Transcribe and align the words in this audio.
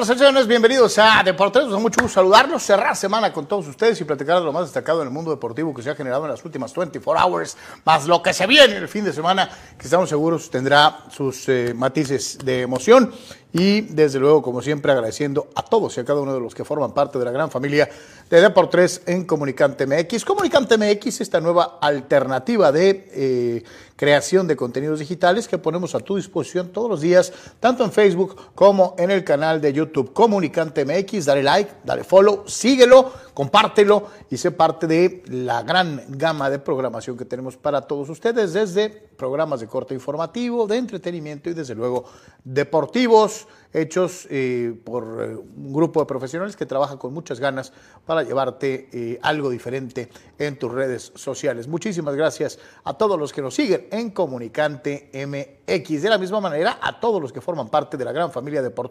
Nosotros, 0.00 0.26
señores, 0.26 0.46
bienvenidos 0.46 0.96
a 0.98 1.22
Deportes. 1.22 1.64
Nos 1.64 1.72
da 1.72 1.78
mucho 1.78 2.00
gusto 2.00 2.14
saludarlos, 2.14 2.62
cerrar 2.62 2.96
semana 2.96 3.30
con 3.34 3.44
todos 3.44 3.68
ustedes 3.68 4.00
y 4.00 4.04
platicar 4.04 4.38
de 4.38 4.44
lo 4.46 4.50
más 4.50 4.62
destacado 4.62 5.02
en 5.02 5.08
el 5.08 5.12
mundo 5.12 5.30
deportivo 5.30 5.74
que 5.74 5.82
se 5.82 5.90
ha 5.90 5.94
generado 5.94 6.24
en 6.24 6.30
las 6.30 6.42
últimas 6.42 6.74
24 6.74 7.22
hours, 7.22 7.58
más 7.84 8.06
lo 8.06 8.22
que 8.22 8.32
se 8.32 8.46
viene 8.46 8.76
el 8.76 8.88
fin 8.88 9.04
de 9.04 9.12
semana, 9.12 9.50
que 9.76 9.84
estamos 9.84 10.08
seguros 10.08 10.48
tendrá 10.48 11.04
sus 11.10 11.46
eh, 11.50 11.74
matices 11.74 12.38
de 12.42 12.62
emoción. 12.62 13.12
Y 13.52 13.80
desde 13.80 14.20
luego, 14.20 14.42
como 14.42 14.62
siempre, 14.62 14.92
agradeciendo 14.92 15.48
a 15.56 15.62
todos 15.62 15.96
y 15.96 16.00
a 16.00 16.04
cada 16.04 16.20
uno 16.20 16.32
de 16.34 16.40
los 16.40 16.54
que 16.54 16.64
forman 16.64 16.92
parte 16.92 17.18
de 17.18 17.24
la 17.24 17.32
gran 17.32 17.50
familia 17.50 17.88
de 18.28 18.40
Deportes 18.40 19.02
en 19.06 19.24
Comunicante 19.24 19.86
MX. 19.86 20.24
Comunicante 20.24 20.78
MX, 20.78 21.20
esta 21.20 21.40
nueva 21.40 21.78
alternativa 21.80 22.70
de 22.70 23.08
eh, 23.12 23.64
creación 23.96 24.46
de 24.46 24.54
contenidos 24.54 25.00
digitales 25.00 25.48
que 25.48 25.58
ponemos 25.58 25.96
a 25.96 26.00
tu 26.00 26.16
disposición 26.16 26.68
todos 26.68 26.88
los 26.88 27.00
días, 27.00 27.32
tanto 27.58 27.84
en 27.84 27.90
Facebook 27.90 28.36
como 28.54 28.94
en 28.98 29.10
el 29.10 29.24
canal 29.24 29.60
de 29.60 29.72
YouTube 29.72 30.12
Comunicante 30.12 30.84
MX. 30.84 31.26
Dale 31.26 31.42
like, 31.42 31.72
dale 31.82 32.04
follow, 32.04 32.44
síguelo, 32.46 33.12
compártelo 33.34 34.06
y 34.30 34.36
sé 34.36 34.50
parte 34.50 34.86
de 34.86 35.22
la 35.26 35.62
gran 35.62 36.02
gama 36.08 36.50
de 36.50 36.58
programación 36.58 37.16
que 37.16 37.24
tenemos 37.24 37.56
para 37.56 37.82
todos 37.82 38.08
ustedes, 38.08 38.52
desde 38.52 38.88
programas 38.88 39.60
de 39.60 39.66
corte 39.66 39.94
informativo, 39.94 40.66
de 40.66 40.76
entretenimiento 40.76 41.50
y 41.50 41.54
desde 41.54 41.74
luego 41.74 42.04
deportivos 42.44 43.46
hechos 43.72 44.26
eh, 44.30 44.74
por 44.84 45.04
eh, 45.22 45.36
un 45.36 45.72
grupo 45.72 46.00
de 46.00 46.06
profesionales 46.06 46.56
que 46.56 46.66
trabaja 46.66 46.98
con 46.98 47.14
muchas 47.14 47.38
ganas 47.38 47.72
para 48.04 48.22
llevarte 48.22 48.88
eh, 48.92 49.18
algo 49.22 49.48
diferente 49.48 50.10
en 50.38 50.58
tus 50.58 50.72
redes 50.72 51.12
sociales. 51.14 51.68
Muchísimas 51.68 52.16
gracias 52.16 52.58
a 52.84 52.94
todos 52.94 53.18
los 53.18 53.32
que 53.32 53.42
nos 53.42 53.54
siguen 53.54 53.86
en 53.90 54.10
Comunicante 54.10 55.10
MX. 55.14 56.02
De 56.02 56.08
la 56.08 56.18
misma 56.18 56.40
manera, 56.40 56.78
a 56.82 56.98
todos 56.98 57.22
los 57.22 57.32
que 57.32 57.40
forman 57.40 57.68
parte 57.68 57.96
de 57.96 58.04
la 58.04 58.12
gran 58.12 58.32
familia 58.32 58.60
de 58.60 58.70
Por 58.70 58.90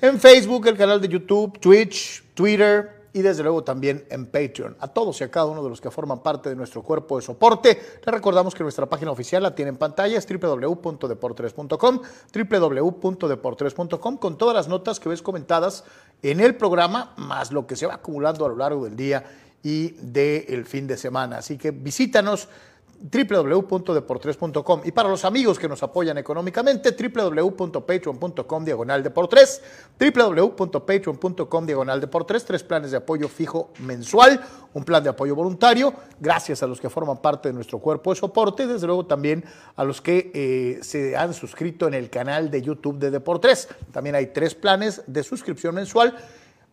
en 0.00 0.18
Facebook, 0.18 0.66
el 0.66 0.76
canal 0.76 1.00
de 1.00 1.08
YouTube, 1.08 1.58
Twitch, 1.60 2.24
Twitter, 2.34 3.03
y 3.14 3.22
desde 3.22 3.42
luego 3.44 3.64
también 3.64 4.04
en 4.10 4.26
Patreon. 4.26 4.76
A 4.80 4.88
todos 4.88 5.20
y 5.20 5.24
a 5.24 5.30
cada 5.30 5.46
uno 5.46 5.62
de 5.62 5.70
los 5.70 5.80
que 5.80 5.90
forman 5.90 6.20
parte 6.20 6.50
de 6.50 6.56
nuestro 6.56 6.82
cuerpo 6.82 7.16
de 7.16 7.22
soporte, 7.22 7.80
les 8.04 8.14
recordamos 8.14 8.54
que 8.54 8.64
nuestra 8.64 8.86
página 8.86 9.12
oficial 9.12 9.42
la 9.42 9.54
tiene 9.54 9.70
en 9.70 9.76
pantalla, 9.76 10.18
es 10.18 10.26
www.deportres.com, 10.28 12.00
www.deportres.com, 12.34 14.16
con 14.18 14.36
todas 14.36 14.54
las 14.54 14.68
notas 14.68 14.98
que 14.98 15.08
ves 15.08 15.22
comentadas 15.22 15.84
en 16.22 16.40
el 16.40 16.56
programa, 16.56 17.14
más 17.16 17.52
lo 17.52 17.68
que 17.68 17.76
se 17.76 17.86
va 17.86 17.94
acumulando 17.94 18.44
a 18.44 18.48
lo 18.48 18.56
largo 18.56 18.84
del 18.84 18.96
día 18.96 19.24
y 19.62 19.92
del 20.00 20.66
fin 20.66 20.88
de 20.88 20.96
semana. 20.96 21.38
Así 21.38 21.56
que 21.56 21.70
visítanos 21.70 22.48
www.deportres.com 23.04 24.80
y 24.84 24.92
para 24.92 25.10
los 25.10 25.26
amigos 25.26 25.58
que 25.58 25.68
nos 25.68 25.82
apoyan 25.82 26.16
económicamente 26.16 26.92
www.patreon.com 26.92 28.64
diagonal 28.64 29.02
deportres 29.02 29.62
www.patreon.com 29.98 31.66
diagonal 31.66 32.00
deportres 32.00 32.44
tres 32.46 32.62
planes 32.62 32.92
de 32.92 32.96
apoyo 32.96 33.28
fijo 33.28 33.72
mensual 33.80 34.40
un 34.72 34.84
plan 34.84 35.02
de 35.02 35.10
apoyo 35.10 35.34
voluntario 35.34 35.92
gracias 36.18 36.62
a 36.62 36.66
los 36.66 36.80
que 36.80 36.88
forman 36.88 37.18
parte 37.18 37.50
de 37.50 37.52
nuestro 37.52 37.78
cuerpo 37.78 38.10
de 38.10 38.16
soporte 38.16 38.66
desde 38.66 38.86
luego 38.86 39.04
también 39.04 39.44
a 39.76 39.84
los 39.84 40.00
que 40.00 40.30
eh, 40.34 40.78
se 40.82 41.14
han 41.14 41.34
suscrito 41.34 41.86
en 41.86 41.94
el 41.94 42.08
canal 42.08 42.50
de 42.50 42.62
YouTube 42.62 42.98
de 42.98 43.10
Deportres. 43.10 43.68
También 43.92 44.16
hay 44.16 44.28
tres 44.28 44.54
planes 44.54 45.02
de 45.06 45.22
suscripción 45.22 45.74
mensual 45.74 46.16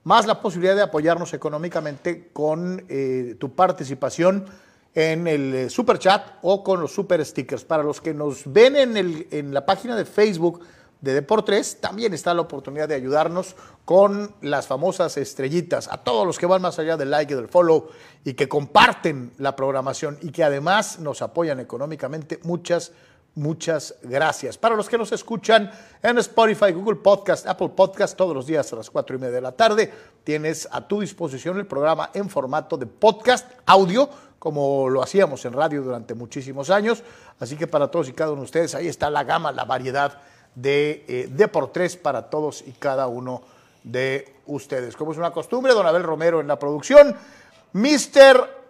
más 0.04 0.26
la 0.26 0.42
posibilidad 0.42 0.76
de 0.76 0.82
apoyarnos 0.82 1.34
económicamente 1.34 2.30
con 2.34 2.86
eh, 2.90 3.36
tu 3.40 3.54
participación 3.54 4.46
en 4.94 5.28
el 5.28 5.54
eh, 5.54 5.70
super 5.70 6.00
chat 6.00 6.26
o 6.42 6.64
con 6.64 6.82
los 6.82 6.92
super 6.92 7.24
stickers. 7.26 7.64
Para 7.64 7.84
los 7.84 8.02
que 8.02 8.14
nos 8.14 8.44
ven 8.46 8.76
en, 8.76 8.98
el, 8.98 9.28
en 9.32 9.54
la 9.54 9.66
página 9.66 9.96
de 9.96 10.06
Facebook 10.06 10.62
de 11.00 11.14
Deportes, 11.14 11.80
también 11.82 12.14
está 12.14 12.34
la 12.34 12.42
oportunidad 12.42 12.88
de 12.88 12.96
ayudarnos 12.96 13.56
con 13.86 14.36
las 14.42 14.68
famosas 14.68 15.18
estrellitas. 15.18 15.88
A 15.88 15.98
todos 15.98 16.28
los 16.28 16.38
que 16.38 16.46
van 16.46 16.62
más 16.62 16.78
allá 16.78 16.96
del 16.96 17.10
like 17.10 17.34
y 17.34 17.36
del 17.36 17.48
follow 17.48 17.90
y 18.24 18.34
que 18.34 18.48
comparten 18.48 19.34
la 19.38 19.56
programación 19.56 20.18
y 20.22 20.32
que 20.32 20.44
además 20.44 21.00
nos 21.00 21.22
apoyan 21.22 21.60
económicamente, 21.60 22.40
muchas, 22.44 22.92
muchas 23.36 23.96
gracias. 24.04 24.58
Para 24.58 24.76
los 24.76 24.90
que 24.90 24.98
nos 24.98 25.12
escuchan 25.12 25.72
en 26.02 26.18
Spotify, 26.18 26.72
Google 26.72 26.98
Podcast, 26.98 27.48
Apple 27.48 27.70
Podcast, 27.76 28.18
todos 28.18 28.36
los 28.36 28.46
días 28.46 28.72
a 28.74 28.76
las 28.76 28.90
cuatro 28.90 29.16
y 29.16 29.20
media 29.20 29.36
de 29.36 29.42
la 29.42 29.52
tarde, 29.52 29.92
tienes 30.24 30.68
a 30.72 30.88
tu 30.88 31.02
disposición 31.02 31.58
el 31.58 31.66
programa 31.66 32.10
en 32.14 32.30
formato 32.30 32.78
de 32.78 32.86
podcast 32.86 33.50
audio 33.66 34.10
como 34.42 34.90
lo 34.90 35.04
hacíamos 35.04 35.46
en 35.46 35.54
radio 35.54 35.84
durante 35.84 36.16
muchísimos 36.16 36.72
años. 36.72 37.04
Así 37.40 37.56
que 37.56 37.68
para 37.68 37.90
todos 37.90 38.10
y 38.10 38.14
cada 38.14 38.32
uno 38.32 38.42
de 38.42 38.46
ustedes, 38.46 38.74
ahí 38.74 38.88
está 38.88 39.12
la 39.12 39.24
gama, 39.24 39.52
la 39.52 39.66
variedad 39.66 40.20
de 40.56 41.06
eh, 41.08 41.30
Deportes 41.30 41.96
para 41.96 42.28
todos 42.28 42.64
y 42.66 42.72
cada 42.72 43.06
uno 43.06 43.44
de 43.84 44.34
ustedes. 44.48 44.96
Como 44.96 45.12
es 45.12 45.20
una 45.20 45.30
costumbre, 45.30 45.74
don 45.74 45.86
Abel 45.86 46.02
Romero 46.02 46.42
en 46.42 46.48
la 46.48 46.58
producción, 46.58 47.16
Mr. 47.74 48.61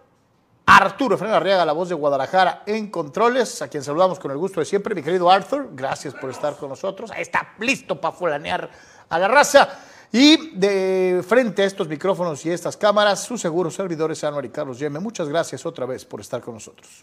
Arturo 0.64 1.18
Fernández 1.18 1.40
Arriaga, 1.40 1.64
la 1.64 1.72
voz 1.72 1.88
de 1.88 1.94
Guadalajara 1.94 2.62
en 2.66 2.90
controles, 2.90 3.62
a 3.62 3.68
quien 3.68 3.82
saludamos 3.82 4.18
con 4.18 4.30
el 4.30 4.36
gusto 4.36 4.60
de 4.60 4.66
siempre, 4.66 4.94
mi 4.94 5.02
querido 5.02 5.30
Arthur, 5.30 5.70
gracias 5.72 6.14
por 6.14 6.30
estar 6.30 6.56
con 6.56 6.68
nosotros. 6.68 7.10
Ahí 7.10 7.22
está 7.22 7.54
listo 7.58 8.00
para 8.00 8.14
fulanear 8.14 8.70
a 9.08 9.18
la 9.18 9.28
raza. 9.28 9.68
Y 10.12 10.50
de 10.56 11.24
frente 11.26 11.62
a 11.62 11.64
estos 11.64 11.88
micrófonos 11.88 12.44
y 12.44 12.50
estas 12.50 12.76
cámaras, 12.76 13.24
sus 13.24 13.40
seguros 13.40 13.74
servidores 13.74 14.22
Anuar 14.24 14.44
y 14.44 14.50
Carlos 14.50 14.78
Yeme. 14.78 15.00
Muchas 15.00 15.28
gracias 15.28 15.64
otra 15.64 15.86
vez 15.86 16.04
por 16.04 16.20
estar 16.20 16.40
con 16.42 16.54
nosotros. 16.54 17.02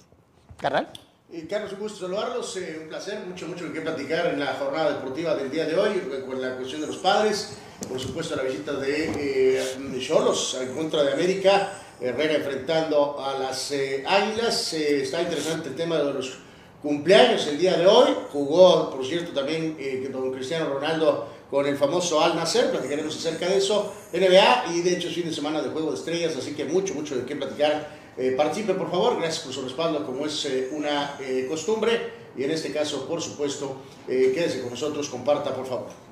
Carnal. 0.58 0.90
Y 1.32 1.44
Carlos, 1.44 1.74
un 1.74 1.80
gusto 1.80 2.08
saludarlos, 2.08 2.58
eh, 2.58 2.80
un 2.82 2.90
placer, 2.90 3.20
mucho, 3.28 3.48
mucho 3.48 3.72
que 3.72 3.82
platicar 3.82 4.28
en 4.28 4.40
la 4.40 4.54
jornada 4.54 4.94
deportiva 4.94 5.36
del 5.36 5.52
día 5.52 5.66
de 5.66 5.78
hoy, 5.78 6.02
eh, 6.12 6.24
con 6.26 6.42
la 6.42 6.56
cuestión 6.56 6.82
de 6.82 6.88
los 6.88 6.98
padres, 6.98 7.58
por 7.88 8.00
supuesto 8.00 8.36
la 8.36 8.44
visita 8.44 8.74
de 8.74 9.58
eh, 9.58 10.00
Cholos 10.00 10.58
al 10.60 10.72
contra 10.74 11.04
de 11.04 11.14
América, 11.14 11.72
Herrera 12.02 12.36
enfrentando 12.36 13.20
a 13.20 13.38
las 13.38 13.74
Águilas, 14.08 14.74
está 14.74 15.22
interesante 15.22 15.70
el 15.70 15.76
tema 15.76 15.98
de 15.98 16.14
los 16.14 16.38
cumpleaños 16.82 17.46
el 17.48 17.58
día 17.58 17.78
de 17.78 17.88
hoy, 17.88 18.10
jugó, 18.32 18.90
por 18.90 19.06
cierto, 19.06 19.32
también 19.32 19.78
don 20.12 20.32
Cristiano 20.32 20.70
Ronaldo 20.70 21.28
con 21.50 21.66
el 21.66 21.78
famoso 21.78 22.22
Al 22.22 22.36
Nasser, 22.36 22.70
platicaremos 22.70 23.16
acerca 23.16 23.48
de 23.48 23.58
eso, 23.58 23.94
NBA 24.14 24.76
y 24.76 24.82
de 24.82 24.94
hecho 24.94 25.10
fin 25.10 25.26
de 25.26 25.34
semana 25.34 25.62
de 25.62 25.70
Juego 25.70 25.92
de 25.92 25.98
Estrellas, 25.98 26.36
así 26.38 26.54
que 26.54 26.66
mucho, 26.66 26.94
mucho 26.94 27.16
de 27.16 27.26
qué 27.26 27.36
platicar. 27.36 28.00
Eh, 28.18 28.34
participe 28.36 28.74
por 28.74 28.92
favor, 28.92 29.18
gracias 29.18 29.46
por 29.46 29.54
su 29.54 29.62
respaldo 29.62 30.06
como 30.06 30.26
es 30.26 30.46
eh, 30.46 30.70
una 30.74 31.16
eh, 31.22 31.48
costumbre. 31.50 32.20
Y 32.38 32.44
en 32.44 32.52
este 32.52 32.72
caso, 32.72 33.08
por 33.08 33.22
supuesto, 33.22 33.78
quédese 34.08 34.62
con 34.62 34.70
nosotros, 34.70 35.10
comparta 35.10 35.54
por 35.54 35.66
favor. 35.66 36.09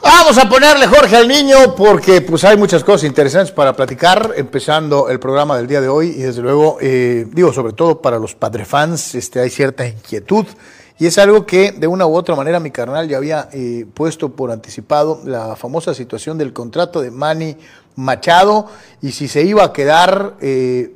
Vamos 0.00 0.38
a 0.38 0.48
ponerle 0.48 0.86
Jorge 0.86 1.16
al 1.16 1.26
niño 1.26 1.74
porque 1.74 2.20
pues 2.20 2.44
hay 2.44 2.56
muchas 2.56 2.84
cosas 2.84 3.04
interesantes 3.04 3.52
para 3.52 3.74
platicar, 3.74 4.32
empezando 4.36 5.08
el 5.08 5.18
programa 5.18 5.56
del 5.56 5.66
día 5.66 5.80
de 5.80 5.88
hoy. 5.88 6.08
Y 6.10 6.22
desde 6.22 6.40
luego, 6.40 6.78
digo, 6.80 7.52
sobre 7.52 7.72
todo 7.72 8.00
para 8.00 8.18
los 8.18 8.36
padre 8.36 8.64
fans, 8.64 9.16
este, 9.16 9.40
hay 9.40 9.50
cierta 9.50 9.86
inquietud. 9.86 10.46
Y 11.00 11.06
es 11.06 11.18
algo 11.18 11.46
que 11.46 11.72
de 11.72 11.86
una 11.88 12.06
u 12.06 12.14
otra 12.14 12.36
manera 12.36 12.60
mi 12.60 12.70
carnal 12.70 13.08
ya 13.08 13.16
había 13.16 13.48
eh, 13.52 13.86
puesto 13.92 14.30
por 14.30 14.52
anticipado 14.52 15.20
la 15.24 15.56
famosa 15.56 15.94
situación 15.94 16.38
del 16.38 16.52
contrato 16.52 17.00
de 17.00 17.10
Manny 17.10 17.56
Machado. 17.96 18.66
Y 19.02 19.12
si 19.12 19.26
se 19.26 19.42
iba 19.42 19.64
a 19.64 19.72
quedar 19.72 20.34
eh, 20.40 20.92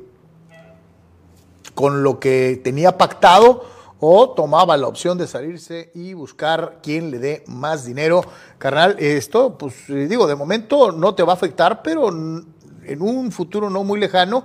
con 1.75 2.03
lo 2.03 2.19
que 2.19 2.61
tenía 2.63 2.97
pactado 2.97 3.65
o 4.05 4.31
tomaba 4.31 4.75
la 4.75 4.87
opción 4.87 5.17
de 5.17 5.27
salirse 5.27 5.89
y 5.95 6.13
buscar 6.13 6.79
quien 6.83 7.09
le 7.09 7.19
dé 7.19 7.43
más 7.47 7.85
dinero. 7.85 8.21
Carnal, 8.57 8.97
esto, 8.99 9.57
pues 9.57 9.89
eh, 9.89 10.07
digo, 10.09 10.27
de 10.27 10.35
momento 10.35 10.91
no 10.91 11.15
te 11.15 11.23
va 11.23 11.31
a 11.31 11.35
afectar, 11.35 11.81
pero 11.81 12.09
en 12.09 13.01
un 13.01 13.31
futuro 13.31 13.69
no 13.69 13.85
muy 13.85 13.97
lejano, 13.97 14.43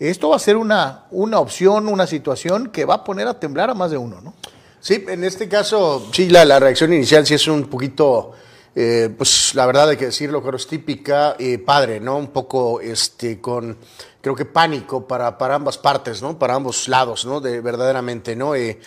esto 0.00 0.30
va 0.30 0.36
a 0.36 0.40
ser 0.40 0.56
una, 0.56 1.04
una 1.12 1.38
opción, 1.38 1.86
una 1.86 2.08
situación 2.08 2.70
que 2.70 2.84
va 2.84 2.94
a 2.94 3.04
poner 3.04 3.28
a 3.28 3.38
temblar 3.38 3.70
a 3.70 3.74
más 3.74 3.92
de 3.92 3.98
uno, 3.98 4.20
¿no? 4.20 4.34
Sí, 4.80 5.04
en 5.06 5.22
este 5.22 5.48
caso, 5.48 6.08
sí, 6.12 6.28
la, 6.28 6.44
la 6.44 6.58
reacción 6.58 6.92
inicial 6.92 7.24
sí 7.24 7.34
es 7.34 7.46
un 7.46 7.68
poquito, 7.68 8.32
eh, 8.80 9.08
pues 9.08 9.56
la 9.56 9.66
verdad 9.66 9.88
hay 9.88 9.96
que 9.96 10.04
decirlo, 10.04 10.40
creo 10.40 10.54
es 10.54 10.68
típica, 10.68 11.34
eh, 11.40 11.58
padre, 11.58 11.98
¿no? 11.98 12.16
Un 12.16 12.28
poco 12.28 12.80
este, 12.80 13.40
con, 13.40 13.76
creo 14.20 14.36
que 14.36 14.44
pánico 14.44 15.04
para, 15.04 15.36
para 15.36 15.56
ambas 15.56 15.76
partes, 15.78 16.22
¿no? 16.22 16.38
Para 16.38 16.54
ambos 16.54 16.86
lados, 16.86 17.26
¿no? 17.26 17.40
De, 17.40 17.60
verdaderamente, 17.60 18.36
¿no? 18.36 18.54
Eh, 18.54 18.78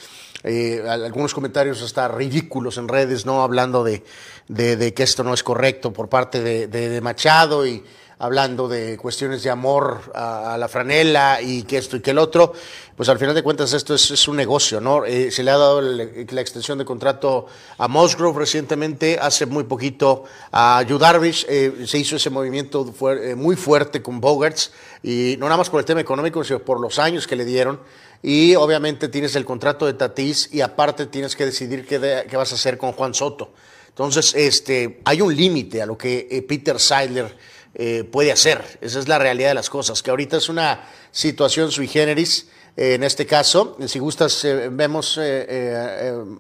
algunos 0.88 1.34
comentarios 1.34 1.82
hasta 1.82 2.08
ridículos 2.08 2.78
en 2.78 2.88
redes, 2.88 3.26
¿no? 3.26 3.44
Hablando 3.44 3.84
de, 3.84 4.02
de, 4.48 4.94
que 4.94 5.04
esto 5.04 5.26
no 5.26 5.34
es 5.34 5.44
correcto 5.44 5.92
por 5.92 6.08
parte 6.08 6.42
de, 6.42 6.68
de 6.68 7.02
Machado 7.02 7.68
y 7.68 7.84
hablando 8.22 8.68
de 8.68 8.98
cuestiones 8.98 9.42
de 9.42 9.50
amor 9.50 10.12
a, 10.14 10.56
la 10.60 10.68
franela 10.68 11.42
y 11.42 11.64
que 11.64 11.78
esto 11.78 11.98
y 11.98 12.02
que 12.02 12.12
el 12.12 12.20
otro, 12.20 12.54
pues 12.96 13.10
al 13.10 13.18
final 13.18 13.34
de 13.34 13.42
cuentas 13.42 13.74
esto 13.74 13.96
es, 13.96 14.28
un 14.28 14.36
negocio, 14.38 14.80
¿no? 14.80 15.06
Eh, 15.06 15.32
se 15.32 15.42
le 15.42 15.50
ha 15.50 15.58
dado 15.58 15.82
la 15.82 16.42
extensión 16.42 16.78
de 16.78 16.86
contrato 16.86 17.48
a 17.80 17.88
Musgrove 17.88 18.38
recientemente, 18.38 19.18
hace 19.20 19.48
muy 19.48 19.64
poquito 19.64 20.26
a 20.52 20.84
Yu 20.88 21.00
eh, 21.48 21.84
se 21.88 21.98
hizo 21.98 22.16
ese 22.16 22.30
movimiento 22.30 22.94
eh, 23.10 23.34
muy 23.34 23.56
fuerte 23.56 24.04
con 24.04 24.22
Bogarts, 24.22 24.72
y 25.02 25.36
no 25.40 25.48
nada 25.48 25.58
más 25.58 25.72
por 25.72 25.80
el 25.80 25.86
tema 25.86 26.02
económico, 26.02 26.44
sino 26.44 26.60
por 26.60 26.80
los 26.80 27.00
años 27.00 27.26
que 27.26 27.36
le 27.36 27.44
dieron. 27.44 27.80
Y 28.22 28.54
obviamente 28.54 29.08
tienes 29.08 29.36
el 29.36 29.46
contrato 29.46 29.88
de 29.88 29.94
Tatis 29.94 30.48
y 30.54 30.62
aparte 30.62 31.08
tienes 31.08 31.36
que 31.36 31.46
decidir 31.46 31.88
qué, 31.88 32.28
qué 32.30 32.38
vas 32.38 32.52
a 32.52 32.56
hacer 32.56 32.78
con 32.78 32.92
Juan 32.92 33.16
Soto. 33.16 33.52
Entonces, 33.90 34.36
este, 34.36 35.02
hay 35.06 35.22
un 35.22 35.36
límite 35.36 35.82
a 35.82 35.88
lo 35.88 35.98
que 35.98 36.46
Peter 36.48 36.80
Seidler 36.80 37.36
eh, 37.74 38.04
puede 38.04 38.32
hacer. 38.34 38.62
Esa 38.82 39.00
es 39.00 39.08
la 39.08 39.18
realidad 39.18 39.50
de 39.50 39.54
las 39.54 39.70
cosas, 39.70 40.04
que 40.04 40.10
ahorita 40.10 40.38
es 40.38 40.50
una 40.50 40.84
situación 41.12 41.72
sui 41.72 41.88
generis. 41.88 42.48
Eh, 42.76 42.96
en 42.96 43.04
este 43.04 43.26
caso, 43.26 43.78
si 43.86 44.00
gustas, 44.00 44.44
eh, 44.44 44.70
vemos, 44.70 45.18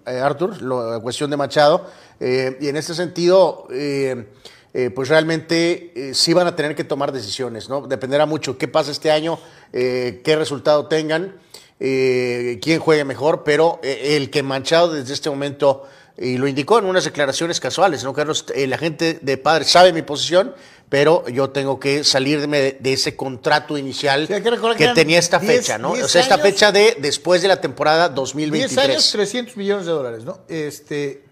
Arthur, 0.05 0.61
la 0.61 0.99
cuestión 0.99 1.29
de 1.29 1.37
Machado, 1.37 1.89
y 2.19 2.67
en 2.67 2.75
este 2.75 2.93
sentido, 2.93 3.67
pues 3.67 5.09
realmente 5.09 6.11
sí 6.13 6.33
van 6.33 6.47
a 6.47 6.55
tener 6.55 6.75
que 6.75 6.83
tomar 6.83 7.11
decisiones, 7.11 7.67
¿no? 7.67 7.87
Dependerá 7.87 8.25
mucho 8.25 8.57
qué 8.57 8.67
pasa 8.67 8.91
este 8.91 9.09
año, 9.09 9.39
qué 9.71 10.35
resultado 10.37 10.87
tengan, 10.87 11.35
quién 11.79 12.79
juegue 12.79 13.05
mejor, 13.05 13.43
pero 13.43 13.79
el 13.83 14.29
que 14.29 14.43
Machado 14.43 14.93
desde 14.93 15.13
este 15.13 15.29
momento 15.29 15.87
y 16.17 16.37
lo 16.37 16.47
indicó 16.47 16.77
en 16.77 16.85
unas 16.85 17.05
declaraciones 17.05 17.59
casuales, 17.59 18.03
¿no, 18.03 18.13
Carlos? 18.13 18.45
la 18.55 18.77
gente 18.77 19.17
de 19.21 19.37
padre 19.37 19.65
sabe 19.65 19.91
mi 19.91 20.03
posición, 20.03 20.53
pero 20.91 21.25
yo 21.29 21.51
tengo 21.51 21.79
que 21.79 22.03
salirme 22.03 22.73
de, 22.73 22.91
ese 22.91 23.15
contrato 23.15 23.77
inicial 23.77 24.27
que, 24.27 24.87
tenía 24.93 25.19
esta 25.19 25.39
fecha, 25.39 25.77
¿no? 25.77 25.91
o 25.91 26.07
sea, 26.09 26.21
esta 26.21 26.37
fecha 26.37 26.73
de 26.73 26.97
después 26.99 27.41
de 27.41 27.47
la 27.47 27.61
temporada 27.61 28.09
2023. 28.09 28.75
10 28.75 28.89
años, 28.89 29.11
300 29.13 29.55
millones 29.55 29.85
de 29.85 29.91
dólares, 29.93 30.25
¿no? 30.25 30.39
Este, 30.49 31.23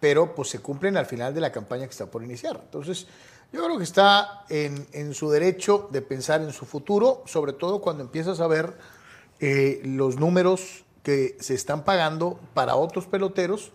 pero 0.00 0.34
pues 0.34 0.50
se 0.50 0.58
cumplen 0.58 0.98
al 0.98 1.06
final 1.06 1.32
de 1.32 1.40
la 1.40 1.50
campaña 1.50 1.86
que 1.86 1.92
está 1.92 2.04
por 2.04 2.22
iniciar. 2.22 2.60
Entonces, 2.62 3.06
yo 3.54 3.64
creo 3.64 3.78
que 3.78 3.84
está 3.84 4.44
en, 4.50 4.86
en 4.92 5.14
su 5.14 5.30
derecho 5.30 5.88
de 5.90 6.02
pensar 6.02 6.42
en 6.42 6.52
su 6.52 6.66
futuro, 6.66 7.22
sobre 7.24 7.54
todo 7.54 7.80
cuando 7.80 8.02
empiezas 8.02 8.40
a 8.40 8.46
ver 8.46 8.74
eh, 9.40 9.80
los 9.82 10.18
números 10.18 10.84
que 11.02 11.38
se 11.40 11.54
están 11.54 11.86
pagando 11.86 12.38
para 12.52 12.76
otros 12.76 13.06
peloteros 13.06 13.72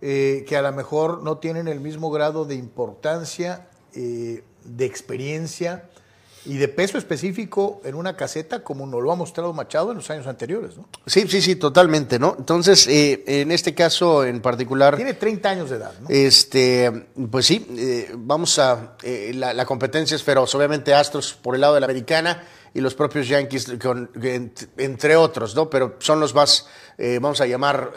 eh, 0.00 0.46
que 0.48 0.56
a 0.56 0.62
lo 0.62 0.72
mejor 0.72 1.22
no 1.22 1.36
tienen 1.36 1.68
el 1.68 1.80
mismo 1.80 2.10
grado 2.10 2.46
de 2.46 2.54
importancia 2.54 3.68
eh, 3.94 4.42
de 4.64 4.84
experiencia 4.84 5.84
y 6.46 6.58
de 6.58 6.68
peso 6.68 6.98
específico 6.98 7.80
en 7.84 7.94
una 7.94 8.16
caseta 8.16 8.62
como 8.62 8.86
nos 8.86 9.02
lo 9.02 9.10
ha 9.12 9.16
mostrado 9.16 9.52
Machado 9.52 9.90
en 9.90 9.96
los 9.96 10.10
años 10.10 10.26
anteriores, 10.26 10.76
¿no? 10.76 10.88
Sí, 11.06 11.26
sí, 11.28 11.40
sí, 11.40 11.56
totalmente, 11.56 12.18
¿no? 12.18 12.36
Entonces, 12.38 12.86
eh, 12.86 13.24
en 13.26 13.50
este 13.50 13.74
caso 13.74 14.24
en 14.24 14.40
particular... 14.40 14.96
Tiene 14.96 15.14
30 15.14 15.48
años 15.48 15.70
de 15.70 15.76
edad, 15.76 15.92
¿no? 16.00 16.08
Este, 16.10 17.08
pues 17.30 17.46
sí, 17.46 17.66
eh, 17.76 18.12
vamos 18.14 18.58
a... 18.58 18.96
Eh, 19.02 19.32
la, 19.34 19.64
competencia 19.64 20.14
es 20.14 20.22
feroz, 20.22 20.54
obviamente 20.54 20.92
Astros 20.92 21.34
por 21.34 21.54
el 21.54 21.62
lado 21.62 21.74
de 21.74 21.80
la 21.80 21.86
americana 21.86 22.44
y 22.74 22.80
los 22.80 22.94
propios 22.94 23.28
Yankees, 23.28 23.72
entre 24.76 25.16
otros, 25.16 25.54
¿no? 25.54 25.70
Pero 25.70 25.96
son 26.00 26.18
los 26.18 26.34
más, 26.34 26.66
vamos 27.20 27.40
a 27.40 27.46
llamar, 27.46 27.92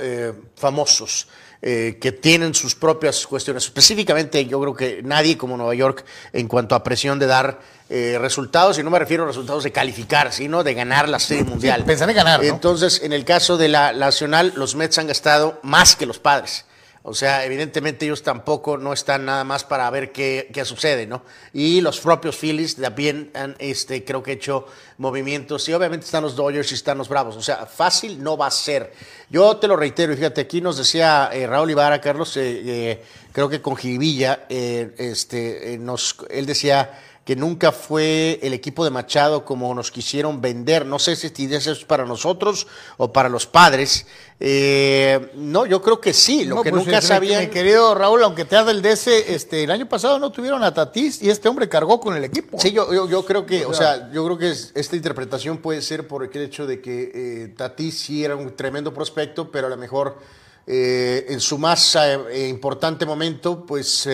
famosos. 0.56 1.28
Eh, 1.60 1.98
que 2.00 2.12
tienen 2.12 2.54
sus 2.54 2.76
propias 2.76 3.26
cuestiones. 3.26 3.64
Específicamente, 3.64 4.46
yo 4.46 4.62
creo 4.62 4.76
que 4.76 5.02
nadie 5.02 5.40
como 5.40 5.58
Nueva 5.58 5.74
York, 5.74 6.06
en 6.32 6.48
cuanto 6.48 6.76
a 6.76 6.84
presión 6.84 7.18
de 7.18 7.26
dar 7.26 7.60
eh, 7.90 8.16
resultados, 8.22 8.78
y 8.78 8.84
no 8.84 8.92
me 8.92 9.00
refiero 9.00 9.24
a 9.24 9.28
resultados 9.28 9.64
de 9.64 9.72
calificar, 9.72 10.32
sino 10.32 10.64
de 10.64 10.76
ganar 10.76 11.10
la 11.10 11.18
Serie 11.18 11.44
Mundial. 11.44 11.84
pensar 11.84 12.12
en 12.12 12.16
ganar. 12.16 12.44
Entonces, 12.44 13.02
en 13.02 13.12
el 13.12 13.26
caso 13.26 13.58
de 13.58 13.70
la 13.70 13.92
Nacional, 13.92 14.54
los 14.56 14.76
Mets 14.76 15.00
han 15.00 15.08
gastado 15.08 15.60
más 15.64 15.96
que 15.96 16.06
los 16.06 16.20
padres. 16.20 16.67
O 17.10 17.14
sea, 17.14 17.46
evidentemente 17.46 18.04
ellos 18.04 18.22
tampoco 18.22 18.78
no 18.78 18.92
están 18.92 19.24
nada 19.24 19.46
más 19.46 19.64
para 19.64 19.90
ver 19.90 20.12
qué, 20.12 20.52
sucede, 20.66 21.08
¿no? 21.08 21.24
Y 21.54 21.80
los 21.80 22.02
propios 22.02 22.36
Phillies 22.36 22.76
también 22.76 23.32
han, 23.34 23.56
este, 23.60 24.04
creo 24.04 24.22
que 24.22 24.34
hecho 24.34 24.66
movimientos. 24.98 25.70
Y 25.70 25.74
obviamente 25.74 26.06
están 26.06 26.24
los 26.24 26.36
Dodgers 26.36 26.70
y 26.74 26.76
están 26.76 26.98
los 26.98 27.08
Bravos. 27.08 27.38
O 27.38 27.42
sea, 27.42 27.66
fácil 27.66 28.22
no 28.22 28.36
va 28.36 28.48
a 28.48 28.52
ser. 28.52 28.92
Yo 29.30 29.56
te 29.56 29.70
lo 29.70 29.78
reitero, 29.78 30.12
y 30.12 30.18
fíjate, 30.18 30.42
aquí 30.42 30.60
nos 30.60 30.76
decía 30.76 31.30
eh, 31.32 31.48
Raúl 31.48 31.72
Ibarra, 31.72 32.02
Carlos, 32.02 32.36
eh, 32.36 32.62
eh, 32.66 33.04
creo 33.32 33.48
que 33.48 33.62
con 33.62 33.78
Jiribilla, 33.78 34.46
este, 34.50 35.78
nos, 35.80 36.18
él 36.30 36.46
decía 36.46 36.92
que 37.28 37.36
nunca 37.36 37.74
fue 37.74 38.40
el 38.42 38.54
equipo 38.54 38.86
de 38.86 38.90
Machado 38.90 39.44
como 39.44 39.76
nos 39.76 39.92
quisieron 39.92 40.40
vender. 40.40 40.86
No 40.86 40.98
sé 40.98 41.14
si 41.18 41.28
eso 41.54 41.74
es 41.74 41.84
para 41.84 42.06
nosotros 42.06 42.68
o 42.96 43.12
para 43.12 43.28
los 43.28 43.46
padres. 43.46 44.08
Eh, 44.40 45.34
no, 45.36 45.66
yo 45.66 45.82
creo 45.82 46.00
que 46.00 46.14
sí, 46.14 46.46
lo 46.46 46.64
que 46.64 46.70
pues, 46.70 46.86
nunca 46.86 47.02
sabían. 47.02 47.42
Mi 47.42 47.50
querido 47.50 47.94
Raúl, 47.96 48.24
aunque 48.24 48.46
te 48.46 48.56
haga 48.56 48.72
el 48.72 48.82
DS, 48.82 49.08
este, 49.08 49.66
el 49.66 49.72
año 49.72 49.90
pasado 49.90 50.20
no 50.20 50.32
tuvieron 50.32 50.64
a 50.64 50.74
Tatís 50.74 51.22
y 51.22 51.30
este 51.30 51.50
hombre 51.50 51.68
cargó 51.68 52.00
con 52.00 52.16
el 52.16 52.24
equipo. 52.24 52.58
Sí, 52.62 52.72
yo, 52.72 53.10
yo, 53.10 53.26
creo 53.26 53.46
que, 53.46 53.66
o 53.66 53.74
sea, 53.74 54.10
yo 54.14 54.24
creo 54.24 54.38
que 54.38 54.50
esta 54.50 54.96
interpretación 54.96 55.58
puede 55.58 55.82
ser 55.82 56.08
por 56.08 56.24
el 56.24 56.42
hecho 56.42 56.66
de 56.66 56.80
que 56.80 57.12
eh, 57.14 57.54
Tatís 57.58 58.00
sí 58.00 58.24
era 58.24 58.38
un 58.38 58.56
tremendo 58.56 58.94
prospecto, 58.94 59.52
pero 59.52 59.68
a 59.68 59.70
lo 59.70 59.76
mejor 59.76 60.18
eh, 60.66 61.26
en 61.28 61.42
su 61.42 61.58
más 61.58 61.98
eh, 61.98 62.48
importante 62.48 63.06
momento, 63.06 63.66
pues 63.66 64.08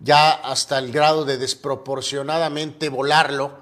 ya 0.00 0.32
hasta 0.32 0.78
el 0.78 0.92
grado 0.92 1.24
de 1.24 1.36
desproporcionadamente 1.36 2.88
volarlo, 2.88 3.52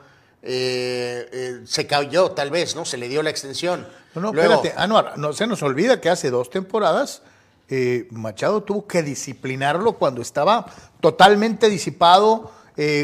eh, 0.42 1.28
eh, 1.32 1.60
se 1.66 1.86
cayó 1.86 2.30
tal 2.30 2.50
vez, 2.50 2.76
¿no? 2.76 2.84
Se 2.84 2.96
le 2.96 3.08
dio 3.08 3.22
la 3.22 3.30
extensión. 3.30 3.86
No, 4.14 4.20
no, 4.20 4.28
espérate, 4.30 4.72
Anuar, 4.76 5.18
no 5.18 5.32
se 5.32 5.46
nos 5.46 5.62
olvida 5.62 6.00
que 6.00 6.08
hace 6.08 6.30
dos 6.30 6.50
temporadas 6.50 7.22
eh, 7.68 8.08
Machado 8.10 8.62
tuvo 8.62 8.86
que 8.86 9.02
disciplinarlo 9.02 9.92
cuando 9.94 10.22
estaba 10.22 10.66
totalmente 11.00 11.68
disipado 11.68 12.52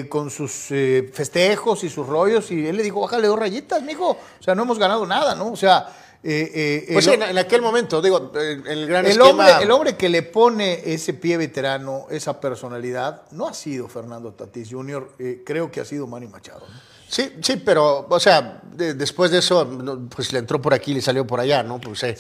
con 0.09 0.31
sus 0.31 0.69
festejos 1.13 1.83
y 1.83 1.91
sus 1.91 2.07
rollos 2.07 2.53
y 2.53 2.65
él 2.65 2.77
le 2.77 2.85
dijo, 2.85 3.01
bájale 3.01 3.27
dos 3.27 3.37
rayitas, 3.37 3.83
mijo, 3.83 4.11
o 4.11 4.43
sea, 4.43 4.55
no 4.55 4.63
hemos 4.63 4.79
ganado 4.79 5.05
nada, 5.05 5.35
¿no? 5.35 5.51
O 5.51 5.57
sea, 5.57 5.89
eh, 6.27 6.87
eh, 6.89 6.93
pues 6.95 7.07
en, 7.07 7.23
aquel 7.23 7.61
momento, 7.61 8.01
digo, 8.01 8.33
el 8.35 8.87
gran 8.87 9.05
el 9.05 9.21
Hombre, 9.21 9.47
el 9.61 9.71
hombre 9.71 9.95
que 9.95 10.09
le 10.09 10.23
pone 10.23 10.81
ese 10.87 11.13
pie 11.13 11.37
veterano, 11.37 12.07
esa 12.09 12.41
personalidad, 12.41 13.25
no 13.33 13.47
ha 13.47 13.53
sido 13.53 13.89
Fernando 13.89 14.33
Tatís 14.33 14.71
Jr., 14.71 15.11
eh, 15.19 15.43
creo 15.45 15.71
que 15.71 15.83
ha 15.83 15.85
sido 15.85 16.07
Manny 16.07 16.27
Machado. 16.27 16.63
Sí, 17.07 17.31
sí, 17.43 17.57
pero, 17.57 18.07
o 18.09 18.19
sea, 18.19 18.63
después 18.73 19.33
de 19.33 19.39
eso, 19.39 19.69
pues 20.17 20.33
le 20.33 20.39
entró 20.39 20.63
por 20.63 20.73
aquí 20.73 20.93
y 20.93 20.95
le 20.95 21.03
salió 21.03 21.27
por 21.27 21.41
allá, 21.41 21.63
¿no? 21.63 21.79
Pues 21.79 21.99
se, 21.99 22.15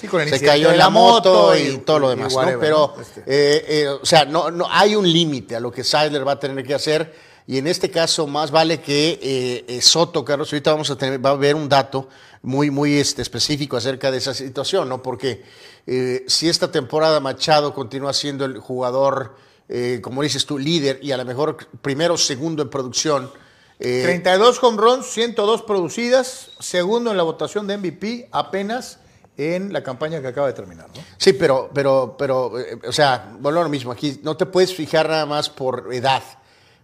cayó 0.44 0.70
en 0.70 0.76
la 0.76 0.90
moto 0.90 1.56
y, 1.56 1.78
todo 1.78 2.00
lo 2.00 2.10
demás, 2.10 2.34
¿no? 2.34 2.60
Pero, 2.60 2.94
este. 3.00 3.88
o 3.88 4.04
sea, 4.04 4.26
no, 4.26 4.50
no 4.50 4.66
hay 4.70 4.96
un 4.96 5.10
límite 5.10 5.56
a 5.56 5.60
lo 5.60 5.72
que 5.72 5.82
Seidler 5.82 6.28
va 6.28 6.32
a 6.32 6.38
tener 6.38 6.62
que 6.64 6.74
hacer 6.74 7.14
y 7.46 7.56
en 7.56 7.66
este 7.66 7.90
caso 7.90 8.26
más 8.26 8.50
vale 8.50 8.80
que 8.80 9.78
Soto, 9.80 10.22
Carlos, 10.24 10.52
ahorita 10.52 10.72
vamos 10.72 10.90
a 10.90 10.96
tener, 10.96 11.24
va 11.24 11.30
a 11.30 11.36
ver 11.36 11.54
un 11.54 11.70
dato 11.70 12.08
muy, 12.44 12.70
muy 12.70 12.98
este, 12.98 13.22
específico 13.22 13.76
acerca 13.76 14.10
de 14.10 14.18
esa 14.18 14.34
situación, 14.34 14.88
¿no? 14.88 15.02
Porque 15.02 15.42
eh, 15.86 16.24
si 16.28 16.48
esta 16.48 16.70
temporada 16.70 17.18
Machado 17.18 17.74
continúa 17.74 18.12
siendo 18.12 18.44
el 18.44 18.58
jugador, 18.58 19.34
eh, 19.68 20.00
como 20.02 20.22
dices 20.22 20.46
tú, 20.46 20.58
líder 20.58 21.00
y 21.02 21.12
a 21.12 21.16
lo 21.16 21.24
mejor 21.24 21.56
primero 21.82 22.14
o 22.14 22.18
segundo 22.18 22.62
en 22.62 22.70
producción. 22.70 23.30
32 23.76 24.62
home 24.62 24.78
runs, 24.80 25.06
102 25.06 25.62
producidas, 25.62 26.52
segundo 26.60 27.10
en 27.10 27.16
la 27.16 27.22
votación 27.22 27.66
de 27.66 27.76
MVP 27.76 28.28
apenas 28.30 29.00
en 29.36 29.72
la 29.72 29.82
campaña 29.82 30.20
que 30.20 30.28
acaba 30.28 30.46
de 30.46 30.52
terminar, 30.52 30.86
¿no? 30.94 31.02
Sí, 31.16 31.32
pero, 31.32 31.70
pero, 31.74 32.14
pero, 32.16 32.58
eh, 32.58 32.78
o 32.86 32.92
sea, 32.92 33.34
bueno, 33.40 33.62
lo 33.62 33.68
mismo, 33.68 33.90
aquí 33.90 34.20
no 34.22 34.36
te 34.36 34.46
puedes 34.46 34.74
fijar 34.74 35.08
nada 35.08 35.26
más 35.26 35.50
por 35.50 35.92
edad 35.92 36.22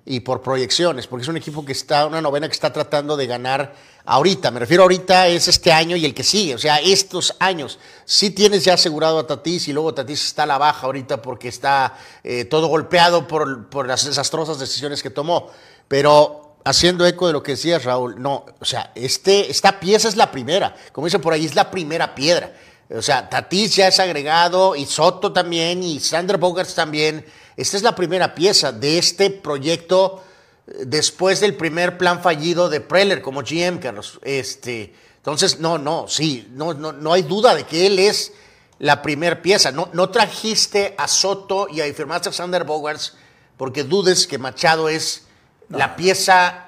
y 0.04 0.20
por 0.20 0.42
proyecciones, 0.42 1.06
porque 1.06 1.22
es 1.22 1.28
un 1.28 1.36
equipo 1.36 1.64
que 1.64 1.72
está, 1.72 2.06
una 2.06 2.20
novena 2.20 2.48
que 2.48 2.54
está 2.54 2.72
tratando 2.72 3.16
de 3.16 3.26
ganar 3.26 3.74
ahorita. 4.10 4.50
Me 4.50 4.58
refiero 4.58 4.82
ahorita 4.82 5.28
es 5.28 5.46
este 5.46 5.72
año 5.72 5.94
y 5.96 6.04
el 6.04 6.14
que 6.14 6.24
sigue, 6.24 6.56
o 6.56 6.58
sea, 6.58 6.78
estos 6.78 7.36
años. 7.38 7.78
Sí 8.04 8.30
tienes 8.30 8.64
ya 8.64 8.74
asegurado 8.74 9.20
a 9.20 9.26
Tatis 9.26 9.68
y 9.68 9.72
luego 9.72 9.94
Tatis 9.94 10.26
está 10.26 10.42
a 10.42 10.46
la 10.46 10.58
baja 10.58 10.86
ahorita 10.86 11.22
porque 11.22 11.48
está 11.48 11.96
eh, 12.24 12.44
todo 12.44 12.66
golpeado 12.66 13.28
por, 13.28 13.70
por 13.70 13.86
las 13.86 14.04
desastrosas 14.04 14.58
decisiones 14.58 15.02
que 15.02 15.10
tomó. 15.10 15.50
Pero 15.86 16.56
haciendo 16.64 17.06
eco 17.06 17.28
de 17.28 17.32
lo 17.32 17.42
que 17.42 17.52
decías, 17.52 17.84
Raúl, 17.84 18.20
no, 18.20 18.46
o 18.58 18.64
sea, 18.64 18.90
este, 18.96 19.48
esta 19.48 19.78
pieza 19.78 20.08
es 20.08 20.16
la 20.16 20.32
primera, 20.32 20.74
como 20.92 21.06
dicen 21.06 21.20
por 21.20 21.32
ahí, 21.32 21.46
es 21.46 21.54
la 21.54 21.70
primera 21.70 22.14
piedra. 22.14 22.52
O 22.92 23.02
sea, 23.02 23.30
Tatis 23.30 23.76
ya 23.76 23.86
es 23.86 24.00
agregado 24.00 24.74
y 24.74 24.86
Soto 24.86 25.32
también 25.32 25.84
y 25.84 26.00
Sander 26.00 26.38
Bogarts 26.38 26.74
también. 26.74 27.24
Esta 27.56 27.76
es 27.76 27.84
la 27.84 27.94
primera 27.94 28.34
pieza 28.34 28.72
de 28.72 28.98
este 28.98 29.30
proyecto 29.30 30.24
después 30.66 31.40
del 31.40 31.56
primer 31.56 31.98
plan 31.98 32.22
fallido 32.22 32.68
de 32.68 32.80
Preller 32.80 33.22
como 33.22 33.42
GM, 33.42 33.78
Carlos. 33.80 34.18
Este, 34.22 34.94
entonces, 35.16 35.60
no, 35.60 35.78
no, 35.78 36.06
sí, 36.08 36.48
no, 36.52 36.74
no, 36.74 36.92
no 36.92 37.12
hay 37.12 37.22
duda 37.22 37.54
de 37.54 37.64
que 37.64 37.86
él 37.86 37.98
es 37.98 38.32
la 38.78 39.02
primera 39.02 39.42
pieza. 39.42 39.72
No, 39.72 39.88
no 39.92 40.10
trajiste 40.10 40.94
a 40.96 41.06
Soto 41.08 41.68
y 41.68 41.80
a 41.80 41.92
firmaste 41.92 42.28
a 42.30 42.32
Sander 42.32 42.64
Bogarts 42.64 43.16
porque 43.56 43.84
dudes 43.84 44.26
que 44.26 44.38
Machado 44.38 44.88
es 44.88 45.24
la 45.68 45.94
pieza 45.96 46.66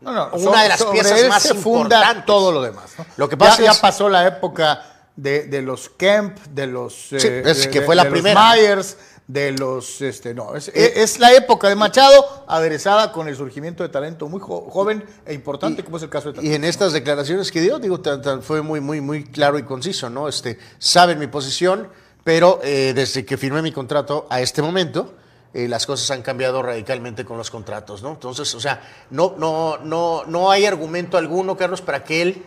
no, 0.00 0.12
no, 0.12 0.30
una 0.34 0.62
de 0.64 0.68
las 0.68 0.82
piezas 0.84 1.28
más 1.28 1.42
se 1.42 1.54
funda 1.54 1.96
importantes. 1.98 2.26
todo 2.26 2.50
lo 2.52 2.62
demás. 2.62 2.90
¿no? 2.98 3.06
Lo 3.16 3.28
que 3.28 3.36
pasa 3.36 3.62
ya, 3.62 3.70
es- 3.70 3.76
ya 3.76 3.80
pasó 3.80 4.08
la 4.08 4.26
época 4.26 5.10
de, 5.16 5.44
de 5.44 5.62
los 5.62 5.88
Kemp, 5.90 6.38
de 6.50 6.66
los, 6.66 7.12
eh, 7.12 7.20
Sí, 7.20 7.28
es 7.50 7.62
de- 7.64 7.70
que 7.70 7.80
de- 7.80 7.86
fue 7.86 7.94
la 7.94 8.02
de 8.04 8.10
los 8.10 8.14
primera. 8.20 8.52
Myers, 8.54 8.96
de 9.26 9.52
los, 9.52 10.02
este, 10.02 10.34
no, 10.34 10.54
es, 10.54 10.68
es 10.68 11.18
la 11.18 11.32
época 11.32 11.68
de 11.70 11.74
Machado 11.76 12.44
aderezada 12.46 13.10
con 13.10 13.26
el 13.26 13.34
surgimiento 13.36 13.82
de 13.82 13.88
talento 13.88 14.28
muy 14.28 14.38
jo- 14.38 14.68
joven 14.70 15.02
e 15.24 15.32
importante, 15.32 15.82
como 15.82 15.96
es 15.96 16.02
el 16.02 16.10
caso 16.10 16.28
de 16.28 16.34
Tatis. 16.34 16.50
Y 16.50 16.54
en 16.54 16.62
estas 16.64 16.92
declaraciones 16.92 17.50
que 17.50 17.62
dio, 17.62 17.78
digo, 17.78 18.00
tan- 18.00 18.20
tan- 18.20 18.42
fue 18.42 18.60
muy, 18.60 18.80
muy, 18.80 19.00
muy 19.00 19.24
claro 19.24 19.58
y 19.58 19.62
conciso, 19.62 20.10
¿no? 20.10 20.28
Este, 20.28 20.58
saben 20.78 21.18
mi 21.18 21.26
posición, 21.26 21.88
pero 22.22 22.60
eh, 22.62 22.92
desde 22.94 23.24
que 23.24 23.38
firmé 23.38 23.62
mi 23.62 23.72
contrato 23.72 24.26
a 24.28 24.42
este 24.42 24.60
momento, 24.60 25.14
eh, 25.54 25.68
las 25.68 25.86
cosas 25.86 26.10
han 26.10 26.20
cambiado 26.20 26.62
radicalmente 26.62 27.24
con 27.24 27.38
los 27.38 27.50
contratos, 27.50 28.02
¿no? 28.02 28.10
Entonces, 28.10 28.54
o 28.54 28.60
sea, 28.60 28.82
no, 29.10 29.36
no, 29.38 29.78
no, 29.78 30.24
no 30.26 30.50
hay 30.50 30.66
argumento 30.66 31.16
alguno, 31.16 31.56
Carlos, 31.56 31.80
para 31.80 32.04
que 32.04 32.20
él 32.22 32.42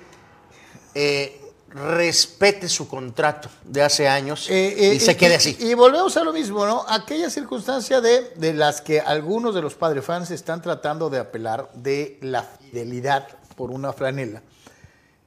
eh, 0.94 1.42
respete 1.78 2.68
su 2.68 2.88
contrato 2.88 3.50
de 3.64 3.82
hace 3.82 4.08
años 4.08 4.50
Eh, 4.50 4.76
eh, 4.78 4.96
y 4.96 5.00
se 5.00 5.16
quede 5.16 5.36
así. 5.36 5.56
Y, 5.60 5.74
volvemos 5.74 6.18
a 6.18 6.24
lo 6.24 6.34
mismo, 6.34 6.66
¿no? 6.66 6.84
Aquella 6.88 7.30
circunstancia 7.30 8.02
de, 8.02 8.32
de 8.36 8.54
las 8.54 8.82
que 8.82 9.00
algunos 9.00 9.54
de 9.54 9.62
los 9.62 9.76
padre 9.76 10.02
fans 10.02 10.32
están 10.32 10.62
tratando 10.62 11.10
de 11.10 11.20
apelar 11.20 11.70
de 11.74 12.18
la 12.22 12.44
fidelidad 12.44 13.28
por 13.56 13.72
una 13.72 13.94
franela. 13.94 14.42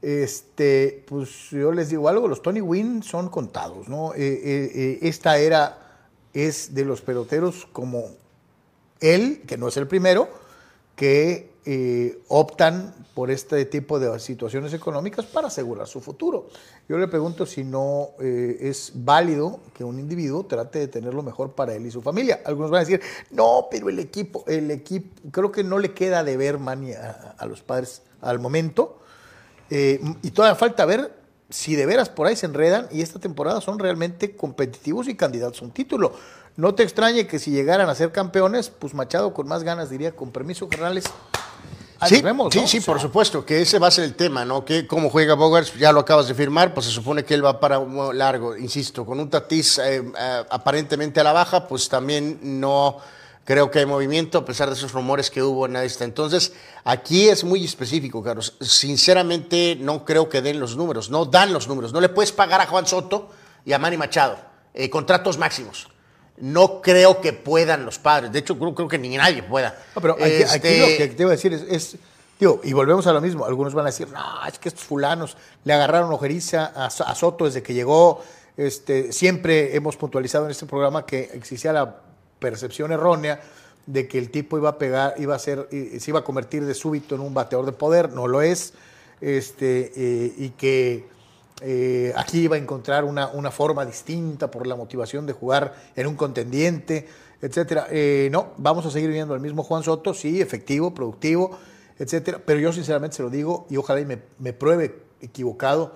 Este, 0.02 1.04
pues 1.07 1.50
yo 1.50 1.73
les 1.73 1.90
digo 1.90 2.09
algo, 2.09 2.26
los 2.26 2.42
Tony 2.42 2.61
Wynn 2.61 3.02
son 3.02 3.28
contados, 3.28 3.88
¿no? 3.88 4.12
Eh, 4.16 4.99
esta 5.02 5.38
era 5.38 5.78
es 6.33 6.75
de 6.75 6.85
los 6.85 7.00
peloteros 7.02 7.66
como 7.73 8.04
él, 9.00 9.42
que 9.47 9.59
no 9.59 9.69
es 9.69 9.76
el 9.76 9.87
primero, 9.87 10.28
que 10.97 11.50
eh, 11.64 12.23
optan 12.29 12.95
por 13.14 13.31
este 13.31 13.64
tipo 13.67 13.99
de 13.99 14.19
situaciones 14.19 14.73
económicas 14.73 15.26
para 15.26 15.49
asegurar 15.49 15.87
su 15.87 16.00
futuro. 16.00 16.49
Yo 16.88 16.99
le 16.99 17.09
pregunto 17.09 17.47
si 17.47 17.64
no 17.64 18.11
eh, 18.21 18.57
es 18.61 18.93
válido 18.95 19.61
que 19.75 19.85
un 19.85 19.99
individuo 19.99 20.45
trate 20.45 20.79
de 20.79 20.88
tener 20.88 21.14
lo 21.14 21.23
mejor 21.23 21.52
para 21.52 21.75
él 21.75 21.87
y 21.87 21.90
su 21.90 22.02
familia. 22.02 22.40
Algunos 22.45 22.71
van 22.71 22.79
a 22.79 22.85
decir, 22.85 23.00
no, 23.31 23.69
pero 23.71 23.88
el 23.88 23.99
equipo, 23.99 24.45
el 24.47 24.71
equipo, 24.71 25.09
creo 25.31 25.52
que 25.52 25.64
no 25.64 25.79
le 25.79 25.93
queda 25.93 26.25
de 26.25 26.37
ver, 26.37 26.59
Manny, 26.59 26.93
a, 26.93 27.35
a 27.38 27.47
los 27.47 27.62
padres 27.62 28.02
al 28.21 28.38
momento. 28.38 28.99
Eh, 29.71 30.00
y 30.23 30.31
todavía 30.33 30.57
falta 30.57 30.85
ver 30.85 31.12
si 31.49 31.76
de 31.76 31.87
veras 31.87 32.09
por 32.09 32.26
ahí 32.26 32.37
se 32.37 32.47
enredan 32.47 32.88
y 32.90 33.02
esta 33.02 33.19
temporada 33.19 33.61
son 33.61 33.79
realmente 33.79 34.37
competitivos 34.37 35.09
y 35.09 35.17
candidatos 35.17 35.62
a 35.62 35.64
un 35.64 35.71
título. 35.73 36.12
No 36.57 36.75
te 36.75 36.83
extrañe 36.83 37.26
que 37.26 37.38
si 37.38 37.50
llegaran 37.50 37.88
a 37.88 37.95
ser 37.95 38.12
campeones, 38.12 38.71
pues 38.71 38.95
Machado 38.95 39.33
con 39.33 39.47
más 39.47 39.62
ganas 39.62 39.90
diría, 39.90 40.14
con 40.14 40.31
permiso, 40.31 40.69
carnales. 40.69 41.05
Ahí 42.00 42.16
Sí, 42.16 42.23
vemos, 42.23 42.52
sí, 42.52 42.61
¿no? 42.61 42.66
sí, 42.66 42.78
O 42.78 42.80
sea, 42.80 42.95
por 42.95 43.00
supuesto, 43.00 43.45
que 43.45 43.62
ese 43.62 43.78
va 43.78 43.88
a 43.88 43.90
ser 43.90 44.04
el 44.04 44.14
tema, 44.14 44.45
¿no? 44.45 44.64
Que 44.64 44.87
cómo 44.87 45.11
juega 45.11 45.35
Bogarts, 45.35 45.75
ya 45.75 45.92
lo 45.92 46.00
acabas 46.00 46.26
de 46.28 46.35
firmar, 46.35 46.75
pues 46.75 46.87
se 46.87 46.92
supone 46.92 47.25
que 47.25 47.35
él 47.35 47.45
va 47.45 47.61
para 47.61 47.78
un 47.78 48.16
largo, 48.16 48.57
insisto, 48.57 49.07
con 49.07 49.21
un 49.21 49.30
Tatís 49.30 49.78
eh, 49.78 50.02
eh, 50.19 50.45
aparentemente 50.50 51.21
a 51.21 51.25
la 51.25 51.33
baja, 51.33 51.69
pues 51.69 51.88
también 51.88 52.38
no 52.42 52.97
creo 53.45 53.71
que 53.71 53.80
hay 53.80 53.87
movimiento, 53.87 54.38
a 54.38 54.45
pesar 54.45 54.69
de 54.69 54.75
esos 54.75 54.92
rumores 54.92 55.30
que 55.30 55.42
hubo 55.42 55.66
en 55.66 55.76
esta. 55.76 56.04
Entonces, 56.04 56.52
aquí 56.85 57.28
es 57.28 57.45
muy 57.45 57.64
específico, 57.64 58.23
Carlos. 58.23 58.54
Sinceramente, 58.61 59.76
no 59.80 60.04
creo 60.04 60.28
que 60.28 60.40
den 60.40 60.61
los 60.61 60.76
números, 60.76 61.11
no 61.11 61.25
dan 61.25 61.52
los 61.52 61.69
números. 61.69 61.92
No 61.92 62.00
le 62.00 62.09
puedes 62.09 62.33
pagar 62.33 62.61
a 62.61 62.66
Juan 62.66 62.87
Soto 62.87 63.30
y 63.64 63.73
a 63.73 63.78
Manny 63.78 63.97
Machado 63.97 64.50
eh, 64.75 64.88
contratos 64.88 65.38
máximos. 65.38 65.88
No 66.41 66.81
creo 66.83 67.21
que 67.21 67.33
puedan 67.33 67.85
los 67.85 67.99
padres. 67.99 68.33
De 68.33 68.39
hecho, 68.41 68.59
creo, 68.59 68.75
creo 68.75 68.89
que 68.89 68.99
ni 68.99 69.17
nadie 69.17 69.43
pueda. 69.43 69.79
No, 69.95 70.01
pero 70.01 70.15
aquí, 70.15 70.25
aquí 70.25 70.55
Este, 70.55 70.79
lo 70.81 70.87
que 70.87 71.09
te 71.15 71.23
iba 71.23 71.31
a 71.31 71.37
decir 71.37 71.53
es, 71.53 71.63
es, 71.69 71.97
digo, 72.39 72.61
y 72.65 72.73
volvemos 72.73 73.07
a 73.07 73.13
lo 73.13 73.21
mismo, 73.21 73.45
algunos 73.45 73.75
van 73.75 73.85
a 73.87 73.91
decir, 73.91 74.09
no, 74.09 74.23
es 74.49 74.59
que 74.59 74.69
estos 74.71 74.85
fulanos 74.85 75.37
le 75.65 75.73
agarraron 75.73 76.11
ojeriza 76.13 76.67
a, 76.75 76.89
So- 76.91 77.07
a 77.07 77.15
Soto 77.15 77.45
desde 77.45 77.63
que 77.63 77.75
llegó, 77.75 78.23
este, 78.57 79.13
siempre 79.13 79.77
hemos 79.77 79.97
puntualizado 79.97 80.47
en 80.47 80.51
este 80.51 80.67
programa 80.67 81.05
que 81.07 81.31
existía 81.35 81.73
la 81.73 81.97
percepción 82.39 82.91
errónea 82.93 83.41
de 83.87 84.09
que 84.09 84.19
el 84.19 84.31
tipo 84.31 84.57
iba 84.57 84.71
a 84.71 84.79
pegar, 84.79 85.15
iba 85.19 85.35
a 85.35 85.39
ser, 85.39 85.69
se 85.71 86.11
iba 86.11 86.21
a 86.21 86.25
convertir 86.25 86.65
de 86.65 86.75
súbito 86.75 87.15
en 87.15 87.21
un 87.21 87.35
bateador 87.35 87.67
de 87.67 87.73
poder, 87.73 88.11
no 88.13 88.27
lo 88.29 88.41
es, 88.41 88.73
este, 89.21 89.93
eh, 89.97 90.35
y 90.39 90.49
que 90.51 91.07
eh, 91.61 92.12
aquí 92.17 92.40
iba 92.40 92.57
a 92.57 92.59
encontrar 92.59 93.05
una, 93.05 93.29
una 93.29 93.50
forma 93.50 93.85
distinta 93.85 94.50
por 94.50 94.67
la 94.67 94.76
motivación 94.76 95.26
de 95.26 95.33
jugar 95.33 95.75
en 95.97 96.07
un 96.07 96.14
contendiente, 96.17 97.07
etcétera. 97.43 97.87
Eh, 97.90 98.29
no, 98.33 98.52
vamos 98.57 98.85
a 98.87 98.90
seguir 98.90 99.11
viendo 99.11 99.35
al 99.35 99.40
mismo 99.40 99.62
Juan 99.62 99.83
Soto, 99.83 100.14
sí, 100.14 100.40
efectivo, 100.40 100.93
productivo, 100.95 101.59
etcétera. 101.99 102.40
Pero 102.45 102.61
yo 102.61 102.73
sinceramente 102.73 103.17
se 103.17 103.23
lo 103.23 103.31
digo 103.31 103.67
y 103.71 103.76
ojalá 103.76 104.00
y 104.00 104.07
me, 104.07 104.19
me 104.38 104.52
pruebe 104.52 105.02
equivocado. 105.21 105.95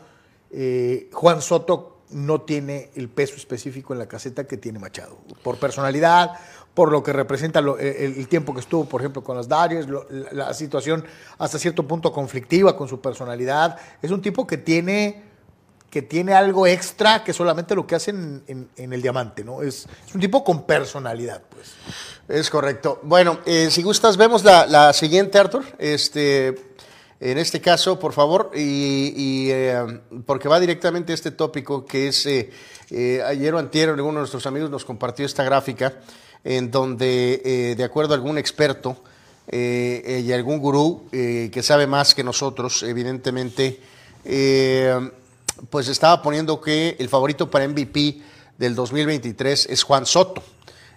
eh, 0.50 1.10
Juan 1.12 1.40
Soto 1.42 1.90
no 2.10 2.42
tiene 2.42 2.90
el 2.94 3.08
peso 3.08 3.34
específico 3.36 3.92
en 3.92 3.98
la 3.98 4.06
caseta 4.06 4.44
que 4.44 4.56
tiene 4.56 4.78
Machado. 4.78 5.18
Por 5.42 5.56
personalidad, 5.56 6.32
por 6.74 6.92
lo 6.92 7.02
que 7.02 7.12
representa 7.12 7.60
el 7.60 8.28
tiempo 8.28 8.52
que 8.52 8.60
estuvo, 8.60 8.84
por 8.84 9.00
ejemplo, 9.00 9.24
con 9.24 9.36
las 9.36 9.48
Darius, 9.48 9.88
lo- 9.88 10.06
la, 10.10 10.32
la 10.32 10.54
situación 10.54 11.04
hasta 11.38 11.58
cierto 11.58 11.88
punto 11.88 12.12
conflictiva 12.12 12.76
con 12.76 12.88
su 12.88 13.00
personalidad. 13.00 13.78
Es 14.02 14.10
un 14.10 14.20
tipo 14.22 14.46
que 14.46 14.58
tiene 14.58 15.22
que 15.94 16.02
tiene 16.02 16.34
algo 16.34 16.66
extra 16.66 17.22
que 17.22 17.32
solamente 17.32 17.72
lo 17.76 17.86
que 17.86 17.94
hacen 17.94 18.42
en, 18.48 18.92
el 18.92 19.00
diamante, 19.00 19.44
¿no? 19.44 19.62
Es, 19.62 19.86
un 20.12 20.20
tipo 20.20 20.42
con 20.42 20.66
personalidad, 20.66 21.40
pues. 21.48 21.68
Es 22.26 22.50
correcto. 22.50 22.98
Bueno, 23.04 23.38
eh, 23.46 23.68
si 23.70 23.80
gustas, 23.84 24.16
vemos 24.16 24.42
la, 24.42 24.92
siguiente, 24.92 25.38
Arthur. 25.38 25.62
Este, 25.78 26.56
en 27.20 27.38
este 27.38 27.60
caso, 27.60 27.96
por 28.00 28.12
favor, 28.12 28.50
y, 28.56 29.50
eh, 29.52 30.00
porque 30.26 30.48
va 30.48 30.58
directamente 30.58 31.12
a 31.12 31.14
este 31.14 31.30
tópico 31.30 31.86
que 31.86 32.08
es, 32.08 32.26
eh, 32.26 32.50
eh, 32.90 33.22
ayer 33.24 33.54
o 33.54 33.60
antier, 33.60 33.90
alguno 33.90 34.14
de 34.14 34.22
nuestros 34.22 34.46
amigos 34.46 34.70
nos 34.70 34.84
compartió 34.84 35.24
esta 35.24 35.44
gráfica 35.44 36.00
en 36.42 36.72
donde, 36.72 37.74
de 37.76 37.84
acuerdo 37.84 38.14
a 38.14 38.16
algún 38.16 38.36
experto 38.36 38.96
y 39.48 40.32
algún 40.32 40.58
gurú 40.58 41.04
que 41.12 41.62
sabe 41.62 41.86
más 41.86 42.16
que 42.16 42.24
nosotros, 42.24 42.82
evidentemente, 42.82 43.78
pues 45.70 45.88
estaba 45.88 46.22
poniendo 46.22 46.60
que 46.60 46.96
el 46.98 47.08
favorito 47.08 47.50
para 47.50 47.66
MVP 47.68 48.20
del 48.58 48.74
2023 48.74 49.66
es 49.70 49.82
Juan 49.82 50.06
Soto. 50.06 50.42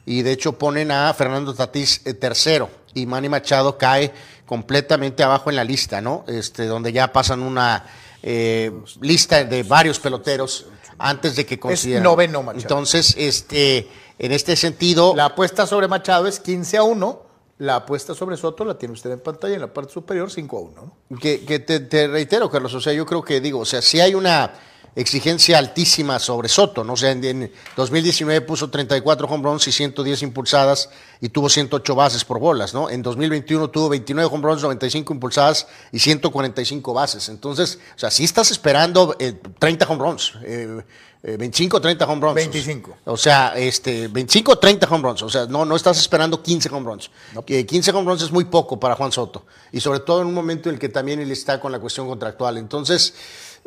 Y 0.06 0.22
de 0.22 0.32
hecho 0.32 0.54
ponen 0.54 0.92
a 0.92 1.14
Fernando 1.14 1.54
Tatís 1.54 2.02
eh, 2.06 2.14
tercero 2.14 2.70
y 2.94 3.06
Manny 3.06 3.30
Machado 3.30 3.78
cae 3.78 4.14
completamente 4.46 5.22
abajo 5.22 5.50
en 5.50 5.58
la 5.58 5.64
lista, 5.64 6.00
¿no? 6.02 6.24
Este, 6.28 6.66
donde 6.66 6.94
ya 6.94 7.12
pasan 7.12 7.42
una 7.42 7.86
eh, 8.24 8.72
lista 9.02 9.44
de 9.44 9.64
varios 9.64 10.00
peloteros 10.00 10.66
antes 10.98 11.36
de 11.36 11.46
que 11.46 11.60
consideren. 11.60 12.04
noveno 12.04 12.42
Machado. 12.42 12.62
Entonces, 12.62 13.16
este, 13.18 13.90
en 14.18 14.32
este 14.32 14.56
sentido, 14.56 15.14
La 15.16 15.26
apuesta 15.26 15.68
sobre 15.68 15.88
Machado 15.88 16.28
es 16.28 16.40
15 16.40 16.78
a 16.78 16.84
1. 16.84 17.27
La 17.60 17.78
apuesta 17.78 18.14
sobre 18.14 18.38
Soto 18.38 18.64
la 18.66 18.78
tiene 18.78 18.94
usted 18.94 19.12
en 19.12 19.20
pantalla 19.20 19.56
en 19.56 19.62
la 19.62 19.74
parte 19.74 19.92
superior 19.92 20.30
5 20.30 20.58
a 20.58 20.62
1. 20.62 20.94
¿no? 21.10 21.20
que, 21.20 21.38
te, 21.38 21.80
te 21.80 22.08
reitero, 22.08 22.50
Carlos, 22.50 22.74
o 22.74 22.82
sea, 22.82 22.94
yo 22.94 23.06
creo 23.06 23.24
que 23.24 23.42
digo, 23.42 23.60
o 23.60 23.66
sea, 23.66 23.82
si 23.82 24.00
hay 24.00 24.14
una 24.14 24.54
exigencia 24.98 25.60
altísima 25.60 26.18
sobre 26.18 26.50
Soto, 26.50 26.84
¿no? 26.84 26.94
O 26.94 26.98
sea, 26.98 27.12
en, 27.12 27.24
en 27.24 27.52
2019 27.76 28.42
puso 28.42 28.70
34 28.70 29.28
home 29.28 29.44
runs 29.44 29.68
y 29.68 29.72
110 29.72 30.24
impulsadas 30.24 30.90
y 31.22 31.30
tuvo 31.30 31.50
108 31.50 31.96
bases 31.96 32.26
por 32.26 32.40
bolas, 32.40 32.74
¿no? 32.74 32.90
En 32.90 33.04
2021 33.04 33.70
tuvo 33.70 33.90
29 33.90 34.30
home 34.34 34.44
runs, 34.44 34.64
95 34.64 35.14
impulsadas 35.14 35.68
y 35.92 36.00
145 36.00 36.94
bases. 36.94 37.30
Entonces, 37.30 37.78
o 37.96 38.00
sea, 38.00 38.10
si 38.10 38.24
estás 38.24 38.50
esperando 38.50 39.16
eh, 39.20 39.40
30 39.60 39.86
home 39.88 40.04
runs, 40.04 40.34
eh, 40.44 40.82
eh, 41.22 41.38
25 41.38 41.80
30 41.80 42.06
home 42.06 42.22
runs. 42.22 42.36
25. 42.36 42.98
O 43.06 43.18
sea, 43.18 43.54
este, 43.56 44.08
25 44.08 44.58
30 44.58 44.88
home 44.90 45.04
runs. 45.04 45.22
O 45.22 45.30
sea, 45.30 45.46
no, 45.46 45.64
no 45.64 45.76
estás 45.76 46.00
esperando 46.00 46.42
15 46.42 46.70
home 46.70 46.90
runs. 46.90 47.12
Que 47.46 47.66
15 47.68 47.92
home 47.92 48.10
runs 48.10 48.24
es 48.24 48.32
muy 48.32 48.46
poco 48.46 48.80
para 48.80 48.96
Juan 48.96 49.12
Soto. 49.12 49.46
Y 49.72 49.80
sobre 49.80 50.00
todo 50.00 50.22
en 50.22 50.28
un 50.28 50.34
momento 50.34 50.70
en 50.70 50.76
el 50.76 50.80
que 50.80 50.90
también 50.90 51.20
él 51.20 51.32
está 51.32 51.60
con 51.60 51.72
la 51.72 51.80
cuestión 51.80 52.08
contractual. 52.08 52.58
Entonces, 52.58 53.14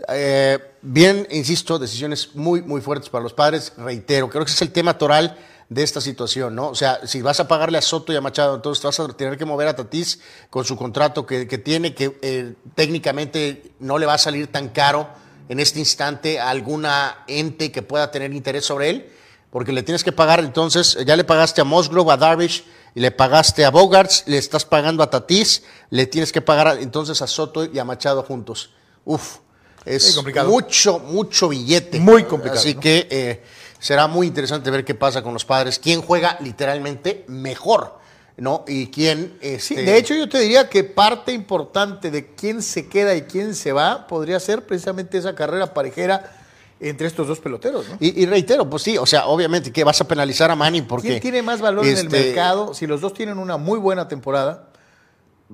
eh, 0.09 0.59
bien, 0.83 1.26
insisto, 1.30 1.78
decisiones 1.78 2.35
muy, 2.35 2.62
muy 2.62 2.80
fuertes 2.80 3.09
para 3.09 3.23
los 3.23 3.33
padres. 3.33 3.73
Reitero, 3.76 4.28
creo 4.28 4.45
que 4.45 4.50
es 4.50 4.62
el 4.62 4.73
tema 4.73 4.99
toral 4.99 5.37
de 5.69 5.83
esta 5.85 6.00
situación, 6.00 6.54
¿no? 6.54 6.69
O 6.69 6.75
sea, 6.75 7.07
si 7.07 7.23
vas 7.23 7.38
a 7.38 7.47
pagarle 7.47 7.78
a 7.78 7.83
Soto 7.83 8.12
y 8.12 8.16
a 8.16 8.21
Machado, 8.21 8.57
entonces 8.57 8.83
vas 8.83 8.99
a 8.99 9.09
tener 9.09 9.38
que 9.38 9.45
mover 9.45 9.69
a 9.69 9.76
Tatís 9.76 10.21
con 10.50 10.64
su 10.64 10.76
contrato 10.76 11.25
que, 11.25 11.47
tiene, 11.59 11.95
que 11.95 12.19
eh, 12.23 12.54
técnicamente 12.75 13.73
no 13.78 13.99
le 13.99 14.07
va 14.07 14.14
a 14.14 14.19
salir 14.19 14.49
tan 14.49 14.71
caro 14.71 15.09
en 15.49 15.61
este 15.61 15.78
instante 15.78 16.40
a 16.40 16.50
alguna 16.50 17.25
ente 17.28 17.71
que 17.71 17.83
pueda 17.83 18.11
tener 18.11 18.33
interés 18.33 18.64
sobre 18.64 18.90
él, 18.90 19.12
porque 19.50 19.73
le 19.73 19.83
tienes 19.83 20.02
que 20.02 20.12
pagar, 20.12 20.40
entonces, 20.40 20.97
ya 21.07 21.16
le 21.16 21.25
pagaste 21.25 21.61
a 21.61 21.64
Musgrove, 21.64 22.12
a 22.12 22.16
Darvish, 22.16 22.64
y 22.95 23.00
le 23.00 23.12
pagaste 23.12 23.64
a 23.64 23.71
Bogarts, 23.71 24.25
le 24.26 24.38
estás 24.38 24.64
pagando 24.64 25.02
a 25.02 25.11
Tatís, 25.11 25.62
le 25.90 26.07
tienes 26.07 26.33
que 26.33 26.40
pagar 26.40 26.78
entonces 26.80 27.23
a 27.23 27.26
Soto 27.26 27.64
y 27.64 27.78
a 27.78 27.85
Machado 27.85 28.23
juntos. 28.25 28.71
Uf, 29.04 29.38
es 29.85 30.03
Sí, 30.03 30.15
complicado. 30.15 30.49
mucho, 30.51 30.99
mucho 30.99 31.49
billete. 31.49 31.99
Muy 32.01 32.25
complicado, 32.25 32.61
Así 32.61 32.75
¿no? 32.75 32.81
que 32.81 33.07
eh, 33.11 33.43
será 33.79 34.07
muy 34.07 34.27
interesante 34.27 34.71
ver 34.71 34.85
qué 34.85 34.95
pasa 34.95 35.23
con 35.23 35.33
los 35.33 35.45
padres. 35.45 35.79
¿Quién 35.79 36.03
juega 36.03 36.37
literalmente 36.41 37.25
mejor? 37.29 37.99
¿No? 38.37 38.65
Y 38.67 38.87
quién. 38.87 39.37
Sí, 39.41 39.75
Este, 39.75 39.83
de 39.83 39.97
hecho, 39.99 40.15
yo 40.15 40.27
te 40.29 40.39
diría 40.39 40.69
que 40.71 40.83
parte 40.85 41.33
importante 41.33 42.11
de 42.11 42.35
quién 42.35 42.63
se 42.63 42.89
queda 42.89 43.15
y 43.15 43.23
quién 43.23 43.55
se 43.55 43.73
va 43.73 44.07
podría 44.07 44.41
ser 44.41 44.67
precisamente 44.67 45.19
esa 45.19 45.35
carrera 45.35 45.75
parejera 45.75 46.37
entre 46.83 47.07
estos 47.07 47.29
dos 47.29 47.39
peloteros, 47.41 47.87
¿no? 47.87 47.97
Y, 48.01 48.23
y 48.23 48.25
reitero, 48.25 48.71
pues 48.71 48.83
sí, 48.83 48.97
o 48.97 49.05
sea, 49.05 49.27
obviamente 49.27 49.71
que 49.71 49.85
vas 49.85 50.01
a 50.01 50.09
penalizar 50.09 50.51
a 50.51 50.57
Manny 50.57 50.81
porque. 50.81 51.09
¿Quién 51.09 51.21
tiene 51.21 51.43
más 51.43 51.61
valor 51.61 51.85
en 51.85 51.99
el 51.99 52.07
este, 52.07 52.29
mercado 52.29 52.73
si 52.73 52.87
los 52.87 53.03
dos 53.03 53.13
tienen 53.13 53.37
una 53.39 53.59
muy 53.59 53.79
buena 53.79 54.09
temporada 54.09 54.70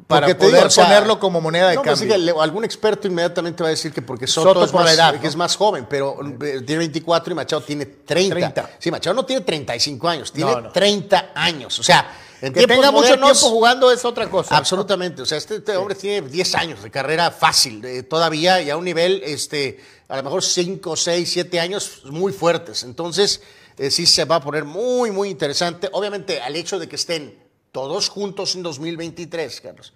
para 0.07 0.27
poder 0.37 0.55
digo, 0.55 0.67
o 0.67 0.71
sea, 0.71 0.85
ponerlo 0.85 1.19
como 1.19 1.41
moneda 1.41 1.71
de 1.71 1.77
no, 1.77 1.83
pues, 1.83 1.99
cambio? 1.99 2.17
sí 2.17 2.25
que 2.25 2.41
algún 2.41 2.65
experto 2.65 3.09
inmediatamente 3.09 3.63
va 3.63 3.69
a 3.69 3.71
decir 3.71 3.93
que 3.93 4.03
porque 4.03 4.27
Soto, 4.27 4.49
Soto 4.49 4.65
es, 4.65 4.71
por 4.71 4.83
más, 4.83 4.93
edad, 4.93 5.15
que 5.15 5.23
¿no? 5.23 5.29
es 5.29 5.37
más 5.37 5.57
joven, 5.57 5.87
pero 5.89 6.19
eh, 6.43 6.63
tiene 6.67 6.81
24 6.81 7.33
y 7.33 7.35
Machado 7.35 7.63
tiene 7.63 7.87
30. 7.87 8.35
30. 8.35 8.71
Sí, 8.79 8.91
Machado 8.91 9.15
no 9.15 9.25
tiene 9.25 9.43
35 9.43 10.09
años, 10.09 10.33
tiene 10.33 10.51
No, 10.51 10.61
no. 10.61 10.71
30 10.71 11.33
años. 11.35 11.79
O 11.79 11.83
sea, 11.83 12.15
en 12.43 12.53
que 12.53 12.67
tenga 12.67 12.91
mucho 12.91 13.15
tiempo 13.15 13.35
jugando 13.35 13.91
es 13.91 14.05
otra 14.05 14.29
cosa. 14.29 14.57
Absolutamente, 14.57 15.23
o 15.23 15.27
sea, 15.27 15.39
este, 15.39 15.57
este 15.57 15.77
hombre 15.77 15.95
tiene 15.95 16.29
10 16.29 16.55
años 16.57 16.83
de 16.83 16.91
carrera 16.91 17.31
fácil, 17.31 17.83
eh, 17.85 18.03
todavía 18.03 18.61
y 18.61 18.69
a 18.69 18.77
un 18.77 18.85
nivel, 18.85 19.23
este, 19.25 19.81
a 20.09 20.19
lo 20.19 20.23
mejor 20.25 20.43
5, 20.43 20.95
6, 20.95 21.31
7 21.33 21.59
años 21.59 22.03
muy 22.05 22.33
fuertes. 22.33 22.83
Entonces, 22.83 23.41
eh, 23.79 23.91
sí 23.91 24.05
se 24.05 24.27
va 24.27 24.37
a 24.37 24.41
poner 24.41 24.65
muy, 24.65 25.11
muy 25.11 25.31
interesante. 25.31 25.89
Obviamente, 25.93 26.43
al 26.43 26.55
hecho 26.55 26.79
de 26.79 26.87
que 26.87 26.97
estén 26.97 27.46
todos 27.77 28.09
juntos 28.09 28.55
en 28.55 28.63
2023, 28.63 29.61
Carlos, 29.61 29.93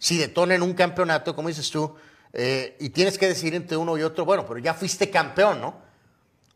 si 0.00 0.18
detonan 0.18 0.62
un 0.62 0.74
campeonato, 0.74 1.36
como 1.36 1.46
dices 1.46 1.70
tú, 1.70 1.94
eh, 2.32 2.76
y 2.80 2.88
tienes 2.88 3.18
que 3.18 3.28
decidir 3.28 3.54
entre 3.54 3.76
uno 3.76 3.96
y 3.96 4.02
otro, 4.02 4.24
bueno, 4.24 4.44
pero 4.44 4.58
ya 4.58 4.74
fuiste 4.74 5.10
campeón, 5.10 5.60
¿no? 5.60 5.76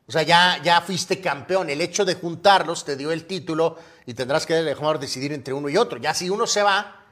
O 0.08 0.10
sea, 0.10 0.24
ya, 0.24 0.60
ya 0.64 0.80
fuiste 0.80 1.20
campeón. 1.20 1.70
El 1.70 1.80
hecho 1.80 2.04
de 2.04 2.16
juntarlos 2.16 2.84
te 2.84 2.96
dio 2.96 3.12
el 3.12 3.24
título 3.24 3.78
y 4.04 4.14
tendrás 4.14 4.46
que 4.46 4.54
dejar 4.54 4.98
decidir 4.98 5.32
entre 5.32 5.54
uno 5.54 5.68
y 5.68 5.76
otro. 5.76 5.98
Ya 5.98 6.12
si 6.12 6.28
uno 6.28 6.44
se 6.44 6.64
va, 6.64 7.03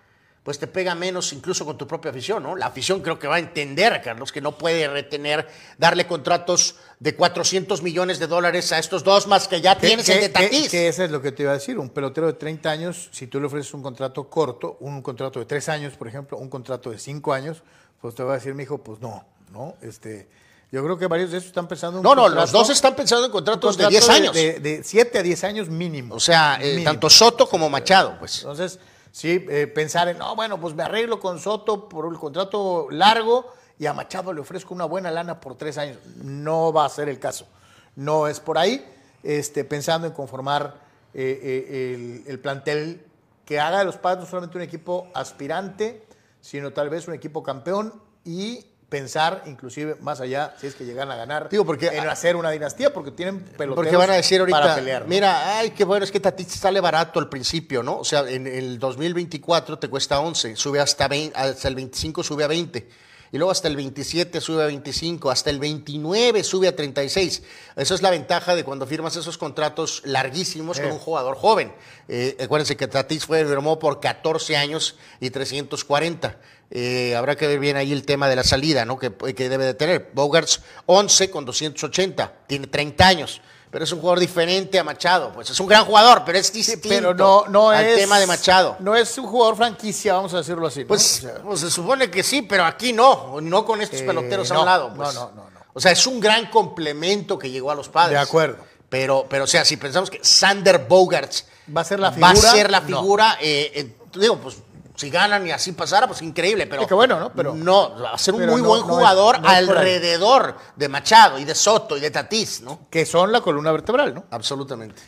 pues 0.43 0.59
te 0.59 0.67
pega 0.67 0.95
menos 0.97 1.33
incluso 1.33 1.65
con 1.65 1.79
tu 1.79 1.87
propia 1.87 2.11
afición, 2.11 2.43
¿no? 2.43 2.57
La 2.57 2.67
afición 2.67 3.01
creo 3.01 3.17
que 3.19 3.29
va 3.29 3.37
a 3.37 3.39
entender, 3.39 4.01
Carlos, 4.03 4.33
que 4.33 4.41
no 4.41 4.59
puede 4.59 4.89
retener, 4.89 5.47
darle 5.79 6.07
contratos 6.09 6.77
de 6.99 7.15
400 7.15 7.81
millones 7.83 8.19
de 8.19 8.27
dólares 8.27 8.73
a 8.73 8.79
estos 8.81 9.05
dos 9.05 9.29
más 9.29 9.47
que 9.47 9.61
ya 9.61 9.77
Que- 9.79 9.87
tienes 9.87 10.05
que, 10.07 10.13
el 10.15 10.21
de 10.23 10.27
que- 10.27 10.33
Tatís. 10.33 10.69
que 10.69 10.89
eso 10.89 11.05
es 11.05 11.11
lo 11.13 11.23
que 11.23 11.31
te 11.31 11.45
iba 11.45 11.53
a 11.53 11.55
decir. 11.55 11.79
Un 11.79 11.91
pelotero 11.91 12.27
de 12.27 12.33
30 12.33 12.71
años, 12.71 13.09
si 13.13 13.29
tú 13.29 13.39
le 13.39 13.47
ofreces 13.47 13.73
un 13.75 13.83
contrato 13.83 14.29
corto, 14.29 14.79
un 14.81 15.01
contrato 15.01 15.39
de 15.39 15.47
3 15.47 15.69
años, 15.69 15.95
por 15.95 16.09
ejemplo, 16.09 16.37
un 16.39 16.49
contrato 16.49 16.91
de 16.91 16.99
5 16.99 17.33
años, 17.33 17.63
pues 18.01 18.17
te 18.17 18.25
va 18.25 18.33
a 18.33 18.37
decir, 18.37 18.53
mi 18.55 18.65
hijo, 18.65 18.79
pues 18.79 18.99
no, 19.01 19.25
¿no? 19.53 19.77
Este, 19.81 20.29
yo 20.73 20.83
creo 20.83 20.99
que 20.99 21.07
varios 21.07 21.31
de 21.31 21.39
esos 21.39 21.49
están 21.51 21.69
pensando 21.69 21.99
en 21.99 22.03
No, 22.03 22.17
no, 22.17 22.29
los 22.29 22.51
dos 22.51 22.69
están 22.71 22.97
pensando 22.97 23.27
en 23.27 23.31
contratos 23.31 23.77
de 23.77 23.85
contrato 23.85 24.07
10 24.07 24.09
años. 24.09 24.35
De, 24.35 24.59
de 24.59 24.83
7 24.83 25.19
a 25.21 25.23
10 25.23 25.45
años 25.45 25.69
mínimo. 25.69 26.17
o 26.17 26.21
sea, 26.21 26.59
eh, 26.61 26.71
Mínimo. 26.71 26.85
tanto 26.91 27.09
Soto 27.09 27.49
como 27.49 27.71
Machado, 27.71 28.17
pues. 28.19 28.39
Entonces, 28.41 28.81
sí, 29.13 29.47
eh, 29.49 29.69
pensar 29.69 30.09
en, 30.09 30.19
no, 30.19 30.35
bueno, 30.35 30.61
pues 30.61 30.75
me 30.75 30.83
arreglo 30.83 31.21
con 31.21 31.39
Soto 31.39 31.89
por 31.89 32.13
el 32.13 32.19
contrato 32.19 32.89
largo 32.91 33.47
y 33.79 33.87
a 33.87 33.93
Machado 33.93 34.33
le 34.33 34.41
ofrezco 34.41 34.75
una 34.75 34.85
buena 34.85 35.11
lana 35.11 35.39
por 35.41 35.57
tres 35.57 35.79
años. 35.79 35.99
No 36.17 36.73
va 36.73 36.85
a 36.85 36.89
ser 36.89 37.09
el 37.09 37.21
caso. 37.21 37.47
No 37.95 38.27
es 38.27 38.41
por 38.41 38.59
ahí. 38.59 38.85
Este, 39.23 39.65
pensando 39.65 40.09
en 40.09 40.13
conformar 40.13 40.81
eh, 41.15 41.39
eh, 41.41 41.95
el, 41.95 42.25
el 42.27 42.41
plantel 42.41 43.07
que 43.45 43.61
haga 43.61 43.79
de 43.79 43.85
los 43.85 43.97
padres 43.97 44.25
no 44.25 44.31
solamente 44.31 44.57
un 44.59 44.65
equipo 44.65 45.09
aspirante, 45.15 46.05
sino 46.41 46.73
tal 46.73 46.91
vez 46.91 47.07
un 47.07 47.15
equipo 47.15 47.43
campeón 47.43 47.95
y 48.25 48.67
pensar 48.93 49.43
inclusive 49.47 49.97
más 50.03 50.21
allá 50.21 50.55
si 50.61 50.67
es 50.67 50.75
que 50.75 50.85
llegan 50.85 51.11
a 51.11 51.17
ganar 51.17 51.49
Digo, 51.49 51.65
porque- 51.65 51.87
en 51.89 52.07
hacer 52.09 52.37
una 52.37 52.51
dinastía 52.51 52.93
porque 52.93 53.11
tienen 53.11 53.41
peloteros 53.41 53.75
Porque 53.75 53.97
van 53.97 54.11
a 54.11 54.15
decir 54.15 54.39
ahorita, 54.41 54.61
para 54.61 54.75
pelear. 54.75 55.03
¿no? 55.03 55.09
mira, 55.09 55.57
ay, 55.59 55.71
qué 55.71 55.85
bueno, 55.85 56.05
es 56.05 56.13
que 56.13 56.21
Tatís 56.21 56.49
sale 56.49 56.79
barato 56.81 57.19
al 57.19 57.31
principio, 57.31 57.83
¿no? 57.83 57.99
O 57.99 58.05
sea, 58.05 58.29
en 58.29 58.47
el 58.47 58.79
2024 58.79 59.79
te 59.79 59.89
cuesta 59.89 60.21
11, 60.21 60.55
sube 60.57 60.79
hasta, 60.79 61.09
20, 61.09 61.37
hasta 61.39 61.69
el 61.69 61.75
25, 61.75 62.23
sube 62.23 62.45
a 62.45 62.49
20. 62.49 62.87
Y 63.35 63.39
luego 63.39 63.51
hasta 63.51 63.67
el 63.67 63.77
27 63.77 64.43
sube 64.43 64.63
a 64.63 64.67
25, 64.67 65.31
hasta 65.31 65.49
el 65.49 65.59
29 65.59 66.45
sube 66.45 66.69
a 66.69 66.77
36. 66.77 67.43
Esa 67.77 67.95
es 67.95 68.03
la 68.03 68.11
ventaja 68.11 68.55
de 68.55 68.63
cuando 68.63 68.87
firmas 68.87 69.17
esos 69.17 69.39
contratos 69.39 70.03
larguísimos 70.05 70.79
con 70.79 70.91
Eh. 70.91 70.93
un 70.93 70.99
jugador 70.99 71.35
joven. 71.37 71.73
Eh, 72.09 72.37
acuérdense 72.45 72.77
que 72.77 72.89
Tatís 72.89 73.25
fue 73.25 73.43
firmó 73.47 73.79
por 73.79 74.01
14 74.01 74.55
años 74.59 74.97
y 75.19 75.31
340. 75.31 76.37
Eh, 76.75 77.15
habrá 77.15 77.37
que 77.37 77.47
ver 77.47 77.59
bien 77.59 77.77
ahí 77.77 77.93
el 77.93 78.07
tema 78.07 78.31
de 78.31 78.37
la 78.37 78.45
salida, 78.45 78.87
¿no? 78.87 78.99
Que, 78.99 79.13
que 79.35 79.49
debe 79.51 79.67
de 79.67 79.75
tener. 79.75 80.11
Bogarts 80.15 80.63
11 80.87 81.31
con 81.31 81.45
280, 81.45 82.33
tiene 82.47 82.67
30 82.67 83.07
años. 83.07 83.41
Pero 83.71 83.85
es 83.85 83.93
un 83.93 84.01
jugador 84.01 84.21
diferente 84.21 84.79
a 84.79 84.85
Machado. 84.85 85.33
Pues 85.33 85.51
es 85.51 85.61
un 85.61 85.67
gran 85.67 85.85
jugador, 85.85 86.23
pero 86.27 86.39
es 86.39 86.51
distinto 86.53 86.89
pero 86.89 87.15
no, 87.15 87.47
no 87.49 87.71
al 87.71 87.85
es 87.85 87.97
tema 87.97 88.19
de 88.19 88.27
Machado. 88.27 88.77
No 88.81 88.95
es 88.97 89.17
un 89.19 89.27
jugador 89.27 89.57
franquicia, 89.57 90.15
vamos 90.15 90.33
a 90.35 90.39
decirlo 90.39 90.67
así. 90.67 90.81
¿no? 90.81 90.89
Pues, 90.89 91.27
pues 91.45 91.61
se 91.61 91.71
supone 91.71 92.11
que 92.11 92.23
sí, 92.23 92.43
pero 92.43 92.65
aquí 92.65 92.93
no, 92.93 93.41
no 93.43 93.65
con 93.67 93.81
estos 93.83 94.01
Eh, 94.01 94.05
peloteros 94.05 94.51
a 94.51 94.55
no, 94.55 94.61
un 94.61 94.67
lado. 94.67 94.89
no, 94.91 94.95
pues. 94.97 95.15
no, 95.15 95.31
no, 95.35 95.51
no. 95.51 95.61
O 95.75 95.81
sea, 95.81 95.93
es 95.93 96.07
un 96.07 96.21
gran 96.21 96.51
complemento 96.51 97.39
que 97.39 97.51
llegó 97.51 97.71
a 97.71 97.75
los 97.75 97.89
padres. 97.89 98.19
De 98.19 98.23
acuerdo. 98.23 98.59
Pero, 98.91 99.27
pero 99.29 99.45
o 99.45 99.47
sea, 99.47 99.65
si 99.65 99.77
pensamos 99.79 100.11
que 100.11 100.21
Sander 100.23 100.79
Bogarts 100.87 101.47
Va 101.75 101.81
a 101.81 101.85
ser 101.85 101.99
la 102.01 102.11
va 102.11 102.31
a 102.31 102.35
figura, 102.35 102.53
ser 102.53 102.71
la 102.71 102.81
no. 102.81 102.87
figura, 102.87 103.39
eh, 103.41 103.73
eh, 103.75 103.97
digo, 104.19 104.37
pues 104.39 104.57
si 105.03 105.11
ganan 105.11 105.47
y 105.47 105.51
así 105.51 105.73
pasara, 105.73 106.07
pues 106.07 106.23
increíble, 106.23 106.67
pero 106.67 106.87
qué 106.87 106.95
bueno, 106.95 107.21
¿no? 107.21 107.33
Pero- 107.33 107.55
no, 107.55 108.01
va 108.01 108.13
a 108.15 108.19
ser 108.19 108.35
un 108.35 108.47
muy 108.47 108.63
no- 108.63 108.69
buen 108.69 108.81
no 108.83 108.87
es- 108.89 108.95
jugador 108.95 109.41
no 109.41 109.51
es 109.51 109.59
alrededor 109.59 110.57
de 110.77 110.89
Machado 110.89 111.39
y 111.39 111.45
de 111.45 111.55
Soto 111.55 111.97
y 111.97 112.01
de 112.01 112.11
Tatís, 112.11 112.61
¿no? 112.63 112.87
que 112.91 113.05
son 113.05 113.31
la 113.33 113.41
columna 113.41 113.71
vertebral, 113.73 114.15
¿no? 114.15 114.25
Absolutamente. 114.31 115.03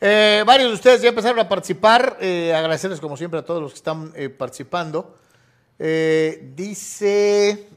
Eh, 0.00 0.44
varios 0.46 0.68
de 0.68 0.74
ustedes 0.74 1.00
ya 1.00 1.08
empezaron 1.08 1.38
a 1.38 1.48
participar. 1.48 2.18
eh, 2.20 2.54
agradecerles, 2.54 3.00
como 3.00 3.16
siempre, 3.16 3.40
a 3.40 3.44
todos 3.44 3.62
los 3.62 3.70
que 3.72 3.76
están 3.76 4.12
eh, 4.14 4.28
participando. 4.28 5.16
Dice. 5.78 7.68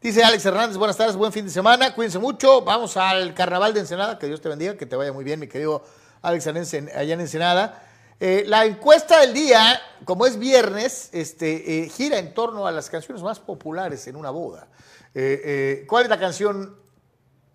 Dice 0.00 0.22
Alex 0.22 0.46
Hernández, 0.46 0.76
buenas 0.76 0.96
tardes, 0.96 1.16
buen 1.16 1.32
fin 1.32 1.44
de 1.44 1.50
semana, 1.50 1.92
cuídense 1.92 2.20
mucho, 2.20 2.62
vamos 2.62 2.96
al 2.96 3.34
carnaval 3.34 3.74
de 3.74 3.80
Ensenada, 3.80 4.16
que 4.16 4.28
Dios 4.28 4.40
te 4.40 4.48
bendiga, 4.48 4.76
que 4.76 4.86
te 4.86 4.94
vaya 4.94 5.12
muy 5.12 5.24
bien, 5.24 5.40
mi 5.40 5.48
querido 5.48 5.82
Alex 6.22 6.46
Hernández, 6.46 6.72
allá 6.94 7.14
en 7.14 7.20
Ensenada. 7.20 7.82
Eh, 8.20 8.44
la 8.46 8.64
encuesta 8.64 9.20
del 9.20 9.32
día, 9.32 9.80
como 10.04 10.26
es 10.26 10.38
viernes, 10.38 11.08
este, 11.12 11.84
eh, 11.84 11.88
gira 11.88 12.18
en 12.18 12.34
torno 12.34 12.66
a 12.66 12.72
las 12.72 12.90
canciones 12.90 13.22
más 13.22 13.38
populares 13.38 14.08
en 14.08 14.16
una 14.16 14.30
boda. 14.30 14.66
Eh, 15.14 15.84
¿Cuál 15.88 16.04
es 16.04 16.10
la 16.10 16.18
canción 16.18 16.76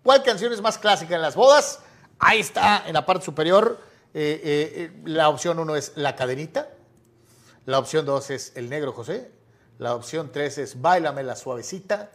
¿Cuál 0.02 0.22
canción 0.22 0.52
es 0.52 0.60
más 0.60 0.76
clásica 0.76 1.14
en 1.14 1.22
las 1.22 1.34
bodas? 1.34 1.78
Ahí 2.18 2.40
está, 2.40 2.86
en 2.86 2.92
la 2.92 3.06
parte 3.06 3.24
superior. 3.24 3.80
la 4.12 5.30
opción 5.30 5.58
1 5.58 5.76
es 5.76 5.92
La 5.96 6.14
Cadenita. 6.14 6.68
La 7.64 7.78
opción 7.78 8.04
2 8.04 8.30
es 8.30 8.52
El 8.54 8.68
Negro 8.68 8.92
José. 8.92 9.30
La 9.78 9.94
opción 9.94 10.30
3 10.30 10.58
es 10.58 10.82
Báilame 10.82 11.22
la 11.22 11.36
Suavecita. 11.36 12.10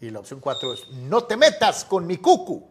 Y 0.00 0.08
la 0.08 0.20
opción 0.20 0.40
4 0.40 0.72
es 0.72 0.88
No 0.88 1.24
te 1.24 1.36
metas 1.36 1.84
con 1.84 2.06
mi 2.06 2.16
cucu. 2.16 2.66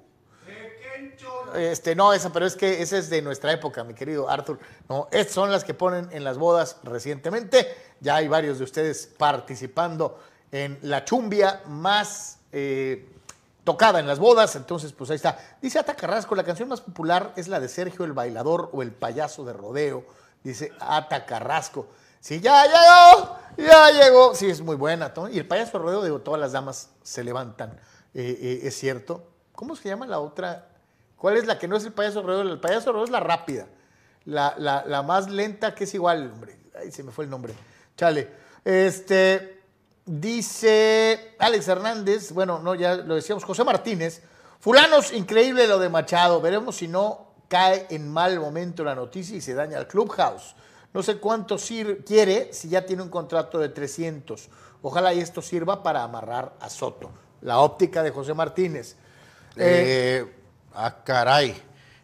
Este, 1.56 1.96
no, 1.96 2.14
esa, 2.14 2.32
pero 2.32 2.46
es 2.46 2.56
que 2.56 2.82
esa 2.82 2.98
es 2.98 3.10
de 3.10 3.22
nuestra 3.22 3.52
época, 3.52 3.84
mi 3.84 3.94
querido 3.94 4.30
Arthur. 4.30 4.60
No, 4.90 5.08
estas 5.12 5.34
son 5.34 5.52
las 5.52 5.64
que 5.64 5.74
ponen 5.74 6.10
en 6.12 6.24
las 6.24 6.38
bodas 6.38 6.78
recientemente. 6.84 7.68
Ya 8.00 8.16
hay 8.16 8.28
varios 8.28 8.58
de 8.58 8.64
ustedes 8.64 9.10
participando 9.18 10.20
en 10.52 10.78
la 10.82 11.04
chumbia 11.06 11.62
más 11.68 12.38
eh, 12.52 13.10
tocada 13.64 14.00
en 14.00 14.08
las 14.08 14.20
bodas, 14.20 14.56
entonces 14.56 14.94
pues 14.94 15.10
ahí 15.10 15.16
está. 15.16 15.40
Dice 15.62 15.80
Ata 15.80 15.96
Carrasco, 15.96 16.36
la 16.36 16.44
canción 16.44 16.70
más 16.70 16.82
popular 16.82 17.34
es 17.36 17.48
la 17.48 17.60
de 17.60 17.70
Sergio 17.70 18.06
el 18.06 18.14
Bailador 18.14 18.70
o 18.74 18.82
el 18.82 18.92
payaso 18.92 19.46
de 19.46 19.54
rodeo, 19.54 20.06
dice 20.44 20.72
Ata 20.80 21.26
Carrasco. 21.26 21.88
Sí, 22.20 22.40
ya 22.40 22.64
llegó, 22.66 23.38
ya 23.58 23.92
llegó. 23.92 24.34
Sí, 24.34 24.50
es 24.50 24.62
muy 24.62 24.78
buena. 24.78 25.14
Y 25.32 25.40
el 25.40 25.48
payaso 25.48 25.78
de 25.78 25.84
rodeo, 25.84 26.04
digo, 26.04 26.20
todas 26.20 26.40
las 26.40 26.54
damas 26.54 26.90
se 27.02 27.24
levantan, 27.24 27.72
eh, 28.14 28.38
eh, 28.40 28.60
es 28.64 28.78
cierto. 28.78 29.28
¿Cómo 29.54 29.76
se 29.76 29.90
llama 29.90 30.08
la 30.08 30.20
otra? 30.20 30.70
¿Cuál 31.24 31.38
es 31.38 31.46
la 31.46 31.58
que 31.58 31.70
no 31.70 31.78
es 31.78 31.86
el 31.86 31.94
payaso 31.94 32.20
de 32.20 32.28
rodeo? 32.28 32.42
El 32.42 32.60
payaso 32.60 32.88
de 32.88 32.92
rodeo 32.92 33.06
es 33.06 33.10
la 33.10 33.22
rápida, 33.22 33.70
la, 34.26 34.56
la, 34.58 34.84
la 34.86 35.04
más 35.04 35.30
lenta 35.30 35.74
que 35.74 35.86
es 35.86 35.94
igual, 35.94 36.30
hombre. 36.34 36.58
Ahí 36.78 36.92
se 36.92 37.02
me 37.02 37.14
fue 37.14 37.24
el 37.24 37.30
nombre. 37.30 37.54
Chale. 37.96 38.30
Este, 38.66 39.62
Dice 40.06 41.34
Alex 41.40 41.66
Hernández, 41.66 42.34
bueno, 42.34 42.60
no, 42.60 42.76
ya 42.76 42.96
lo 42.96 43.16
decíamos, 43.16 43.46
José 43.46 43.64
Martínez. 43.64 44.22
Fulanos, 44.60 45.14
increíble 45.14 45.66
lo 45.66 45.80
de 45.80 45.88
Machado. 45.88 46.42
Veremos 46.42 46.76
si 46.76 46.90
no 46.90 47.36
cae 47.48 47.88
en 47.90 48.12
mal 48.12 48.38
momento 48.38 48.84
la 48.84 48.94
noticia 48.94 49.38
y 49.38 49.40
se 49.40 49.54
daña 49.54 49.78
al 49.78 49.88
Clubhouse. 49.88 50.56
No 50.94 51.02
sé 51.04 51.20
cuánto 51.20 51.56
quiere 52.06 52.52
si 52.52 52.68
ya 52.68 52.86
tiene 52.86 53.02
un 53.02 53.08
contrato 53.08 53.60
de 53.60 53.70
300. 53.70 54.50
Ojalá 54.82 55.14
y 55.14 55.22
esto 55.22 55.42
sirva 55.42 55.84
para 55.84 56.04
amarrar 56.04 56.52
a 56.60 56.70
Soto. 56.70 57.12
La 57.40 57.60
óptica 57.60 58.04
de 58.04 58.12
José 58.12 58.34
Martínez. 58.34 58.98
Eh, 59.56 60.43
ah, 60.76 61.04
caray. 61.04 61.56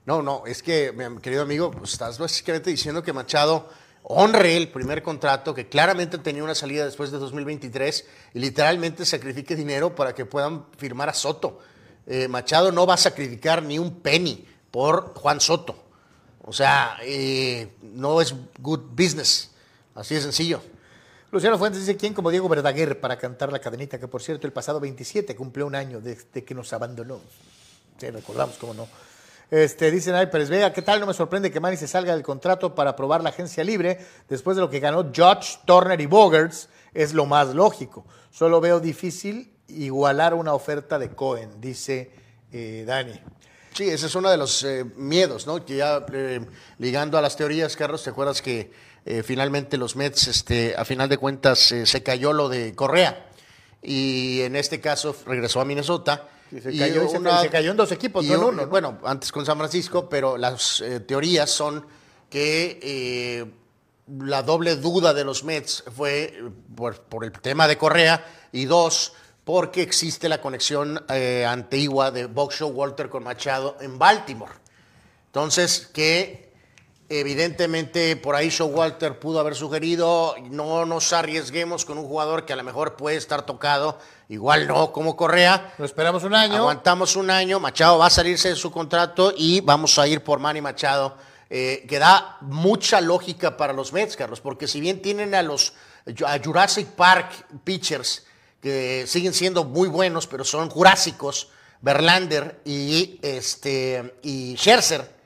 No, 0.05 0.21
no, 0.21 0.43
es 0.45 0.63
que, 0.63 0.93
querido 1.21 1.43
amigo, 1.43 1.71
pues 1.71 1.93
estás 1.93 2.17
básicamente 2.17 2.69
diciendo 2.69 3.03
que 3.03 3.13
Machado 3.13 3.69
honre 4.03 4.57
el 4.57 4.69
primer 4.69 5.03
contrato, 5.03 5.53
que 5.53 5.67
claramente 5.67 6.17
tenía 6.17 6.43
una 6.43 6.55
salida 6.55 6.85
después 6.85 7.11
de 7.11 7.19
2023 7.19 8.05
y 8.33 8.39
literalmente 8.39 9.05
sacrifique 9.05 9.55
dinero 9.55 9.93
para 9.93 10.15
que 10.15 10.25
puedan 10.25 10.65
firmar 10.77 11.09
a 11.09 11.13
Soto. 11.13 11.59
Eh, 12.07 12.27
Machado 12.27 12.71
no 12.71 12.87
va 12.87 12.95
a 12.95 12.97
sacrificar 12.97 13.61
ni 13.61 13.77
un 13.77 13.99
penny 14.01 14.45
por 14.71 15.13
Juan 15.15 15.39
Soto. 15.39 15.75
O 16.41 16.53
sea, 16.53 16.97
eh, 17.03 17.75
no 17.81 18.21
es 18.21 18.33
good 18.59 18.79
business. 18.91 19.51
Así 19.93 20.15
de 20.15 20.21
sencillo. 20.21 20.61
Luciano 21.31 21.59
Fuentes 21.59 21.85
dice 21.85 21.95
quién 21.95 22.15
como 22.15 22.31
Diego 22.31 22.49
Verdaguer 22.49 22.99
para 22.99 23.19
cantar 23.19 23.51
la 23.51 23.59
cadenita, 23.59 23.99
que 23.99 24.07
por 24.07 24.23
cierto 24.23 24.47
el 24.47 24.53
pasado 24.53 24.79
27 24.79 25.35
cumplió 25.35 25.67
un 25.67 25.75
año 25.75 26.01
desde 26.01 26.43
que 26.43 26.55
nos 26.55 26.73
abandonó. 26.73 27.19
Sí, 27.99 28.09
recordamos 28.09 28.55
cómo 28.57 28.73
no. 28.73 28.87
Este, 29.51 29.91
dicen, 29.91 30.15
ay, 30.15 30.27
Pérez 30.27 30.49
Vega, 30.49 30.71
¿qué 30.71 30.81
tal? 30.81 30.99
No 30.99 31.07
me 31.07 31.13
sorprende 31.13 31.51
que 31.51 31.59
Manny 31.59 31.75
se 31.75 31.87
salga 31.87 32.13
del 32.13 32.23
contrato 32.23 32.75
para 32.75 32.95
probar 32.95 33.23
la 33.23 33.29
agencia 33.29 33.63
libre 33.63 33.99
después 34.29 34.55
de 34.55 34.61
lo 34.61 34.69
que 34.69 34.79
ganó 34.79 35.03
Judge, 35.03 35.59
Turner 35.65 35.99
y 35.99 36.05
Bogarts. 36.05 36.69
Es 36.93 37.13
lo 37.13 37.25
más 37.25 37.53
lógico. 37.53 38.05
Solo 38.31 38.61
veo 38.61 38.79
difícil 38.79 39.51
igualar 39.67 40.33
una 40.33 40.53
oferta 40.53 40.97
de 40.97 41.09
Cohen, 41.09 41.59
dice 41.59 42.11
eh, 42.51 42.83
Dani. 42.87 43.19
Sí, 43.73 43.89
ese 43.89 44.05
es 44.05 44.15
uno 44.15 44.29
de 44.29 44.37
los 44.37 44.63
eh, 44.63 44.85
miedos, 44.95 45.45
¿no? 45.45 45.63
Que 45.65 45.77
ya 45.77 46.05
eh, 46.13 46.41
ligando 46.77 47.17
a 47.17 47.21
las 47.21 47.35
teorías, 47.35 47.75
Carlos, 47.75 48.03
¿te 48.03 48.11
acuerdas 48.11 48.41
que 48.41 48.71
finalmente 49.23 49.77
los 49.77 49.95
Mets, 49.95 50.27
este, 50.27 50.75
a 50.77 50.85
final 50.85 51.09
de 51.09 51.17
cuentas, 51.17 51.73
se 51.83 52.03
cayó 52.03 52.31
lo 52.31 52.47
de 52.47 52.75
Correa? 52.75 53.27
Y 53.81 54.41
en 54.41 54.55
este 54.55 54.79
caso 54.79 55.15
regresó 55.25 55.61
a 55.61 55.65
Minnesota 55.65 56.27
se, 56.49 57.49
cayó, 57.49 57.71
en 57.71 57.77
dos 57.77 57.91
equipos, 57.91 58.25
no 58.25 58.33
en 58.33 58.43
uno. 58.43 58.67
Bueno, 58.67 58.97
antes 59.03 59.31
con 59.31 59.45
San 59.45 59.57
Francisco, 59.57 60.09
pero 60.09 60.37
las 60.37 60.81
eh, 60.81 60.99
teorías 60.99 61.49
son 61.49 61.85
que 62.29 62.79
eh, 62.81 63.45
la 64.19 64.41
doble 64.41 64.75
duda 64.75 65.13
de 65.13 65.23
los 65.23 65.43
Mets 65.43 65.83
fue 65.95 66.23
eh, 66.23 66.51
por, 66.75 67.23
el 67.23 67.31
tema 67.33 67.67
de 67.67 67.77
Correa 67.77 68.25
y 68.51 68.65
dos, 68.65 69.13
porque 69.43 69.81
existe 69.81 70.27
la 70.29 70.41
conexión 70.41 71.03
antigua 71.47 72.11
de 72.11 72.25
Box 72.25 72.61
Walter 72.61 73.09
con 73.09 73.23
Machado 73.23 73.77
en 73.81 73.97
Baltimore. 73.97 74.53
Entonces, 75.27 75.89
que 75.93 76.48
Evidentemente, 77.11 78.15
por 78.17 78.35
ahí 78.35 78.53
Walter 78.59 79.17
pudo 79.17 79.39
haber 79.39 79.55
sugerido, 79.55 80.35
no 80.51 80.85
nos 80.85 81.11
arriesguemos 81.11 81.83
con 81.83 81.97
un 81.97 82.05
jugador 82.05 82.45
que 82.45 82.53
a 82.53 82.55
lo 82.55 82.63
mejor 82.63 82.97
puede 82.97 83.17
estar 83.17 83.47
tocado, 83.47 83.97
igual 84.27 84.67
no 84.67 84.91
como 84.91 85.15
Correa. 85.15 85.73
Lo 85.79 85.85
esperamos 85.85 86.23
un 86.23 86.35
año. 86.35 86.57
Aguantamos 86.57 87.15
un 87.15 87.31
año, 87.31 87.59
Machado 87.59 87.97
va 87.97 88.05
a 88.05 88.11
salirse 88.11 88.49
de 88.49 88.55
su 88.55 88.69
contrato 88.69 89.33
y 89.35 89.59
vamos 89.61 89.97
a 89.97 90.07
ir 90.07 90.23
por 90.23 90.37
Manny 90.37 90.61
Machado, 90.61 91.17
eh, 91.49 91.83
que 91.89 91.97
da 91.97 92.37
mucha 92.41 93.01
lógica 93.01 93.57
para 93.57 93.73
los 93.73 93.91
Mets, 93.91 94.15
Carlos, 94.15 94.39
porque 94.39 94.67
si 94.67 94.79
bien 94.79 95.01
tienen 95.01 95.33
a 95.33 95.41
los 95.41 95.73
a 96.25 96.39
Jurassic 96.43 96.89
Park 96.89 97.47
pitchers, 97.63 98.23
que 98.61 99.05
siguen 99.07 99.33
siendo 99.33 99.63
muy 99.63 99.87
buenos, 99.87 100.27
pero 100.27 100.43
son 100.43 100.69
jurásicos, 100.69 101.49
Verlander 101.81 102.61
y, 102.65 103.19
este, 103.21 104.15
y 104.21 104.55
Scherzer, 104.57 105.18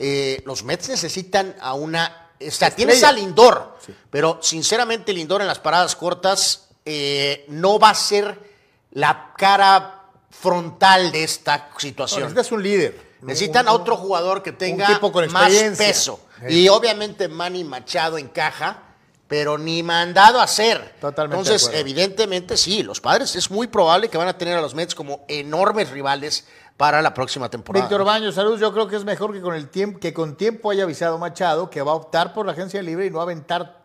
eh, 0.00 0.42
los 0.46 0.62
Mets 0.62 0.88
necesitan 0.88 1.56
a 1.60 1.74
una... 1.74 2.30
O 2.40 2.50
sea, 2.52 2.70
tienes 2.70 3.02
a 3.02 3.10
Lindor, 3.10 3.76
pero 4.10 4.38
sinceramente 4.40 5.12
Lindor 5.12 5.40
en 5.40 5.48
las 5.48 5.58
paradas 5.58 5.96
cortas 5.96 6.68
eh, 6.84 7.44
no 7.48 7.80
va 7.80 7.90
a 7.90 7.94
ser 7.96 8.38
la 8.92 9.34
cara 9.36 10.04
frontal 10.30 11.10
de 11.10 11.24
esta 11.24 11.70
situación. 11.76 12.22
necesitas 12.22 12.52
un 12.52 12.62
líder. 12.62 13.08
Necesitan 13.22 13.66
a 13.66 13.72
otro 13.72 13.96
jugador 13.96 14.44
que 14.44 14.52
tenga 14.52 15.00
más 15.30 15.52
peso. 15.76 16.20
Y 16.48 16.68
obviamente 16.68 17.26
Manny 17.26 17.64
Machado 17.64 18.18
encaja, 18.18 18.84
pero 19.26 19.58
ni 19.58 19.82
mandado 19.82 20.38
a 20.38 20.44
hacer. 20.44 20.94
Totalmente. 21.00 21.42
Entonces, 21.42 21.70
evidentemente 21.74 22.56
sí, 22.56 22.84
los 22.84 23.00
padres 23.00 23.34
es 23.34 23.50
muy 23.50 23.66
probable 23.66 24.08
que 24.08 24.16
van 24.16 24.28
a 24.28 24.38
tener 24.38 24.56
a 24.56 24.62
los 24.62 24.74
Mets 24.74 24.94
como 24.94 25.24
enormes 25.26 25.90
rivales 25.90 26.46
para 26.78 27.02
la 27.02 27.12
próxima 27.12 27.50
temporada. 27.50 27.84
Víctor 27.84 28.04
Baños, 28.04 28.36
salud. 28.36 28.58
Yo 28.58 28.72
creo 28.72 28.86
que 28.86 28.96
es 28.96 29.04
mejor 29.04 29.32
que 29.34 29.42
con 29.42 29.54
el 29.54 29.68
tiempo, 29.68 29.98
que 29.98 30.14
con 30.14 30.36
tiempo 30.36 30.70
haya 30.70 30.84
avisado 30.84 31.18
Machado 31.18 31.68
que 31.68 31.82
va 31.82 31.90
a 31.90 31.96
optar 31.96 32.32
por 32.32 32.46
la 32.46 32.52
agencia 32.52 32.80
libre 32.80 33.04
y 33.04 33.10
no 33.10 33.20
aventar 33.20 33.82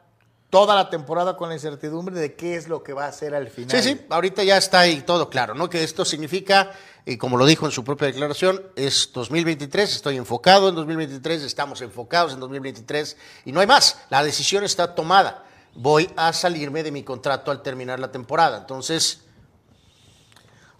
toda 0.52 0.76
la 0.76 0.92
temporada 0.92 1.36
con 1.36 1.50
la 1.50 1.56
incertidumbre 1.56 2.14
de 2.16 2.36
qué 2.36 2.56
es 2.56 2.68
lo 2.68 2.84
que 2.84 2.94
va 2.94 3.06
a 3.06 3.08
hacer 3.08 3.34
al 3.34 3.48
final. 3.48 3.72
Sí, 3.72 3.82
sí, 3.82 4.02
ahorita 4.08 4.44
ya 4.44 4.58
está 4.58 4.82
ahí 4.82 5.02
todo 5.02 5.28
claro, 5.28 5.56
¿no? 5.56 5.68
Que 5.68 5.84
esto 5.84 6.06
significa, 6.06 6.72
y 7.04 7.18
como 7.18 7.38
lo 7.38 7.48
dijo 7.48 7.66
en 7.66 7.72
su 7.72 7.84
propia 7.84 8.06
declaración, 8.06 8.62
es 8.76 9.10
2023, 9.12 9.96
estoy 9.96 10.18
enfocado 10.18 10.70
en 10.70 10.76
2023, 10.76 11.42
estamos 11.42 11.82
enfocados 11.82 12.34
en 12.34 12.40
2023 12.40 13.18
y 13.46 13.52
no 13.52 13.62
hay 13.62 13.66
más, 13.66 13.98
la 14.12 14.24
decisión 14.24 14.64
está 14.64 14.94
tomada. 14.94 15.44
Voy 15.74 16.08
a 16.16 16.32
salirme 16.32 16.84
de 16.84 16.92
mi 16.92 17.02
contrato 17.02 17.50
al 17.50 17.64
terminar 17.64 18.00
la 18.00 18.12
temporada. 18.12 18.60
Entonces, 18.60 19.24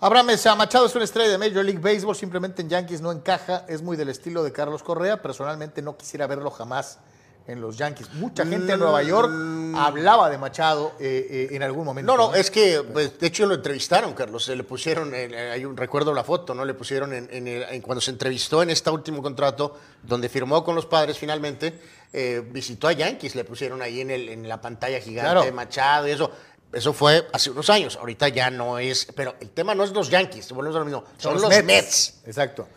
Abraham 0.04 0.26
Mesa, 0.26 0.54
Machado 0.56 0.86
es 0.86 0.94
una 0.96 1.06
estrella 1.06 1.30
de 1.30 1.38
Major 1.38 1.64
League 1.64 1.80
Baseball, 1.80 2.14
simplemente 2.14 2.62
en 2.62 2.68
Yankees 2.68 3.00
no 3.00 3.10
encaja, 3.10 3.64
es 3.70 3.82
muy 3.82 3.96
del 3.96 4.10
estilo 4.10 4.44
de 4.44 4.52
Carlos 4.52 4.84
Correa, 4.84 5.22
personalmente 5.22 5.82
no 5.82 5.96
quisiera 5.96 6.28
verlo 6.28 6.52
jamás 6.52 7.00
en 7.48 7.62
los 7.62 7.78
Yankees. 7.78 8.14
Mucha 8.16 8.46
gente 8.46 8.74
en 8.74 8.80
Nueva 8.80 9.02
York 9.02 9.30
mm. 9.32 9.76
hablaba 9.78 10.30
de 10.30 10.38
Machado 10.38 10.92
eh, 11.00 11.48
eh, 11.52 11.56
en 11.56 11.64
algún 11.64 11.86
momento. 11.86 12.18
No, 12.18 12.32
no, 12.32 12.36
es 12.36 12.52
que 12.52 12.84
pues, 12.84 13.18
de 13.18 13.28
hecho 13.28 13.46
lo 13.46 13.56
entrevistaron, 13.56 14.12
Carlos. 14.12 14.44
Se 14.44 14.58
le 14.58 14.66
pusieron, 14.66 15.14
hay 15.14 15.64
un 15.64 15.78
recuerdo 15.78 16.14
la 16.14 16.26
foto, 16.26 16.54
¿no? 16.54 16.66
Le 16.66 16.74
pusieron 16.74 17.14
en, 17.14 17.82
cuando 17.82 18.02
se 18.02 18.12
entrevistó 18.12 18.62
en 18.62 18.72
este 18.72 18.90
último 18.90 19.22
contrato, 19.22 19.78
donde 20.02 20.28
firmó 20.28 20.66
con 20.66 20.76
los 20.76 20.86
padres 20.86 21.18
finalmente, 21.18 21.80
eh, 22.12 22.46
visitó 22.52 22.90
a 22.90 22.92
Yankees, 22.92 23.36
le 23.36 23.46
pusieron 23.46 23.82
ahí 23.82 24.02
en, 24.02 24.12
en 24.12 24.50
la 24.50 24.60
pantalla 24.60 25.00
gigante 25.00 25.46
de 25.46 25.52
Machado 25.54 26.10
y 26.10 26.12
eso. 26.12 26.30
Eso 26.74 26.92
fue 26.92 27.28
hace 27.32 27.52
unos 27.52 27.70
años, 27.70 27.96
ahorita 27.98 28.30
ya 28.30 28.50
no 28.50 28.80
es, 28.80 29.08
pero 29.16 29.36
el 29.40 29.50
tema 29.52 29.76
no 29.76 29.84
es 29.84 29.92
los 29.92 30.10
Yankees, 30.10 30.52
volvemos 30.52 30.76
a 30.76 30.80
lo 30.80 30.86
mismo, 30.86 31.04
son, 31.18 31.40
los, 31.40 31.64
Mets. 31.64 32.22
Exacto. 32.26 32.68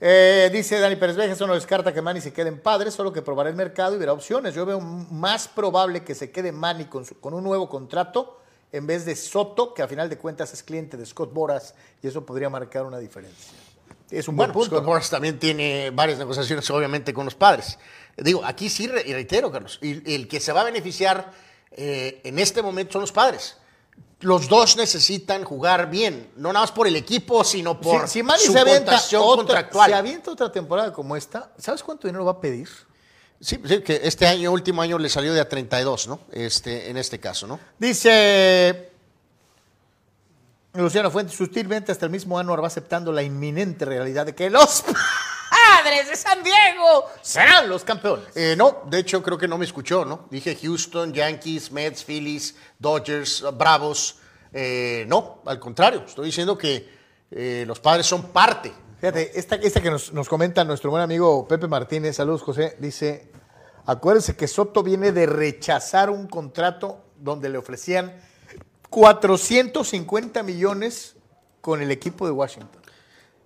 Eh, 0.00 0.48
dice 0.50 0.80
Dani 0.80 0.96
Pérez 0.96 1.14
Veja, 1.14 1.34
eso 1.34 1.46
no 1.46 1.54
descarta 1.54 1.92
que 1.92 2.00
Manny 2.00 2.20
se 2.20 2.32
quede 2.32 2.48
en 2.48 2.58
padre, 2.58 2.90
solo 2.90 3.12
que 3.12 3.20
probará 3.20 3.50
el 3.50 3.56
mercado 3.56 3.94
y 3.94 3.98
verá 3.98 4.14
opciones. 4.14 4.54
Yo 4.54 4.64
veo 4.64 4.80
más 4.80 5.46
probable 5.46 6.02
que 6.02 6.14
se 6.14 6.30
quede 6.30 6.52
Manny 6.52 6.86
con, 6.86 7.04
con 7.04 7.34
un 7.34 7.44
nuevo 7.44 7.68
contrato 7.68 8.40
en 8.72 8.86
vez 8.86 9.04
de 9.04 9.14
Soto, 9.16 9.74
que 9.74 9.82
a 9.82 9.88
final 9.88 10.08
de 10.08 10.16
cuentas 10.16 10.52
es 10.52 10.62
cliente 10.62 10.96
de 10.96 11.04
Scott 11.04 11.32
Boras, 11.32 11.74
y 12.02 12.08
eso 12.08 12.24
podría 12.24 12.48
marcar 12.48 12.84
una 12.86 12.98
diferencia. 12.98 13.52
Es 14.10 14.26
un 14.26 14.36
buen 14.36 14.52
punto. 14.52 14.76
Scott 14.76 14.84
Boras 14.84 15.10
también 15.10 15.38
tiene 15.38 15.90
varias 15.90 16.18
negociaciones, 16.18 16.68
obviamente, 16.70 17.12
con 17.12 17.24
los 17.24 17.34
padres. 17.34 17.78
Digo, 18.16 18.44
aquí 18.44 18.68
sí, 18.68 18.84
y 18.84 19.12
reitero, 19.12 19.50
Carlos, 19.50 19.78
el 19.82 20.28
que 20.28 20.40
se 20.40 20.52
va 20.52 20.62
a 20.62 20.64
beneficiar 20.64 21.32
eh, 21.72 22.20
en 22.24 22.38
este 22.38 22.62
momento 22.62 22.94
son 22.94 23.02
los 23.02 23.12
padres. 23.12 23.56
Los 24.20 24.48
dos 24.48 24.76
necesitan 24.76 25.44
jugar 25.44 25.88
bien, 25.88 26.30
no 26.36 26.52
nada 26.52 26.64
más 26.64 26.72
por 26.72 26.86
el 26.86 26.94
equipo, 26.96 27.42
sino 27.42 27.80
por 27.80 28.06
si, 28.06 28.22
si 28.22 28.46
su 28.46 28.52
se 28.52 29.16
contractual. 29.16 29.90
Si 29.90 29.96
avienta 29.96 30.30
otra 30.30 30.52
temporada 30.52 30.92
como 30.92 31.16
esta, 31.16 31.52
¿sabes 31.56 31.82
cuánto 31.82 32.06
dinero 32.06 32.24
va 32.26 32.32
a 32.32 32.40
pedir? 32.40 32.68
Sí, 33.40 33.56
que 33.56 34.00
este 34.04 34.26
año, 34.26 34.52
último 34.52 34.82
año, 34.82 34.98
le 34.98 35.08
salió 35.08 35.32
de 35.32 35.40
a 35.40 35.48
32, 35.48 36.08
¿no? 36.08 36.20
Este, 36.30 36.90
en 36.90 36.98
este 36.98 37.18
caso, 37.18 37.46
¿no? 37.46 37.58
Dice 37.78 38.90
Luciano 40.74 41.10
Fuentes, 41.10 41.34
sutilmente 41.36 41.90
hasta 41.90 42.06
el 42.06 42.12
mismo 42.12 42.38
Anuar 42.38 42.62
va 42.62 42.68
aceptando 42.68 43.10
la 43.10 43.22
inminente 43.22 43.84
realidad 43.84 44.26
de 44.26 44.34
que 44.34 44.50
los 44.50 44.84
padres 45.70 46.08
de 46.08 46.16
San 46.16 46.42
Diego 46.42 47.06
serán 47.22 47.68
los 47.68 47.84
campeones. 47.84 48.36
Eh, 48.36 48.54
no, 48.56 48.82
de 48.86 48.98
hecho 48.98 49.22
creo 49.22 49.38
que 49.38 49.48
no 49.48 49.58
me 49.58 49.64
escuchó, 49.64 50.04
¿no? 50.04 50.26
Dije 50.30 50.56
Houston, 50.60 51.12
Yankees, 51.12 51.70
Mets, 51.70 52.04
Phillies, 52.04 52.56
Dodgers, 52.78 53.44
Bravos. 53.56 54.16
Eh, 54.52 55.04
no, 55.08 55.42
al 55.46 55.60
contrario, 55.60 56.04
estoy 56.06 56.26
diciendo 56.26 56.58
que 56.58 56.88
eh, 57.30 57.64
los 57.66 57.78
padres 57.78 58.06
son 58.06 58.24
parte. 58.24 58.72
Fíjate, 59.00 59.38
esta, 59.38 59.56
esta 59.56 59.80
que 59.80 59.90
nos, 59.90 60.12
nos 60.12 60.28
comenta 60.28 60.64
nuestro 60.64 60.90
buen 60.90 61.02
amigo 61.02 61.46
Pepe 61.46 61.68
Martínez, 61.68 62.16
saludos 62.16 62.42
José, 62.42 62.76
dice, 62.78 63.30
acuérdense 63.86 64.36
que 64.36 64.48
Soto 64.48 64.82
viene 64.82 65.12
de 65.12 65.26
rechazar 65.26 66.10
un 66.10 66.26
contrato 66.26 67.02
donde 67.16 67.48
le 67.48 67.58
ofrecían 67.58 68.20
450 68.90 70.42
millones 70.42 71.16
con 71.60 71.80
el 71.80 71.90
equipo 71.90 72.26
de 72.26 72.32
Washington. 72.32 72.79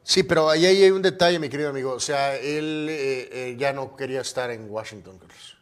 Sí, 0.07 0.23
pero 0.23 0.51
ahí 0.51 0.67
hay 0.67 0.91
un 0.91 1.01
detalle, 1.03 1.39
mi 1.39 1.49
querido 1.49 1.71
amigo. 1.71 1.93
O 1.93 2.01
sea, 2.01 2.37
él 2.37 2.87
eh, 2.91 3.29
eh, 3.33 3.57
ya 3.59 3.73
no 3.73 3.97
quería 3.97 4.21
estar 4.21 4.51
en 4.51 4.71
Washington, 4.71 5.19
Carlos. 5.19 5.57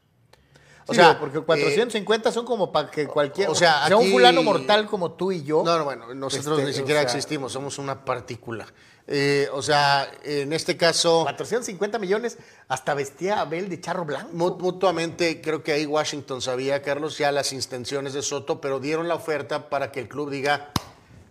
O 0.89 0.95
sea, 0.95 1.19
porque 1.19 1.41
450 1.41 2.33
son 2.33 2.45
como 2.45 2.73
para 2.73 2.91
que 2.91 3.07
cualquier, 3.07 3.49
o 3.49 3.55
sea, 3.55 3.87
un 3.97 4.11
fulano 4.11 4.43
mortal 4.43 4.87
como 4.87 5.13
tú 5.13 5.31
y 5.31 5.45
yo. 5.45 5.63
No, 5.65 5.79
no, 5.79 5.85
bueno, 5.85 6.13
nosotros 6.13 6.59
Este, 6.59 6.65
ni 6.71 6.75
o 6.75 6.75
siquiera 6.77 7.01
sea- 7.01 7.09
existimos, 7.09 7.53
somos 7.53 7.79
una 7.79 8.05
partícula. 8.05 8.67
Eh, 9.07 9.49
o 9.53 9.63
sea, 9.63 10.11
en 10.25 10.53
este 10.53 10.77
caso, 10.77 11.23
450 11.23 11.99
millones, 12.01 12.37
hasta 12.69 12.95
vestía 12.95 13.37
a 13.39 13.41
Abel 13.43 13.69
de 13.69 13.81
charro 13.81 14.05
blanco. 14.05 14.31
mu- 14.33 14.59
mutuamente, 14.59 15.41
creo 15.41 15.63
que 15.63 15.73
ahí 15.73 15.87
Washington 15.87 16.43
sabía, 16.43 16.83
Carlos, 16.83 17.17
ya 17.17 17.31
las 17.33 17.53
intenciones 17.53 18.13
de 18.13 18.23
Soto, 18.23 18.61
pero 18.61 18.81
dieron 18.81 19.07
la 19.09 19.15
oferta 19.15 19.71
para 19.71 19.93
que 19.93 20.01
el 20.01 20.09
club 20.09 20.31
diga, 20.31 20.71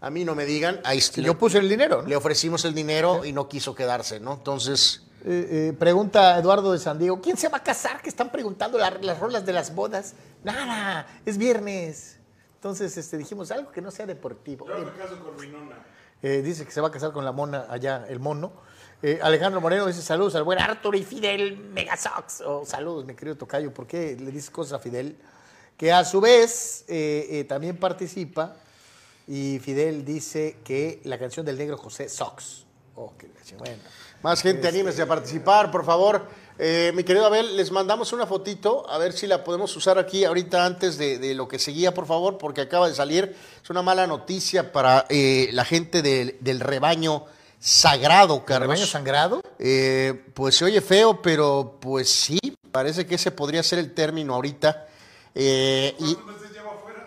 a 0.02 0.10
mí 0.10 0.26
no 0.26 0.36
me 0.36 0.46
digan, 0.46 0.82
ahí 0.84 1.00
le, 1.16 1.24
yo 1.24 1.38
puse 1.38 1.60
el 1.60 1.70
dinero, 1.70 2.02
¿no? 2.02 2.08
le 2.10 2.16
ofrecimos 2.16 2.66
el 2.66 2.74
dinero 2.74 3.24
y 3.24 3.32
no 3.34 3.48
quiso 3.48 3.74
quedarse, 3.76 4.20
¿no? 4.20 4.34
Entonces, 4.34 5.04
Eh, 5.24 5.70
eh, 5.70 5.74
pregunta 5.78 6.40
Eduardo 6.40 6.72
de 6.74 6.80
San 6.80 6.98
Diego, 6.98 7.22
¿quién 7.22 7.38
se 7.38 7.48
va 7.48 7.58
a 7.60 7.64
casar? 7.64 8.02
Que 8.02 8.10
están 8.10 8.32
preguntando 8.32 8.80
la- 8.80 8.90
las 8.90 9.20
rolas 9.20 9.46
de 9.46 9.54
las 9.54 9.76
bodas. 9.76 10.16
Nada, 10.44 11.06
es 11.28 11.38
viernes. 11.38 12.18
Entonces 12.56 12.98
este, 12.98 13.18
dijimos 13.20 13.52
algo 13.52 13.72
que 13.72 13.82
no 13.84 13.92
sea 13.92 14.08
deportivo. 14.08 14.66
Yo 14.68 14.80
me 14.80 14.92
caso 14.94 15.20
con 15.24 15.36
mi 15.40 15.48
nona. 15.48 15.76
dice 16.24 16.66
que 16.66 16.72
se 16.72 16.82
va 16.82 16.88
a 16.88 16.92
casar 16.92 17.12
con 17.12 17.24
la 17.24 17.32
mona 17.32 17.68
allá, 17.70 18.04
el 18.10 18.20
mono. 18.20 18.52
Eh, 19.04 19.20
Alejandro 19.22 19.62
Moreno 19.62 19.86
dice 19.86 20.02
saludos 20.02 20.34
al 20.34 20.42
buen 20.44 20.58
Arturo 20.60 20.98
y 20.98 21.04
Fidel 21.04 21.56
Megasox. 21.58 22.42
Oh, 22.42 22.66
saludos, 22.66 23.06
mi 23.06 23.14
querido 23.14 23.38
Tocayo. 23.38 23.72
¿Por 23.72 23.86
qué 23.86 24.18
le 24.20 24.32
dices 24.32 24.50
cosas 24.50 24.74
a 24.74 24.80
Fidel? 24.80 25.18
Que 25.78 25.92
a 25.92 26.04
su 26.04 26.20
vez 26.20 26.84
eh, 26.88 27.28
eh, 27.30 27.44
también 27.44 27.78
participa 27.78 28.56
y 29.28 29.60
Fidel 29.60 30.04
dice 30.06 30.58
que 30.64 31.00
la 31.04 31.18
canción 31.20 31.46
del 31.46 31.58
negro 31.58 31.78
José 31.78 32.10
Sox. 32.10 32.66
Oh, 32.96 33.14
qué. 33.18 33.30
Bueno. 33.58 33.78
Más 34.24 34.42
gente, 34.42 34.68
anímese 34.68 35.02
a 35.02 35.08
participar, 35.08 35.72
por 35.72 35.84
favor. 35.84 36.26
Eh, 36.60 36.92
mi 36.96 37.04
querido 37.04 37.26
Abel, 37.26 37.58
les 37.58 37.72
mandamos 37.72 38.14
una 38.14 38.28
fotito, 38.28 38.88
a 38.90 38.98
ver 39.00 39.14
si 39.14 39.26
la 39.28 39.44
podemos 39.44 39.76
usar 39.76 39.98
aquí 39.98 40.24
ahorita 40.26 40.64
antes 40.66 40.98
de, 40.98 41.18
de 41.18 41.34
lo 41.34 41.48
que 41.48 41.58
seguía, 41.60 41.94
por 41.94 42.06
favor, 42.06 42.38
porque 42.38 42.62
acaba 42.62 42.88
de 42.88 42.94
salir. 42.94 43.36
Es 43.64 43.70
una 43.70 43.82
mala 43.82 44.06
noticia 44.08 44.72
para 44.72 45.06
eh, 45.10 45.50
la 45.54 45.66
gente 45.66 46.02
del- 46.02 46.38
del 46.40 46.60
rebaño 46.60 47.26
sagrado, 47.60 48.46
Carlos. 48.46 48.70
¿Rebaño 48.70 48.86
sangrado? 48.86 49.42
Eh, 49.60 50.24
pues 50.34 50.56
se 50.56 50.66
oye 50.66 50.82
feo, 50.82 51.22
pero 51.22 51.78
pues 51.82 52.10
sí, 52.10 52.40
parece 52.72 53.06
que 53.06 53.16
ese 53.16 53.32
podría 53.32 53.64
ser 53.64 53.80
el 53.80 53.94
término 53.94 54.36
ahorita. 54.36 54.88
Eh, 55.34 55.96
y, 56.00 56.18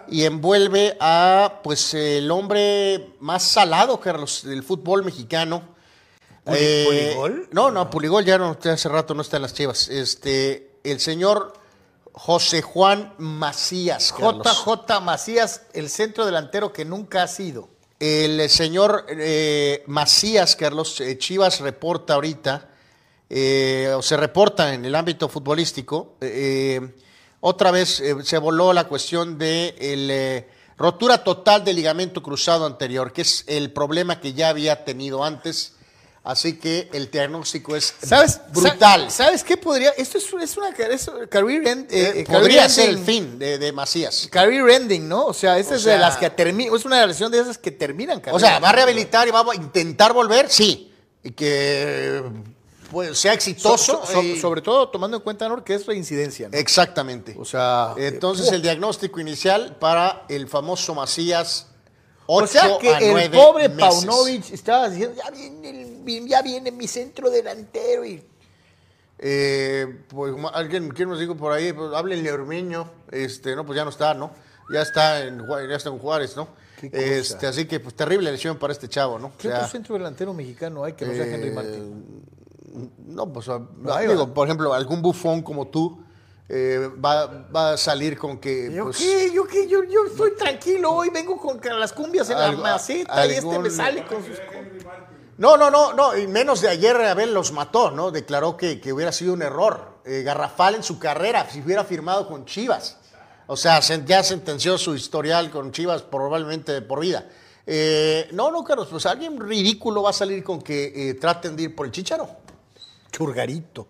y 0.08 0.24
envuelve 0.24 0.96
a 1.00 1.60
pues 1.62 1.94
el 1.94 2.30
hombre 2.30 3.14
más 3.20 3.42
salado, 3.42 4.00
Carlos, 4.00 4.42
del 4.44 4.62
fútbol 4.62 5.04
mexicano. 5.04 5.62
¿Puli- 6.44 6.84
Puligol? 6.84 7.48
No, 7.52 7.70
no, 7.70 7.88
Puligol 7.90 8.24
ya 8.24 8.36
no, 8.38 8.56
hace 8.62 8.88
rato 8.88 9.14
no 9.14 9.22
está 9.22 9.36
en 9.36 9.42
las 9.42 9.54
chivas. 9.54 9.88
Este, 9.88 10.72
el 10.84 11.00
señor 11.00 11.54
José 12.12 12.62
Juan 12.62 13.14
Macías, 13.18 14.12
Carlos. 14.12 14.46
JJ 14.64 15.00
Macías, 15.00 15.62
el 15.72 15.88
centro 15.88 16.26
delantero 16.26 16.72
que 16.72 16.84
nunca 16.84 17.22
ha 17.22 17.28
sido. 17.28 17.68
El 17.98 18.50
señor 18.50 19.06
eh, 19.08 19.82
Macías, 19.86 20.56
Carlos, 20.56 21.00
eh, 21.00 21.16
Chivas 21.16 21.60
reporta 21.60 22.14
ahorita, 22.14 22.68
eh, 23.30 23.92
o 23.96 24.02
se 24.02 24.16
reporta 24.16 24.74
en 24.74 24.84
el 24.84 24.94
ámbito 24.94 25.28
futbolístico, 25.30 26.16
eh, 26.20 26.94
otra 27.46 27.70
vez 27.70 28.00
eh, 28.00 28.14
se 28.24 28.38
voló 28.38 28.72
la 28.72 28.84
cuestión 28.84 29.36
de 29.36 29.74
el, 29.78 30.08
eh, 30.10 30.48
rotura 30.78 31.22
total 31.22 31.62
del 31.62 31.76
ligamento 31.76 32.22
cruzado 32.22 32.64
anterior, 32.64 33.12
que 33.12 33.20
es 33.20 33.44
el 33.46 33.70
problema 33.70 34.18
que 34.18 34.32
ya 34.32 34.48
había 34.48 34.82
tenido 34.86 35.22
antes. 35.22 35.72
Así 36.22 36.58
que 36.58 36.88
el 36.94 37.10
diagnóstico 37.10 37.76
es 37.76 37.92
¿Sabes? 38.02 38.40
brutal. 38.50 39.10
Sa- 39.10 39.24
¿Sabes 39.26 39.44
qué 39.44 39.58
podría? 39.58 39.90
Esto 39.90 40.16
es, 40.16 40.24
es 40.42 40.56
una 40.56 40.70
es 40.70 41.10
career, 41.28 41.68
end, 41.68 41.92
eh, 41.92 42.20
Eh, 42.20 42.24
podría 42.26 42.60
career 42.62 42.70
ser 42.70 42.88
el 42.88 42.98
fin 42.98 43.38
de, 43.38 43.58
de 43.58 43.72
Macías. 43.72 44.26
Career 44.30 44.70
ending, 44.70 45.06
¿no? 45.06 45.26
O 45.26 45.34
sea, 45.34 45.58
esta 45.58 45.74
O 45.74 45.76
es 45.76 45.84
de 45.84 45.98
las 45.98 46.16
que 46.16 46.30
termina, 46.30 46.74
es 46.74 46.86
una 46.86 47.04
lesión 47.06 47.30
de 47.30 47.40
esas 47.40 47.58
que 47.58 47.72
terminan. 47.72 48.22
O 48.32 48.40
sea, 48.40 48.58
¿va 48.58 48.70
a 48.70 48.72
rehabilitar 48.72 49.28
y 49.28 49.32
va 49.32 49.40
a 49.40 49.54
intentar 49.54 50.14
volver? 50.14 50.48
Sí. 50.48 50.90
Y 51.22 51.32
que 51.32 52.22
pues, 52.90 53.18
sea 53.18 53.32
So- 53.32 53.34
exitoso. 53.36 54.02
so- 54.04 54.06
so- 54.12 54.22
y- 54.22 54.38
sobre 54.40 54.60
todo 54.62 54.88
tomando 54.88 55.16
en 55.16 55.22
cuenta, 55.22 55.48
Nor, 55.48 55.64
que 55.64 55.74
es 55.74 55.86
reincidencia. 55.86 56.48
¿no? 56.48 56.56
Exactamente. 56.56 57.34
O 57.38 57.44
sea, 57.44 57.94
Entonces, 57.96 58.50
eh, 58.52 58.56
el 58.56 58.62
diagnóstico 58.62 59.20
inicial 59.20 59.76
para 59.80 60.24
el 60.28 60.48
famoso 60.48 60.94
Macías, 60.94 61.68
O 62.26 62.38
8 62.38 62.46
sea 62.46 62.78
que 62.78 62.88
a 62.94 62.98
el 62.98 63.12
9 63.12 63.36
pobre 63.36 63.68
meses. 63.68 64.04
Paunovic 64.04 64.50
estaba 64.52 64.88
diciendo, 64.88 65.16
ya 65.22 65.30
viene, 65.30 65.70
el- 65.70 66.28
ya 66.28 66.42
viene 66.42 66.70
mi 66.70 66.86
centro 66.88 67.30
delantero 67.30 68.04
y 68.04 68.22
Eh, 69.18 70.00
pues 70.08 70.34
alguien, 70.52 70.88
¿quién 70.90 71.08
nos 71.08 71.20
dijo 71.20 71.36
por 71.36 71.52
ahí? 71.52 71.72
Pues, 71.72 71.92
háblenle 71.94 72.30
a 72.30 72.34
Ormeño. 72.34 72.90
Este, 73.12 73.54
no, 73.54 73.64
pues 73.64 73.76
ya 73.76 73.84
no 73.84 73.90
está, 73.90 74.12
¿no? 74.12 74.32
Ya 74.72 74.82
está 74.82 75.22
en, 75.22 75.40
ya 75.68 75.76
está 75.76 75.88
en 75.90 75.98
Juárez, 75.98 76.36
¿no? 76.36 76.48
Este, 76.82 77.46
así 77.46 77.64
que, 77.66 77.78
pues, 77.80 77.94
terrible 77.94 78.30
lesión 78.32 78.58
para 78.58 78.72
este 78.72 78.88
chavo, 78.88 79.18
¿no? 79.18 79.32
¿Qué 79.38 79.48
O 79.48 79.50
sea, 79.50 79.60
otro 79.60 79.70
centro 79.70 79.94
delantero 79.94 80.34
mexicano 80.34 80.84
hay 80.84 80.94
que 80.94 81.06
no 81.06 81.14
sea 81.14 81.26
Henry 81.26 81.48
eh, 81.48 81.52
Martin? 81.52 82.22
No, 82.98 83.32
pues, 83.32 83.46
digo, 84.08 84.34
por 84.34 84.46
ejemplo, 84.48 84.74
algún 84.74 85.00
bufón 85.00 85.42
como 85.42 85.68
tú 85.68 86.02
eh, 86.48 86.90
va, 87.02 87.46
va 87.54 87.72
a 87.72 87.76
salir 87.76 88.18
con 88.18 88.38
que. 88.38 88.72
¿Yo 88.72 88.84
pues, 88.84 88.98
qué? 88.98 89.30
¿Yo 89.32 89.44
qué? 89.44 89.66
Yo, 89.68 89.84
yo 89.84 90.06
estoy 90.06 90.34
tranquilo 90.36 90.92
hoy, 90.92 91.10
vengo 91.10 91.36
con 91.38 91.60
las 91.78 91.92
cumbias 91.92 92.28
en 92.30 92.36
Algo- 92.36 92.62
la 92.62 92.72
maceta 92.72 93.26
y 93.26 93.30
este 93.32 93.58
me 93.58 93.70
sale 93.70 94.04
con 94.06 94.24
sus... 94.24 94.38
No, 95.36 95.56
no, 95.56 95.68
no, 95.70 95.92
no, 95.94 96.16
y 96.16 96.28
menos 96.28 96.60
de 96.60 96.68
ayer 96.68 96.94
Abel 96.96 97.34
los 97.34 97.50
mató, 97.50 97.90
¿no? 97.90 98.10
Declaró 98.12 98.56
que, 98.56 98.80
que 98.80 98.92
hubiera 98.92 99.10
sido 99.10 99.32
un 99.32 99.42
error 99.42 99.98
eh, 100.04 100.22
garrafal 100.22 100.76
en 100.76 100.84
su 100.84 100.98
carrera 100.98 101.48
si 101.50 101.60
hubiera 101.60 101.82
firmado 101.84 102.28
con 102.28 102.44
Chivas. 102.44 102.98
O 103.46 103.56
sea, 103.56 103.80
ya 103.80 104.22
sentenció 104.22 104.78
su 104.78 104.94
historial 104.94 105.50
con 105.50 105.72
Chivas 105.72 106.02
probablemente 106.02 106.72
de 106.72 106.82
por 106.82 107.00
vida. 107.00 107.28
Eh, 107.66 108.28
no, 108.32 108.50
no, 108.50 108.62
Carlos, 108.62 108.88
pues 108.90 109.06
alguien 109.06 109.40
ridículo 109.40 110.02
va 110.02 110.10
a 110.10 110.12
salir 110.12 110.44
con 110.44 110.62
que 110.62 111.10
eh, 111.10 111.14
traten 111.14 111.56
de 111.56 111.64
ir 111.64 111.74
por 111.74 111.86
el 111.86 111.92
chicharo. 111.92 112.28
Churgarito. 113.18 113.86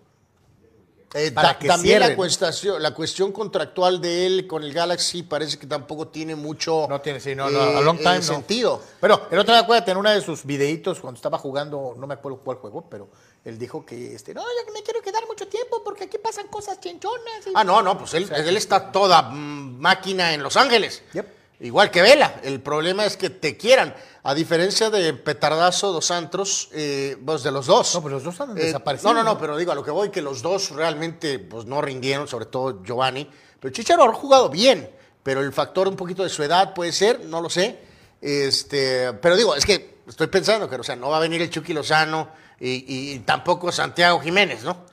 Eh, 1.15 1.31
Para 1.31 1.53
ta- 1.53 1.59
que 1.61 1.69
también 1.69 2.01
la 2.01 2.17
cuestión, 2.17 2.83
la 2.83 2.93
cuestión 2.93 3.31
contractual 3.31 4.01
de 4.01 4.27
él 4.27 4.47
con 4.49 4.65
el 4.65 4.73
Galaxy 4.75 5.23
parece 5.23 5.57
que 5.61 5.67
tampoco 5.69 6.09
tiene 6.09 6.35
mucho 6.35 6.87
No 6.89 7.01
tiene, 7.01 7.21
sí, 7.21 7.37
no, 7.37 7.49
no, 7.49 7.61
eh, 7.71 7.77
a 7.77 7.81
long 7.81 7.99
time 7.99 8.17
eh, 8.17 8.19
no. 8.19 8.23
sentido. 8.23 8.83
Pero 9.01 9.29
el 9.31 9.39
otro 9.39 9.55
día, 9.55 9.63
acuérdate, 9.63 9.93
en 9.93 9.97
uno 9.99 10.11
de 10.11 10.21
sus 10.21 10.45
videitos, 10.45 10.99
cuando 10.99 11.17
estaba 11.17 11.39
jugando, 11.39 11.95
no 11.97 12.07
me 12.09 12.15
acuerdo 12.15 12.39
cuál 12.39 12.57
juego, 12.57 12.85
pero 12.91 13.09
él 13.45 13.57
dijo 13.61 13.87
que, 13.87 14.13
este, 14.15 14.35
no, 14.35 14.43
yo 14.43 14.73
me 14.73 14.83
quiero 14.83 15.01
quedar 15.03 15.25
mucho 15.29 15.47
tiempo 15.47 15.83
porque 15.85 16.05
aquí 16.05 16.19
pasan 16.19 16.49
cosas 16.49 16.81
chinchonas. 16.81 17.47
y- 17.47 17.53
Ah, 17.55 17.63
no, 17.63 17.81
no, 17.81 17.97
pues 17.97 18.13
él, 18.15 18.29
él 18.35 18.57
está 18.57 18.91
toda 18.91 19.23
mm, 19.23 19.79
máquina 19.79 20.35
en 20.35 20.43
Los 20.43 20.57
Ángeles. 20.57 21.05
Yep. 21.13 21.27
Igual 21.61 21.93
que 21.93 22.03
Vela. 22.03 22.41
El 22.43 22.61
problema 22.61 23.07
es 23.07 23.17
que 23.17 23.31
te 23.31 23.57
quieran. 23.57 23.95
A 24.27 24.35
diferencia 24.35 24.89
de 24.89 25.13
Petardazo, 25.13 25.93
Dos 25.93 26.11
Antros, 26.11 26.71
eh, 26.73 27.17
pues 27.25 27.43
de 27.43 27.51
los 27.51 27.67
dos. 27.67 27.95
No, 27.95 28.01
pues 28.01 28.13
los 28.15 28.25
dos 28.25 28.41
andan 28.41 28.57
Eh, 28.59 28.65
desapareciendo, 28.65 29.13
No, 29.13 29.19
no, 29.21 29.25
no, 29.25 29.35
¿no? 29.35 29.39
pero 29.39 29.57
digo, 29.57 29.71
a 29.73 29.75
lo 29.75 29.85
que 29.85 29.91
voy, 29.91 30.09
que 30.11 30.23
los 30.23 30.41
dos 30.41 30.71
realmente 30.71 31.39
pues, 31.39 31.67
no 31.67 31.83
rindieron, 31.83 32.27
sobre 32.27 32.47
todo 32.47 32.83
Giovanni. 32.83 33.31
Pero 33.61 33.73
Chicharo 33.73 34.03
ha 34.05 34.13
jugado 34.15 34.49
bien, 34.49 34.91
pero 35.23 35.41
el 35.41 35.53
factor 35.53 35.89
un 35.89 35.97
poquito 35.97 36.23
de 36.23 36.31
su 36.31 36.43
edad 36.43 36.73
puede 36.75 36.93
ser, 36.93 37.21
no 37.27 37.41
lo 37.43 37.51
sé. 37.51 37.79
Este, 38.21 39.13
pero 39.15 39.37
digo, 39.37 39.55
es 39.55 39.67
que 39.67 39.99
estoy 40.09 40.29
pensando 40.29 40.69
que, 40.71 40.77
o 40.77 40.83
sea, 40.83 40.97
no 40.97 41.11
va 41.11 41.19
a 41.19 41.21
venir 41.21 41.43
el 41.43 41.51
Chucky 41.51 41.75
Lozano 41.75 42.31
y, 42.59 43.13
y 43.13 43.19
tampoco 43.21 43.71
Santiago 43.71 44.21
Jiménez, 44.21 44.65
¿no? 44.65 44.87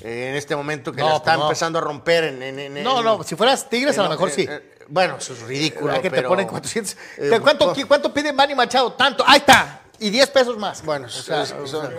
Eh, 0.00 0.28
en 0.30 0.36
este 0.36 0.54
momento 0.54 0.92
que 0.92 1.00
No, 1.00 1.08
la 1.08 1.16
está 1.16 1.32
pues 1.32 1.38
no. 1.38 1.44
empezando 1.46 1.78
a 1.78 1.82
romper 1.82 2.24
en... 2.24 2.42
en- 2.42 2.58
en- 2.58 2.82
No, 2.84 2.98
en- 2.98 3.04
no, 3.04 3.22
si 3.24 3.34
fueras 3.36 3.68
Tigres 3.68 3.98
a 3.98 4.04
lo 4.04 4.08
mejor 4.10 4.28
eh, 4.28 4.32
sí. 4.32 4.46
eh, 4.48 4.74
bueno, 4.88 5.16
eso 5.18 5.32
es 5.32 5.40
ridículo, 5.42 5.86
¿Verdad 5.86 6.02
que 6.02 6.10
pero... 6.10 6.22
te 6.22 6.28
ponen 6.28 6.46
400? 6.46 6.92
eh, 7.18 7.30
¿Te- 7.30 7.40
¿Cuánto, 7.40 7.72
pues, 7.74 7.84
¿Cuánto 7.86 8.14
pide 8.14 8.32
Manny 8.32 8.54
Machado? 8.54 8.92
Tanto. 8.92 9.24
Ahí 9.26 9.38
está. 9.38 9.80
Y 9.98 10.10
10 10.10 10.30
pesos 10.30 10.56
más. 10.56 10.82
Bueno, 10.84 11.06
O 11.06 11.10
sea, 11.10 11.42
es- 11.42 11.50
es- 11.52 11.70
sea, 11.70 11.90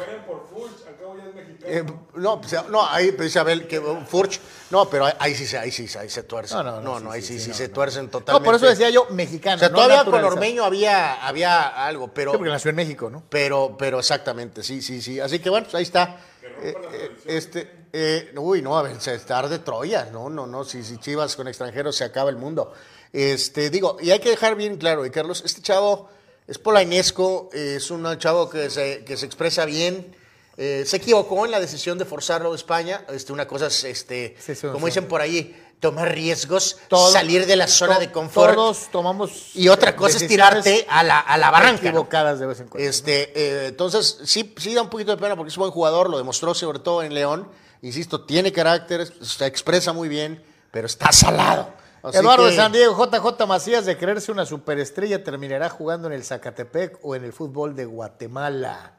Eh, 1.66 1.84
no, 2.16 2.40
pues, 2.42 2.56
no, 2.70 2.88
ahí 2.88 3.12
pues, 3.12 3.28
Isabel, 3.30 3.68
que 3.68 3.78
un 3.78 4.08
Furch, 4.08 4.40
no, 4.72 4.90
pero 4.90 5.06
ahí, 5.06 5.14
ahí 5.20 5.36
sí, 5.36 5.46
se- 5.46 5.58
ahí 5.58 5.72
sí, 5.72 5.88
ahí 6.00 6.10
se 6.10 6.24
tuercen. 6.24 6.58
No, 6.58 6.64
No, 6.64 6.72
no, 6.72 6.82
no, 6.82 7.00
no, 7.02 7.12
sí, 7.12 7.16
ahí 7.18 7.22
sí, 7.22 7.40
sí, 7.40 7.50
no, 7.50 7.56
se 7.56 7.68
no. 7.68 7.74
tuercen 7.74 8.10
totalmente. 8.10 8.40
no, 8.40 8.44
por 8.46 8.56
eso 8.56 8.66
decía 8.66 8.90
yo 8.90 9.06
mexicano. 9.12 9.58
O 9.58 9.60
sea, 9.60 9.70
no 9.70 9.76
todavía 9.76 10.04
con. 10.06 10.24
Ormeño 10.24 10.64
había, 10.64 11.26
había 11.28 11.68
algo, 11.86 12.08
pero, 12.14 12.32
Sí, 12.32 12.38
porque 12.38 12.52
nació 12.52 12.70
en 12.70 12.76
México, 12.78 13.10
¿no? 13.10 13.24
pero, 13.30 13.76
pero 13.78 14.00
exactamente, 14.00 14.64
sí, 14.64 14.82
sí, 14.82 15.02
sí. 15.02 15.20
Así 15.20 15.40
que 15.40 15.50
bueno, 15.50 15.66
pues 15.66 15.76
ahí 15.76 15.84
está. 15.84 16.18
Eh, 16.62 16.76
eh, 16.93 17.12
este, 17.26 17.72
eh, 17.93 18.32
uy, 18.38 18.62
no, 18.62 18.78
a 18.78 18.84
ver, 18.84 18.98
estar 18.98 19.50
de 19.50 19.60
Troya, 19.60 20.10
no, 20.12 20.30
no, 20.30 20.45
no, 20.45 20.63
si, 20.63 20.84
si 20.84 20.98
Chivas 20.98 21.36
con 21.36 21.48
extranjeros 21.48 21.95
se 21.95 22.04
acaba 22.04 22.30
el 22.30 22.36
mundo. 22.36 22.74
Este, 23.12 23.69
digo, 23.69 23.98
y 24.02 24.12
hay 24.12 24.19
que 24.19 24.30
dejar 24.30 24.56
bien 24.56 24.78
claro, 24.78 25.06
y 25.06 25.10
Carlos, 25.10 25.41
este 25.45 25.62
chavo 25.62 26.10
es 26.48 26.58
polainesco, 26.58 27.50
es 27.54 27.89
un 27.91 28.17
chavo 28.17 28.50
que 28.50 28.69
se, 28.69 29.04
que 29.06 29.17
se 29.17 29.26
expresa 29.26 29.65
bien. 29.65 30.15
se 30.58 30.98
equivocó 30.98 31.45
en 31.45 31.52
la 31.52 31.60
decisión 31.60 31.98
de 31.98 32.06
forzarlo 32.06 32.52
a 32.52 32.56
España. 32.56 33.06
Este, 33.10 33.32
una 33.32 33.48
cosa 33.48 33.67
es, 33.67 33.84
este, 33.84 34.36
como 34.72 34.88
dicen 34.88 35.08
por 35.08 35.22
ahí, 35.22 35.56
tomar 35.80 36.12
riesgos, 36.13 36.78
Todos- 36.88 37.13
salir 37.13 37.46
de 37.46 37.56
la 37.56 37.68
zona 37.68 37.96
to- 37.96 38.00
de 38.02 38.12
confort. 38.12 38.56
Todos 38.56 38.89
tomamos. 38.92 39.56
y 39.56 39.70
otra 39.70 39.96
cosa 39.96 40.18
es 40.18 40.28
tirarte 40.28 40.86
a 40.89 41.04
la, 41.04 41.20
a 41.20 41.38
la 41.38 41.50
barranca. 41.52 41.84
¿no? 41.84 41.89
Equivocadas 41.89 42.39
de 42.39 42.46
vez 42.46 42.60
en 42.60 42.68
cuando. 42.68 42.89
Este, 42.89 43.32
eh, 43.36 43.68
entonces, 43.68 44.20
sí, 44.26 44.54
sí 44.58 44.74
da 44.74 44.82
un 44.82 44.89
poquito 44.89 45.12
de 45.12 45.18
pena 45.18 45.36
porque 45.36 45.50
es 45.52 45.58
buen 45.58 45.72
jugador, 45.72 46.10
lo 46.10 46.18
demostró 46.18 46.54
sobre 46.54 46.80
todo 46.80 47.02
en 47.04 47.13
León. 47.13 47.48
Insisto, 47.82 48.26
tiene 48.26 48.52
carácter, 48.52 49.08
se 49.24 49.46
expresa 49.46 49.94
muy 49.94 50.10
bien, 50.10 50.44
pero 50.72 50.86
está 50.86 51.12
salado. 51.13 51.70
Así 52.04 52.18
Eduardo 52.18 52.46
que- 52.46 52.52
de 52.52 52.56
San 52.58 52.72
Diego, 52.72 52.94
JJ 52.96 53.46
Macías, 53.48 53.86
de 53.86 53.98
creerse 53.98 54.32
una 54.32 54.46
superestrella, 54.46 55.24
terminará 55.24 55.70
jugando 55.70 56.08
en 56.08 56.13
el 56.13 56.24
Zacatepec 56.24 56.98
o 57.04 57.15
en 57.15 57.24
el 57.26 57.34
fútbol 57.34 57.76
de 57.76 57.86
Guatemala. 57.86 58.94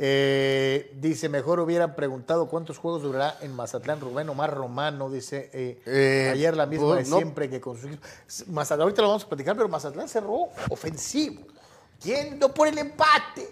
Eh, 0.00 0.92
dice, 1.00 1.28
mejor 1.28 1.58
hubieran 1.58 1.96
preguntado 1.96 2.46
cuántos 2.46 2.78
juegos 2.78 3.02
durará 3.02 3.36
en 3.40 3.52
Mazatlán 3.52 4.00
Rubén 4.00 4.28
Omar 4.28 4.54
Romano, 4.54 5.10
dice, 5.10 5.50
eh, 5.52 5.80
Eh, 5.84 6.30
ayer 6.32 6.56
la 6.56 6.66
misma 6.66 6.86
pues, 6.94 7.06
de 7.06 7.10
no. 7.10 7.16
siempre 7.16 7.50
que 7.50 7.60
con 7.60 7.76
su. 7.76 7.88
Mazatlán, 8.52 8.82
ahorita 8.82 9.02
lo 9.02 9.08
vamos 9.08 9.24
a 9.24 9.28
platicar, 9.28 9.56
pero 9.56 9.68
Mazatlán 9.68 10.08
cerró 10.08 10.50
ofensivo, 10.70 11.42
yendo 12.04 12.54
por 12.54 12.68
el 12.68 12.78
empate. 12.78 13.48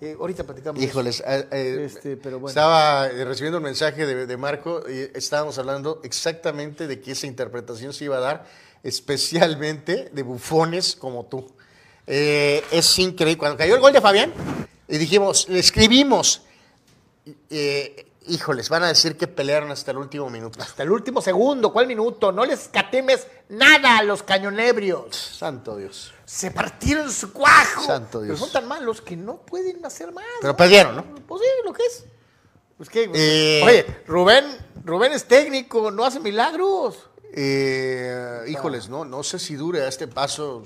Eh, 0.00 0.16
ahorita 0.18 0.42
platicamos. 0.42 0.82
Híjoles, 0.82 1.22
eh, 1.24 1.46
eh, 1.52 1.82
Este, 1.86 2.16
pero 2.16 2.40
bueno. 2.40 2.48
estaba 2.48 3.06
recibiendo 3.08 3.58
un 3.58 3.64
mensaje 3.64 4.04
de, 4.04 4.26
de 4.26 4.36
Marco 4.36 4.82
y 4.90 5.16
estábamos 5.16 5.56
hablando 5.58 6.00
exactamente 6.02 6.88
de 6.88 7.00
que 7.00 7.12
esa 7.12 7.28
interpretación 7.28 7.92
se 7.92 8.06
iba 8.06 8.16
a 8.16 8.20
dar, 8.20 8.46
especialmente 8.82 10.10
de 10.12 10.22
bufones 10.24 10.96
como 10.96 11.24
tú. 11.26 11.46
Es 12.04 12.98
increíble. 12.98 13.38
Cuando 13.38 13.56
cayó 13.56 13.76
el 13.76 13.80
gol 13.80 13.92
de 13.92 14.00
Fabián, 14.00 14.32
y 14.88 14.98
dijimos, 14.98 15.48
le 15.48 15.58
escribimos, 15.58 16.42
eh, 17.50 18.06
híjoles, 18.26 18.68
van 18.68 18.82
a 18.84 18.88
decir 18.88 19.16
que 19.16 19.26
pelearon 19.26 19.70
hasta 19.70 19.90
el 19.90 19.98
último 19.98 20.28
minuto. 20.30 20.60
Hasta 20.62 20.82
el 20.82 20.90
último 20.90 21.20
segundo, 21.20 21.72
¿cuál 21.72 21.86
minuto? 21.86 22.32
No 22.32 22.44
les 22.44 22.68
catemes 22.68 23.26
nada 23.48 23.98
a 23.98 24.02
los 24.02 24.22
cañonebrios. 24.22 25.16
Santo 25.16 25.76
Dios. 25.76 26.12
Se 26.24 26.50
partieron 26.50 27.10
su 27.12 27.32
cuajo. 27.32 27.84
Santo 27.86 28.20
Pero 28.20 28.34
Dios. 28.34 28.38
son 28.38 28.50
tan 28.52 28.66
malos 28.68 29.00
que 29.00 29.16
no 29.16 29.36
pueden 29.38 29.84
hacer 29.84 30.12
más. 30.12 30.24
Pero 30.40 30.52
¿no? 30.52 30.56
perdieron, 30.56 30.96
¿no? 30.96 31.04
Pues 31.26 31.42
sí, 31.42 31.48
lo 31.64 31.72
que 31.72 31.82
es. 31.84 32.04
Pues 32.76 32.88
que, 32.88 33.10
Eh. 33.14 33.62
Oye, 33.64 33.86
Rubén, 34.06 34.44
Rubén 34.84 35.12
es 35.12 35.26
técnico, 35.26 35.90
no 35.90 36.04
hace 36.04 36.18
milagros. 36.20 37.08
Eh, 37.32 38.44
híjoles, 38.48 38.88
no, 38.88 39.04
no 39.04 39.22
sé 39.22 39.38
si 39.38 39.54
dure 39.54 39.82
a 39.82 39.88
este 39.88 40.08
paso 40.08 40.64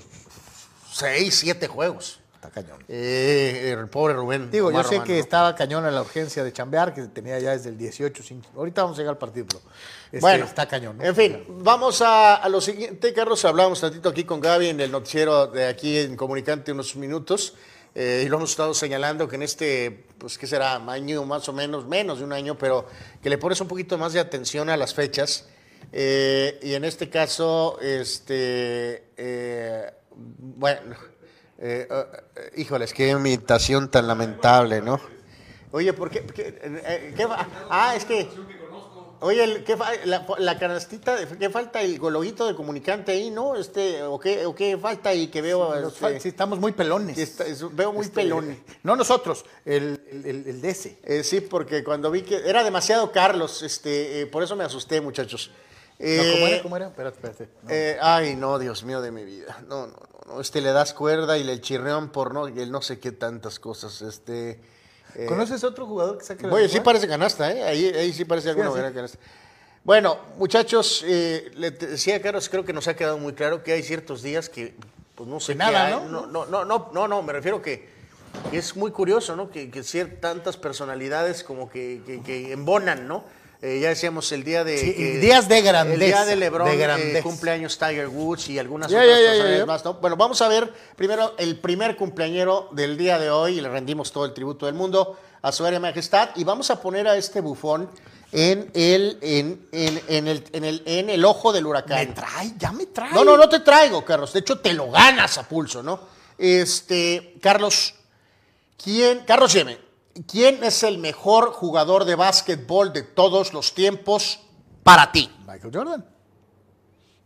seis, 0.91 1.35
siete 1.35 1.67
juegos. 1.67 2.19
Está 2.41 2.51
cañón. 2.51 2.81
Eh, 2.87 3.75
el 3.77 3.89
pobre 3.89 4.13
Rubén. 4.13 4.49
Digo, 4.49 4.69
Omar 4.69 4.83
yo 4.85 4.89
sé 4.89 5.01
que 5.03 5.11
¿no? 5.15 5.19
estaba 5.19 5.53
cañón 5.55 5.85
en 5.85 5.93
la 5.93 6.01
urgencia 6.01 6.41
de 6.41 6.53
chambear, 6.53 6.93
que 6.93 7.01
tenía 7.07 7.37
ya 7.37 7.51
desde 7.51 7.67
el 7.69 7.77
18. 7.77 8.23
sin- 8.23 8.41
Ahorita 8.55 8.83
vamos 8.83 8.97
a 8.97 9.01
llegar 9.01 9.15
al 9.15 9.17
partido, 9.17 9.45
pero 9.45 9.61
este, 10.05 10.19
Bueno, 10.21 10.45
está 10.45 10.65
cañón. 10.65 10.97
¿no? 10.97 11.03
En 11.03 11.13
fin, 11.13 11.43
vamos 11.49 12.01
a, 12.01 12.35
a 12.35 12.47
lo 12.47 12.61
siguiente, 12.61 13.11
Carlos. 13.13 13.43
Hablamos 13.43 13.81
tantito 13.81 14.07
aquí 14.07 14.23
con 14.23 14.39
Gaby 14.39 14.69
en 14.69 14.79
el 14.79 14.89
noticiero 14.89 15.47
de 15.47 15.67
aquí 15.67 15.97
en 15.97 16.15
Comunicante 16.15 16.71
unos 16.71 16.95
minutos. 16.95 17.55
eh, 17.93 18.23
y 18.25 18.29
lo 18.29 18.37
hemos 18.37 18.51
estado 18.51 18.73
señalando 18.73 19.27
que 19.27 19.35
en 19.35 19.43
este, 19.43 20.05
pues, 20.17 20.37
¿qué 20.37 20.47
será? 20.47 20.75
Año 20.75 21.25
más 21.25 21.49
o 21.49 21.53
menos, 21.53 21.87
menos 21.87 22.19
de 22.19 22.23
un 22.23 22.31
año, 22.31 22.57
pero 22.57 22.85
que 23.21 23.29
le 23.29 23.37
pones 23.37 23.59
un 23.59 23.67
poquito 23.67 23.97
más 23.97 24.13
de 24.13 24.21
atención 24.21 24.69
a 24.69 24.77
las 24.77 24.93
fechas. 24.93 25.49
Eh, 25.91 26.57
y 26.63 26.73
en 26.73 26.85
este 26.85 27.09
caso, 27.09 27.77
este, 27.81 29.03
bueno, 30.15 30.95
eh, 31.59 31.87
eh, 31.89 32.51
híjoles, 32.57 32.93
qué 32.93 33.09
imitación 33.09 33.89
tan 33.91 34.07
lamentable, 34.07 34.81
¿no? 34.81 34.99
Oye, 35.71 35.93
¿por 35.93 36.09
qué? 36.09 36.25
qué- 36.25 36.59
eh, 36.63 37.13
qué 37.15 37.27
ah, 37.69 37.93
es 37.95 38.05
que... 38.05 38.27
Oye, 39.21 39.43
el- 39.43 39.63
¿qué 39.65 39.75
la, 40.05 40.25
la 40.37 40.57
canastita, 40.57 41.17
¿qué 41.37 41.49
falta? 41.49 41.81
El 41.81 41.99
gologuito 41.99 42.47
de 42.47 42.55
comunicante 42.55 43.11
ahí, 43.11 43.29
¿no? 43.29 43.57
Este, 43.57 44.01
¿o 44.03 44.17
qué, 44.17 44.45
o 44.45 44.55
qué 44.55 44.77
falta 44.77 45.09
ahí 45.09 45.27
que 45.27 45.41
veo? 45.41 45.75
Este, 45.89 46.21
sí, 46.21 46.29
estamos 46.29 46.57
muy 46.57 46.71
pelones. 46.71 47.17
que 47.17 47.23
está- 47.23 47.45
es- 47.45 47.75
veo 47.75 47.91
muy 47.91 48.03
Este, 48.05 48.15
pelón. 48.15 48.57
No 48.81 48.95
nosotros, 48.95 49.43
el, 49.65 50.01
el, 50.23 50.47
el- 50.47 50.63
ese. 50.65 50.99
Eh, 51.03 51.25
sí, 51.25 51.41
porque 51.41 51.83
cuando 51.83 52.09
vi 52.11 52.21
que 52.21 52.37
era 52.49 52.63
demasiado 52.63 53.11
Carlos, 53.11 53.61
este, 53.61 54.21
eh, 54.21 54.25
por 54.27 54.41
eso 54.41 54.55
me 54.55 54.63
asusté, 54.63 55.01
muchachos. 55.01 55.51
No, 55.99 56.05
Eh, 56.05 56.31
¿Cómo 56.33 56.47
era? 56.47 56.63
¿Cómo 56.63 56.77
era? 56.77 56.87
Espérate, 56.87 57.15
espérate. 57.17 57.49
No. 57.63 57.69
eh, 57.71 57.97
ay, 58.01 58.37
no, 58.37 58.57
Dios 58.57 58.85
mío 58.85 59.01
de 59.01 59.11
mi 59.11 59.25
vida. 59.25 59.61
No, 59.67 59.87
no, 59.87 59.97
no. 60.29 60.41
Este 60.41 60.61
le 60.61 60.71
das 60.71 60.93
cuerda 60.93 61.37
y 61.37 61.43
le 61.43 61.59
chirreón 61.61 62.09
por 62.09 62.33
no, 62.33 62.47
y 62.47 62.59
el 62.59 62.71
no 62.71 62.81
sé 62.81 62.99
qué 62.99 63.11
tantas 63.11 63.59
cosas. 63.59 64.01
Este. 64.01 64.59
eh, 65.15 65.25
¿Conoces 65.27 65.63
otro 65.63 65.85
jugador 65.85 66.17
que 66.17 66.25
saque 66.25 66.47
la 66.47 66.53
Oye, 66.53 66.69
sí 66.69 66.79
parece 66.79 67.07
canasta, 67.07 67.51
¿eh? 67.51 67.63
Ahí, 67.63 67.85
ahí 67.85 68.13
sí 68.13 68.25
parece 68.25 68.51
era 68.51 68.93
canasta. 68.93 69.17
Bueno, 69.83 70.19
muchachos, 70.37 71.03
eh, 71.07 71.51
le 71.55 71.71
decía 71.71 72.21
Carlos, 72.21 72.49
creo 72.49 72.65
que 72.65 72.73
nos 72.73 72.87
ha 72.87 72.95
quedado 72.95 73.17
muy 73.17 73.33
claro 73.33 73.63
que 73.63 73.71
hay 73.71 73.81
ciertos 73.81 74.21
días 74.21 74.49
que, 74.49 74.75
pues 75.15 75.27
no 75.27 75.39
sé 75.39 75.53
Que 75.53 75.57
nada, 75.59 75.85
hay. 75.87 75.93
¿no? 75.93 76.05
No, 76.05 76.27
no, 76.27 76.45
no, 76.45 76.65
no, 76.65 76.91
no, 76.93 77.07
no, 77.07 77.23
me 77.23 77.33
refiero 77.33 77.61
que, 77.61 77.87
es 78.51 78.75
muy 78.75 78.91
curioso, 78.91 79.35
¿no? 79.35 79.49
Que, 79.49 79.71
que 79.71 80.05
tantas 80.21 80.57
personalidades 80.57 81.43
como 81.43 81.69
que, 81.69 82.01
que, 82.05 82.21
que 82.21 82.51
embonan, 82.51 83.07
¿no? 83.07 83.23
Eh, 83.61 83.79
ya 83.81 83.89
decíamos 83.89 84.31
el 84.31 84.43
día 84.45 84.63
de... 84.63 84.77
Sí, 84.77 84.93
días 84.93 85.49
de 85.49 85.57
El 85.57 85.63
día 85.63 85.71
grandeza, 85.73 86.25
de 86.25 86.35
LeBron, 86.37 86.67
de 86.69 86.75
eh, 86.75 86.77
grandeza. 86.77 87.23
cumpleaños 87.23 87.77
Tiger 87.77 88.07
Woods 88.07 88.47
y 88.49 88.57
algunas 88.57 88.89
otras 88.89 89.05
ya. 89.57 89.65
más, 89.65 89.83
¿no? 89.83 89.95
Bueno, 89.95 90.15
vamos 90.15 90.41
a 90.41 90.47
ver 90.47 90.71
primero 90.95 91.35
el 91.37 91.57
primer 91.59 91.97
cumpleañero 91.97 92.69
del 92.71 92.97
día 92.97 93.19
de 93.19 93.29
hoy 93.29 93.57
y 93.57 93.61
le 93.61 93.67
rendimos 93.67 94.13
todo 94.13 94.23
el 94.25 94.33
tributo 94.33 94.65
del 94.65 94.75
mundo 94.75 95.19
a 95.41 95.51
su 95.51 95.65
área 95.65 95.79
majestad 95.81 96.29
y 96.35 96.45
vamos 96.45 96.69
a 96.69 96.81
poner 96.81 97.07
a 97.09 97.17
este 97.17 97.41
bufón 97.41 97.89
en 98.31 98.71
el, 98.75 99.17
en, 99.21 99.67
en- 99.73 100.01
en 100.07 100.27
el, 100.27 100.43
en 100.53 100.63
el, 100.63 100.83
en 100.85 101.09
el 101.09 101.25
ojo 101.25 101.51
del 101.51 101.63
Me 101.63 101.69
huracán. 101.71 102.13
trae, 102.13 102.53
ya 102.57 102.71
me 102.71 102.85
trae. 102.85 103.11
No, 103.11 103.25
no, 103.25 103.35
no 103.35 103.49
te 103.49 103.59
traigo, 103.59 104.05
Carlos. 104.05 104.31
De 104.31 104.39
hecho, 104.39 104.59
te 104.59 104.71
lo 104.71 104.89
ganas 104.89 105.37
a 105.37 105.43
pulso, 105.47 105.83
¿no? 105.83 105.99
Este, 106.37 107.35
Carlos, 107.41 107.95
¿quién, 108.81 109.19
Carlos 109.25 109.51
Yeme, 109.51 109.77
¿quién 110.27 110.63
es 110.63 110.83
el 110.83 110.97
mejor 110.97 111.51
jugador 111.51 112.05
de 112.05 112.15
básquetbol 112.15 112.93
de 112.93 113.03
todos 113.03 113.53
los 113.53 113.73
tiempos 113.73 114.39
para 114.83 115.11
ti? 115.11 115.29
Michael 115.47 115.71
Jordan. 115.73 116.05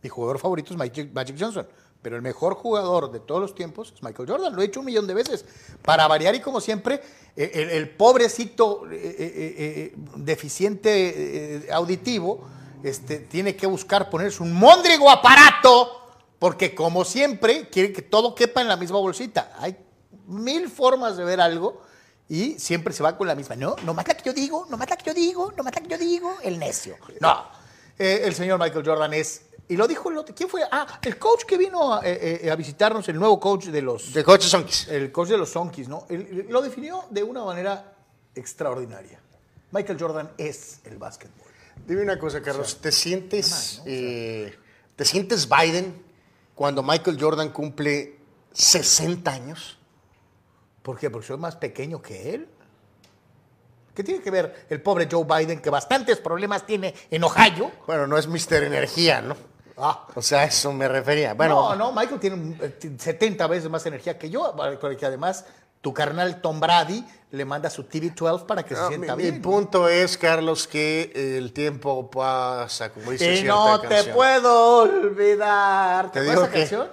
Mi 0.02 0.08
jugador 0.08 0.38
favorito 0.38 0.74
es 0.74 0.78
Magic, 0.78 1.36
Johnson. 1.38 1.66
Pero 2.02 2.16
el 2.16 2.22
mejor 2.22 2.54
jugador 2.54 3.10
de 3.10 3.20
todos 3.20 3.40
los 3.40 3.54
tiempos 3.54 3.92
es 3.94 4.02
Michael 4.02 4.28
Jordan. 4.28 4.54
Lo 4.54 4.60
he 4.60 4.66
hecho 4.66 4.80
un 4.80 4.86
millón 4.86 5.06
de 5.06 5.14
veces. 5.14 5.46
Para 5.82 6.06
variar 6.06 6.34
y 6.34 6.40
como 6.40 6.60
siempre, 6.60 7.00
eh, 7.34 7.68
el, 7.72 7.88
pobrecito 7.90 8.82
eh, 8.90 9.16
eh, 9.18 9.94
deficiente 10.16 11.66
auditivo 11.72 12.46
este, 12.82 13.20
tiene 13.20 13.56
que 13.56 13.66
buscar 13.66 14.10
ponerse 14.10 14.42
un 14.42 14.52
móndrigo 14.52 15.08
aparato 15.10 16.02
porque 16.38 16.74
como 16.74 17.06
siempre 17.06 17.70
quiere 17.70 17.90
que 17.90 18.02
todo 18.02 18.34
quepa 18.34 18.60
en 18.60 18.68
la 18.68 18.76
misma 18.76 18.98
bolsita. 18.98 19.54
Hay 19.58 19.74
mil 20.26 20.68
formas 20.68 21.16
de 21.16 21.24
ver 21.24 21.40
algo 21.40 21.80
y 22.28 22.58
siempre 22.58 22.92
se 22.94 23.02
va 23.02 23.16
con 23.16 23.26
la 23.28 23.34
misma. 23.34 23.54
No, 23.56 23.76
no 23.84 23.94
más 23.94 24.06
la 24.08 24.14
que 24.14 24.24
yo 24.24 24.32
digo, 24.32 24.66
no 24.70 24.76
más 24.76 24.88
la 24.90 24.96
que 24.96 25.04
yo 25.06 25.14
digo, 25.14 25.52
no 25.56 25.62
más 25.62 25.74
la 25.74 25.80
que 25.82 25.88
yo 25.88 25.98
digo, 25.98 26.36
el 26.42 26.58
necio. 26.58 26.96
No. 27.20 27.44
Eh, 27.98 28.22
el 28.24 28.34
señor 28.34 28.58
Michael 28.58 28.84
Jordan 28.86 29.12
es. 29.14 29.42
Y 29.68 29.76
lo 29.76 29.86
dijo 29.88 30.10
el 30.10 30.18
otro. 30.18 30.34
¿Quién 30.34 30.48
fue? 30.48 30.62
Ah, 30.70 30.98
el 31.02 31.18
coach 31.18 31.44
que 31.44 31.56
vino 31.56 31.94
a, 31.94 32.00
eh, 32.04 32.40
eh, 32.44 32.50
a 32.50 32.56
visitarnos, 32.56 33.08
el 33.08 33.18
nuevo 33.18 33.38
coach 33.40 33.66
de 33.66 33.80
los. 33.80 34.12
De 34.12 34.22
Coche 34.24 34.48
Sonkis. 34.48 34.88
el 34.88 35.10
coach 35.12 35.28
de 35.28 35.38
los 35.38 35.50
Sonkis, 35.50 35.88
¿no? 35.88 36.06
Él- 36.10 36.46
lo 36.50 36.60
definió 36.60 37.04
de 37.10 37.22
una 37.22 37.44
manera 37.44 37.94
extraordinaria. 38.34 39.20
Michael 39.70 39.98
Jordan 39.98 40.30
es 40.38 40.80
el 40.84 40.98
básquetbol. 40.98 41.48
Dime 41.86 42.02
una 42.02 42.18
cosa, 42.18 42.40
Carlos. 42.42 42.78
¿Te 42.80 42.92
sientes, 42.92 43.80
eh, 43.86 44.54
¿te 44.96 45.04
sientes 45.04 45.48
Biden 45.48 46.02
cuando 46.54 46.82
Michael 46.82 47.16
Jordan 47.20 47.50
cumple 47.50 48.18
60 48.52 49.30
años? 49.32 49.78
¿Por 50.84 50.98
qué? 50.98 51.08
Porque 51.10 51.26
soy 51.26 51.38
más 51.38 51.56
pequeño 51.56 52.00
que 52.02 52.34
él. 52.34 52.48
¿Qué 53.94 54.04
tiene 54.04 54.20
que 54.20 54.30
ver 54.30 54.66
el 54.68 54.82
pobre 54.82 55.08
Joe 55.10 55.24
Biden, 55.24 55.60
que 55.62 55.70
bastantes 55.70 56.18
problemas 56.18 56.66
tiene 56.66 56.94
en 57.10 57.24
Ohio? 57.24 57.70
Bueno, 57.86 58.06
no 58.06 58.18
es 58.18 58.26
Mr. 58.28 58.64
Energía, 58.64 59.22
¿no? 59.22 59.34
Ah, 59.78 60.06
O 60.14 60.20
sea, 60.22 60.44
eso 60.44 60.72
me 60.72 60.86
refería. 60.86 61.32
Bueno, 61.34 61.70
no, 61.70 61.76
no, 61.76 61.92
Michael 61.92 62.20
tiene 62.20 62.36
un, 62.36 62.58
eh, 62.60 62.68
t- 62.68 62.92
70 62.98 63.46
veces 63.46 63.70
más 63.70 63.84
energía 63.86 64.18
que 64.18 64.28
yo, 64.28 64.54
porque 64.80 65.06
además 65.06 65.46
tu 65.80 65.92
carnal 65.94 66.40
Tom 66.42 66.60
Brady 66.60 67.04
le 67.30 67.44
manda 67.46 67.70
su 67.70 67.84
TV12 67.84 68.44
para 68.46 68.62
que 68.62 68.74
no, 68.74 68.82
se 68.82 68.88
sienta 68.88 69.16
mi, 69.16 69.22
bien. 69.22 69.34
mi 69.36 69.40
punto 69.40 69.88
es, 69.88 70.18
Carlos, 70.18 70.66
que 70.68 71.10
el 71.38 71.52
tiempo 71.52 72.10
pasa, 72.10 72.92
como 72.92 73.10
dice 73.10 73.32
y 73.32 73.36
cierta 73.38 73.54
no 73.54 73.80
te 73.80 74.04
puedo 74.12 74.76
olvidar. 74.82 76.10
Te 76.12 76.20
¿Te 76.20 76.26
digo 76.30 76.42
esa 76.42 76.50
que- 76.52 76.58
canción? 76.60 76.88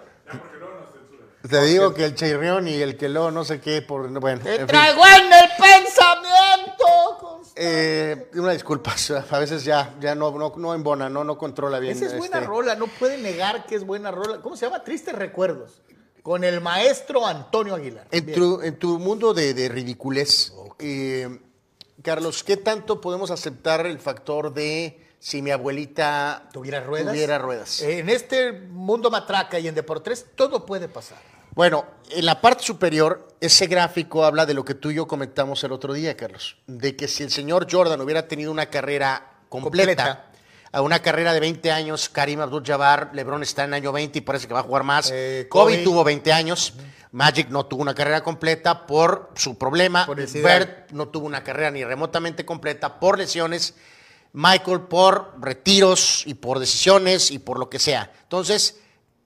Te 1.50 1.64
digo 1.66 1.94
que 1.94 2.06
el 2.06 2.16
chirrión 2.16 2.68
y 2.68 2.76
el 2.76 2.98
que 2.98 3.10
lo 3.10 3.32
no 3.32 3.44
sé 3.44 3.60
qué, 3.60 3.82
por, 3.82 4.08
bueno, 4.20 4.42
Te 4.42 4.52
en 4.52 4.58
fin. 4.60 4.68
traigo 4.68 5.02
en 5.06 5.34
el 5.34 5.50
pensamiento. 5.58 7.42
Eh, 7.56 8.30
una 8.36 8.52
disculpa, 8.52 8.96
a 9.32 9.40
veces 9.40 9.64
ya, 9.64 9.96
ya 10.00 10.16
no, 10.16 10.32
no, 10.32 10.54
no 10.56 10.74
embona, 10.74 11.10
no, 11.10 11.24
no 11.24 11.38
controla 11.38 11.80
bien. 11.80 11.96
Esa 11.98 12.06
es 12.06 12.18
buena 12.18 12.38
este, 12.38 12.48
rola, 12.48 12.76
no 12.76 12.88
puede 12.88 13.18
negar 13.18 13.66
que 13.66 13.76
es 13.76 13.86
buena 13.86 14.12
rola. 14.12 14.40
¿Cómo 14.42 14.56
se 14.56 14.66
llama? 14.66 14.84
Tristes 14.84 15.16
recuerdos. 15.16 15.82
con 16.22 16.44
el 16.44 16.62
maestro 16.62 17.26
Antonio 17.26 17.76
Aguilar. 17.76 18.08
En 18.12 18.32
tu, 18.32 18.62
en 18.62 18.78
tu 18.78 19.00
mundo 19.00 19.34
de, 19.34 19.54
de 19.54 19.68
ridiculez, 19.70 20.54
eh, 20.80 21.40
Carlos, 22.04 22.44
¿qué 22.44 22.58
tanto 22.58 23.02
podemos 23.02 23.32
aceptar 23.32 23.86
el 23.86 24.00
factor 24.00 24.54
de 24.54 25.01
si 25.24 25.44
mi 25.44 25.52
abuelita 25.52 26.50
¿Tuviera 26.52 26.82
ruedas? 26.82 27.14
tuviera 27.14 27.38
ruedas? 27.38 27.80
En 27.84 28.10
este 28.10 28.52
mundo 28.54 29.12
matraca 29.12 29.60
y 29.60 29.68
en 29.68 29.76
Deportes, 29.76 30.26
todo 30.36 30.66
puede 30.66 30.88
pasar. 30.88 31.20
Bueno, 31.54 31.86
en 32.10 32.26
la 32.26 32.42
parte 32.42 32.64
superior, 32.64 33.28
ese 33.40 33.68
gráfico 33.68 34.26
habla 34.26 34.48
de 34.48 34.56
lo 34.56 34.66
que 34.66 34.74
tú 34.74 34.90
y 34.90 34.96
yo 34.96 35.08
comentamos 35.08 35.64
el 35.64 35.72
otro 35.74 35.94
día, 35.94 36.18
Carlos, 36.18 36.58
de 36.66 36.96
que 36.96 37.08
si 37.08 37.22
el 37.24 37.30
señor 37.30 37.68
Jordan 37.70 38.02
hubiera 38.02 38.28
tenido 38.28 38.52
una 38.52 38.66
carrera 38.66 39.34
completa, 39.48 40.04
Completa. 40.06 40.26
a 40.72 40.82
una 40.82 41.02
carrera 41.04 41.34
de 41.34 41.40
20 41.40 41.72
años, 41.72 42.10
Karim 42.10 42.40
Abdul-Jabbar, 42.42 43.12
LeBron 43.14 43.44
está 43.44 43.66
en 43.66 43.76
año 43.76 43.92
20 43.92 44.18
y 44.18 44.22
parece 44.22 44.48
que 44.48 44.54
va 44.56 44.62
a 44.62 44.64
jugar 44.64 44.84
más. 44.84 45.12
Eh, 45.14 45.46
Kobe, 45.50 45.74
Kobe. 45.74 45.84
tuvo 45.84 46.04
20 46.04 46.34
años. 46.34 46.74
Magic 47.12 47.50
no 47.50 47.66
tuvo 47.68 47.82
una 47.84 47.94
carrera 47.94 48.24
completa 48.24 48.88
por 48.88 49.30
su 49.36 49.58
problema. 49.58 50.06
Por. 50.08 50.16
Bird 50.18 50.90
no 50.94 51.10
tuvo 51.10 51.28
una 51.28 51.44
carrera 51.44 51.70
ni 51.70 51.84
remotamente 51.84 52.44
completa 52.46 53.00
por 53.00 53.18
lesiones. 53.20 53.76
Michael 54.34 54.82
por 54.82 55.36
retiros 55.40 56.24
y 56.26 56.36
por 56.36 56.60
decisiones 56.60 57.32
y 57.32 57.40
por 57.40 57.60
lo 57.60 57.70
que 57.70 57.80
sea. 57.80 58.12
Entonces, 58.24 58.80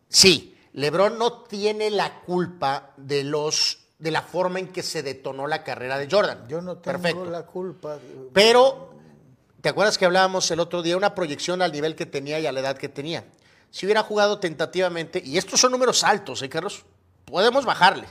sí, 0.10 0.58
LeBron 0.74 1.18
no 1.18 1.44
tiene 1.44 1.90
la 1.92 2.22
culpa 2.22 2.94
de 2.98 3.24
los 3.24 3.80
de 4.00 4.12
la 4.12 4.22
forma 4.22 4.60
en 4.60 4.68
que 4.68 4.84
se 4.84 5.04
detonó 5.04 5.48
la 5.48 5.64
carrera 5.64 5.98
de 5.98 6.08
Jordan. 6.10 6.48
Yo 6.48 6.62
no 6.62 6.78
tengo 6.78 7.02
Perfecto. 7.02 7.26
la 7.26 7.46
culpa. 7.46 7.98
Pero, 8.34 8.94
¿te 9.62 9.70
acuerdas 9.70 9.98
que 9.98 10.06
hablábamos 10.06 10.52
el 10.52 10.60
otro 10.60 10.82
día? 10.82 10.98
Una 10.98 11.16
proyección 11.16 11.62
al 11.62 11.72
nivel 11.72 11.96
que 11.96 12.06
tenía 12.06 12.40
y 12.40 12.46
a 12.46 12.52
la 12.52 12.60
edad 12.60 12.78
que 12.78 12.90
tenía. 12.90 13.24
Si 13.72 13.86
hubiera 13.86 14.04
jugado 14.04 14.40
tentativamente, 14.40 15.22
y 15.24 15.38
estos 15.38 15.62
son 15.62 15.72
números 15.72 16.04
altos, 16.04 16.42
¿eh, 16.42 16.50
Carlos? 16.50 16.86
Podemos 17.24 17.66
bajarle. 17.66 18.08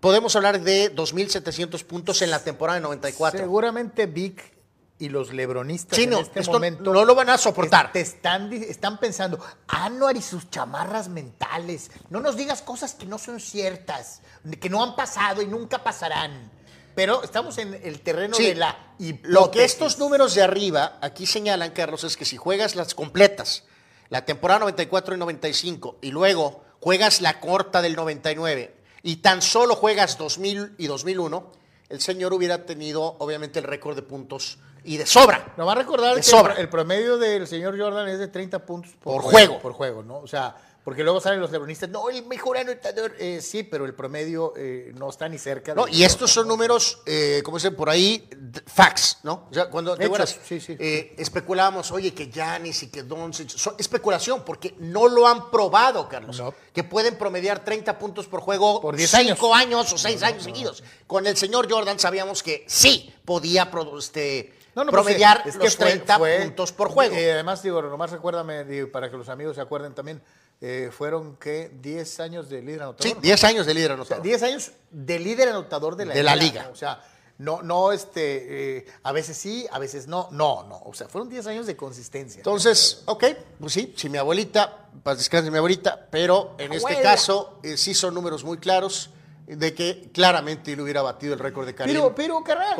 Podemos 0.00 0.36
hablar 0.36 0.60
de 0.60 0.94
2.700 0.94 1.82
puntos 1.84 2.20
en 2.20 2.30
la 2.30 2.44
temporada 2.44 2.78
de 2.78 2.82
94. 2.82 3.40
Seguramente 3.40 4.06
Vic 4.06 4.57
y 4.98 5.08
los 5.08 5.32
lebronistas 5.32 5.98
en 5.98 6.10
no, 6.10 6.20
este 6.20 6.40
esto 6.40 6.52
momento 6.52 6.92
no 6.92 7.04
lo 7.04 7.14
van 7.14 7.30
a 7.30 7.38
soportar. 7.38 7.92
Te 7.92 8.00
están, 8.00 8.52
están 8.52 8.98
pensando, 8.98 9.38
Anuar 9.68 10.16
y 10.16 10.22
sus 10.22 10.50
chamarras 10.50 11.08
mentales, 11.08 11.90
no 12.10 12.20
nos 12.20 12.36
digas 12.36 12.62
cosas 12.62 12.94
que 12.94 13.06
no 13.06 13.18
son 13.18 13.40
ciertas, 13.40 14.20
que 14.60 14.68
no 14.68 14.82
han 14.82 14.96
pasado 14.96 15.42
y 15.42 15.46
nunca 15.46 15.82
pasarán. 15.82 16.50
Pero 16.94 17.22
estamos 17.22 17.58
en 17.58 17.74
el 17.74 18.00
terreno 18.00 18.34
Sí, 18.34 18.46
de 18.46 18.54
la 18.56 18.76
Lo 19.22 19.52
que 19.52 19.58
hipótesis. 19.60 19.72
estos 19.72 19.98
números 19.98 20.34
de 20.34 20.42
arriba 20.42 20.98
aquí 21.00 21.26
señalan, 21.26 21.70
Carlos, 21.70 22.02
es 22.02 22.16
que 22.16 22.24
si 22.24 22.36
juegas 22.36 22.74
las 22.74 22.94
completas, 22.94 23.64
la 24.08 24.24
temporada 24.24 24.58
94 24.60 25.14
y 25.14 25.18
95, 25.18 25.98
y 26.02 26.10
luego 26.10 26.64
juegas 26.80 27.20
la 27.20 27.38
corta 27.38 27.82
del 27.82 27.94
99, 27.94 28.74
y 29.04 29.16
tan 29.16 29.42
solo 29.42 29.76
juegas 29.76 30.18
2000 30.18 30.74
y 30.76 30.88
2001, 30.88 31.52
el 31.88 32.00
señor 32.00 32.32
hubiera 32.32 32.66
tenido, 32.66 33.16
obviamente, 33.20 33.60
el 33.60 33.64
récord 33.64 33.94
de 33.94 34.02
puntos 34.02 34.58
y 34.84 34.96
de 34.96 35.06
sobra. 35.06 35.54
A 35.56 35.74
recordar 35.74 36.14
De 36.14 36.20
que 36.20 36.26
sobra. 36.26 36.54
el, 36.54 36.68
promedio 36.68 37.18
del 37.18 37.46
señor 37.46 37.78
Jordan 37.78 38.08
es 38.08 38.18
de 38.18 38.28
30 38.28 38.64
puntos 38.64 38.92
por, 38.92 39.14
Por 39.14 39.22
juego. 39.22 39.58
Por 39.60 39.72
juego, 39.72 40.02
¿no? 40.02 40.18
O 40.18 40.26
sea, 40.26 40.56
porque 40.88 41.04
luego 41.04 41.20
salen 41.20 41.38
los 41.38 41.50
lebronistas, 41.50 41.90
no, 41.90 42.08
el 42.08 42.24
mejor 42.24 42.56
anotador. 42.56 43.14
Eh, 43.18 43.40
sí, 43.42 43.62
pero 43.62 43.84
el 43.84 43.92
promedio 43.92 44.54
eh, 44.56 44.90
no 44.94 45.10
está 45.10 45.28
ni 45.28 45.36
cerca. 45.36 45.74
¿no? 45.74 45.86
Y 45.86 46.02
estos 46.02 46.32
son 46.32 46.48
números, 46.48 47.02
eh, 47.04 47.42
como 47.44 47.58
dicen 47.58 47.76
por 47.76 47.90
ahí, 47.90 48.26
facts, 48.64 49.18
¿no? 49.22 49.48
O 49.50 49.52
sea, 49.52 49.68
cuando 49.68 49.94
¿te 49.98 50.06
acuerdas? 50.06 50.38
sí, 50.42 50.58
sí. 50.58 50.76
Eh, 50.78 51.14
especulábamos, 51.18 51.92
oye, 51.92 52.14
que 52.14 52.30
Giannis 52.30 52.84
y 52.84 52.86
que 52.88 53.02
Doncic, 53.02 53.50
son 53.50 53.74
especulación, 53.78 54.46
porque 54.46 54.76
no 54.78 55.08
lo 55.08 55.28
han 55.28 55.50
probado, 55.50 56.08
Carlos. 56.08 56.38
No. 56.38 56.54
Que 56.72 56.84
pueden 56.84 57.18
promediar 57.18 57.62
30 57.62 57.98
puntos 57.98 58.26
por 58.26 58.40
juego 58.40 58.80
Por 58.80 58.96
10 58.96 59.10
cinco 59.10 59.54
años 59.54 59.92
o 59.92 59.98
6 59.98 60.22
años 60.22 60.44
seguidos. 60.44 60.82
Con 61.06 61.26
el 61.26 61.36
señor 61.36 61.70
Jordan 61.70 61.98
sabíamos 61.98 62.42
que 62.42 62.64
sí 62.66 63.12
podía 63.26 63.70
este, 63.98 64.57
No, 64.78 64.84
no, 64.84 64.90
pues, 64.92 65.02
promediar 65.02 65.42
que 65.42 65.52
los 65.58 65.76
fue- 65.76 65.86
30 65.86 66.18
fue- 66.18 66.38
puntos 66.42 66.72
por 66.72 66.88
juego. 66.88 67.14
eh, 67.16 67.32
además, 67.32 67.62
digo, 67.62 67.82
nomás 67.82 68.10
recuérdame, 68.12 68.64
digo, 68.64 68.92
para 68.92 69.10
que 69.10 69.16
los 69.16 69.28
amigos 69.28 69.56
se 69.56 69.60
acuerden 69.60 69.92
también, 69.94 70.22
eh, 70.60 70.90
fueron, 70.96 71.36
¿qué? 71.36 71.70
10 71.82 72.20
años 72.20 72.48
de 72.48 72.62
líder 72.62 72.82
anotador. 72.82 73.12
sí, 73.12 73.16
10 73.20 73.42
años 73.44 73.66
de 73.66 73.74
líder 73.74 73.90
O 73.90 73.94
sea, 73.94 74.00
anotador. 74.02 74.22
10 74.24 74.42
años 74.44 74.70
de 74.90 75.18
líder 75.18 75.48
anotador 75.48 75.96
de 75.96 76.06
la, 76.06 76.14
De 76.14 76.22
la 76.22 76.36
liga. 76.36 76.46
liga. 76.52 76.62
¿no? 76.64 76.70
O 76.70 76.76
sea, 76.76 77.02
no, 77.38 77.62
no, 77.62 77.92
este, 77.92 78.78
eh, 78.78 78.86
a 79.04 79.12
veces 79.12 79.36
sí, 79.36 79.66
a 79.70 79.78
veces 79.78 80.06
no. 80.08 80.28
No, 80.32 80.64
no. 80.68 80.80
O 80.84 80.94
sea, 80.94 81.08
fueron 81.08 81.28
10 81.28 81.46
años 81.48 81.66
de 81.66 81.76
consistencia. 81.76 82.38
Entonces, 82.38 83.02
ok, 83.06 83.24
pues 83.60 83.72
sí, 83.72 83.94
si 83.96 84.08
mi 84.08 84.18
abuelita, 84.18 84.88
para 85.02 85.16
descanse 85.16 85.50
mi 85.50 85.58
abuelita, 85.58 86.08
pero 86.10 86.54
en 86.58 86.72
este 86.72 87.00
caso 87.00 87.60
eh, 87.62 87.76
sí 87.76 87.94
son 87.94 88.14
números 88.14 88.42
muy 88.44 88.58
claros 88.58 89.10
de 89.56 89.74
que 89.74 90.10
claramente 90.12 90.76
le 90.76 90.82
hubiera 90.82 91.00
batido 91.02 91.32
el 91.34 91.40
récord 91.40 91.66
de 91.66 91.74
Karim. 91.74 91.94
Pero, 91.94 92.14
pero, 92.14 92.44
carnal, 92.44 92.74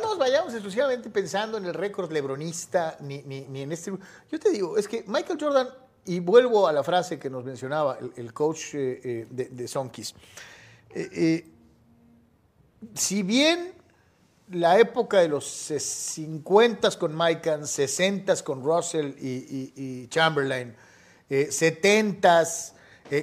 no, 0.00 0.08
nos 0.08 0.18
vayamos 0.18 0.52
exclusivamente 0.54 1.10
pensando 1.10 1.58
en 1.58 1.66
el 1.66 1.74
récord 1.74 2.10
lebronista 2.10 2.96
ni, 3.00 3.22
ni, 3.22 3.42
ni 3.42 3.62
en 3.62 3.72
este. 3.72 3.92
Yo 4.32 4.38
te 4.40 4.50
digo, 4.50 4.78
es 4.78 4.88
que 4.88 5.04
Michael 5.06 5.38
Jordan, 5.40 5.68
y 6.06 6.20
vuelvo 6.20 6.66
a 6.66 6.72
la 6.72 6.82
frase 6.82 7.18
que 7.18 7.28
nos 7.30 7.44
mencionaba 7.44 7.98
el, 8.00 8.12
el 8.16 8.32
coach 8.32 8.74
eh, 8.74 9.00
eh, 9.04 9.26
de, 9.30 9.44
de 9.50 9.68
Sonkis, 9.68 10.14
eh, 10.94 11.46
si 12.94 13.22
bien 13.22 13.72
la 14.50 14.78
época 14.78 15.18
de 15.20 15.28
los 15.28 15.44
50 15.46 16.90
con 16.98 17.16
Mike 17.16 17.64
60 17.66 18.36
con 18.44 18.62
Russell 18.62 19.12
y, 19.18 19.28
y- 19.28 19.72
y 19.76 20.08
Chamberlain, 20.08 20.74
eh, 21.30 21.48
70 21.50 22.44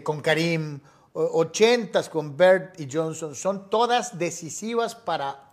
con 0.04 0.22
Karim, 0.22 0.80
o- 1.14 1.40
80 1.40 2.10
con 2.10 2.36
Bird 2.38 2.72
y 2.80 2.88
Johnson, 2.92 3.36
son 3.36 3.70
todas 3.70 4.18
decisivas 4.18 4.96
para 4.96 5.52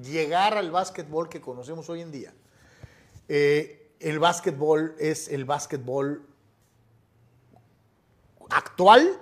llegar 0.00 0.56
al 0.56 0.70
básquetbol 0.70 1.28
que 1.28 1.40
conocemos 1.40 1.88
hoy 1.88 2.02
en 2.02 2.12
día. 2.12 2.34
Eh, 3.28 3.92
el 4.00 4.18
básquetbol 4.18 4.94
es 4.98 5.28
el 5.28 5.44
básquetbol 5.44 6.24
actual 8.50 9.18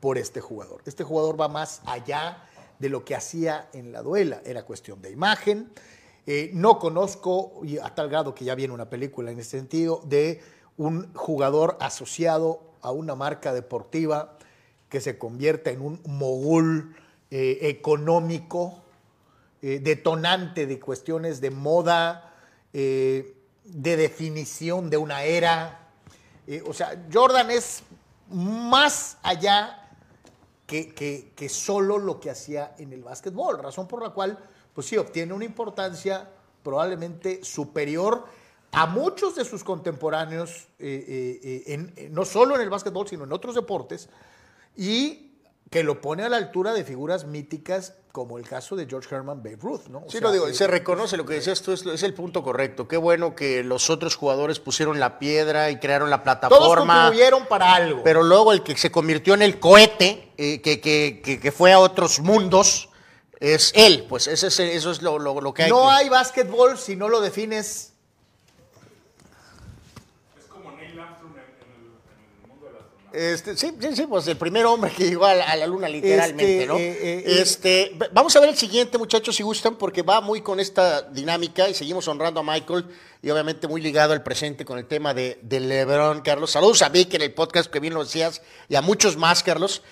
por 0.00 0.18
este 0.18 0.40
jugador. 0.40 0.82
Este 0.86 1.04
jugador 1.04 1.40
va 1.40 1.48
más 1.48 1.82
allá 1.86 2.44
de 2.78 2.88
lo 2.88 3.04
que 3.04 3.14
hacía 3.14 3.68
en 3.72 3.92
la 3.92 4.02
duela. 4.02 4.42
Era 4.44 4.64
cuestión 4.64 5.00
de 5.00 5.10
imagen. 5.10 5.72
Eh, 6.26 6.50
no 6.54 6.78
conozco, 6.78 7.60
y 7.62 7.78
a 7.78 7.94
tal 7.94 8.08
grado 8.08 8.34
que 8.34 8.44
ya 8.44 8.54
viene 8.54 8.72
una 8.72 8.88
película 8.88 9.30
en 9.30 9.38
ese 9.38 9.50
sentido, 9.58 10.00
de 10.04 10.42
un 10.76 11.12
jugador 11.14 11.76
asociado 11.80 12.62
a 12.80 12.90
una 12.90 13.14
marca 13.14 13.52
deportiva 13.52 14.33
que 14.94 15.00
se 15.00 15.18
convierta 15.18 15.72
en 15.72 15.80
un 15.80 16.00
mogul 16.06 16.94
eh, 17.28 17.58
económico, 17.62 18.84
eh, 19.60 19.80
detonante 19.82 20.68
de 20.68 20.78
cuestiones 20.78 21.40
de 21.40 21.50
moda, 21.50 22.32
eh, 22.72 23.36
de 23.64 23.96
definición 23.96 24.90
de 24.90 24.96
una 24.96 25.24
era. 25.24 25.88
O 26.68 26.72
sea, 26.72 27.06
Jordan 27.12 27.50
es 27.50 27.82
más 28.30 29.18
allá 29.24 29.90
que, 30.64 30.94
que- 30.94 31.32
que 31.34 31.48
solo 31.48 31.98
lo 31.98 32.20
que 32.20 32.30
hacía 32.30 32.76
en 32.78 32.92
el 32.92 33.02
básquetbol, 33.02 33.58
razón 33.58 33.88
por 33.88 34.00
la 34.00 34.10
cual, 34.10 34.38
pues 34.72 34.86
sí, 34.86 34.96
obtiene 34.96 35.32
una 35.34 35.44
importancia 35.44 36.30
probablemente 36.62 37.42
superior 37.42 38.26
a 38.70 38.86
muchos 38.86 39.34
de 39.34 39.44
sus 39.44 39.64
contemporáneos, 39.64 40.68
no 42.10 42.24
solo 42.24 42.54
en 42.54 42.60
el 42.60 42.70
básquetbol, 42.70 43.08
sino 43.08 43.24
en 43.24 43.32
otros 43.32 43.56
deportes, 43.56 44.08
y 44.76 45.32
que 45.70 45.82
lo 45.82 46.00
pone 46.00 46.22
a 46.22 46.28
la 46.28 46.36
altura 46.36 46.72
de 46.72 46.84
figuras 46.84 47.24
míticas 47.24 47.94
como 48.12 48.38
el 48.38 48.46
caso 48.48 48.76
de 48.76 48.86
George 48.86 49.12
Herman 49.12 49.42
Babe 49.42 49.56
Ruth, 49.60 49.86
¿no? 49.88 49.98
O 49.98 50.04
Sí, 50.06 50.12
sea, 50.18 50.20
lo 50.20 50.30
digo, 50.32 50.46
eh, 50.46 50.54
se 50.54 50.68
reconoce 50.68 51.16
lo 51.16 51.26
que 51.26 51.34
decías 51.34 51.62
tú, 51.62 51.72
es, 51.72 51.84
es 51.84 52.04
el 52.04 52.14
punto 52.14 52.44
correcto. 52.44 52.86
Qué 52.86 52.96
bueno 52.96 53.34
que 53.34 53.64
los 53.64 53.90
otros 53.90 54.14
jugadores 54.14 54.60
pusieron 54.60 55.00
la 55.00 55.18
piedra 55.18 55.70
y 55.70 55.80
crearon 55.80 56.10
la 56.10 56.18
todos 56.22 56.38
plataforma. 56.38 57.02
contribuyeron 57.06 57.46
para 57.46 57.74
algo. 57.74 58.02
Pero 58.04 58.22
luego 58.22 58.52
el 58.52 58.62
que 58.62 58.76
se 58.76 58.92
convirtió 58.92 59.34
en 59.34 59.42
el 59.42 59.58
cohete, 59.58 60.30
eh, 60.38 60.60
que, 60.62 60.80
que- 60.80 61.22
que- 61.24 61.40
que 61.40 61.50
fue 61.50 61.72
a 61.72 61.80
otros 61.80 62.20
mundos, 62.20 62.88
es 63.40 63.72
él. 63.74 64.06
Pues 64.08 64.28
ese 64.28 64.46
es, 64.46 64.60
eso 64.60 64.92
es 64.92 65.02
lo, 65.02 65.18
lo- 65.18 65.40
lo 65.40 65.52
que 65.52 65.64
hay. 65.64 65.70
no 65.70 65.90
hay 65.90 66.08
básquetbol 66.08 66.78
si 66.78 66.94
no 66.94 67.08
lo 67.08 67.20
defines 67.20 67.93
Este, 73.14 73.56
sí, 73.56 73.72
sí, 73.80 73.94
sí, 73.94 74.06
pues 74.08 74.26
el 74.26 74.36
primer 74.36 74.66
hombre 74.66 74.90
que 74.90 75.04
llegó 75.08 75.24
a 75.24 75.34
la, 75.34 75.44
a 75.44 75.54
la 75.54 75.68
luna 75.68 75.88
literalmente, 75.88 76.54
Este, 76.62 76.66
¿no? 76.66 76.76
eh, 76.76 76.98
eh, 77.00 77.24
este, 77.40 77.92
v- 77.96 78.08
vamos 78.12 78.34
a 78.34 78.40
ver 78.40 78.48
el 78.48 78.56
siguiente, 78.56 78.98
muchachos, 78.98 79.36
si 79.36 79.44
gustan, 79.44 79.76
porque 79.76 80.02
va 80.02 80.20
muy 80.20 80.40
con 80.40 80.58
esta 80.58 81.02
dinámica 81.02 81.68
y 81.68 81.74
seguimos 81.74 82.08
honrando 82.08 82.40
a 82.40 82.42
Michael 82.42 82.86
y 83.22 83.30
obviamente 83.30 83.68
muy 83.68 83.80
ligado 83.80 84.14
al 84.14 84.24
presente 84.24 84.64
con 84.64 84.78
el 84.78 84.86
tema 84.86 85.14
de, 85.14 85.38
de 85.42 85.60
LeBron, 85.60 86.22
Carlos. 86.22 86.50
Saludos 86.50 86.82
a 86.82 86.88
Vic 86.88 87.14
en 87.14 87.22
el 87.22 87.32
podcast 87.32 87.70
que 87.70 87.78
bien 87.78 87.94
lo 87.94 88.02
decías 88.02 88.42
y 88.68 88.74
a 88.74 88.82
muchos 88.82 89.16
más, 89.16 89.44
Carlos. 89.44 89.82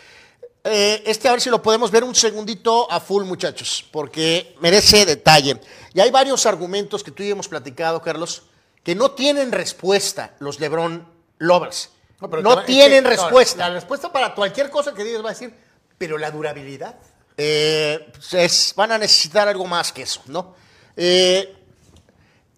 Eh, 0.64 1.02
este 1.06 1.28
a 1.28 1.30
ver 1.32 1.40
si 1.40 1.48
lo 1.50 1.62
podemos 1.62 1.92
ver 1.92 2.02
un 2.02 2.16
segundito 2.16 2.90
a 2.90 2.98
full, 2.98 3.24
muchachos, 3.24 3.84
porque 3.92 4.56
merece 4.60 5.06
detalle. 5.06 5.60
Y 5.94 6.00
hay 6.00 6.10
varios 6.10 6.44
argumentos 6.46 7.04
que 7.04 7.12
tú 7.12 7.22
y 7.22 7.30
hemos 7.30 7.46
platicado, 7.46 8.02
Carlos, 8.02 8.42
que 8.82 8.96
no 8.96 9.12
tienen 9.12 9.52
respuesta 9.52 10.34
los 10.40 10.58
LeBron 10.58 11.06
Lovers. 11.38 11.90
No, 12.22 12.30
pero 12.30 12.64
tienen 12.64 13.02
que, 13.04 13.10
no, 13.10 13.10
respuesta. 13.10 13.68
la 13.68 13.74
respuesta 13.74 14.12
para 14.12 14.34
cualquier 14.34 14.70
cosa 14.70 14.94
que 14.94 15.04
digas 15.04 15.22
va 15.24 15.30
a 15.30 15.32
decir, 15.32 15.54
pero 15.98 16.16
la 16.18 16.30
durabilidad. 16.30 16.96
Eh, 17.36 18.12
es- 18.32 18.72
van 18.76 18.92
a 18.92 18.98
necesitar 18.98 19.48
algo 19.48 19.66
más 19.66 19.92
que 19.92 20.02
eso, 20.02 20.22
¿no? 20.26 20.54
Eh, 20.96 21.56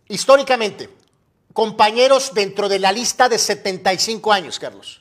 históricamente, 0.09 0.91
compañeros 1.53 2.33
dentro 2.35 2.69
de 2.69 2.79
la 2.79 2.93
lista 2.93 3.29
de 3.29 3.39
75 3.39 4.33
años, 4.33 4.59
Carlos. 4.59 5.01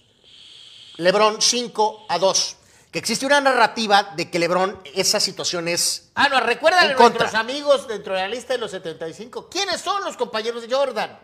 Lebron 0.97 1.41
5 1.41 2.05
a 2.09 2.19
2. 2.19 2.57
Que 2.91 2.99
existe 2.99 3.25
una 3.25 3.41
narrativa 3.41 4.13
de 4.15 4.29
que 4.29 4.37
Lebron, 4.37 4.79
esa 4.93 5.19
situación 5.19 5.67
es 5.67 6.11
Ah, 6.13 6.29
no, 6.29 6.39
recuerdan 6.39 6.91
a 6.91 6.95
contra. 6.95 7.21
nuestros 7.25 7.33
amigos 7.33 7.87
dentro 7.87 8.13
de 8.13 8.19
la 8.21 8.27
lista 8.27 8.53
de 8.53 8.59
los 8.59 8.69
75. 8.69 9.49
¿Quiénes 9.49 9.81
son 9.81 10.03
los 10.03 10.15
compañeros 10.15 10.61
de 10.67 10.73
Jordan? 10.73 11.19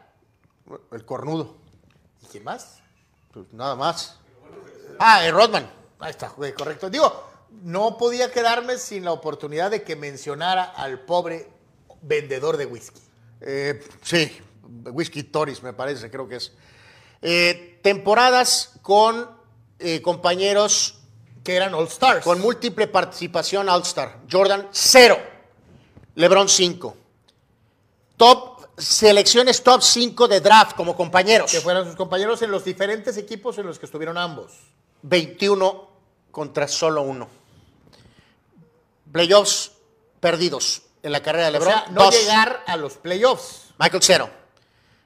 el 0.92 1.06
cornudo. 1.06 1.58
¿Y 2.24 2.26
quién 2.28 2.44
más? 2.44 2.80
Pues 3.34 3.52
nada 3.54 3.76
más. 3.76 4.18
Ah, 5.00 5.26
eh, 5.26 5.32
Rodman. 5.32 5.70
Ahí 6.00 6.12
está, 6.12 6.30
güey, 6.30 6.54
correcto. 6.54 6.90
Digo, 6.90 7.30
no 7.64 7.98
podía 7.98 8.32
quedarme 8.32 8.78
sin 8.78 9.06
la 9.06 9.12
oportunidad 9.12 9.72
de 9.72 9.84
que 9.84 9.96
mencionara 9.96 10.64
al 10.64 11.02
pobre 11.02 11.50
vendedor 12.02 12.58
de 12.58 12.66
whisky. 12.66 13.00
Eh, 13.42 13.84
sí, 14.02 14.38
Whisky 14.92 15.24
Toris 15.24 15.64
me 15.64 15.74
parece, 15.74 16.10
creo 16.10 16.28
que 16.28 16.38
es. 16.38 16.52
Eh, 17.22 17.80
temporadas 17.82 18.74
con 18.82 19.38
compañeros 20.04 21.00
Que 21.44 21.56
eran 21.56 21.74
All 21.74 21.88
Stars. 21.88 22.24
con 22.26 22.42
múltiple 22.42 22.88
participación 22.88 23.70
All-Star. 23.70 24.20
Jordan, 24.30 24.68
0. 24.72 25.18
LeBron, 26.16 26.50
5. 26.50 26.98
Top, 28.18 28.59
selecciones 28.80 29.62
top 29.64 29.82
5 29.82 30.28
de 30.28 30.40
draft 30.42 30.76
como 30.76 30.96
compañeros. 30.96 31.52
que 31.52 31.62
fueran 31.62 31.86
sus 31.86 31.96
compañeros 31.96 32.42
en 32.42 32.52
los 32.52 32.64
diferentes 32.66 33.18
equipos 33.18 33.58
en 33.58 33.68
los 33.68 33.78
que 33.78 33.86
estuvieron 33.86 34.18
ambos. 34.18 34.54
21 35.04 35.88
contra 36.32 36.68
solo 36.68 37.02
uno. 37.04 37.30
Playoffs 39.12 39.72
perdidos 40.20 40.84
en 41.04 41.12
la 41.12 41.22
carrera 41.22 41.46
de 41.52 41.58
O 41.58 41.60
LeBron. 41.60 41.74
sea, 41.74 41.86
no 41.92 42.04
dos. 42.06 42.16
llegar 42.20 42.64
a 42.68 42.78
los 42.78 42.94
playoffs. 42.96 43.74
Michael 43.78 44.04
Cero. 44.04 44.30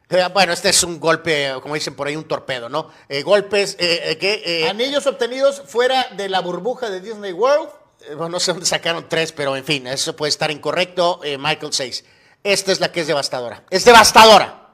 Eh, 0.09 0.27
bueno, 0.33 0.53
este 0.53 0.69
es 0.69 0.83
un 0.83 0.99
golpe, 0.99 1.53
como 1.61 1.73
dicen 1.75 1.95
por 1.95 2.07
ahí, 2.07 2.15
un 2.15 2.27
torpedo, 2.27 2.69
¿no? 2.69 2.89
Eh, 3.09 3.23
golpes 3.23 3.75
eh, 3.79 4.17
que... 4.19 4.67
Anillos 4.69 5.07
obtenidos 5.07 5.61
fuera 5.65 6.09
de 6.15 6.29
la 6.29 6.41
burbuja 6.41 6.89
de 6.89 6.99
Disney 6.99 7.31
World. 7.31 7.69
bueno, 8.09 8.29
no 8.29 8.39
sé 8.39 8.51
dónde 8.51 8.65
sacaron 8.65 9.07
tres, 9.09 9.31
pero 9.31 9.55
en 9.55 9.63
fin, 9.63 9.87
eso 9.87 10.15
puede 10.15 10.29
estar 10.29 10.51
incorrecto. 10.51 11.21
Michael 11.39 11.73
6. 11.73 12.03
Esta 12.43 12.71
es 12.71 12.79
la 12.79 12.91
que 12.91 13.01
es 13.01 13.07
devastadora. 13.07 13.63
Es 13.69 13.85
devastadora. 13.85 14.69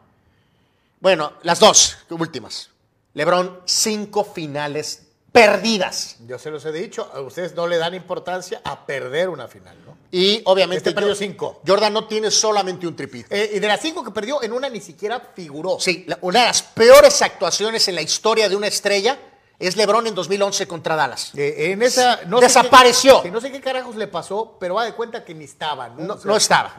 Bueno, 1.00 1.34
las 1.44 1.60
dos 1.60 1.98
últimas. 2.10 2.70
LeBron, 3.14 3.62
cinco 3.66 4.24
finales 4.24 5.04
perdidas. 5.32 6.18
Yo 6.28 6.40
se 6.40 6.50
los 6.50 6.66
he 6.66 6.72
dicho, 6.72 7.10
a 7.14 7.22
ustedes 7.22 7.54
no 7.54 7.68
le 7.68 7.78
dan 7.78 7.94
importancia 7.94 8.62
a 8.64 8.86
perder 8.86 9.30
una 9.30 9.48
final, 9.48 9.76
¿no? 9.86 9.98
Y 10.12 10.42
obviamente 10.46 10.78
Este 10.90 10.92
perdió 10.92 11.14
cinco. 11.16 11.62
Jordan 11.66 11.94
no 11.94 12.08
tiene 12.08 12.32
solamente 12.32 12.88
un 12.88 12.96
tripit. 12.96 13.28
Eh, 13.32 13.52
y 13.54 13.60
de 13.60 13.68
las 13.68 13.80
cinco 13.80 14.04
que 14.04 14.10
perdió, 14.12 14.42
en 14.42 14.52
una 14.54 14.68
ni 14.70 14.82
siquiera 14.82 15.22
figuró. 15.36 15.80
Sí, 15.80 16.04
la- 16.08 16.18
una 16.22 16.40
de 16.42 16.46
las 16.48 16.64
peores 16.64 17.22
actuaciones 17.22 17.88
en 17.88 17.96
la 17.96 18.02
historia 18.02 18.50
de 18.50 18.56
una 18.56 18.68
estrella 18.68 19.20
es 19.60 19.76
LeBron 19.78 20.08
en 20.08 20.16
2011 20.16 20.68
contra 20.68 20.96
Dallas. 20.96 21.32
Eh, 21.36 21.72
en 21.74 21.84
esa 21.84 22.22
no 22.26 22.40
Desapareció. 22.40 23.18
Sé 23.18 23.22
qué, 23.22 23.28
que 23.30 23.32
no 23.34 23.42
sé 23.42 23.52
qué 23.52 23.62
carajos 23.62 23.96
le 23.96 24.08
pasó, 24.08 24.58
pero 24.60 24.76
va 24.76 24.86
de 24.86 24.94
cuenta 24.94 25.24
que 25.24 25.36
ni 25.36 25.46
estaba, 25.46 25.90
¿no? 25.90 26.04
No, 26.04 26.14
O 26.16 26.18
sea, 26.18 26.26
no 26.32 26.38
estaba. 26.38 26.74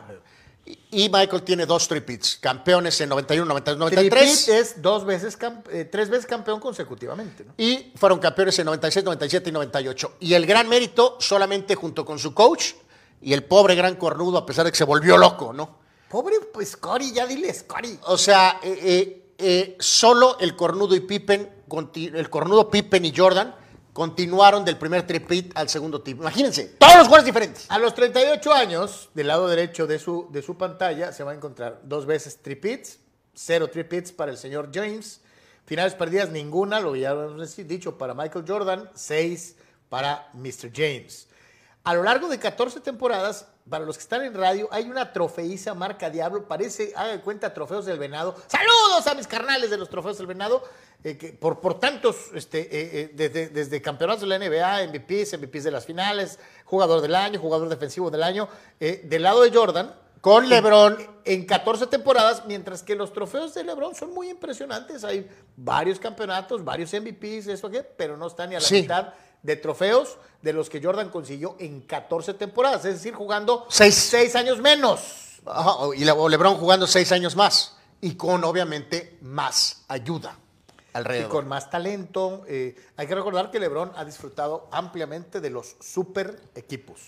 Y 0.91 1.09
Michael 1.09 1.43
tiene 1.43 1.67
dos 1.67 1.87
tripits, 1.87 2.37
campeones 2.41 3.01
en 3.01 3.09
91, 3.09 3.47
92, 3.47 3.91
Tripit 3.91 4.13
93. 4.13 4.49
es 4.49 4.83
dos 4.83 5.05
veces, 5.05 5.39
eh, 5.71 5.85
tres 5.91 6.11
veces 6.11 6.27
campeón 6.27 6.61
consecutivamente, 6.61 7.45
¿no? 7.45 7.55
Y 7.57 7.93
fueron 7.97 8.19
campeones 8.19 8.59
en 8.59 8.67
96, 8.67 9.05
97 9.05 9.51
y 9.51 9.53
98. 9.53 10.17
Y 10.21 10.35
el 10.35 10.47
gran 10.47 10.69
mérito 10.69 11.17
solamente 11.21 11.75
junto 11.75 12.05
con 12.05 12.19
su 12.19 12.35
coach 12.35 12.73
y 13.23 13.33
el 13.33 13.45
pobre 13.45 13.75
gran 13.75 13.97
cornudo, 13.97 14.39
a 14.39 14.47
pesar 14.47 14.65
de 14.65 14.73
que 14.73 14.79
se 14.79 14.85
volvió 14.85 15.17
loco, 15.17 15.53
¿no? 15.53 15.79
Pobre 16.09 16.37
pues, 16.53 16.71
Scotty, 16.71 17.13
ya 17.13 17.27
dile 17.27 17.55
Scotty. 17.55 17.99
O 18.07 18.19
sea, 18.19 18.59
eh, 18.63 19.35
eh, 19.39 19.77
solo 19.79 20.39
el 20.41 20.57
cornudo 20.57 20.95
y 20.95 21.01
Pippen, 21.01 21.49
el 21.95 22.31
cornudo 22.31 22.69
Pippen 22.69 23.05
y 23.05 23.15
Jordan 23.17 23.55
continuaron 23.93 24.65
del 24.65 24.79
primer 24.79 25.07
tripit 25.07 25.57
al 25.57 25.69
segundo 25.69 26.01
tip. 26.03 26.19
Imagínense, 26.19 26.77
todos 26.79 26.97
los 26.97 27.07
jugadores 27.07 27.27
diferentes. 27.27 27.67
A 27.71 27.79
los 27.79 27.95
38 27.95 28.53
años, 28.53 29.11
del 29.15 29.29
lado 29.29 29.49
derecho 29.49 29.87
de 29.87 29.99
su, 29.99 30.29
de 30.31 30.43
su 30.43 30.57
pantalla, 30.57 31.13
se 31.13 31.25
va 31.25 31.33
a 31.33 31.35
encontrar 31.35 31.81
dos 31.85 32.07
veces 32.07 32.41
tripits, 32.43 32.99
cero 33.35 33.69
tripits 33.69 34.13
para 34.13 34.31
el 34.31 34.39
señor 34.39 34.71
James, 34.73 35.21
finales 35.67 35.95
perdidas 35.95 36.31
ninguna, 36.31 36.81
lo 36.81 36.97
ya 36.97 37.11
hemos 37.11 37.57
dicho, 37.57 37.99
para 37.99 38.15
Michael 38.15 38.45
Jordan, 38.47 38.91
seis 38.95 39.57
para 39.89 40.31
Mr. 40.35 40.71
James. 40.75 41.29
A 41.85 41.95
lo 41.95 42.03
largo 42.03 42.29
de 42.29 42.39
14 42.39 42.81
temporadas, 42.81 43.47
para 43.71 43.85
los 43.85 43.97
que 43.97 44.03
están 44.03 44.23
en 44.25 44.35
radio, 44.35 44.69
hay 44.73 44.91
una 44.91 45.13
trofeiza 45.13 45.73
marca 45.75 46.11
Diablo, 46.11 46.47
parece, 46.47 46.93
haga 46.97 47.21
cuenta, 47.23 47.55
Trofeos 47.55 47.87
del 47.87 47.99
Venado. 47.99 48.35
Saludos 48.49 49.07
a 49.07 49.15
mis 49.15 49.29
carnales 49.29 49.71
de 49.71 49.79
los 49.79 49.89
Trofeos 49.89 50.19
del 50.19 50.27
Venado, 50.27 50.63
eh, 51.05 51.17
que 51.17 51.33
por, 51.33 51.61
por 51.61 51.79
tantos, 51.79 52.17
este, 52.35 52.63
eh, 52.63 52.69
eh, 52.73 53.11
desde, 53.15 53.49
desde 53.49 53.81
campeonatos 53.81 54.23
de 54.23 54.27
la 54.27 54.39
NBA, 54.39 54.89
MVPs, 54.89 55.39
MVPs 55.39 55.65
de 55.65 55.71
las 55.71 55.87
finales, 55.87 56.39
jugador 56.65 57.01
del 57.01 57.15
año, 57.15 57.39
jugador 57.41 57.69
defensivo 57.69 58.11
del 58.11 58.25
año, 58.25 58.49
del 58.79 59.23
lado 59.23 59.43
de 59.43 59.51
Jordan. 59.57 59.95
Con 60.21 60.51
LeBron. 60.51 60.99
En 61.25 61.47
14 61.47 61.87
temporadas, 61.87 62.45
mientras 62.47 62.83
que 62.83 62.95
los 62.95 63.13
trofeos 63.13 63.55
de 63.55 63.65
LeBron 63.65 63.95
son 63.95 64.13
muy 64.13 64.29
impresionantes. 64.29 65.03
Hay 65.05 65.27
varios 65.57 65.99
campeonatos, 65.99 66.63
varios 66.63 66.93
MVPs, 66.93 67.47
eso 67.47 67.71
que, 67.71 67.83
pero 67.83 68.19
no 68.19 68.27
están 68.27 68.51
ni 68.51 68.57
a 68.57 68.61
la 68.61 68.67
Sí. 68.67 68.83
mitad 68.83 69.15
de 69.43 69.57
trofeos 69.57 70.17
de 70.43 70.53
los 70.53 70.71
que 70.71 70.83
Jordan 70.83 71.11
consiguió 71.11 71.57
en 71.59 71.83
14 71.83 72.35
temporadas, 72.35 72.85
es 72.85 72.95
decir, 72.95 73.15
jugando 73.15 73.67
Seis. 73.69 73.95
seis 73.95 74.35
años 74.37 74.59
menos. 74.61 75.41
Ajá, 75.47 75.73
y 75.97 76.05
LeBron 76.05 76.57
jugando 76.57 76.87
seis 76.87 77.13
años 77.13 77.37
más. 77.37 77.77
Y 78.01 78.15
con, 78.15 78.43
obviamente, 78.45 79.19
más 79.21 79.83
ayuda 79.89 80.37
Y 80.79 80.97
alrededor. 80.97 81.31
con 81.31 81.49
más 81.49 81.69
talento. 81.71 82.45
eh, 82.49 82.75
hay 82.97 83.07
que 83.07 83.15
recordar 83.15 83.51
que 83.51 83.59
LeBron 83.61 83.93
ha 83.97 84.05
disfrutado 84.05 84.69
ampliamente 84.73 85.41
de 85.41 85.51
los 85.51 85.77
super 85.81 86.41
equipos. 86.55 87.01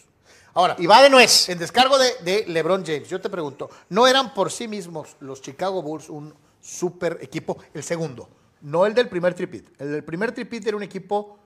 Ahora, 0.54 0.76
Y 0.78 0.86
va 0.86 1.02
de 1.02 1.08
nuez. 1.08 1.48
en 1.48 1.58
descargo 1.58 1.96
de, 1.98 2.10
de 2.24 2.44
LeBron 2.48 2.84
James, 2.84 3.08
yo 3.08 3.18
te 3.20 3.30
pregunto, 3.30 3.70
¿no 3.88 4.06
eran 4.06 4.34
por 4.34 4.50
sí 4.52 4.68
mismos 4.68 5.16
los 5.20 5.40
Chicago 5.40 5.80
Bulls 5.80 6.10
un 6.10 6.34
super 6.60 7.18
equipo? 7.22 7.56
El 7.72 7.82
segundo, 7.82 8.28
no 8.60 8.84
el 8.84 8.92
del 8.94 9.08
primer 9.08 9.32
tripit. 9.32 9.68
El 9.80 9.92
del 9.92 10.04
primer 10.04 10.32
tripit 10.32 10.66
era 10.66 10.76
un 10.76 10.82
equipo 10.82 11.38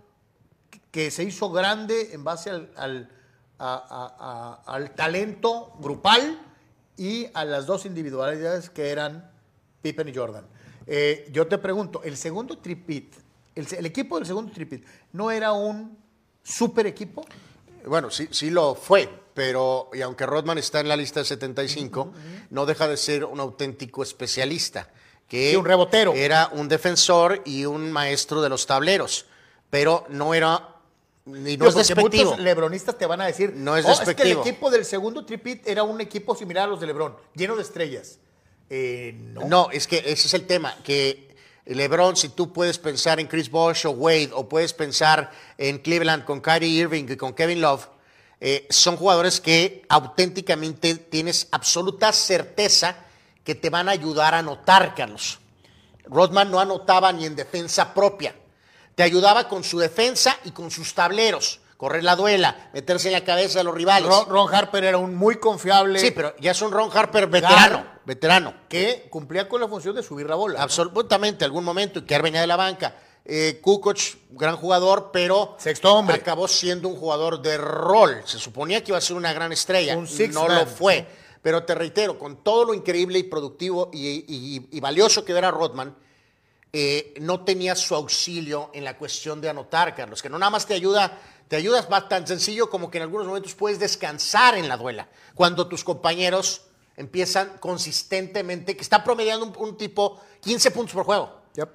que- 0.97 1.11
se 1.11 1.25
hizo 1.25 1.51
grande 1.51 2.15
en 2.15 2.25
base 2.25 2.49
al, 2.49 2.71
al- 2.75 3.11
a- 3.59 3.75
a- 3.75 4.63
a- 4.65 4.75
al 4.75 4.95
talento 4.95 5.75
grupal 5.79 6.41
y 6.97 7.27
a 7.35 7.45
las 7.45 7.67
dos 7.67 7.85
individualidades 7.85 8.71
que 8.71 8.89
eran 8.89 9.31
Pippen 9.83 10.09
y 10.09 10.15
Jordan. 10.15 10.47
Eh, 10.87 11.29
yo 11.33 11.47
te 11.47 11.59
pregunto, 11.59 12.01
el 12.03 12.17
segundo 12.17 12.57
tripit, 12.57 13.15
el, 13.55 13.67
el 13.77 13.85
equipo 13.85 14.17
del 14.17 14.27
segundo 14.27 14.51
tripit, 14.53 14.87
¿no 15.13 15.31
era 15.31 15.53
un 15.53 15.99
super 16.43 16.87
equipo? 16.87 17.27
Bueno, 17.87 18.11
sí, 18.11 18.29
sí 18.31 18.49
lo 18.49 18.75
fue, 18.75 19.07
pero 19.35 19.91
y 19.93 20.01
aunque 20.01 20.25
Rodman 20.25 20.57
está 20.57 20.81
en 20.81 20.89
la 20.89 20.97
lista 20.97 21.21
de 21.21 21.27
75, 21.27 22.11
no 22.51 22.65
deja 22.65 22.89
de 22.89 22.97
ser 22.97 23.27
un 23.27 23.39
auténtico 23.41 24.03
especialista. 24.03 24.89
Que 25.29 25.51
Sí, 25.51 25.57
un 25.57 25.65
rebotero. 25.67 26.15
Era 26.15 26.49
un 26.53 26.69
defensor 26.69 27.43
y 27.45 27.67
un 27.67 27.93
maestro 27.93 28.41
de 28.41 28.49
los 28.49 28.67
tableros, 28.67 29.27
pero 29.69 30.07
no 30.09 30.33
era. 30.33 30.73
Ni 31.27 31.57
no 31.57 31.67
es 31.67 31.75
porque 31.75 31.89
despectivo. 31.89 32.31
muchos 32.31 32.41
lebronistas 32.45 32.97
te 32.97 33.05
van 33.07 33.21
a 33.21 33.27
decir, 33.27 33.53
No 33.55 33.77
es 33.77 33.85
"Oh, 33.85 33.89
que 33.89 33.93
el 34.01 34.07
despectivo". 34.07 34.41
equipo 34.43 34.71
del 34.71 34.85
segundo 34.85 35.25
tripit 35.27 35.67
era 35.67 35.83
un 35.83 36.01
equipo 36.01 36.35
similar 36.37 36.65
a 36.65 36.67
los 36.69 36.81
de 36.81 36.87
Lebron, 36.87 37.17
lleno 37.35 37.57
de 37.57 37.63
estrellas. 37.63 38.19
Eh, 38.71 39.15
no. 39.19 39.45
No, 39.47 39.71
es 39.71 39.87
que 39.87 39.99
ese 39.99 40.29
es 40.29 40.35
el 40.35 40.47
tema, 40.47 40.77
que 40.85 41.35
LeBron, 41.67 42.17
si 42.17 42.29
tú 42.31 42.53
puedes 42.53 42.79
pensar 42.79 43.19
en 43.21 43.27
Chris 43.27 43.51
Bosh 43.51 43.87
o 43.87 43.91
Wade, 43.91 44.31
o 44.33 44.49
puedes 44.49 44.73
pensar 44.73 45.31
en 45.59 45.79
Cleveland 45.79 46.25
con 46.25 46.41
Kyrie 46.41 46.69
Irving 46.69 47.07
y 47.09 47.17
con 47.17 47.33
Kevin 47.35 47.61
Love, 47.61 47.89
eh, 48.41 48.67
son 48.71 48.97
jugadores 48.97 49.41
que 49.41 49.83
auténticamente 49.89 50.95
tienes 50.95 51.49
absoluta 51.51 52.13
certeza 52.13 52.97
que 53.43 53.55
te 53.55 53.69
van 53.71 53.89
a 53.89 53.93
ayudar 53.93 54.35
a 54.35 54.39
anotar, 54.39 54.95
Carlos. 54.95 55.39
Rodman 56.05 56.51
no 56.51 56.61
anotaba 56.61 57.13
ni 57.13 57.25
en 57.27 57.35
defensa 57.35 57.93
propia. 57.95 58.35
Te 58.97 59.03
ayudaba 59.05 59.47
con 59.49 59.63
su 59.63 59.79
defensa 59.79 60.37
y 60.45 60.51
con 60.51 60.71
sus 60.73 60.93
tableros. 60.95 61.61
Correr 61.77 62.03
la 62.03 62.17
duela, 62.17 62.71
meterse 62.73 63.09
en 63.09 63.13
la 63.13 63.23
cabeza 63.25 63.59
de 63.59 63.65
los 63.65 63.75
rivales. 63.75 64.09
Ron, 64.09 64.27
Ron 64.31 64.53
Harper 64.55 64.83
era 64.85 64.97
un 64.97 65.15
muy 65.15 65.37
confiable 65.37 65.99
Sí, 65.99 66.11
pero 66.11 66.35
ya 66.41 66.53
es 66.53 66.63
un 66.63 66.73
Ron 66.73 66.91
Harper 66.93 67.27
veterano. 67.27 67.57
Claro. 67.57 67.87
Veterano. 68.07 68.55
que 68.69 69.07
cumplía 69.11 69.47
con 69.49 69.61
la 69.61 69.69
función 69.69 69.95
de 69.95 70.03
subir 70.03 70.27
la 70.27 70.37
bola. 70.37 70.57
¿no? 70.59 70.63
Absolutamente, 70.65 71.45
algún 71.45 71.65
momento, 71.65 71.99
y 71.99 72.03
que 72.07 72.19
venía 72.19 72.41
de 72.41 72.47
la 72.47 72.57
banca. 72.57 72.97
Eh, 73.27 73.59
Kukoc, 73.61 73.99
gran 74.31 74.57
jugador, 74.57 75.11
pero 75.13 75.57
Sexto 75.59 75.93
hombre. 75.95 76.17
acabó 76.17 76.49
siendo 76.49 76.89
un 76.89 76.97
jugador 76.97 77.43
de 77.43 77.59
rol. 77.59 78.23
Se 78.25 78.39
suponía 78.39 78.83
que 78.83 78.93
iba 78.93 78.99
a 78.99 79.03
ser 79.03 79.17
una 79.17 79.33
gran 79.35 79.53
estrella. 79.53 79.97
Un 79.99 80.07
six 80.09 80.33
no 80.33 80.47
man. 80.49 80.57
lo 80.61 80.67
fue. 80.67 81.07
Pero 81.43 81.65
te 81.65 81.75
reitero, 81.75 82.19
con 82.19 82.43
todo 82.43 82.65
lo 82.65 82.73
increíble 82.75 83.19
y 83.19 83.25
productivo 83.25 83.91
y, 83.93 84.25
y- 84.27 84.67
y 84.71 84.81
valioso 84.81 85.25
que 85.27 85.33
era 85.37 85.51
Rodman, 85.51 85.95
eh, 86.79 87.15
no 87.23 87.41
tenías 87.43 87.79
su 87.81 87.95
auxilio 87.95 88.71
en 88.75 88.85
la 88.85 88.99
cuestión 88.99 89.41
de 89.41 89.49
anotar, 89.49 89.95
Carlos, 89.95 90.21
que 90.21 90.29
no 90.29 90.39
nada 90.39 90.51
más 90.51 90.67
te 90.67 90.75
ayuda, 90.75 91.19
te 91.49 91.57
ayudas 91.57 91.89
va 91.91 92.07
tan 92.07 92.27
sencillo 92.27 92.69
como 92.69 92.91
que 92.91 92.99
en 92.99 93.03
algunos 93.05 93.27
momentos 93.27 93.55
puedes 93.55 93.79
descansar 93.79 94.57
en 94.59 94.69
la 94.69 94.77
duela, 94.77 95.09
cuando 95.35 95.69
tus 95.69 95.83
compañeros 95.85 96.61
empiezan 96.99 97.57
consistentemente, 97.61 98.77
que 98.77 98.83
está 98.83 99.03
promediando 99.03 99.47
un, 99.47 99.57
un 99.57 99.77
tipo 99.79 100.21
15 100.43 100.71
puntos 100.71 100.93
por 100.93 101.05
juego. 101.05 101.41
Yep. 101.55 101.69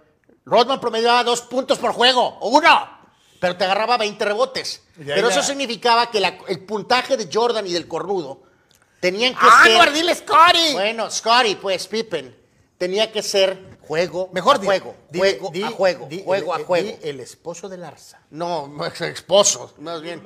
Rodman 0.46 0.80
promediaba 0.80 1.24
dos 1.24 1.42
puntos 1.42 1.80
por 1.80 1.94
juego, 1.94 2.38
o 2.40 2.50
uno, 2.50 3.00
pero 3.40 3.58
te 3.58 3.64
agarraba 3.64 3.98
20 3.98 4.24
rebotes. 4.24 4.84
Pero 5.04 5.28
la- 5.28 5.34
eso 5.34 5.42
significaba 5.42 6.12
que 6.12 6.20
la- 6.20 6.38
el 6.48 6.60
puntaje 6.64 7.18
de 7.18 7.28
Jordan 7.32 7.66
y 7.66 7.74
del 7.74 7.88
cornudo 7.88 8.44
tenían 9.00 9.34
que 9.34 9.40
¡Ah, 9.42 9.64
ser... 9.66 9.84
no, 9.84 9.92
dile 9.92 10.14
Scotty! 10.14 10.74
Bueno, 10.74 11.10
Scotty, 11.10 11.56
pues, 11.56 11.88
Pippen, 11.88 12.36
tenía 12.78 13.12
que 13.12 13.24
ser 13.24 13.71
juego 13.92 14.30
Mejor 14.32 14.56
a 14.56 14.60
di- 14.60 14.66
juego, 14.68 14.96
di- 15.10 15.20
juego 15.20 15.50
di- 15.52 15.64
a 15.64 15.70
juego, 15.72 16.08
di- 16.08 16.24
juego 16.24 16.56
el- 16.56 16.62
a 16.62 16.66
juego. 16.66 16.98
el 17.02 17.20
esposo 17.20 17.68
de 17.68 17.78
Larza. 17.78 18.22
No, 18.30 18.70
no 18.70 18.86
es 18.86 19.02
esposo, 19.02 19.74
más 19.80 20.02
bien. 20.02 20.24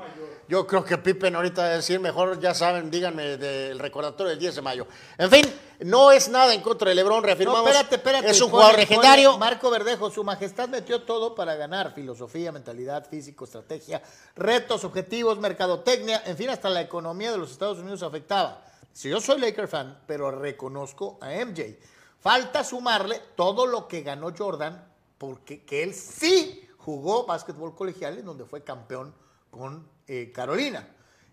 Yo 0.47 0.67
creo 0.67 0.85
que 0.85 0.99
Pippen 0.99 1.35
ahorita 1.35 1.63
va 1.63 1.67
a 1.69 1.71
decir, 1.77 1.99
mejor 1.99 2.39
ya 2.39 2.53
saben, 2.53 2.91
díganme 2.91 3.37
del 3.37 3.79
recordatorio 3.79 4.29
del 4.29 4.37
10 4.37 4.53
de 4.53 4.61
mayo. 4.61 4.85
En 5.17 5.31
fin, 5.31 5.51
no 5.79 6.11
es 6.11 6.29
nada 6.29 6.53
en 6.53 6.61
contra 6.61 6.89
de 6.89 6.93
LeBron, 6.95 7.23
reafirmamos. 7.23 7.63
No, 7.63 7.67
espérate, 7.67 7.95
espérate. 7.95 8.29
Es 8.29 8.39
un 8.39 8.51
jugador 8.51 8.77
legendario. 8.77 9.35
Marco 9.39 9.71
Verdejo, 9.71 10.11
su 10.11 10.23
majestad 10.23 10.69
metió 10.69 11.01
todo 11.01 11.33
para 11.33 11.55
ganar. 11.55 11.95
Filosofía, 11.95 12.51
mentalidad, 12.51 13.09
físico, 13.09 13.45
estrategia, 13.45 13.99
retos, 14.35 14.83
objetivos, 14.83 15.39
mercadotecnia, 15.39 16.21
en 16.27 16.37
fin, 16.37 16.51
hasta 16.51 16.69
la 16.69 16.81
economía 16.81 17.31
de 17.31 17.39
los 17.39 17.49
Estados 17.51 17.79
Unidos 17.79 18.03
afectaba. 18.03 18.63
Si 18.93 19.09
yo 19.09 19.19
soy 19.19 19.39
Laker 19.39 19.67
fan, 19.67 19.97
pero 20.05 20.29
reconozco 20.29 21.17
a 21.19 21.31
MJ. 21.33 21.79
Falta 22.25 22.63
sumarle 22.63 23.21
todo 23.35 23.67
lo 23.67 23.87
que 23.87 24.01
ganó 24.01 24.33
Jordan, 24.35 24.83
porque 25.19 25.63
que 25.63 25.83
él 25.83 25.93
sí 25.93 26.67
jugó 26.75 27.27
básquetbol 27.27 27.75
colegial, 27.75 28.17
en 28.17 28.25
donde 28.25 28.45
fue 28.45 28.63
campeón 28.63 29.13
con 29.51 29.87
eh, 30.07 30.31
Carolina. 30.33 30.87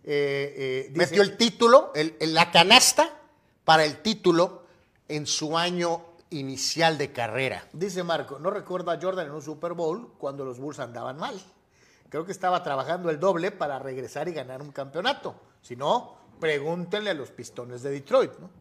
Eh, 0.05 0.55
eh, 0.55 0.87
dice- 0.91 0.99
Metió 0.99 1.23
el 1.23 1.39
título, 1.39 1.93
el- 1.95 2.15
el- 2.21 2.35
la 2.35 2.51
canasta 2.51 3.09
para 3.65 3.87
el 3.87 4.03
título 4.03 4.65
en 5.09 5.27
su 5.27 5.57
año 5.57 6.05
inicial 6.29 6.99
de 6.99 7.11
carrera. 7.11 7.67
Dice 7.73 8.03
Marco, 8.03 8.39
no 8.39 8.51
recuerda 8.51 8.93
a 8.93 9.01
Jordan 9.01 9.29
en 9.29 9.33
un 9.33 9.41
Super 9.41 9.73
Bowl 9.73 10.13
cuando 10.19 10.45
los 10.45 10.59
Bulls 10.59 10.79
andaban 10.79 11.17
mal. 11.17 11.41
Creo 12.11 12.27
que 12.27 12.33
estaba 12.33 12.63
trabajando 12.63 13.09
el 13.09 13.19
doble 13.19 13.51
para 13.51 13.79
regresar 13.79 14.29
y 14.29 14.33
ganar 14.35 14.61
un 14.61 14.73
campeonato. 14.73 15.37
Si 15.63 15.75
no, 15.75 16.17
pregúntenle 16.39 17.09
a 17.09 17.15
los 17.15 17.31
Pistones 17.31 17.81
de 17.83 17.93
Detroit, 17.93 18.33
¿no? 18.39 18.61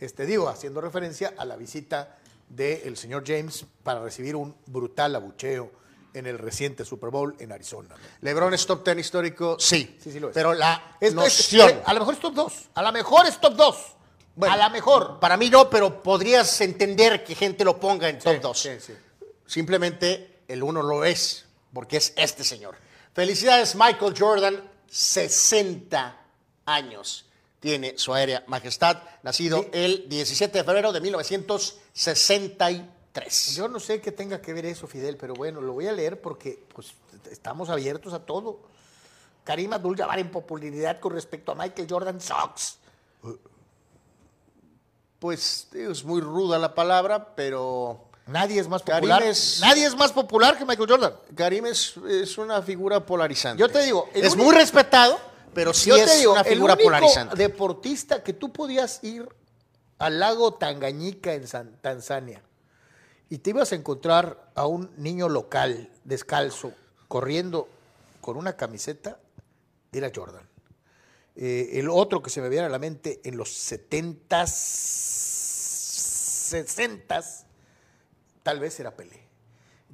Este 0.00 0.24
digo, 0.26 0.48
haciendo 0.48 0.80
referencia 0.80 1.34
a 1.36 1.44
la 1.44 1.56
visita 1.56 2.16
del 2.48 2.96
señor 2.96 3.22
James 3.26 3.64
para 3.82 4.02
recibir 4.02 4.34
un 4.34 4.54
brutal 4.66 5.14
abucheo 5.14 5.70
en 6.14 6.26
el 6.26 6.38
reciente 6.38 6.84
Super 6.84 7.10
Bowl 7.10 7.36
en 7.38 7.52
Arizona. 7.52 7.94
LeBron 8.22 8.52
es 8.54 8.66
top 8.66 8.82
ten 8.82 8.98
histórico, 8.98 9.56
sí. 9.60 9.96
Sí, 10.02 10.10
sí 10.10 10.18
lo 10.18 10.28
es. 10.30 10.34
Pero 10.34 10.54
la 10.54 10.96
Es- 11.00 11.10
es- 11.10 11.14
noción. 11.14 11.80
a 11.84 11.92
lo 11.94 12.00
mejor 12.00 12.14
es 12.14 12.20
top 12.20 12.34
2. 12.34 12.52
A 12.74 12.82
lo 12.82 12.92
mejor 12.92 13.26
es 13.26 13.40
top 13.40 13.54
2. 13.54 13.76
Bueno, 14.34 14.54
a 14.54 14.56
lo 14.56 14.70
mejor. 14.70 15.20
Para 15.20 15.36
mí 15.36 15.50
no, 15.50 15.68
pero 15.70 16.02
podrías 16.02 16.60
entender 16.62 17.22
que 17.22 17.34
gente 17.34 17.64
lo 17.64 17.78
ponga 17.78 18.08
en 18.08 18.18
top 18.18 18.32
Sí, 18.34 18.38
2. 18.40 18.58
sí, 18.60 18.70
sí. 18.80 18.94
Simplemente 19.46 20.40
el 20.48 20.62
uno 20.62 20.82
lo 20.82 21.04
es, 21.04 21.44
porque 21.72 21.98
es 21.98 22.12
este 22.16 22.42
señor. 22.42 22.74
Felicidades, 23.12 23.74
Michael 23.76 24.14
Jordan, 24.18 24.68
60 24.88 26.16
años. 26.66 27.26
Tiene 27.60 27.98
su 27.98 28.14
aérea 28.14 28.42
majestad, 28.46 28.96
nacido 29.22 29.66
el 29.72 30.08
17 30.08 30.56
de 30.58 30.64
febrero 30.64 30.92
de 30.92 31.00
1963. 31.02 33.54
Yo 33.54 33.68
no 33.68 33.78
sé 33.78 34.00
qué 34.00 34.10
tenga 34.12 34.40
que 34.40 34.52
ver 34.54 34.64
eso, 34.66 34.86
Fidel, 34.86 35.16
pero 35.18 35.34
bueno, 35.34 35.60
lo 35.60 35.74
voy 35.74 35.86
a 35.86 35.92
leer 35.92 36.20
porque 36.20 36.64
pues, 36.74 36.94
estamos 37.30 37.68
abiertos 37.68 38.12
a 38.14 38.24
todo. 38.24 38.60
Karim 39.44 39.72
Abdul-Jabbar 39.72 40.18
en 40.20 40.30
popularidad 40.30 41.00
con 41.00 41.12
respecto 41.12 41.52
a 41.52 41.54
Michael 41.54 41.86
Jordan 41.90 42.20
Sox. 42.20 42.78
Pues 45.18 45.68
es 45.74 46.04
muy 46.04 46.20
ruda 46.22 46.58
la 46.58 46.74
palabra, 46.74 47.34
pero 47.34 48.06
Nadie 48.26 48.60
es 48.60 48.68
más 48.68 48.82
popular. 48.82 49.22
es- 49.22 49.58
Nadie 49.60 49.84
es 49.86 49.94
más 49.96 50.12
popular 50.12 50.56
que 50.56 50.64
Michael 50.64 50.88
Jordan. 50.88 51.12
Karim 51.36 51.66
es, 51.66 51.94
es 52.08 52.38
una 52.38 52.62
figura 52.62 53.04
polarizante. 53.04 53.60
Yo 53.60 53.68
te 53.68 53.82
digo, 53.82 54.08
es 54.14 54.32
único- 54.32 54.44
muy 54.44 54.54
respetado, 54.54 55.18
pero 55.54 55.72
sí 55.74 55.90
Yo 55.90 55.96
es 55.96 56.06
te 56.10 56.18
digo, 56.18 56.32
una 56.32 56.40
el 56.42 56.54
figura 56.54 56.74
único 56.74 56.86
polarizante. 56.88 57.36
deportista 57.36 58.22
que 58.22 58.32
tú 58.32 58.52
podías 58.52 59.02
ir 59.04 59.28
al 59.98 60.18
lago 60.20 60.54
Tanganyika 60.54 61.34
en 61.34 61.46
San- 61.46 61.76
Tanzania 61.80 62.42
y 63.28 63.38
te 63.38 63.50
ibas 63.50 63.72
a 63.72 63.74
encontrar 63.74 64.50
a 64.54 64.66
un 64.66 64.90
niño 64.96 65.28
local 65.28 65.90
descalzo 66.04 66.72
corriendo 67.08 67.68
con 68.20 68.36
una 68.36 68.56
camiseta 68.56 69.18
era 69.92 70.10
Jordan. 70.14 70.48
Eh, 71.36 71.70
el 71.74 71.88
otro 71.88 72.22
que 72.22 72.30
se 72.30 72.40
me 72.40 72.48
viene 72.48 72.66
a 72.66 72.68
la 72.68 72.78
mente 72.78 73.20
en 73.24 73.36
los 73.36 73.50
70s, 73.50 74.46
60s, 76.50 77.44
tal 78.42 78.58
vez 78.60 78.78
era 78.80 78.90
Pelé. 78.96 79.19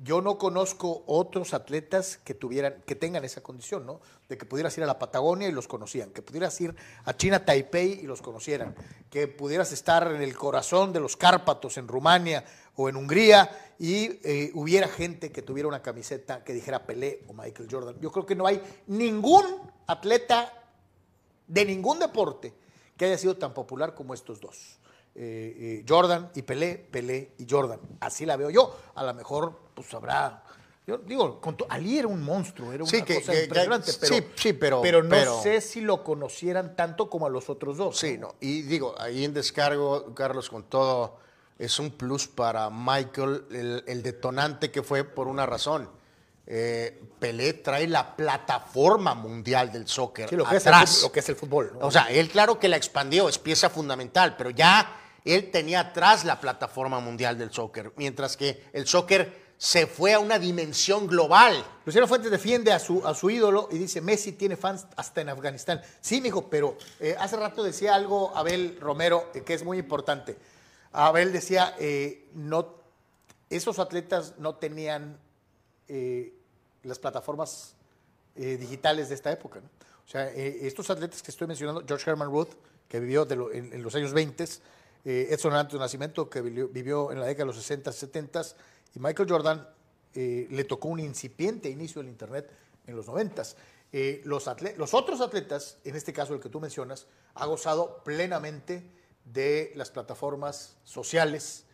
Yo 0.03 0.21
no 0.21 0.37
conozco 0.37 1.05
otros 1.07 1.55
atletas 1.55 2.19
que 2.19 2.35
tuvieran, 2.35 2.83
que 2.87 2.95
tengan 2.95 3.25
esa 3.25 3.43
condición, 3.43 3.87
¿no? 3.87 4.01
De 4.29 4.37
que 4.37 4.45
pudieras 4.45 4.77
ir 4.77 4.85
a 4.85 4.87
la 4.87 4.99
Patagonia 4.99 5.49
y 5.49 5.53
los 5.53 5.69
conocían, 5.69 6.11
que 6.11 6.23
pudieras 6.23 6.61
ir 6.61 6.75
a 7.05 7.17
China 7.17 7.45
Taipei 7.45 8.01
y 8.01 8.03
los 8.03 8.21
conocieran, 8.21 8.75
que 9.11 9.27
pudieras 9.27 9.73
estar 9.73 10.13
en 10.13 10.21
el 10.21 10.37
corazón 10.37 10.93
de 10.93 11.01
los 11.01 11.17
Cárpatos 11.17 11.79
en 11.79 11.89
Rumania 11.89 12.45
o 12.75 12.89
en 12.89 12.97
Hungría 12.97 13.75
y 13.79 14.21
eh, 14.23 14.51
hubiera 14.55 14.89
gente 14.89 15.33
que 15.33 15.43
tuviera 15.43 15.69
una 15.69 15.83
camiseta 15.83 16.45
que 16.45 16.53
dijera 16.53 16.87
Pelé 16.87 17.25
o 17.29 17.33
Michael 17.33 17.69
Jordan. 17.71 17.97
Yo 18.01 18.13
creo 18.13 18.27
que 18.27 18.35
no 18.35 18.47
hay 18.47 18.61
ningún 18.87 19.45
atleta 19.87 20.53
de 21.47 21.65
ningún 21.65 21.99
deporte 21.99 22.53
que 22.97 23.07
haya 23.07 23.19
sido 23.19 23.37
tan 23.37 23.55
popular 23.55 23.95
como 23.95 24.15
estos 24.15 24.41
dos. 24.41 24.79
Eh, 25.15 25.57
eh, 25.59 25.85
Jordan 25.89 26.31
y 26.35 26.43
Pelé, 26.43 26.77
Pelé 26.77 27.33
y 27.39 27.47
Jordan. 27.49 27.81
Así 28.01 28.27
la 28.27 28.37
veo 28.37 28.51
yo. 28.51 28.77
A 28.95 29.05
lo 29.05 29.15
mejor, 29.15 29.59
pues 29.77 29.95
habrá. 29.95 30.43
Yo 30.87 30.99
digo, 30.99 31.41
con 31.41 31.57
Ali 31.69 31.99
era 31.99 32.07
un 32.09 32.23
monstruo, 32.23 32.73
era 32.73 32.85
una 32.85 32.91
Sí, 32.91 33.03
que- 33.03 33.17
cosa 33.17 33.33
que- 33.33 33.43
impresionante, 33.45 33.93
que- 33.93 33.99
pero, 34.01 34.15
sí, 34.15 34.27
sí, 34.37 34.53
pero- 34.53 34.83
pero 34.83 35.03
no 35.03 35.11
pero- 35.11 35.43
sé 35.43 35.61
si 35.61 35.81
lo 35.81 36.03
conocieran 36.05 36.75
tanto 36.77 37.11
como 37.11 37.27
a 37.27 37.31
los 37.31 37.51
otros 37.51 37.77
dos. 37.77 37.99
Sí, 37.99 38.17
no. 38.19 38.37
Y 38.41 38.63
digo, 38.63 38.95
ahí 38.99 39.25
en 39.25 39.35
descargo, 39.35 40.15
Carlos, 40.15 40.49
con 40.49 40.63
todo, 40.65 41.19
es 41.59 41.79
un 41.81 41.91
plus 41.91 42.29
para 42.29 42.71
Michael, 42.71 43.45
el, 43.51 43.85
el 43.87 44.03
detonante 44.03 44.71
que 44.71 44.83
fue 44.83 45.03
por 45.05 45.27
una 45.29 45.45
razón. 45.47 45.91
Eh, 46.49 47.03
Pelé 47.19 47.55
trae 47.55 47.89
la 47.89 48.15
plataforma 48.15 49.15
mundial 49.17 49.73
del 49.73 49.89
soccer 49.89 50.29
Sí, 50.29 50.37
lo, 50.37 50.45
que 50.45 50.57
es 50.59 50.67
el, 50.67 50.73
atrás. 50.75 51.03
lo 51.03 51.11
que 51.11 51.19
es 51.19 51.29
el 51.29 51.35
fútbol. 51.35 51.73
¿no? 51.81 51.87
O 51.87 51.91
sea, 51.91 52.05
él 52.05 52.29
claro 52.29 52.61
que 52.61 52.69
la 52.69 52.77
expandió, 52.77 53.29
es 53.29 53.39
pieza 53.39 53.69
fundamental, 53.71 54.37
pero 54.37 54.51
ya 54.51 55.01
él 55.25 55.51
tenía 55.51 55.81
atrás 55.81 56.25
la 56.25 56.39
plataforma 56.41 57.01
mundial 57.01 57.37
del 57.37 57.51
soccer, 57.53 57.93
mientras 57.97 58.37
que 58.37 58.63
el 58.73 58.87
soccer 58.87 59.46
se 59.59 59.87
fue 59.87 60.13
a 60.13 60.19
una 60.19 60.39
dimensión 60.39 61.07
global. 61.07 61.65
Luciano 61.85 62.07
Fuentes 62.07 62.31
defiende 62.31 62.73
a 62.73 62.79
su, 62.79 63.07
a 63.07 63.15
su 63.15 63.31
ídolo 63.31 63.69
y 63.71 63.79
dice, 63.79 64.01
Messi 64.01 64.33
tiene 64.33 64.57
fans 64.57 64.87
hasta 64.97 65.21
en 65.21 65.29
Afganistán. 65.29 65.81
Sí, 66.01 66.21
mijo, 66.21 66.49
pero 66.49 66.77
eh, 67.01 67.17
hace 67.19 67.37
rato 67.37 67.63
decía 67.63 67.95
algo 67.95 68.37
Abel 68.37 68.79
Romero 68.81 69.31
eh, 69.35 69.43
que 69.43 69.55
es 69.55 69.65
muy 69.65 69.79
importante. 69.79 70.37
Abel 70.93 71.33
decía, 71.33 71.75
eh, 71.79 72.29
no, 72.35 72.75
esos 73.51 73.79
atletas 73.79 74.35
no 74.39 74.57
tenían 74.57 75.19
eh, 75.89 76.35
las 76.83 76.99
plataformas 76.99 77.73
digitales 78.35 79.09
de 79.09 79.15
esta 79.15 79.33
época. 79.33 79.61
¿no? 79.61 79.71
O 80.07 80.09
sea, 80.09 80.29
estos 80.29 80.91
atletas 80.91 81.23
que 81.23 81.31
estoy 81.31 81.47
mencionando, 81.47 81.83
George 81.87 82.11
Herman 82.11 82.29
Ruth, 82.29 82.51
que 82.89 83.01
vivió 83.01 83.27
en, 83.31 83.83
los 83.83 83.95
años 83.95 84.13
20, 84.13 84.45
eh, 85.05 85.29
Edson 85.31 85.53
Arantes 85.53 85.79
Nacimiento, 85.79 86.29
que 86.29 86.41
vivió, 86.41 86.69
vivió 86.69 87.13
en 87.13 87.21
la 87.21 87.27
década 87.27 87.45
de 87.45 87.47
los 87.47 87.57
60, 87.57 87.93
70, 87.93 88.43
y 88.97 88.99
Michael 88.99 89.29
Jordan 89.29 89.69
eh, 90.15 90.49
le 90.51 90.65
tocó 90.65 90.89
un 90.89 91.01
incipiente 91.01 91.69
inicio 91.69 92.01
del 92.01 92.11
Internet 92.11 92.51
en 92.87 92.97
los 92.97 93.07
90. 93.07 93.43
Eh, 93.93 94.23
los, 94.25 94.51
los 94.79 94.95
otros 94.95 95.21
atletas, 95.21 95.77
en 95.85 95.95
este 95.95 96.15
caso 96.15 96.35
el 96.35 96.41
que 96.41 96.49
tú 96.49 96.61
mencionas, 96.61 97.07
ha 97.35 97.45
gozado 97.45 98.03
plenamente 98.03 98.91
de 99.27 99.73
las 99.77 99.91
plataformas 99.91 100.77
sociales 100.85 101.65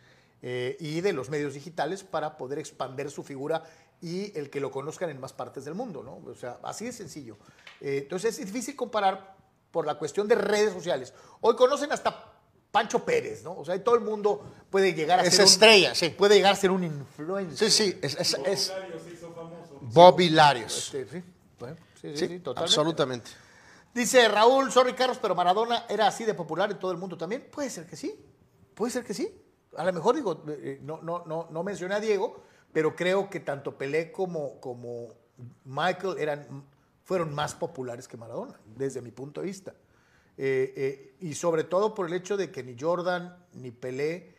eh, 0.41 0.75
y 0.81 0.99
de 0.99 1.13
los 1.13 1.29
medios 1.29 1.53
digitales 1.53 2.03
para 2.03 2.35
poder 2.35 2.59
expandir 2.59 3.09
su 3.09 3.23
figura 3.23 3.63
y 4.01 4.37
el 4.37 4.49
que 4.49 4.59
lo 4.59 4.69
conozcan 4.69 5.09
en 5.09 5.21
más 5.21 5.31
partes 5.31 5.63
del 5.63 5.75
mundo, 5.75 6.03
¿no? 6.03 6.29
O 6.29 6.35
sea, 6.35 6.59
así 6.63 6.83
de 6.83 6.91
sencillo. 6.91 7.37
Entonces 7.79 8.37
es 8.37 8.47
difícil 8.47 8.75
comparar 8.75 9.37
por 9.71 9.87
la 9.87 9.95
cuestión 9.95 10.27
de 10.27 10.35
redes 10.35 10.73
sociales. 10.73 11.13
Hoy 11.39 11.55
conocen 11.55 11.93
hasta 11.93 12.32
Pancho 12.73 13.05
Pérez, 13.05 13.43
¿no? 13.43 13.53
O 13.53 13.63
sea, 13.63 13.81
todo 13.83 13.93
el 13.93 14.01
mundo 14.01 14.43
puede 14.71 14.95
llegar 14.95 15.19
a 15.19 15.23
Es 15.23 15.35
ser 15.35 15.41
un- 15.41 15.47
estrella, 15.47 15.93
sí. 15.93 16.09
Puede 16.09 16.33
llegar 16.37 16.53
a 16.53 16.55
ser 16.55 16.71
un 16.71 16.83
influencer. 16.83 17.69
Sí, 17.69 17.83
sí, 17.91 17.99
es, 18.01 18.15
es, 18.19 18.33
es- 18.45 18.73
Bob 19.79 20.19
Hilarios. 20.19 20.91
Este, 20.91 21.05
sí, 21.19 21.23
bueno, 21.59 21.75
sí, 22.01 22.09
sí, 22.11 22.17
Sí, 22.17 22.27
sí, 22.27 22.39
totalmente. 22.39 22.61
absolutamente. 22.61 23.31
Dice 23.93 24.27
Raúl, 24.27 24.71
sorry 24.71 24.93
Carlos, 24.93 25.19
pero 25.21 25.35
Maradona 25.35 25.85
era 25.87 26.07
así 26.07 26.23
de 26.25 26.33
popular 26.33 26.71
en 26.71 26.79
todo 26.79 26.91
el 26.91 26.97
mundo 26.97 27.15
también. 27.15 27.47
Puede 27.51 27.69
ser 27.69 27.85
que 27.85 27.95
sí, 27.95 28.19
puede 28.73 28.91
ser 28.91 29.03
que 29.03 29.13
sí. 29.13 29.29
A 29.77 29.83
lo 29.85 29.93
mejor 29.93 30.15
digo, 30.15 30.43
eh, 30.47 30.79
no, 30.81 30.99
no, 31.03 31.23
no, 31.27 31.47
no 31.51 31.63
mencioné 31.63 31.93
a 31.93 31.99
Diego, 31.99 32.41
pero 32.71 32.95
creo 32.95 33.29
que 33.29 33.39
tanto 33.39 33.77
Pelé 33.77 34.11
como, 34.11 34.59
como 34.59 35.09
Michael 35.65 36.15
eran, 36.17 36.65
fueron 37.03 37.35
más 37.35 37.53
populares 37.53 38.07
que 38.07 38.17
Maradona, 38.17 38.59
desde 38.65 38.99
mi 38.99 39.11
punto 39.11 39.41
de 39.41 39.47
vista. 39.47 39.75
Eh, 40.37 40.73
eh, 40.75 41.15
y 41.19 41.35
sobre 41.35 41.63
todo 41.63 41.93
por 41.93 42.07
el 42.07 42.13
hecho 42.13 42.37
de 42.37 42.51
que 42.51 42.63
ni 42.63 42.75
Jordan 42.79 43.37
ni 43.53 43.71
Pelé 43.71 44.33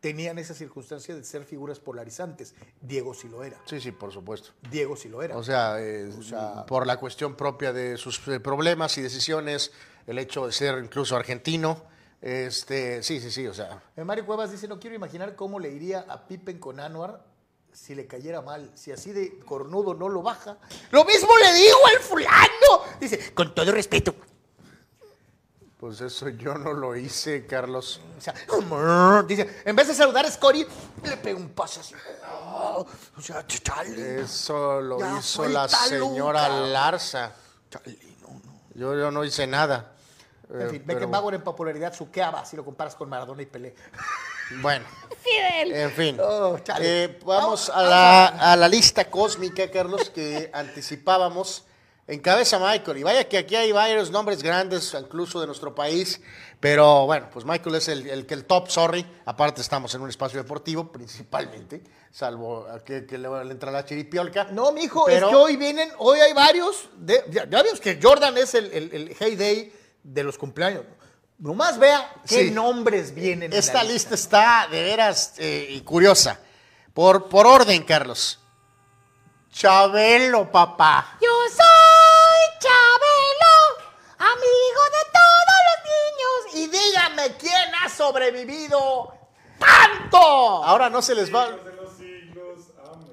tenían 0.00 0.38
esa 0.38 0.54
circunstancia 0.54 1.14
de 1.14 1.24
ser 1.24 1.44
figuras 1.44 1.80
polarizantes. 1.80 2.54
Diego 2.80 3.12
sí 3.12 3.28
lo 3.28 3.42
era. 3.42 3.60
Sí, 3.66 3.80
sí, 3.80 3.90
por 3.90 4.12
supuesto. 4.12 4.50
Diego 4.70 4.94
sí 4.96 5.08
lo 5.08 5.22
era. 5.22 5.36
O 5.36 5.42
sea, 5.42 5.76
eh, 5.80 6.10
por 6.68 6.86
la 6.86 6.98
cuestión 6.98 7.34
propia 7.34 7.72
de 7.72 7.96
sus 7.96 8.20
problemas 8.20 8.96
y 8.98 9.02
decisiones, 9.02 9.72
el 10.06 10.18
hecho 10.18 10.46
de 10.46 10.52
ser 10.52 10.78
incluso 10.78 11.16
argentino, 11.16 11.82
este, 12.20 13.02
sí, 13.02 13.20
sí, 13.20 13.30
sí, 13.30 13.46
o 13.46 13.54
sea. 13.54 13.82
Mario 14.04 14.26
Cuevas 14.26 14.52
dice, 14.52 14.68
no 14.68 14.78
quiero 14.78 14.94
imaginar 14.94 15.34
cómo 15.34 15.58
le 15.58 15.72
iría 15.72 16.06
a 16.08 16.28
Pippen 16.28 16.58
con 16.58 16.78
Anuar 16.78 17.24
si 17.72 17.94
le 17.94 18.06
cayera 18.06 18.40
mal, 18.40 18.70
si 18.74 18.90
así 18.90 19.12
de 19.12 19.38
cornudo 19.40 19.92
no 19.92 20.08
lo 20.08 20.22
baja. 20.22 20.56
Lo 20.90 21.04
mismo 21.04 21.36
le 21.36 21.52
digo 21.54 21.78
al 21.94 22.02
fulano. 22.02 22.98
Dice, 23.00 23.34
con 23.34 23.54
todo 23.54 23.70
respeto. 23.70 24.14
Pues 25.78 26.00
eso 26.00 26.30
yo 26.30 26.54
no 26.54 26.72
lo 26.72 26.96
hice, 26.96 27.46
Carlos. 27.46 28.00
O 28.16 28.20
sea, 28.20 28.32
dice, 29.28 29.60
en 29.64 29.76
vez 29.76 29.88
de 29.88 29.94
saludar 29.94 30.24
a 30.24 30.30
Scotty, 30.30 30.66
le 31.04 31.16
pega 31.18 31.36
un 31.38 31.50
paso 31.50 31.80
así. 31.80 31.94
Oh, 32.54 32.86
o 33.16 33.20
sea, 33.20 33.46
chale. 33.46 34.22
Eso 34.22 34.80
lo 34.80 34.98
Ya 34.98 35.18
hizo 35.18 35.46
la 35.46 35.68
señora. 35.68 36.48
Larza. 36.48 37.32
Chale, 37.70 37.98
no, 38.22 38.28
no. 38.28 38.60
Yo, 38.74 38.94
yo 38.98 39.10
no 39.10 39.22
hice 39.22 39.46
nada. 39.46 39.92
En 40.48 40.60
Eh, 40.62 40.68
fin, 40.70 40.82
pero- 40.86 41.00
Beckenbauer 41.00 41.34
en 41.34 41.42
popularidad 41.44 41.92
suqueaba 41.92 42.44
si 42.46 42.56
lo 42.56 42.64
comparas 42.64 42.94
con 42.94 43.08
Maradona 43.10 43.42
y 43.42 43.46
Pelé. 43.46 43.74
Bueno, 44.62 44.86
Fidel. 45.22 45.72
en 45.72 45.90
fin. 45.90 46.18
Oh, 46.22 46.56
chale. 46.60 47.04
Eh, 47.04 47.18
vamos 47.24 47.68
Vamos, 47.68 47.70
a 47.70 47.82
la, 47.82 48.26
a 48.52 48.56
la 48.56 48.68
lista 48.68 49.10
cósmica, 49.10 49.70
Carlos, 49.70 50.08
que 50.08 50.50
anticipábamos. 50.54 51.64
Encabeza 52.08 52.58
Michael. 52.58 52.98
Y 52.98 53.02
vaya 53.02 53.28
que 53.28 53.38
aquí 53.38 53.56
hay 53.56 53.72
varios 53.72 54.10
nombres 54.10 54.42
grandes, 54.42 54.94
incluso 55.00 55.40
de 55.40 55.46
nuestro 55.46 55.74
país. 55.74 56.20
Pero 56.60 57.04
bueno, 57.06 57.28
pues 57.32 57.44
Michael 57.44 57.74
es 57.74 57.88
el, 57.88 58.06
el, 58.08 58.26
que 58.26 58.34
el 58.34 58.44
top, 58.44 58.68
sorry. 58.68 59.04
Aparte 59.24 59.60
estamos 59.60 59.94
en 59.94 60.00
un 60.02 60.08
espacio 60.08 60.40
deportivo, 60.42 60.90
principalmente. 60.92 61.82
Salvo 62.12 62.66
a 62.68 62.82
que, 62.84 63.04
que 63.06 63.18
le, 63.18 63.28
le 63.44 63.50
entra 63.52 63.70
la 63.70 63.84
chiripiolca. 63.84 64.44
No, 64.52 64.72
mijo, 64.72 65.04
Pero- 65.06 65.26
es 65.26 65.30
que 65.30 65.36
hoy 65.36 65.56
vienen, 65.56 65.90
hoy 65.98 66.20
hay 66.20 66.32
varios. 66.32 66.88
De, 66.96 67.24
ya, 67.30 67.48
ya 67.48 67.62
vimos 67.62 67.80
que 67.80 67.98
Jordan 68.02 68.38
es 68.38 68.54
el, 68.54 68.66
el, 68.72 68.90
el 68.94 69.16
heyday 69.20 69.72
de 70.02 70.22
los 70.22 70.38
cumpleaños. 70.38 70.84
Nomás 71.38 71.78
vea 71.78 72.14
qué 72.26 72.44
Sí. 72.46 72.50
nombres 72.52 73.14
vienen. 73.14 73.52
en 73.52 73.58
Esta 73.58 73.82
la 73.82 73.90
lista 73.92 74.14
está 74.14 74.68
de 74.70 74.82
veras 74.82 75.34
eh, 75.38 75.66
y 75.70 75.80
curiosa. 75.82 76.40
Por, 76.94 77.28
por 77.28 77.46
orden, 77.46 77.82
Carlos. 77.82 78.38
Chabelo, 79.52 80.50
papá. 80.50 81.18
Yo 81.20 81.28
soy 81.50 81.64
dígame 86.96 87.36
quién 87.36 87.74
ha 87.82 87.88
sobrevivido 87.88 89.12
tanto. 89.58 90.18
Ahora 90.18 90.88
no 90.88 91.02
se 91.02 91.14
les 91.14 91.34
va. 91.34 91.56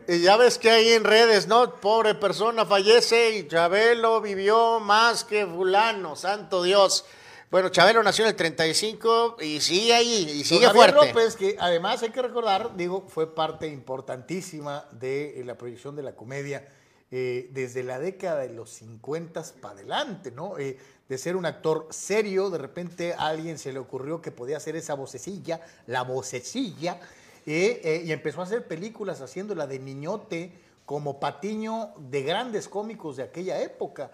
Y 0.07 0.19
ya 0.21 0.35
ves 0.35 0.57
que 0.57 0.69
hay 0.69 0.89
en 0.93 1.03
redes, 1.03 1.47
¿no? 1.47 1.75
Pobre 1.75 2.15
persona 2.15 2.65
fallece 2.65 3.37
y 3.37 3.47
Chabelo 3.47 4.19
vivió 4.21 4.79
más 4.79 5.23
que 5.23 5.45
fulano, 5.45 6.15
santo 6.15 6.63
Dios. 6.63 7.05
Bueno, 7.49 7.69
Chabelo 7.69 8.03
nació 8.03 8.25
en 8.25 8.31
el 8.31 8.35
35 8.35 9.37
y 9.41 9.61
sigue 9.61 9.93
ahí, 9.93 10.39
y 10.39 10.43
sigue 10.43 10.65
Don 10.65 10.75
fuerte. 10.75 11.07
López, 11.07 11.35
que 11.35 11.55
además 11.59 12.01
hay 12.01 12.09
que 12.09 12.21
recordar, 12.21 12.75
digo, 12.75 13.05
fue 13.07 13.33
parte 13.33 13.67
importantísima 13.67 14.85
de 14.91 15.39
eh, 15.39 15.43
la 15.45 15.55
proyección 15.55 15.95
de 15.95 16.03
la 16.03 16.15
comedia 16.15 16.67
eh, 17.11 17.49
desde 17.51 17.83
la 17.83 17.99
década 17.99 18.39
de 18.39 18.49
los 18.49 18.71
50 18.71 19.43
para 19.61 19.75
adelante, 19.75 20.31
¿no? 20.31 20.57
Eh, 20.57 20.77
de 21.13 21.19
ser 21.19 21.35
un 21.35 21.45
actor 21.45 21.85
serio, 21.91 22.49
de 22.49 22.57
repente 22.57 23.13
a 23.13 23.27
alguien 23.27 23.59
se 23.59 23.71
le 23.71 23.77
ocurrió 23.77 24.19
que 24.19 24.31
podía 24.31 24.57
hacer 24.57 24.75
esa 24.75 24.95
vocecilla, 24.95 25.61
la 25.85 26.01
vocecilla, 26.01 26.99
eh, 27.45 27.81
eh, 27.83 28.01
y 28.03 28.11
empezó 28.11 28.41
a 28.41 28.45
hacer 28.45 28.67
películas 28.67 29.21
haciéndola 29.21 29.67
de 29.67 29.77
niñote 29.77 30.51
como 30.87 31.19
patiño 31.19 31.93
de 31.97 32.23
grandes 32.23 32.67
cómicos 32.67 33.17
de 33.17 33.23
aquella 33.23 33.61
época. 33.61 34.09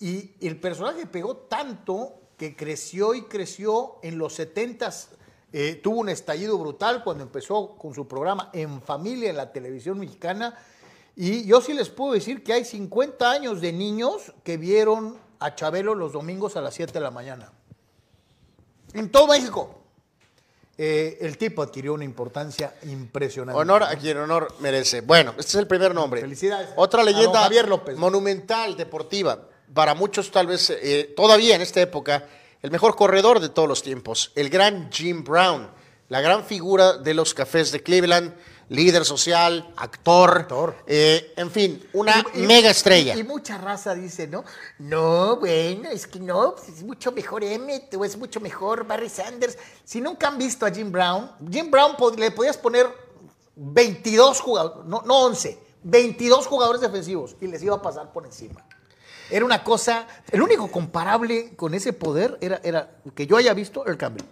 Y 0.00 0.32
el 0.44 0.58
personaje 0.58 1.06
pegó 1.06 1.36
tanto 1.36 2.20
que 2.36 2.56
creció 2.56 3.14
y 3.14 3.22
creció 3.22 3.98
en 4.02 4.18
los 4.18 4.36
70s. 4.36 5.10
eh, 5.52 5.80
tuvo 5.80 6.00
un 6.00 6.08
estallido 6.08 6.58
brutal 6.58 7.04
cuando 7.04 7.22
empezó 7.22 7.76
con 7.76 7.94
su 7.94 8.08
programa 8.08 8.50
En 8.52 8.82
Familia 8.82 9.30
en 9.30 9.36
la 9.36 9.52
televisión 9.52 10.00
mexicana. 10.00 10.58
Y 11.14 11.46
yo 11.46 11.60
sí 11.60 11.74
les 11.74 11.90
puedo 11.90 12.14
decir 12.14 12.42
que 12.42 12.54
hay 12.54 12.64
50 12.64 13.30
años 13.30 13.60
de 13.60 13.72
niños 13.72 14.34
que 14.42 14.56
vieron 14.56 15.22
a 15.38 15.54
Chabelo 15.54 15.94
los 15.94 16.12
domingos 16.12 16.56
a 16.56 16.60
las 16.60 16.74
7 16.74 16.92
de 16.92 17.00
la 17.00 17.10
mañana. 17.10 17.52
En 18.92 19.10
todo 19.10 19.28
México. 19.28 19.80
Eh, 20.76 21.18
el 21.20 21.38
tipo 21.38 21.62
adquirió 21.62 21.94
una 21.94 22.04
importancia 22.04 22.74
impresionante. 22.82 23.60
Honor 23.60 23.84
a 23.84 23.94
quien 23.96 24.18
honor 24.18 24.52
merece. 24.58 25.02
Bueno, 25.02 25.30
este 25.38 25.50
es 25.50 25.54
el 25.54 25.66
primer 25.68 25.94
nombre. 25.94 26.20
Felicidades. 26.20 26.70
Otra 26.76 27.04
leyenda 27.04 27.42
Javier 27.42 27.68
López. 27.68 27.96
monumental, 27.96 28.76
deportiva. 28.76 29.38
Para 29.72 29.94
muchos, 29.94 30.30
tal 30.30 30.48
vez, 30.48 30.70
eh, 30.70 31.12
todavía 31.16 31.54
en 31.54 31.62
esta 31.62 31.80
época, 31.80 32.26
el 32.60 32.70
mejor 32.70 32.96
corredor 32.96 33.38
de 33.38 33.50
todos 33.50 33.68
los 33.68 33.82
tiempos. 33.82 34.32
El 34.34 34.50
gran 34.50 34.90
Jim 34.90 35.22
Brown. 35.22 35.70
La 36.08 36.20
gran 36.20 36.44
figura 36.44 36.98
de 36.98 37.14
los 37.14 37.34
cafés 37.34 37.70
de 37.70 37.82
Cleveland. 37.82 38.34
Líder 38.68 39.04
social, 39.04 39.72
actor. 39.76 40.38
Actor. 40.38 40.76
eh, 40.86 41.32
en 41.36 41.50
fin, 41.50 41.86
una 41.92 42.24
Y- 42.34 42.40
mega 42.40 42.70
estrella. 42.70 43.14
Y, 43.14 43.20
y 43.20 43.24
mucha 43.24 43.58
raza 43.58 43.94
dice, 43.94 44.26
¿no? 44.26 44.44
No, 44.78 45.36
bueno, 45.36 45.88
es 45.90 46.06
que 46.06 46.18
no, 46.20 46.54
pues 46.54 46.68
es 46.68 46.82
mucho 46.82 47.12
mejor 47.12 47.44
Emmett 47.44 47.94
o 47.94 48.04
es 48.04 48.16
mucho 48.16 48.40
mejor 48.40 48.86
Barry 48.86 49.08
Sanders. 49.08 49.58
Si 49.84 50.00
nunca 50.00 50.28
han 50.28 50.38
visto 50.38 50.64
a 50.66 50.70
Jim 50.70 50.90
Brown, 50.90 51.30
Jim 51.50 51.70
Brown 51.70 51.94
le 52.16 52.30
podías 52.30 52.56
poner 52.56 52.86
22 53.56 54.40
jugadores, 54.40 54.86
no, 54.86 55.02
no 55.04 55.24
11, 55.26 55.58
22 55.82 56.46
jugadores 56.46 56.80
defensivos 56.80 57.36
y 57.40 57.46
les 57.46 57.62
iba 57.62 57.76
a 57.76 57.82
pasar 57.82 58.12
por 58.12 58.24
encima. 58.24 58.64
Era 59.30 59.44
una 59.44 59.62
cosa, 59.64 60.06
el 60.30 60.42
único 60.42 60.70
comparable 60.70 61.54
con 61.56 61.72
ese 61.74 61.92
poder 61.92 62.36
era, 62.40 62.60
era 62.62 62.96
que 63.14 63.26
yo 63.26 63.36
haya 63.36 63.54
visto 63.54 63.86
el 63.86 63.96
cambio. 63.96 64.24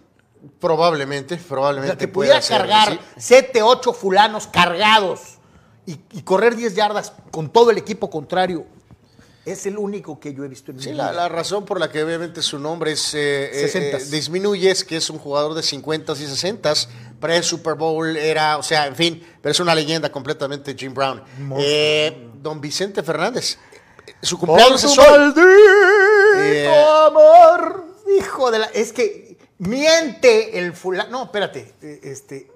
Probablemente, 0.59 1.35
O 1.35 1.37
sea, 1.37 1.47
probablemente. 1.47 1.97
que 1.97 2.07
pueda 2.07 2.39
pudiera 2.39 2.47
cargar 2.47 2.93
sí. 2.93 2.99
7, 3.17 3.61
8 3.63 3.93
fulanos 3.93 4.47
cargados 4.47 5.19
y, 5.85 5.99
y 6.11 6.21
correr 6.23 6.55
10 6.55 6.75
yardas 6.75 7.13
con 7.31 7.49
todo 7.51 7.71
el 7.71 7.77
equipo 7.77 8.09
contrario. 8.09 8.65
Es 9.45 9.65
el 9.65 9.77
único 9.77 10.21
que 10.21 10.33
yo 10.33 10.45
he 10.45 10.47
visto 10.47 10.71
en 10.71 10.77
mi 10.77 10.83
Sí, 10.83 10.91
vida. 10.91 11.07
la, 11.07 11.11
la 11.11 11.29
razón 11.29 11.65
por 11.65 11.77
la 11.77 11.89
que 11.91 12.01
obviamente 12.01 12.41
su 12.41 12.57
nombre 12.59 12.93
es, 12.93 13.13
eh, 13.13 13.49
eh, 13.65 13.69
60s. 13.69 14.07
eh, 14.07 14.09
disminuye 14.09 14.71
es 14.71 14.85
que 14.85 14.95
es 14.95 15.09
un 15.09 15.19
jugador 15.19 15.53
de 15.53 15.61
50 15.63 16.13
y 16.13 16.15
60 16.15 16.73
pre-Super 17.19 17.73
Bowl 17.75 18.15
era, 18.15 18.57
o 18.57 18.63
sea, 18.63 18.87
en 18.87 18.95
fin, 18.95 19.21
pero 19.41 19.51
es 19.51 19.59
una 19.59 19.75
leyenda 19.75 20.09
completamente 20.11 20.73
Jim 20.77 20.93
Brown. 20.93 21.21
Eh, 21.57 22.29
don 22.41 22.61
Vicente 22.61 23.03
Fernández, 23.03 23.57
su 24.21 24.37
cumpleaños 24.37 24.81
es 24.83 24.97
hoy. 24.97 25.33
Eh, 26.37 26.73
amor, 27.07 27.85
hijo 28.17 28.49
de 28.51 28.59
la... 28.59 28.65
Es 28.67 28.91
que 28.93 29.22
miente 29.59 30.57
el 30.59 30.73
fulano... 30.73 31.09
No, 31.11 31.23
espérate. 31.25 31.73
eh, 31.81 31.99
Este, 32.03 32.51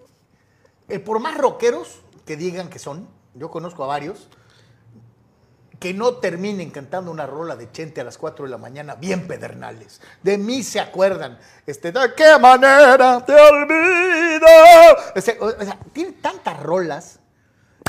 eh, 0.89 0.99
por 0.99 1.19
más 1.19 1.37
rockeros 1.37 2.01
que 2.25 2.37
digan 2.37 2.69
que 2.69 2.79
son, 2.79 3.07
yo 3.33 3.49
conozco 3.51 3.83
a 3.83 3.87
varios, 3.87 4.29
que 5.79 5.93
no 5.93 6.15
terminen 6.15 6.71
cantando 6.71 7.11
una 7.11 7.27
rola 7.27 7.55
de 7.55 7.71
Chente 7.71 8.01
a 8.01 8.03
las 8.03 8.17
4 8.17 8.45
de 8.45 8.51
la 8.51 8.57
mañana, 8.57 8.95
bien 8.95 9.27
pedernales. 9.27 10.01
De 10.23 10.37
mí 10.37 10.63
se 10.63 10.79
acuerdan. 10.79 11.37
Este, 11.65 11.91
¿De 11.91 12.13
qué 12.15 12.37
manera 12.39 13.23
te 13.25 13.33
olvido? 13.33 14.47
Este, 15.13 15.37
o, 15.39 15.51
sea, 15.63 15.77
tiene 15.93 16.13
tantas 16.13 16.61
rolas. 16.61 17.19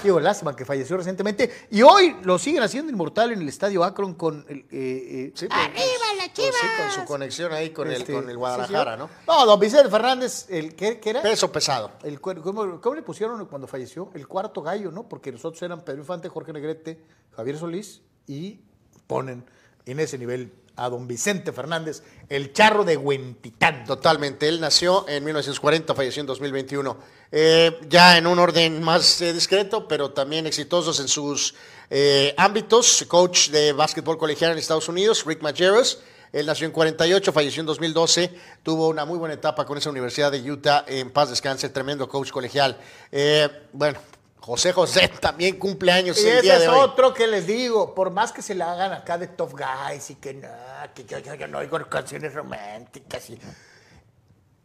Digo, 0.02 0.20
lástima 0.20 0.54
que 0.54 0.64
falleció 0.64 0.96
recientemente. 0.96 1.50
Y 1.70 1.82
hoy 1.82 2.16
lo 2.22 2.38
siguen 2.38 2.62
haciendo 2.62 2.92
inmortal 2.92 3.32
en 3.32 3.42
el 3.42 3.48
Estadio 3.48 3.82
Akron 3.84 4.14
con 4.14 4.44
el... 4.48 4.58
eh, 4.58 4.64
eh, 4.70 5.32
sí, 5.34 5.46
pues, 5.46 5.58
¡Arriba 5.60 5.82
la 6.16 6.32
pues 6.34 6.46
sí, 6.46 6.52
con 6.52 6.52
Chivas! 6.52 6.94
su 6.94 7.04
conexión 7.04 7.52
ahí 7.52 7.70
con, 7.70 7.90
Este, 7.90 8.12
el, 8.12 8.20
con 8.20 8.30
el 8.30 8.36
Guadalajara, 8.36 8.94
sí. 8.94 8.98
¿no? 8.98 9.10
No, 9.26 9.46
don 9.46 9.58
Vicente 9.58 9.88
Fernández, 9.90 10.46
el, 10.50 10.74
¿qué, 10.74 11.00
qué 11.00 11.10
era? 11.10 11.22
Peso 11.22 11.50
pesado. 11.50 11.92
El, 12.02 12.20
¿cómo, 12.20 12.80
cómo 12.80 12.94
le 12.94 13.02
pusieron 13.02 13.44
cuando 13.46 13.66
falleció? 13.66 14.10
El 14.14 14.28
cuarto 14.28 14.62
gallo, 14.62 14.90
¿no? 14.90 15.08
Porque 15.08 15.32
nosotros 15.32 15.60
eran 15.62 15.84
Pedro 15.84 15.98
Infante, 16.00 16.28
Jorge 16.28 16.52
Negrete, 16.52 17.00
Javier 17.36 17.58
Solís 17.58 18.02
y 18.26 18.60
ponen 19.06 19.44
en 19.86 20.00
ese 20.00 20.18
nivel 20.18 20.52
a 20.78 20.88
don 20.88 21.06
Vicente 21.06 21.52
Fernández, 21.52 22.02
el 22.28 22.52
charro 22.52 22.84
de 22.84 22.96
Huentitán. 22.96 23.84
Totalmente. 23.84 24.48
Él 24.48 24.60
nació 24.60 25.06
en 25.08 25.24
1940, 25.24 25.94
falleció 25.94 26.20
en 26.20 26.26
2021. 26.26 26.96
Eh, 27.30 27.78
ya 27.88 28.16
en 28.16 28.26
un 28.26 28.38
orden 28.38 28.82
más 28.82 29.20
eh, 29.20 29.32
discreto, 29.32 29.86
pero 29.86 30.12
también 30.12 30.46
exitosos 30.46 31.00
en 31.00 31.08
sus 31.08 31.54
eh, 31.90 32.32
ámbitos. 32.38 33.04
Coach 33.08 33.50
de 33.50 33.72
básquetbol 33.72 34.16
colegial 34.16 34.52
en 34.52 34.58
Estados 34.58 34.88
Unidos, 34.88 35.24
Rick 35.26 35.42
Majerus. 35.42 35.98
Él 36.32 36.46
nació 36.46 36.66
en 36.66 36.72
48, 36.72 37.32
falleció 37.32 37.60
en 37.60 37.66
2012, 37.66 38.30
tuvo 38.62 38.88
una 38.88 39.06
muy 39.06 39.18
buena 39.18 39.34
etapa 39.34 39.64
con 39.64 39.78
esa 39.78 39.88
Universidad 39.88 40.30
de 40.30 40.38
Utah, 40.50 40.84
en 40.86 41.10
paz 41.10 41.30
descanse, 41.30 41.70
tremendo 41.70 42.06
coach 42.06 42.30
colegial. 42.30 42.78
Bueno, 43.72 43.98
José 44.40 44.72
José 44.72 45.08
también 45.20 45.58
cumple 45.58 45.92
años 45.92 46.16
Y 46.18 46.26
el 46.26 46.32
ese 46.34 46.42
día 46.42 46.54
es 46.56 46.60
de 46.62 46.68
hoy. 46.68 46.78
otro 46.80 47.12
que 47.14 47.26
les 47.26 47.46
digo, 47.46 47.94
por 47.94 48.10
más 48.10 48.32
que 48.32 48.42
se 48.42 48.54
la 48.54 48.72
hagan 48.72 48.92
acá 48.92 49.18
de 49.18 49.26
tough 49.28 49.52
guys 49.54 50.10
y 50.10 50.14
que 50.16 50.34
no, 50.34 50.48
que 50.94 51.04
yo, 51.04 51.18
yo- 51.18 51.34
yo 51.34 51.48
no 51.48 51.58
oigo 51.58 51.78
canciones 51.88 52.34
románticas 52.34 53.30
y... 53.30 53.38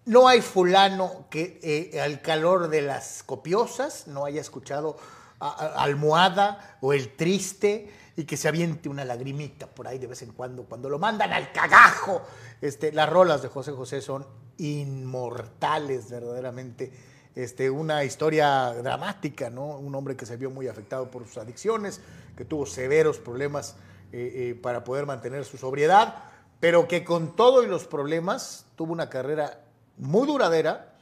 No 0.05 0.27
hay 0.27 0.41
fulano 0.41 1.27
que 1.29 1.59
eh, 1.63 2.01
al 2.01 2.21
calor 2.21 2.67
de 2.67 2.81
las 2.81 3.23
copiosas 3.23 4.07
no 4.07 4.25
haya 4.25 4.41
escuchado 4.41 4.97
a- 5.39 5.47
a- 5.49 5.83
Almohada 5.83 6.77
o 6.81 6.91
El 6.91 7.15
Triste 7.15 7.89
y 8.17 8.25
que 8.25 8.35
se 8.37 8.47
aviente 8.49 8.89
una 8.89 9.05
lagrimita 9.05 9.65
por 9.65 9.87
ahí 9.87 9.97
de 9.99 10.07
vez 10.07 10.21
en 10.21 10.33
cuando, 10.33 10.65
cuando 10.65 10.89
lo 10.89 10.99
mandan 10.99 11.31
al 11.31 11.51
cagajo. 11.53 12.21
Este, 12.61 12.91
las 12.91 13.09
rolas 13.09 13.41
de 13.41 13.47
José 13.47 13.71
José 13.71 14.01
son 14.01 14.27
inmortales 14.57 16.09
verdaderamente. 16.11 16.91
Este, 17.35 17.71
una 17.71 18.03
historia 18.03 18.73
dramática, 18.73 19.49
¿no? 19.49 19.77
Un 19.77 19.95
hombre 19.95 20.15
que 20.15 20.25
se 20.25 20.37
vio 20.37 20.51
muy 20.51 20.67
afectado 20.67 21.09
por 21.09 21.25
sus 21.25 21.37
adicciones, 21.37 21.99
que 22.37 22.45
tuvo 22.45 22.67
severos 22.67 23.17
problemas 23.17 23.75
eh, 24.11 24.51
eh, 24.51 24.59
para 24.61 24.83
poder 24.83 25.07
mantener 25.07 25.43
su 25.43 25.57
sobriedad, 25.57 26.25
pero 26.59 26.87
que 26.87 27.03
con 27.03 27.35
todo 27.35 27.63
y 27.63 27.67
los 27.67 27.85
problemas 27.85 28.67
tuvo 28.75 28.93
una 28.93 29.09
carrera 29.09 29.61
muy 29.97 30.27
duradera 30.27 30.93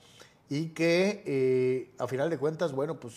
y 0.48 0.68
que 0.70 1.22
eh, 1.26 1.92
a 2.00 2.08
final 2.08 2.30
de 2.30 2.38
cuentas, 2.38 2.72
bueno, 2.72 2.98
pues 2.98 3.14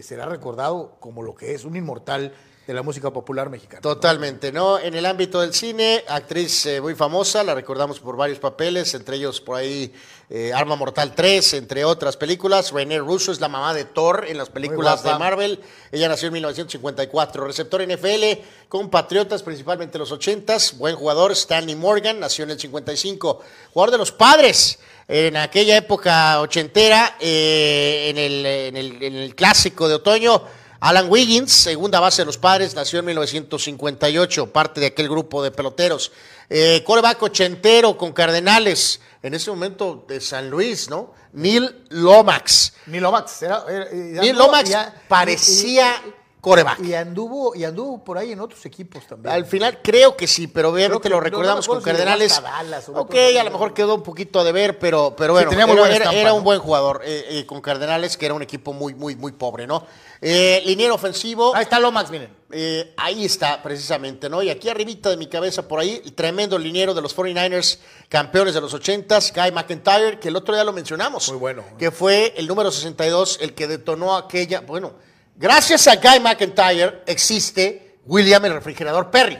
será 0.00 0.24
recordado 0.24 0.96
como 1.00 1.22
lo 1.22 1.34
que 1.34 1.52
es 1.52 1.64
un 1.64 1.76
inmortal 1.76 2.32
de 2.68 2.74
la 2.74 2.82
música 2.82 3.10
popular 3.10 3.48
mexicana. 3.48 3.80
Totalmente, 3.80 4.52
¿no? 4.52 4.78
En 4.78 4.94
el 4.94 5.06
ámbito 5.06 5.40
del 5.40 5.54
cine, 5.54 6.04
actriz 6.06 6.66
eh, 6.66 6.82
muy 6.82 6.94
famosa, 6.94 7.42
la 7.42 7.54
recordamos 7.54 7.98
por 7.98 8.14
varios 8.14 8.38
papeles, 8.38 8.92
entre 8.92 9.16
ellos 9.16 9.40
por 9.40 9.56
ahí 9.56 9.90
eh, 10.28 10.52
Arma 10.54 10.76
Mortal 10.76 11.14
3, 11.14 11.54
entre 11.54 11.86
otras 11.86 12.18
películas. 12.18 12.70
René 12.70 12.98
Russo 12.98 13.32
es 13.32 13.40
la 13.40 13.48
mamá 13.48 13.72
de 13.72 13.86
Thor 13.86 14.26
en 14.28 14.36
las 14.36 14.50
películas 14.50 15.02
de. 15.02 15.18
Marvel. 15.18 15.60
Ella 15.90 16.08
nació 16.10 16.26
en 16.26 16.34
1954. 16.34 17.46
Receptor 17.46 17.80
NFL 17.88 18.42
con 18.68 18.90
Patriotas, 18.90 19.42
principalmente 19.42 19.96
los 19.98 20.12
80s. 20.12 20.76
Buen 20.76 20.94
jugador, 20.94 21.32
Stanley 21.32 21.74
Morgan, 21.74 22.20
nació 22.20 22.44
en 22.44 22.50
el 22.50 22.60
55. 22.60 23.40
Jugador 23.72 23.92
de 23.92 23.96
los 23.98 24.12
Padres. 24.12 24.78
En 25.08 25.38
aquella 25.38 25.78
época 25.78 26.38
ochentera, 26.42 27.16
eh, 27.18 28.08
en, 28.10 28.18
el, 28.18 28.44
en 28.44 28.76
el- 28.76 29.02
en 29.02 29.14
el 29.16 29.34
clásico 29.34 29.88
de 29.88 29.94
otoño, 29.94 30.42
Alan 30.80 31.10
Wiggins, 31.10 31.50
segunda 31.52 31.98
base 31.98 32.22
de 32.22 32.26
los 32.26 32.38
padres, 32.38 32.74
nació 32.74 33.00
en 33.00 33.06
1958, 33.06 34.52
parte 34.52 34.80
de 34.80 34.86
aquel 34.86 35.08
grupo 35.08 35.42
de 35.42 35.50
peloteros. 35.50 36.12
Eh, 36.48 36.82
coreback 36.86 37.20
ochentero 37.22 37.96
con 37.98 38.12
Cardenales, 38.12 39.00
en 39.22 39.34
ese 39.34 39.50
momento 39.50 40.04
de 40.08 40.20
San 40.20 40.48
Luis, 40.48 40.88
¿no? 40.88 41.12
Neil 41.32 41.84
Lomax. 41.90 42.74
Ni 42.86 43.00
Lomax. 43.00 43.42
Era, 43.42 43.64
era- 43.68 43.90
y 43.92 43.96
Neil 43.96 44.36
Lomax 44.36 44.70
parecía 45.08 45.92
y- 46.06 46.14
coreback. 46.40 46.80
Y 46.80 46.94
anduvo, 46.94 47.54
y 47.54 47.64
anduvo 47.64 48.02
por 48.04 48.18
ahí 48.18 48.32
en 48.32 48.40
otros 48.40 48.64
equipos 48.66 49.06
también. 49.06 49.34
Al 49.34 49.44
final 49.44 49.80
creo 49.82 50.16
que 50.16 50.26
sí, 50.26 50.46
pero 50.46 50.70
obviamente 50.70 51.08
lo 51.08 51.20
recordamos 51.20 51.66
no 51.66 51.74
con 51.74 51.82
si 51.82 51.84
Cardenales. 51.84 52.40
Dallas 52.42 52.88
o 52.88 52.92
ok, 53.00 53.14
a 53.38 53.44
lo 53.44 53.50
mejor 53.50 53.74
quedó 53.74 53.94
un 53.94 54.02
poquito 54.02 54.44
de 54.44 54.52
ver, 54.52 54.78
pero, 54.78 55.14
pero 55.16 55.32
bueno, 55.32 55.50
muy 55.50 55.60
era, 55.60 55.92
estampa, 55.92 56.14
era 56.14 56.30
¿no? 56.30 56.36
un 56.36 56.44
buen 56.44 56.60
jugador 56.60 57.02
eh, 57.04 57.24
eh, 57.30 57.46
con 57.46 57.60
Cardenales, 57.60 58.16
que 58.16 58.26
era 58.26 58.34
un 58.34 58.42
equipo 58.42 58.72
muy, 58.72 58.94
muy, 58.94 59.16
muy 59.16 59.32
pobre, 59.32 59.66
¿no? 59.66 59.84
Eh, 60.20 60.62
liniero 60.66 60.94
ofensivo. 60.94 61.54
Ahí 61.54 61.62
está 61.62 61.78
Lomax, 61.78 62.10
miren. 62.10 62.38
Eh, 62.50 62.94
ahí 62.96 63.24
está, 63.24 63.62
precisamente, 63.62 64.28
¿no? 64.30 64.42
Y 64.42 64.50
aquí 64.50 64.68
arribita 64.68 65.10
de 65.10 65.16
mi 65.16 65.26
cabeza, 65.26 65.68
por 65.68 65.80
ahí, 65.80 66.00
el 66.02 66.14
tremendo 66.14 66.58
liniero 66.58 66.94
de 66.94 67.02
los 67.02 67.14
49ers, 67.14 67.78
campeones 68.08 68.54
de 68.54 68.60
los 68.60 68.74
80s, 68.74 69.34
Guy 69.34 69.52
McIntyre, 69.52 70.18
que 70.18 70.28
el 70.28 70.36
otro 70.36 70.54
día 70.54 70.64
lo 70.64 70.72
mencionamos. 70.72 71.28
Muy 71.28 71.38
bueno. 71.38 71.64
Que 71.78 71.90
fue 71.90 72.34
el 72.36 72.46
número 72.46 72.70
62, 72.70 73.38
el 73.42 73.54
que 73.54 73.66
detonó 73.66 74.16
aquella. 74.16 74.60
Bueno, 74.60 74.94
gracias 75.38 75.86
a 75.88 75.96
Guy 75.96 76.20
McIntyre 76.20 77.02
existe 77.06 77.96
William 78.06 78.44
el 78.44 78.52
refrigerador 78.52 79.10
Perry. 79.10 79.38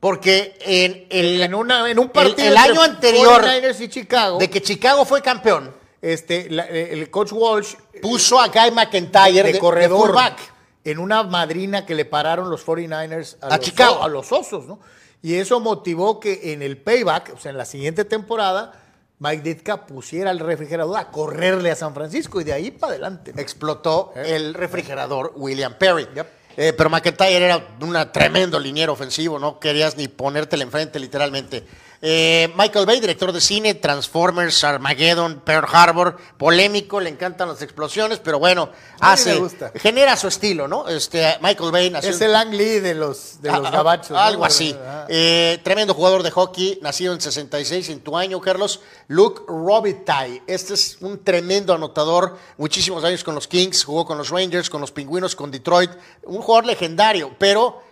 Porque 0.00 0.58
en, 0.60 1.06
el, 1.10 1.40
En, 1.42 1.54
una, 1.54 1.88
en 1.88 1.98
un 1.98 2.06
el- 2.06 2.10
partido 2.10 2.48
el, 2.48 2.56
entre 2.56 2.70
año 2.72 2.82
anterior 2.82 3.42
49ers 3.44 3.80
y 3.80 3.88
Chicago, 3.88 4.38
de 4.38 4.50
que 4.50 4.60
Chicago 4.60 5.04
fue 5.04 5.22
campeón, 5.22 5.72
este, 6.00 6.50
la- 6.50 6.64
el 6.66 7.08
coach 7.08 7.30
Walsh 7.32 7.74
puso 8.00 8.40
a 8.40 8.48
Guy 8.48 8.72
McIntyre 8.72 9.44
de, 9.44 9.52
de, 9.52 9.58
corredor 9.60 10.12
de 10.12 10.90
en 10.90 10.98
una 10.98 11.22
madrina 11.22 11.86
que 11.86 11.94
le 11.94 12.04
pararon 12.04 12.50
los 12.50 12.66
49ers 12.66 13.36
a, 13.40 13.46
A 13.46 13.56
los, 13.56 13.60
Chicago. 13.60 14.02
a 14.02 14.08
los 14.08 14.32
osos, 14.32 14.66
¿no? 14.66 14.80
Y 15.22 15.34
eso 15.34 15.60
motivó 15.60 16.18
que 16.18 16.52
en 16.52 16.62
el 16.62 16.78
payback, 16.78 17.34
o 17.36 17.38
sea, 17.38 17.52
en 17.52 17.58
la 17.58 17.64
siguiente 17.64 18.04
temporada, 18.04 18.81
Mike 19.22 19.42
Ditka 19.42 19.86
pusiera 19.86 20.32
el 20.32 20.40
refrigerador 20.40 20.98
a 20.98 21.12
correrle 21.12 21.70
a 21.70 21.76
San 21.76 21.94
Francisco 21.94 22.40
y 22.40 22.44
de 22.44 22.54
ahí 22.54 22.72
para 22.72 22.94
adelante. 22.94 23.32
explotó 23.36 24.12
el 24.16 24.52
refrigerador 24.52 25.32
William 25.36 25.74
Perry. 25.78 26.08
Yep. 26.12 26.26
Eh, 26.56 26.72
pero 26.76 26.90
McIntyre 26.90 27.36
era 27.36 27.64
un 27.80 27.96
tremendo 28.12 28.58
liniero 28.58 28.92
ofensivo, 28.92 29.38
no 29.38 29.60
querías 29.60 29.96
ni 29.96 30.08
ponértela 30.08 30.64
enfrente 30.64 30.98
literalmente. 30.98 31.64
Eh, 32.04 32.52
Michael 32.56 32.84
Bay, 32.84 32.98
director 32.98 33.30
de 33.30 33.40
cine, 33.40 33.74
Transformers, 33.74 34.64
Armageddon, 34.64 35.40
Pearl 35.44 35.68
Harbor, 35.72 36.18
polémico, 36.36 37.00
le 37.00 37.08
encantan 37.08 37.46
las 37.46 37.62
explosiones, 37.62 38.18
pero 38.18 38.40
bueno, 38.40 38.70
hace, 38.98 39.36
gusta. 39.36 39.70
genera 39.76 40.16
su 40.16 40.26
estilo, 40.26 40.66
¿no? 40.66 40.88
Este, 40.88 41.38
Michael 41.40 41.70
Bay 41.70 41.90
nació 41.90 42.10
Es 42.10 42.20
el 42.20 42.34
Ang 42.34 42.54
Lee 42.54 42.80
de 42.80 42.94
los, 42.94 43.40
de 43.40 43.52
los 43.52 43.68
Ah, 43.68 43.70
gabachos. 43.70 44.10
¿no? 44.10 44.18
Algo 44.18 44.44
así. 44.44 44.76
Ah. 44.84 45.06
Eh, 45.08 45.60
tremendo 45.62 45.94
jugador 45.94 46.24
de 46.24 46.32
hockey, 46.32 46.80
nacido 46.82 47.12
en 47.14 47.20
66, 47.20 47.88
en 47.90 48.00
tu 48.00 48.16
año, 48.16 48.40
Carlos. 48.40 48.80
Luke 49.06 49.42
Robitaille. 49.46 50.42
Este 50.48 50.74
es 50.74 50.96
un 51.02 51.22
tremendo 51.22 51.72
anotador. 51.72 52.36
Muchísimos 52.58 53.04
años 53.04 53.22
con 53.22 53.36
los 53.36 53.46
Kings, 53.46 53.84
jugó 53.84 54.04
con 54.04 54.18
los 54.18 54.30
Rangers, 54.30 54.68
con 54.68 54.80
los 54.80 54.90
Pingüinos, 54.90 55.36
con 55.36 55.52
Detroit. 55.52 55.92
Un 56.24 56.42
jugador 56.42 56.66
legendario, 56.66 57.30
pero 57.38 57.91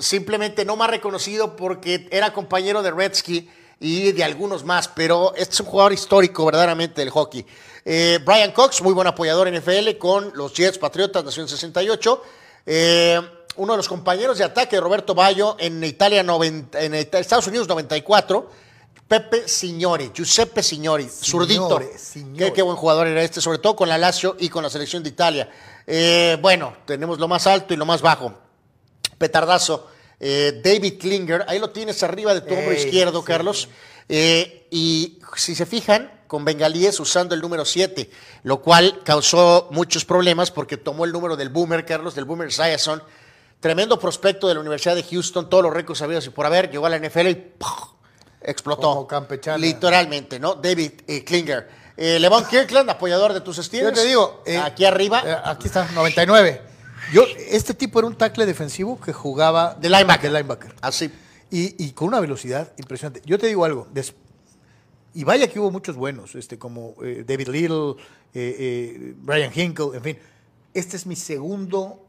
simplemente 0.00 0.64
no 0.64 0.76
más 0.76 0.90
reconocido 0.90 1.56
porque 1.56 2.08
era 2.10 2.32
compañero 2.32 2.82
de 2.82 2.90
Redsky 2.90 3.48
y 3.80 4.12
de 4.12 4.24
algunos 4.24 4.64
más, 4.64 4.88
pero 4.88 5.34
este 5.36 5.54
es 5.54 5.60
un 5.60 5.66
jugador 5.66 5.92
histórico 5.92 6.44
verdaderamente 6.46 7.00
del 7.00 7.10
hockey. 7.10 7.44
Eh, 7.84 8.18
Brian 8.24 8.52
Cox, 8.52 8.80
muy 8.82 8.94
buen 8.94 9.06
apoyador 9.06 9.46
en 9.48 9.56
NFL 9.56 9.98
con 9.98 10.32
los 10.34 10.54
Jets 10.54 10.78
Patriotas, 10.78 11.24
nació 11.24 11.42
en 11.42 11.48
68. 11.48 12.22
Eh, 12.66 13.20
uno 13.56 13.72
de 13.74 13.76
los 13.76 13.88
compañeros 13.88 14.38
de 14.38 14.44
ataque 14.44 14.76
de 14.76 14.80
Roberto 14.80 15.14
Bayo 15.14 15.56
en 15.58 15.84
Italia, 15.84 16.22
90 16.22 16.80
en 16.80 16.94
Estados 16.94 17.46
Unidos 17.46 17.68
94, 17.68 18.50
Pepe 19.06 19.46
Signori, 19.46 20.10
Giuseppe 20.14 20.62
Signori, 20.62 21.08
zurdito. 21.08 21.78
Qué, 22.36 22.52
qué 22.52 22.62
buen 22.62 22.76
jugador 22.76 23.06
era 23.06 23.22
este, 23.22 23.40
sobre 23.40 23.58
todo 23.58 23.76
con 23.76 23.88
la 23.88 23.98
Lazio 23.98 24.34
y 24.38 24.48
con 24.48 24.62
la 24.62 24.70
selección 24.70 25.02
de 25.02 25.10
Italia. 25.10 25.50
Eh, 25.86 26.38
bueno, 26.40 26.74
tenemos 26.86 27.18
lo 27.18 27.28
más 27.28 27.46
alto 27.46 27.74
y 27.74 27.76
lo 27.76 27.84
más 27.84 28.00
bajo. 28.00 28.43
Petardazo. 29.18 29.88
Eh, 30.20 30.60
David 30.62 30.98
Klinger, 30.98 31.44
ahí 31.48 31.58
lo 31.58 31.70
tienes 31.70 32.02
arriba 32.02 32.34
de 32.34 32.40
tu 32.40 32.54
hombro 32.54 32.72
Ey, 32.72 32.78
izquierdo, 32.78 33.20
sí. 33.20 33.26
Carlos. 33.26 33.68
Eh, 34.08 34.66
y 34.70 35.18
si 35.36 35.54
se 35.54 35.66
fijan, 35.66 36.10
con 36.26 36.44
bengalíes 36.44 36.98
usando 37.00 37.34
el 37.34 37.40
número 37.40 37.64
7, 37.64 38.10
lo 38.42 38.60
cual 38.60 39.00
causó 39.04 39.68
muchos 39.70 40.04
problemas 40.04 40.50
porque 40.50 40.76
tomó 40.76 41.04
el 41.04 41.12
número 41.12 41.36
del 41.36 41.48
Boomer, 41.48 41.84
Carlos, 41.84 42.14
del 42.14 42.24
Boomer 42.24 42.48
Esiason, 42.48 43.02
tremendo 43.60 43.98
prospecto 43.98 44.48
de 44.48 44.54
la 44.54 44.60
Universidad 44.60 44.94
de 44.94 45.02
Houston, 45.04 45.48
todos 45.48 45.62
los 45.62 45.72
récords 45.72 45.98
sabidos 45.98 46.26
y 46.26 46.30
por 46.30 46.46
haber, 46.46 46.70
llegó 46.70 46.86
a 46.86 46.90
la 46.90 46.98
NFL 46.98 47.28
y 47.28 47.52
explotó. 48.42 49.06
Como. 49.06 49.26
Literalmente, 49.58 50.38
¿no? 50.38 50.54
David 50.54 50.92
eh, 51.06 51.24
Klinger. 51.24 51.68
Eh, 51.96 52.18
Levon 52.18 52.44
Kirkland, 52.46 52.90
apoyador 52.90 53.32
de 53.32 53.40
tus 53.40 53.56
Yo 53.56 53.62
Steelers. 53.62 53.94
te 53.94 54.04
digo. 54.04 54.42
eh, 54.44 54.58
aquí 54.58 54.84
arriba, 54.84 55.42
aquí 55.44 55.68
está, 55.68 55.88
99. 55.92 56.73
Yo, 57.12 57.24
este 57.50 57.74
tipo 57.74 57.98
era 57.98 58.08
un 58.08 58.16
tackle 58.16 58.46
defensivo 58.46 59.00
que 59.00 59.12
jugaba. 59.12 59.74
de 59.74 59.88
linebacker. 59.88 60.30
De 60.32 60.38
linebacker. 60.38 60.74
Así. 60.80 61.10
Y, 61.50 61.84
y 61.84 61.92
con 61.92 62.08
una 62.08 62.20
velocidad 62.20 62.72
impresionante. 62.78 63.22
Yo 63.24 63.38
te 63.38 63.46
digo 63.46 63.64
algo. 63.64 63.86
des- 63.92 64.14
y 65.16 65.22
vaya 65.22 65.46
que 65.48 65.60
hubo 65.60 65.70
muchos 65.70 65.94
buenos, 65.94 66.34
este, 66.34 66.58
como 66.58 66.96
eh, 67.02 67.24
David 67.26 67.48
Little, 67.48 67.94
eh, 68.34 68.56
eh, 68.58 69.14
Brian 69.18 69.52
Hinkle, 69.54 69.90
en 69.96 70.02
fin. 70.02 70.18
Este 70.72 70.96
es 70.96 71.06
mi 71.06 71.14
segundo 71.14 72.00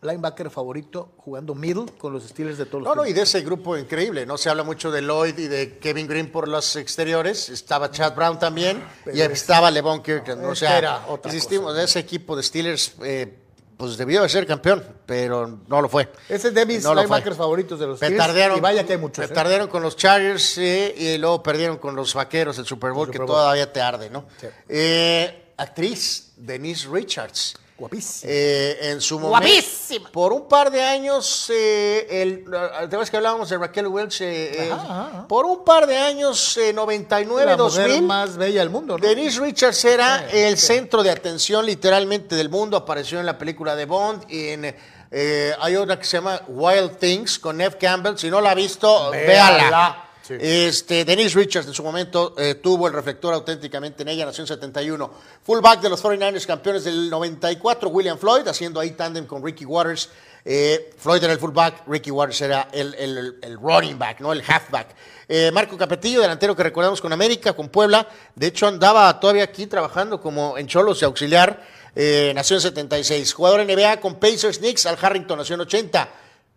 linebacker 0.00 0.48
favorito 0.50 1.10
jugando 1.16 1.54
middle 1.56 1.86
con 1.98 2.12
los 2.12 2.22
Steelers 2.24 2.58
de 2.58 2.66
todos 2.66 2.82
No, 2.84 2.90
los 2.90 2.96
no, 2.96 3.02
y 3.02 3.06
tiempos. 3.14 3.32
de 3.32 3.38
ese 3.38 3.44
grupo 3.46 3.76
increíble, 3.76 4.26
¿no? 4.26 4.36
Se 4.38 4.48
habla 4.48 4.62
mucho 4.62 4.90
de 4.92 5.00
Lloyd 5.02 5.36
y 5.38 5.48
de 5.48 5.78
Kevin 5.78 6.06
Green 6.06 6.30
por 6.30 6.46
los 6.46 6.76
exteriores, 6.76 7.48
estaba 7.48 7.90
Chad 7.90 8.14
Brown 8.14 8.38
también, 8.38 8.78
y 9.06 9.16
Pero 9.18 9.32
estaba 9.32 9.68
Levon 9.70 10.00
Kirkland, 10.02 10.42
¿no? 10.42 10.50
O 10.50 10.54
sea, 10.56 10.78
era 10.78 11.06
otra 11.08 11.32
insistimos, 11.32 11.76
ese 11.78 11.98
equipo 11.98 12.36
de 12.36 12.42
Steelers, 12.44 12.94
eh, 13.04 13.38
pues 13.82 13.96
debió 13.96 14.22
de 14.22 14.28
ser 14.28 14.46
campeón, 14.46 14.80
pero 15.06 15.58
no 15.66 15.82
lo 15.82 15.88
fue. 15.88 16.08
Ese 16.28 16.48
es 16.48 16.54
de 16.54 16.64
mis 16.66 16.84
No 16.84 16.94
linebackers 16.94 17.36
favoritos 17.36 17.80
de 17.80 17.88
los. 17.88 17.98
Petardearon, 17.98 18.58
Y 18.58 18.60
vaya 18.60 18.86
que 18.86 18.92
hay 18.92 18.98
muchos. 19.00 19.24
¿eh? 19.24 19.26
petardearon 19.26 19.66
con 19.66 19.82
los 19.82 19.96
Chargers 19.96 20.56
eh, 20.58 20.94
y 20.96 21.18
luego 21.18 21.42
perdieron 21.42 21.78
con 21.78 21.96
los 21.96 22.14
Vaqueros 22.14 22.56
el 22.60 22.64
Super 22.64 22.92
Bowl, 22.92 23.08
El 23.08 23.12
que 23.12 23.16
Super 23.18 23.26
Bowl. 23.26 23.36
todavía 23.38 23.72
te 23.72 23.80
arde, 23.80 24.08
¿no? 24.08 24.26
Sí. 24.40 24.46
Eh, 24.68 25.52
actriz, 25.56 26.30
Denise 26.36 26.86
Richards. 26.92 27.56
Guapísima. 27.78 28.30
Eh, 28.32 28.78
en 28.90 29.00
su 29.00 29.18
momento. 29.18 29.30
Guapísima. 29.46 30.10
Por 30.12 30.32
un 30.32 30.46
par 30.46 30.70
de 30.70 30.82
años, 30.82 31.50
eh, 31.52 32.06
el, 32.22 32.44
¿te 32.44 32.56
acuerdas 32.56 33.10
que 33.10 33.16
hablábamos 33.16 33.48
de 33.48 33.58
Raquel 33.58 33.86
Welch? 33.88 34.20
Eh, 34.20 34.70
Ajá, 34.72 34.82
ajá, 34.82 35.06
ajá. 35.08 35.28
Por 35.28 35.46
un 35.46 35.64
par 35.64 35.86
de 35.86 35.96
años, 35.96 36.56
eh, 36.58 36.72
99, 36.72 37.44
la 37.50 37.56
mujer 37.56 37.82
2000. 37.88 38.02
más 38.02 38.36
bella 38.36 38.60
del 38.60 38.70
mundo, 38.70 38.96
¿no? 38.98 39.04
Denise 39.06 39.40
Richards 39.40 39.84
era 39.84 40.26
Sí, 40.30 40.36
el 40.38 40.56
sí. 40.58 40.66
centro 40.66 41.02
de 41.02 41.10
atención 41.10 41.66
literalmente 41.66 42.36
del 42.36 42.48
mundo. 42.50 42.76
Apareció 42.76 43.18
en 43.18 43.26
la 43.26 43.36
película 43.38 43.74
de 43.74 43.84
Bond 43.86 44.30
y 44.30 44.48
en, 44.50 44.76
eh, 45.10 45.54
hay 45.60 45.74
otra 45.76 45.98
que 45.98 46.04
se 46.04 46.18
llama 46.18 46.40
Wild 46.48 46.98
Things 46.98 47.38
con 47.38 47.56
Neve 47.56 47.76
Campbell. 47.78 48.16
Si 48.16 48.30
no 48.30 48.40
la 48.40 48.52
ha 48.52 48.54
visto, 48.54 49.10
Véala. 49.10 49.56
véala. 49.58 50.04
Este, 50.28 51.04
Denise 51.04 51.38
Richards 51.38 51.66
en 51.66 51.74
su 51.74 51.82
momento 51.82 52.34
eh, 52.38 52.54
tuvo 52.54 52.86
el 52.86 52.92
reflector 52.92 53.34
auténticamente 53.34 54.02
en 54.02 54.08
ella, 54.08 54.26
nació 54.26 54.42
en 54.42 54.48
71. 54.48 55.10
Fullback 55.42 55.80
de 55.80 55.88
los 55.88 56.02
49ers, 56.02 56.46
campeones 56.46 56.84
del 56.84 57.10
94, 57.10 57.88
William 57.88 58.18
Floyd, 58.18 58.46
haciendo 58.46 58.80
ahí 58.80 58.92
tándem 58.92 59.26
con 59.26 59.44
Ricky 59.44 59.64
Waters. 59.64 60.08
Eh, 60.44 60.92
Floyd 60.98 61.22
era 61.22 61.32
el 61.32 61.38
fullback, 61.38 61.84
Ricky 61.86 62.10
Waters 62.10 62.40
era 62.40 62.68
el, 62.72 62.94
el, 63.42 63.58
running 63.58 63.98
back, 63.98 64.20
¿no? 64.20 64.32
el 64.32 64.42
halfback. 64.46 64.94
Eh, 65.28 65.50
Marco 65.52 65.76
Capetillo, 65.76 66.20
delantero 66.20 66.56
que 66.56 66.62
recordamos 66.62 67.00
con 67.00 67.12
América, 67.12 67.52
con 67.52 67.68
Puebla. 67.68 68.06
De 68.34 68.48
hecho, 68.48 68.66
andaba 68.66 69.18
todavía 69.20 69.44
aquí 69.44 69.66
trabajando 69.66 70.20
como 70.20 70.58
en 70.58 70.66
Cholos 70.66 71.00
de 71.00 71.06
auxiliar. 71.06 71.62
Eh, 71.94 72.32
nació 72.34 72.56
en 72.56 72.62
76. 72.62 73.32
Jugador 73.32 73.64
NBA 73.64 74.00
con 74.00 74.18
Pacers 74.18 74.58
Knicks, 74.58 74.86
Al 74.86 74.98
Harrington, 75.00 75.38
nació 75.38 75.54
en 75.54 75.60
80. 75.62 76.08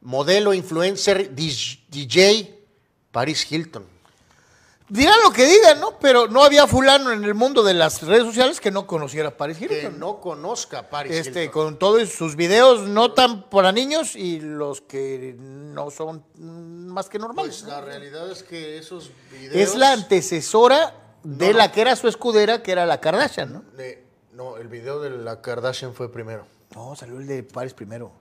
Modelo, 0.01 0.53
influencer, 0.53 1.33
DJ 1.33 2.54
Paris 3.15 3.49
Hilton. 3.49 3.85
Dirán 4.89 5.15
lo 5.23 5.31
que 5.31 5.45
digan, 5.45 5.79
¿no? 5.79 5.97
Pero 5.99 6.27
no 6.27 6.43
había 6.43 6.67
fulano 6.67 7.11
en 7.13 7.23
el 7.23 7.33
mundo 7.33 7.63
de 7.63 7.73
las 7.73 8.03
redes 8.03 8.25
sociales 8.25 8.59
que 8.59 8.69
no 8.71 8.85
conociera 8.85 9.29
a 9.29 9.37
Paris 9.37 9.57
Que 9.57 9.65
Hilton. 9.65 9.97
no 9.97 10.19
conozca 10.19 10.79
a 10.79 10.89
Paris 10.89 11.11
Este, 11.13 11.45
Hilton. 11.45 11.53
con 11.53 11.79
todos 11.79 12.09
sus 12.09 12.35
videos 12.35 12.81
no 12.81 13.13
tan 13.13 13.49
para 13.49 13.71
niños 13.71 14.15
y 14.17 14.41
los 14.41 14.81
que 14.81 15.33
no 15.39 15.89
son 15.91 16.23
más 16.35 17.07
que 17.09 17.17
normales. 17.17 17.61
Pues 17.61 17.71
la 17.73 17.81
realidad 17.81 18.29
es 18.29 18.43
que 18.43 18.77
esos 18.77 19.09
videos... 19.31 19.55
Es 19.55 19.75
la 19.75 19.93
antecesora 19.93 20.93
de 21.23 21.47
No, 21.47 21.51
no. 21.53 21.57
la 21.57 21.71
que 21.71 21.81
era 21.81 21.95
su 21.95 22.07
escudera, 22.09 22.61
que 22.61 22.71
era 22.73 22.85
la 22.85 22.99
Kardashian, 23.01 23.53
¿no? 23.53 23.63
no, 24.33 24.57
el 24.57 24.67
video 24.67 24.99
de 24.99 25.09
la 25.09 25.41
Kardashian 25.41 25.93
fue 25.95 26.11
primero. 26.11 26.45
No, 26.73 26.95
salió 26.95 27.17
el 27.19 27.27
de 27.27 27.43
Paris 27.43 27.73
primero. 27.73 28.11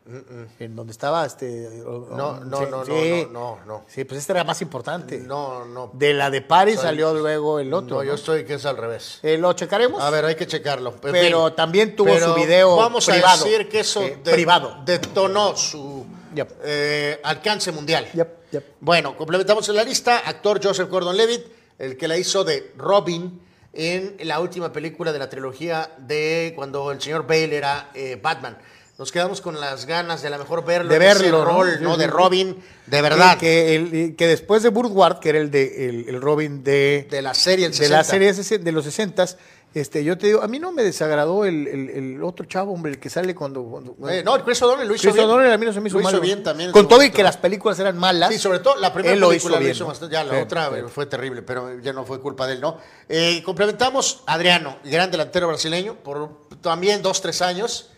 En 0.60 0.76
donde 0.76 0.92
estaba 0.92 1.24
este. 1.26 1.82
No, 1.84 2.38
no, 2.40 2.58
sí, 2.58 2.64
no, 2.70 2.78
no, 2.78 2.84
sí. 2.84 3.26
no, 3.32 3.56
no, 3.56 3.64
no. 3.66 3.84
Sí, 3.88 4.04
pues 4.04 4.20
este 4.20 4.32
era 4.32 4.44
más 4.44 4.60
importante. 4.62 5.18
No, 5.18 5.64
no. 5.64 5.90
De 5.92 6.14
la 6.14 6.30
de 6.30 6.40
Paris 6.42 6.76
Soy- 6.76 6.84
salió 6.84 7.14
luego 7.14 7.58
el 7.58 7.72
otro. 7.74 7.96
No, 7.96 8.04
yo 8.04 8.14
estoy 8.14 8.44
que 8.44 8.54
es 8.54 8.64
al 8.66 8.76
revés. 8.76 9.18
Eh, 9.22 9.38
¿Lo 9.38 9.52
checaremos? 9.54 10.00
A 10.00 10.10
ver, 10.10 10.24
hay 10.24 10.36
que 10.36 10.46
checarlo. 10.46 10.94
Pero 11.00 11.52
también 11.54 11.96
tuvo 11.96 12.12
Pero 12.12 12.32
su 12.32 12.34
video 12.34 12.76
Vamos 12.76 13.06
privado. 13.06 13.42
a 13.42 13.44
decir 13.48 13.68
que 13.68 13.80
eso 13.80 14.02
Eh, 14.02 14.18
de- 14.22 14.32
privado. 14.32 14.76
detonó 14.84 15.56
su 15.56 16.04
Yep. 16.34 16.52
eh, 16.64 17.20
alcance 17.24 17.72
mundial. 17.72 18.06
Yep, 18.12 18.50
yep. 18.52 18.64
Bueno, 18.80 19.16
complementamos 19.16 19.68
en 19.68 19.76
la 19.76 19.82
lista. 19.84 20.18
Actor 20.18 20.60
Joseph 20.62 20.88
Gordon-Levitt, 20.88 21.44
el 21.78 21.96
que 21.96 22.06
la 22.06 22.16
hizo 22.16 22.44
de 22.44 22.72
Robin 22.76 23.40
en 23.76 24.16
la 24.26 24.40
última 24.40 24.72
película 24.72 25.12
de 25.12 25.18
la 25.18 25.28
trilogía 25.28 25.90
de 25.98 26.52
cuando 26.56 26.90
el 26.92 27.00
señor 27.00 27.26
Bale 27.26 27.56
era 27.56 27.90
eh, 27.94 28.18
Batman. 28.22 28.56
Nos 28.96 29.10
quedamos 29.10 29.40
con 29.40 29.60
las 29.60 29.86
ganas 29.86 30.22
de 30.22 30.28
a 30.28 30.30
lo 30.30 30.38
mejor 30.38 30.64
verlo 30.64 30.88
De 30.90 30.96
en 30.96 31.02
ese 31.02 31.22
verlo, 31.24 31.44
¿no? 31.44 31.50
rol, 31.50 31.82
¿no? 31.82 31.96
De. 31.96 32.06
Robin, 32.06 32.56
de 32.86 33.02
verdad. 33.02 33.36
Que, 33.38 33.74
el- 33.74 34.14
que 34.16 34.26
después 34.28 34.62
de 34.62 34.68
Burgward, 34.68 35.18
que 35.18 35.30
era 35.30 35.38
el 35.38 35.50
de 35.50 35.88
el, 35.88 36.08
el 36.08 36.20
Robin 36.22 36.62
de, 36.62 37.08
de 37.10 37.20
la 37.20 37.34
serie 37.34 37.66
el 37.66 37.72
de 37.76 37.88
la 37.88 38.04
60. 38.04 38.42
serie 38.44 38.58
de 38.64 38.70
los 38.72 38.84
60 38.84 39.26
este, 39.74 40.04
yo 40.04 40.16
te 40.16 40.28
digo, 40.28 40.42
a 40.42 40.46
mí 40.48 40.58
no 40.60 40.70
me 40.72 40.82
desagradó 40.84 41.44
el, 41.44 41.66
el- 41.66 41.90
el 41.90 42.22
otro 42.22 42.46
chavo, 42.46 42.72
hombre, 42.72 42.92
el 42.92 42.98
que 43.00 43.10
sale 43.10 43.34
cuando. 43.34 43.62
cuando- 43.64 43.96
Eh, 44.08 44.22
no, 44.24 44.42
Chris 44.44 44.62
O'Donnell 44.62 44.86
lo 44.88 44.94
hizo 44.94 45.02
Chris 45.02 45.14
bien. 45.14 45.26
O'Donnell 45.26 45.52
a 45.52 45.58
mí 45.58 45.66
no 45.66 45.72
se 45.72 45.80
me 45.80 45.88
hizo 45.88 45.96
Lo 45.98 46.02
hizo 46.02 46.10
malo. 46.12 46.20
bien 46.22 46.42
también. 46.42 46.70
Con 46.72 46.86
todo 46.88 47.02
y 47.02 47.10
que 47.10 47.22
las 47.24 47.36
películas 47.36 47.78
eran 47.80 47.98
malas. 47.98 48.32
Sí, 48.32 48.38
sobre 48.38 48.60
todo 48.60 48.76
la 48.76 48.92
primera 48.92 49.14
él 49.14 49.20
lo 49.20 49.28
película 49.30 49.50
hizo 49.54 49.58
lo 49.58 49.60
bien, 49.60 49.72
hizo 49.72 49.84
¿no? 49.84 49.88
bastante. 49.88 50.12
Ya 50.14 50.22
la 50.24 50.34
Sí, 50.34 50.40
otra 50.42 50.68
sí. 50.70 50.74
eh, 50.76 50.84
fue 50.88 51.06
terrible, 51.06 51.42
pero 51.42 51.78
ya 51.80 51.92
no 51.92 52.04
fue 52.04 52.20
culpa 52.20 52.46
de 52.46 52.54
él, 52.54 52.60
¿no? 52.60 52.78
Eh, 53.08 53.42
complementamos 53.44 54.22
Adriano, 54.26 54.76
gran 54.84 55.10
delantero 55.10 55.48
brasileño, 55.48 55.96
por 55.96 56.30
también 56.60 57.02
dos, 57.02 57.20
tres 57.20 57.42
años. 57.42 57.90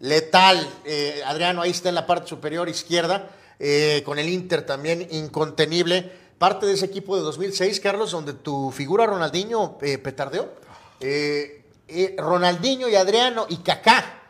Letal. 0.00 0.68
eh, 0.84 1.22
Adriano 1.24 1.62
ahí 1.62 1.70
está 1.70 1.88
en 1.88 1.94
la 1.94 2.06
parte 2.06 2.28
superior 2.28 2.68
izquierda, 2.68 3.30
eh, 3.58 4.02
con 4.04 4.18
el 4.18 4.28
Inter 4.28 4.66
también 4.66 5.06
incontenible. 5.12 6.20
Parte 6.38 6.66
de 6.66 6.72
ese 6.72 6.86
equipo 6.86 7.14
de 7.16 7.22
2006, 7.22 7.78
Carlos, 7.78 8.10
donde 8.10 8.32
tu 8.32 8.72
figura 8.72 9.06
Ronaldinho 9.06 9.78
eh, 9.80 9.98
petardeó. 9.98 10.60
Eh, 11.02 11.64
eh, 11.88 12.14
Ronaldinho 12.18 12.88
y 12.88 12.94
Adriano 12.94 13.46
y 13.48 13.58
Kaká. 13.58 14.22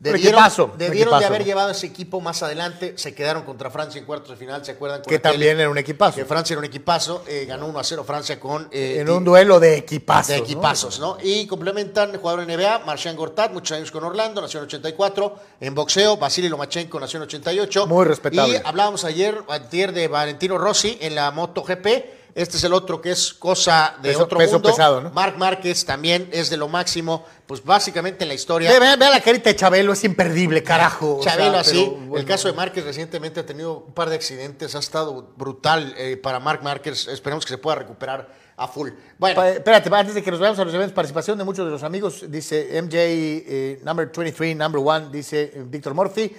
Debieron, 0.00 0.44
un 0.60 0.78
debieron 0.78 1.18
de 1.18 1.26
haber 1.26 1.44
llevado 1.44 1.70
ese 1.70 1.86
equipo 1.86 2.20
más 2.20 2.40
adelante. 2.44 2.94
Se 2.96 3.16
quedaron 3.16 3.42
contra 3.42 3.68
Francia 3.68 3.98
en 3.98 4.04
cuartos 4.04 4.30
de 4.30 4.36
final, 4.36 4.64
¿se 4.64 4.70
acuerdan? 4.70 5.00
Con 5.00 5.10
Que 5.10 5.18
también 5.18 5.58
era 5.58 5.68
un 5.68 5.76
equipazo. 5.76 6.14
que 6.14 6.24
Francia 6.24 6.54
era 6.54 6.60
un 6.60 6.66
equipazo, 6.66 7.24
eh, 7.26 7.46
ganó 7.48 7.66
1 7.66 7.80
a 7.80 7.82
0 7.82 8.04
Francia 8.04 8.38
con 8.38 8.68
eh, 8.70 8.98
En 9.00 9.10
un 9.10 9.24
duelo 9.24 9.58
de 9.58 9.76
equipazos. 9.76 10.28
de 10.28 10.36
equipazos, 10.36 11.00
¿no? 11.00 11.18
Y 11.20 11.48
complementan 11.48 12.16
jugador 12.16 12.48
en 12.48 12.56
NBA, 12.56 12.84
Marcian 12.86 13.16
Gortat, 13.16 13.52
muchos 13.52 13.76
años 13.76 13.90
con 13.90 14.04
Orlando, 14.04 14.40
nació 14.40 14.60
en 14.60 14.66
84. 14.66 15.34
En 15.60 15.74
boxeo, 15.74 16.16
Vasily 16.16 16.48
Lomachenko 16.48 17.00
nació 17.00 17.16
en 17.16 17.24
88. 17.24 17.88
Muy 17.88 18.04
respetable. 18.04 18.54
Y 18.54 18.60
hablábamos 18.64 19.04
ayer, 19.04 19.36
ayer 19.48 19.92
de 19.92 20.06
Valentino 20.06 20.58
Rossi 20.58 20.96
en 21.00 21.16
la 21.16 21.32
MotoGP. 21.32 22.27
Este 22.34 22.56
es 22.56 22.64
el 22.64 22.72
otro 22.72 23.00
que 23.00 23.10
es 23.10 23.32
cosa 23.34 23.94
de 24.00 24.10
Peso- 24.10 24.24
otro 24.24 24.38
peso 24.38 24.52
mundo. 24.54 24.68
pesado, 24.68 25.00
¿no? 25.00 25.10
Marc 25.10 25.36
Márquez 25.36 25.84
también 25.84 26.28
es 26.32 26.50
de 26.50 26.56
lo 26.56 26.68
máximo, 26.68 27.24
pues 27.46 27.64
básicamente 27.64 28.24
en 28.24 28.28
la 28.28 28.34
historia. 28.34 28.70
Ve, 28.70 28.78
ve- 28.78 28.96
ve 28.96 29.10
la 29.10 29.20
carita 29.20 29.50
de 29.50 29.56
Chabelo, 29.56 29.92
es 29.92 30.04
imperdible, 30.04 30.62
carajo. 30.62 31.16
o 31.16 31.22
sea, 31.22 31.32
Chabelo 31.32 31.58
así. 31.58 31.84
pero, 31.88 32.06
bueno. 32.06 32.16
El 32.18 32.24
caso 32.26 32.46
de 32.48 32.54
Márquez 32.54 32.84
recientemente 32.84 33.40
ha 33.40 33.46
tenido 33.46 33.78
un 33.86 33.92
par 33.92 34.08
de 34.08 34.14
accidentes, 34.16 34.74
ha 34.74 34.78
estado 34.78 35.32
brutal 35.36 35.94
eh, 35.98 36.16
para 36.16 36.38
Marc 36.38 36.62
Márquez. 36.62 37.08
Esperemos 37.08 37.44
que 37.44 37.50
se 37.50 37.58
pueda 37.58 37.76
recuperar 37.76 38.28
a 38.56 38.68
full. 38.68 38.90
Bueno, 39.18 39.36
Pa- 39.36 39.50
Espérate, 39.50 39.88
antes 39.94 40.14
de 40.14 40.22
que 40.22 40.30
nos 40.30 40.38
vayamos 40.40 40.58
a 40.60 40.64
los 40.64 40.74
eventos, 40.74 40.92
participación 40.94 41.38
de 41.38 41.44
muchos 41.44 41.64
de 41.64 41.70
los 41.72 41.82
amigos, 41.82 42.24
dice 42.28 42.80
MJ, 42.82 42.94
eh, 42.98 43.80
number 43.84 44.10
23, 44.14 44.56
number 44.56 44.80
one, 44.84 45.08
dice 45.10 45.52
eh, 45.54 45.62
Víctor 45.66 45.94
Murphy. 45.94 46.36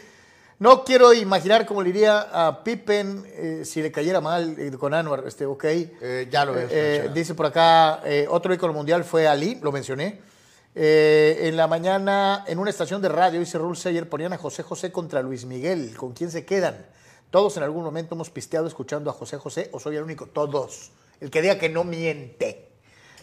No 0.60 0.84
quiero 0.84 1.14
imaginar 1.14 1.66
cómo 1.66 1.82
le 1.82 1.90
iría 1.90 2.20
a 2.20 2.66
Pippen 2.66 3.24
eh, 3.28 3.62
si 3.64 3.82
le 3.82 3.94
cayera 3.94 4.20
mal 4.20 4.60
eh, 4.60 4.70
con 4.78 4.94
Anwar, 4.94 5.24
este, 5.26 5.46
ok. 5.46 5.64
Eh, 5.64 6.28
ya 6.30 6.44
lo 6.44 6.52
ves, 6.54 7.14
dice 7.14 7.34
por 7.34 7.46
acá, 7.46 8.04
otro 8.28 8.54
ícono 8.54 8.74
mundial 8.74 9.06
fue 9.06 9.26
Ali, 9.26 9.58
lo 9.62 9.72
mencioné. 9.72 10.20
En 10.76 11.56
la 11.56 11.68
mañana, 11.68 12.44
en 12.46 12.60
una 12.60 12.70
estación 12.70 13.02
de 13.02 13.08
radio, 13.08 13.40
dice 13.40 13.58
Rule 13.58 13.78
Sayer, 13.78 14.10
ponían 14.10 14.34
a 14.34 14.38
José 14.38 14.64
José 14.64 14.92
contra 14.92 15.22
Luis 15.22 15.46
Miguel. 15.46 15.96
¿Con 15.96 16.12
quién 16.12 16.30
se 16.30 16.44
quedan? 16.44 16.86
Todos 17.32 17.56
en 17.56 17.64
algún 17.64 17.86
momento 17.86 18.16
hemos 18.16 18.30
pisteado 18.30 18.68
escuchando 18.68 19.10
a 19.10 19.14
José 19.14 19.38
José, 19.38 19.70
o 19.72 19.80
soy 19.80 19.96
el 19.96 20.04
único, 20.04 20.26
todos. 20.26 20.92
El 21.22 21.32
que 21.32 21.42
diga 21.42 21.58
que 21.58 21.70
no 21.70 21.86
miente, 21.86 22.70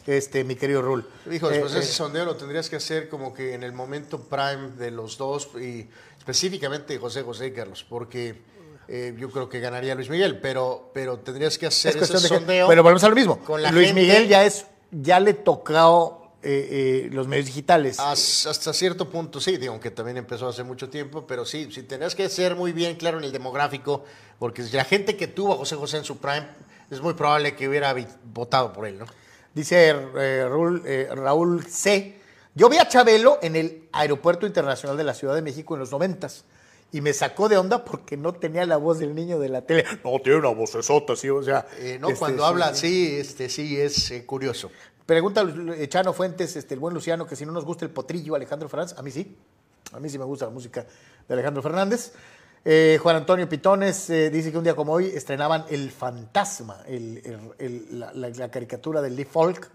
este, 0.06 0.42
mi 0.44 0.54
querido 0.54 0.80
Rule. 0.80 1.04
Hijos, 1.30 1.52
Eh, 1.52 1.60
pues 1.60 1.74
eh, 1.74 1.80
ese 1.80 1.92
sondeo 1.92 2.24
lo 2.24 2.36
tendrías 2.36 2.70
que 2.70 2.76
hacer 2.76 3.10
como 3.10 3.34
que 3.34 3.54
en 3.54 3.62
el 3.62 3.72
momento 3.72 4.20
prime 4.20 4.70
de 4.78 4.90
los 4.90 5.18
dos 5.18 5.50
y 5.60 5.88
específicamente 6.26 6.98
José 6.98 7.22
José 7.22 7.46
y 7.46 7.52
Carlos, 7.52 7.86
porque 7.88 8.42
eh, 8.88 9.14
yo 9.16 9.30
creo 9.30 9.48
que 9.48 9.60
ganaría 9.60 9.94
Luis 9.94 10.10
Miguel, 10.10 10.40
pero, 10.40 10.90
pero 10.92 11.18
tendrías 11.20 11.56
que 11.56 11.66
hacer 11.66 11.96
es 11.96 12.02
ese 12.02 12.12
cuestión 12.12 12.22
de 12.22 12.28
que- 12.28 12.34
sondeo. 12.40 12.68
Pero 12.68 12.82
volvemos 12.82 13.04
a 13.04 13.08
lo 13.08 13.14
mismo. 13.14 13.38
con 13.38 13.62
la 13.62 13.70
Luis 13.70 13.86
gente. 13.88 14.00
Miguel 14.00 14.26
ya 14.28 14.44
es, 14.44 14.66
ya 14.90 15.20
le 15.20 15.34
tocó 15.34 16.32
eh, 16.42 17.04
eh, 17.06 17.08
los 17.12 17.28
medios 17.28 17.46
digitales. 17.46 18.00
Has- 18.00 18.46
Hasta 18.46 18.72
cierto 18.72 19.08
punto 19.08 19.40
sí, 19.40 19.56
digo, 19.56 19.72
aunque 19.72 19.92
también 19.92 20.16
empezó 20.16 20.48
hace 20.48 20.64
mucho 20.64 20.88
tiempo, 20.88 21.26
pero 21.28 21.44
sí, 21.46 21.68
sí 21.70 21.84
tendrías 21.84 22.16
que 22.16 22.28
ser 22.28 22.56
muy 22.56 22.72
bien 22.72 22.96
claro 22.96 23.18
en 23.18 23.24
el 23.24 23.30
demográfico, 23.32 24.04
porque 24.40 24.64
la 24.72 24.84
gente 24.84 25.16
que 25.16 25.28
tuvo 25.28 25.52
a 25.54 25.56
José 25.56 25.76
José 25.76 25.98
en 25.98 26.04
su 26.04 26.18
prime 26.18 26.46
es 26.90 27.00
muy 27.00 27.14
probable 27.14 27.54
que 27.54 27.68
hubiera 27.68 27.94
votado 28.24 28.72
por 28.72 28.86
él, 28.86 28.98
¿no? 28.98 29.06
Dice 29.54 29.90
eh, 30.18 30.44
Raúl, 30.48 30.82
Raúl 31.14 31.64
C. 31.66 32.20
Yo 32.56 32.70
vi 32.70 32.78
a 32.78 32.88
Chabelo 32.88 33.38
en 33.42 33.54
el 33.54 33.86
Aeropuerto 33.92 34.46
Internacional 34.46 34.96
de 34.96 35.04
la 35.04 35.12
Ciudad 35.12 35.34
de 35.34 35.42
México 35.42 35.74
en 35.74 35.80
los 35.80 35.90
noventas 35.92 36.44
y 36.90 37.02
me 37.02 37.12
sacó 37.12 37.50
de 37.50 37.58
onda 37.58 37.84
porque 37.84 38.16
no 38.16 38.32
tenía 38.32 38.64
la 38.64 38.78
voz 38.78 38.98
del 38.98 39.14
niño 39.14 39.38
de 39.38 39.50
la 39.50 39.60
tele. 39.60 39.84
No, 40.02 40.18
tiene 40.20 40.38
una 40.38 40.48
vocesota, 40.48 41.14
sí, 41.16 41.28
o 41.28 41.42
sea. 41.42 41.66
Eh, 41.78 41.98
no, 42.00 42.08
este, 42.08 42.18
cuando 42.18 42.42
sí, 42.42 42.48
habla 42.48 42.66
sí. 42.68 42.72
así, 42.72 43.16
este, 43.16 43.48
sí 43.50 43.78
es 43.78 44.10
eh, 44.10 44.24
curioso. 44.24 44.70
Pregunta 45.04 45.44
eh, 45.76 45.86
Chano 45.88 46.14
Fuentes, 46.14 46.56
este, 46.56 46.72
el 46.72 46.80
buen 46.80 46.94
Luciano, 46.94 47.26
que 47.26 47.36
si 47.36 47.44
no 47.44 47.52
nos 47.52 47.66
gusta 47.66 47.84
el 47.84 47.90
potrillo 47.90 48.34
Alejandro 48.34 48.70
Fernández, 48.70 48.96
a 48.98 49.02
mí 49.02 49.10
sí. 49.10 49.36
A 49.92 50.00
mí 50.00 50.08
sí 50.08 50.18
me 50.18 50.24
gusta 50.24 50.46
la 50.46 50.50
música 50.50 50.86
de 51.28 51.34
Alejandro 51.34 51.62
Fernández. 51.62 52.12
Eh, 52.64 52.98
Juan 53.02 53.16
Antonio 53.16 53.46
Pitones 53.48 54.08
dice 54.08 54.50
que 54.50 54.56
un 54.58 54.64
día 54.64 54.74
como 54.74 54.94
hoy 54.94 55.06
estrenaban 55.08 55.66
El 55.68 55.90
Fantasma, 55.90 56.82
el- 56.88 57.18
el- 57.18 57.38
el- 57.58 58.00
la, 58.00 58.12
la- 58.14 58.30
la 58.30 58.50
caricatura 58.50 59.02
del 59.02 59.14
Lee 59.14 59.24
Folk, 59.26 59.70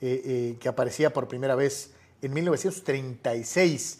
que 0.00 0.58
aparecía 0.66 1.12
por 1.12 1.28
primera 1.28 1.54
vez 1.54 1.90
en 2.26 2.32
1936. 2.34 3.98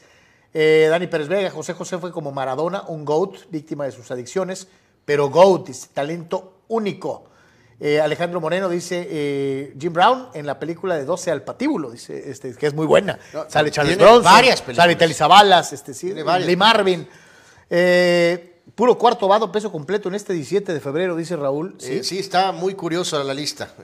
Eh, 0.52 0.86
Dani 0.88 1.06
Pérez 1.08 1.28
Vega, 1.28 1.50
José 1.50 1.72
José 1.72 1.98
fue 1.98 2.12
como 2.12 2.32
Maradona, 2.32 2.82
un 2.88 3.04
GOAT, 3.04 3.50
víctima 3.50 3.84
de 3.84 3.92
sus 3.92 4.10
adicciones, 4.10 4.68
pero 5.04 5.30
GOAT 5.30 5.68
es 5.68 5.88
talento 5.88 6.58
único. 6.68 7.28
Eh, 7.80 8.00
Alejandro 8.00 8.40
Moreno 8.40 8.68
dice 8.68 9.06
eh, 9.10 9.74
Jim 9.78 9.92
Brown 9.92 10.28
en 10.32 10.46
la 10.46 10.58
película 10.60 10.96
de 10.96 11.04
12 11.04 11.30
al 11.32 11.42
patíbulo, 11.42 11.90
dice 11.90 12.30
este, 12.30 12.54
que 12.54 12.68
es 12.68 12.74
muy 12.74 12.86
buena. 12.86 13.18
No, 13.32 13.46
sale 13.48 13.70
Charles 13.70 13.98
Bronson, 13.98 14.22
varias 14.22 14.62
películas. 14.62 14.84
sale 14.84 14.96
Telly 14.96 15.14
Savalas, 15.14 15.72
este, 15.72 15.92
sí. 15.92 16.14
Lee 16.14 16.56
Marvin. 16.56 17.06
Eh, 17.68 18.60
puro 18.76 18.96
cuarto 18.96 19.26
vado, 19.26 19.50
peso 19.50 19.72
completo 19.72 20.08
en 20.08 20.14
este 20.14 20.32
17 20.32 20.72
de 20.72 20.80
febrero, 20.80 21.16
dice 21.16 21.34
Raúl. 21.34 21.74
Sí, 21.78 22.04
sí, 22.04 22.20
está 22.20 22.52
muy 22.52 22.74
curioso 22.74 23.22
la 23.24 23.34
lista. 23.34 23.74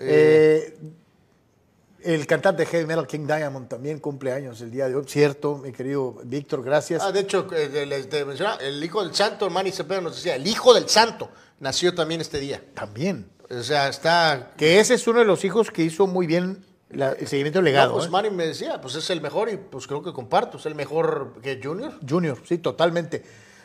Eh, 2.03 2.13
Eh, 2.13 2.15
el 2.15 2.27
cantante 2.27 2.63
de 2.63 2.67
heavy 2.67 2.87
metal 2.87 3.07
King 3.07 3.27
Diamond 3.27 3.69
también 3.69 3.99
cumple 3.99 4.33
años 4.33 4.61
el 4.61 4.71
día 4.71 4.89
de 4.89 4.95
hoy, 4.97 5.05
cierto, 5.07 5.57
mi 5.59 5.73
querido 5.73 6.17
Víctor, 6.25 6.63
gracias. 6.63 7.03
ah, 7.03 7.13
de 7.13 7.21
hecho, 7.21 7.47
eh, 7.55 7.87
les 7.87 8.09
te 8.09 8.25
mencionaba, 8.25 8.57
el 8.63 8.83
hijo 8.83 9.03
del 9.05 9.15
santo, 9.15 9.49
Manny 9.51 9.71
Cepeda 9.73 10.01
nos 10.01 10.17
decía, 10.17 10.37
el 10.37 10.47
hijo 10.47 10.73
del 10.75 10.89
santo 10.89 11.31
nació 11.61 11.95
también 11.95 12.21
este 12.21 12.39
día. 12.41 12.63
También. 12.75 13.31
O 13.51 13.63
sea, 13.63 13.89
está... 13.89 14.53
Que 14.57 14.79
ese 14.81 14.95
es 14.95 15.07
uno 15.07 15.19
de 15.19 15.25
los 15.25 15.45
hijos 15.45 15.71
que 15.71 15.83
hizo 15.83 16.07
muy 16.07 16.27
bien 16.27 16.65
la- 16.89 17.13
el 17.13 17.27
seguimiento 17.27 17.59
del 17.59 17.65
legado. 17.67 17.91
No, 17.91 17.95
pues 17.97 18.07
¿eh? 18.07 18.11
Manny 18.11 18.31
me 18.31 18.47
decía, 18.47 18.81
pues 18.81 18.95
es 18.95 19.11
el 19.11 19.21
mejor 19.21 19.49
y 19.51 19.57
pues 19.57 19.87
creo 19.87 20.03
que 20.03 20.13
comparto, 20.13 20.57
es 20.59 20.67
el 20.67 20.75
mejor 20.75 21.35
que 21.43 21.61
Junior. 21.63 21.93
Junior, 22.09 22.39
sí, 22.49 22.59
totalmente. 22.59 23.23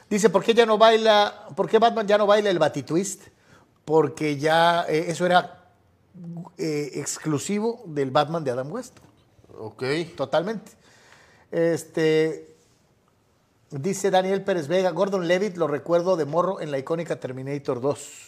Dice, 0.10 0.30
¿por 0.30 0.44
qué 0.44 0.54
ya 0.54 0.66
no 0.66 0.78
baila, 0.78 1.48
por 1.56 1.70
qué 1.70 1.80
Batman 1.80 2.08
ya 2.08 2.18
no 2.18 2.26
baila 2.28 2.50
el 2.50 2.60
Batitwist? 2.60 3.24
Porque 3.86 4.38
ya 4.38 4.86
eh, 4.90 5.06
eso 5.10 5.26
era 5.28 5.55
eh, 6.58 6.92
exclusivo 6.96 7.84
del 7.86 8.12
Batman 8.12 8.44
de 8.44 8.52
Adam 8.52 8.72
West. 8.72 8.98
Ok. 9.58 9.84
Totalmente. 10.16 10.72
Este, 11.52 12.56
dice 13.72 14.12
Daniel 14.12 14.44
Pérez 14.44 14.68
Vega, 14.68 14.90
Gordon 14.92 15.28
Levitt 15.28 15.58
lo 15.58 15.68
recuerdo 15.68 16.18
de 16.18 16.26
morro 16.26 16.60
en 16.62 16.72
la 16.72 16.78
icónica 16.80 17.20
Terminator 17.20 17.80
2. 17.82 18.22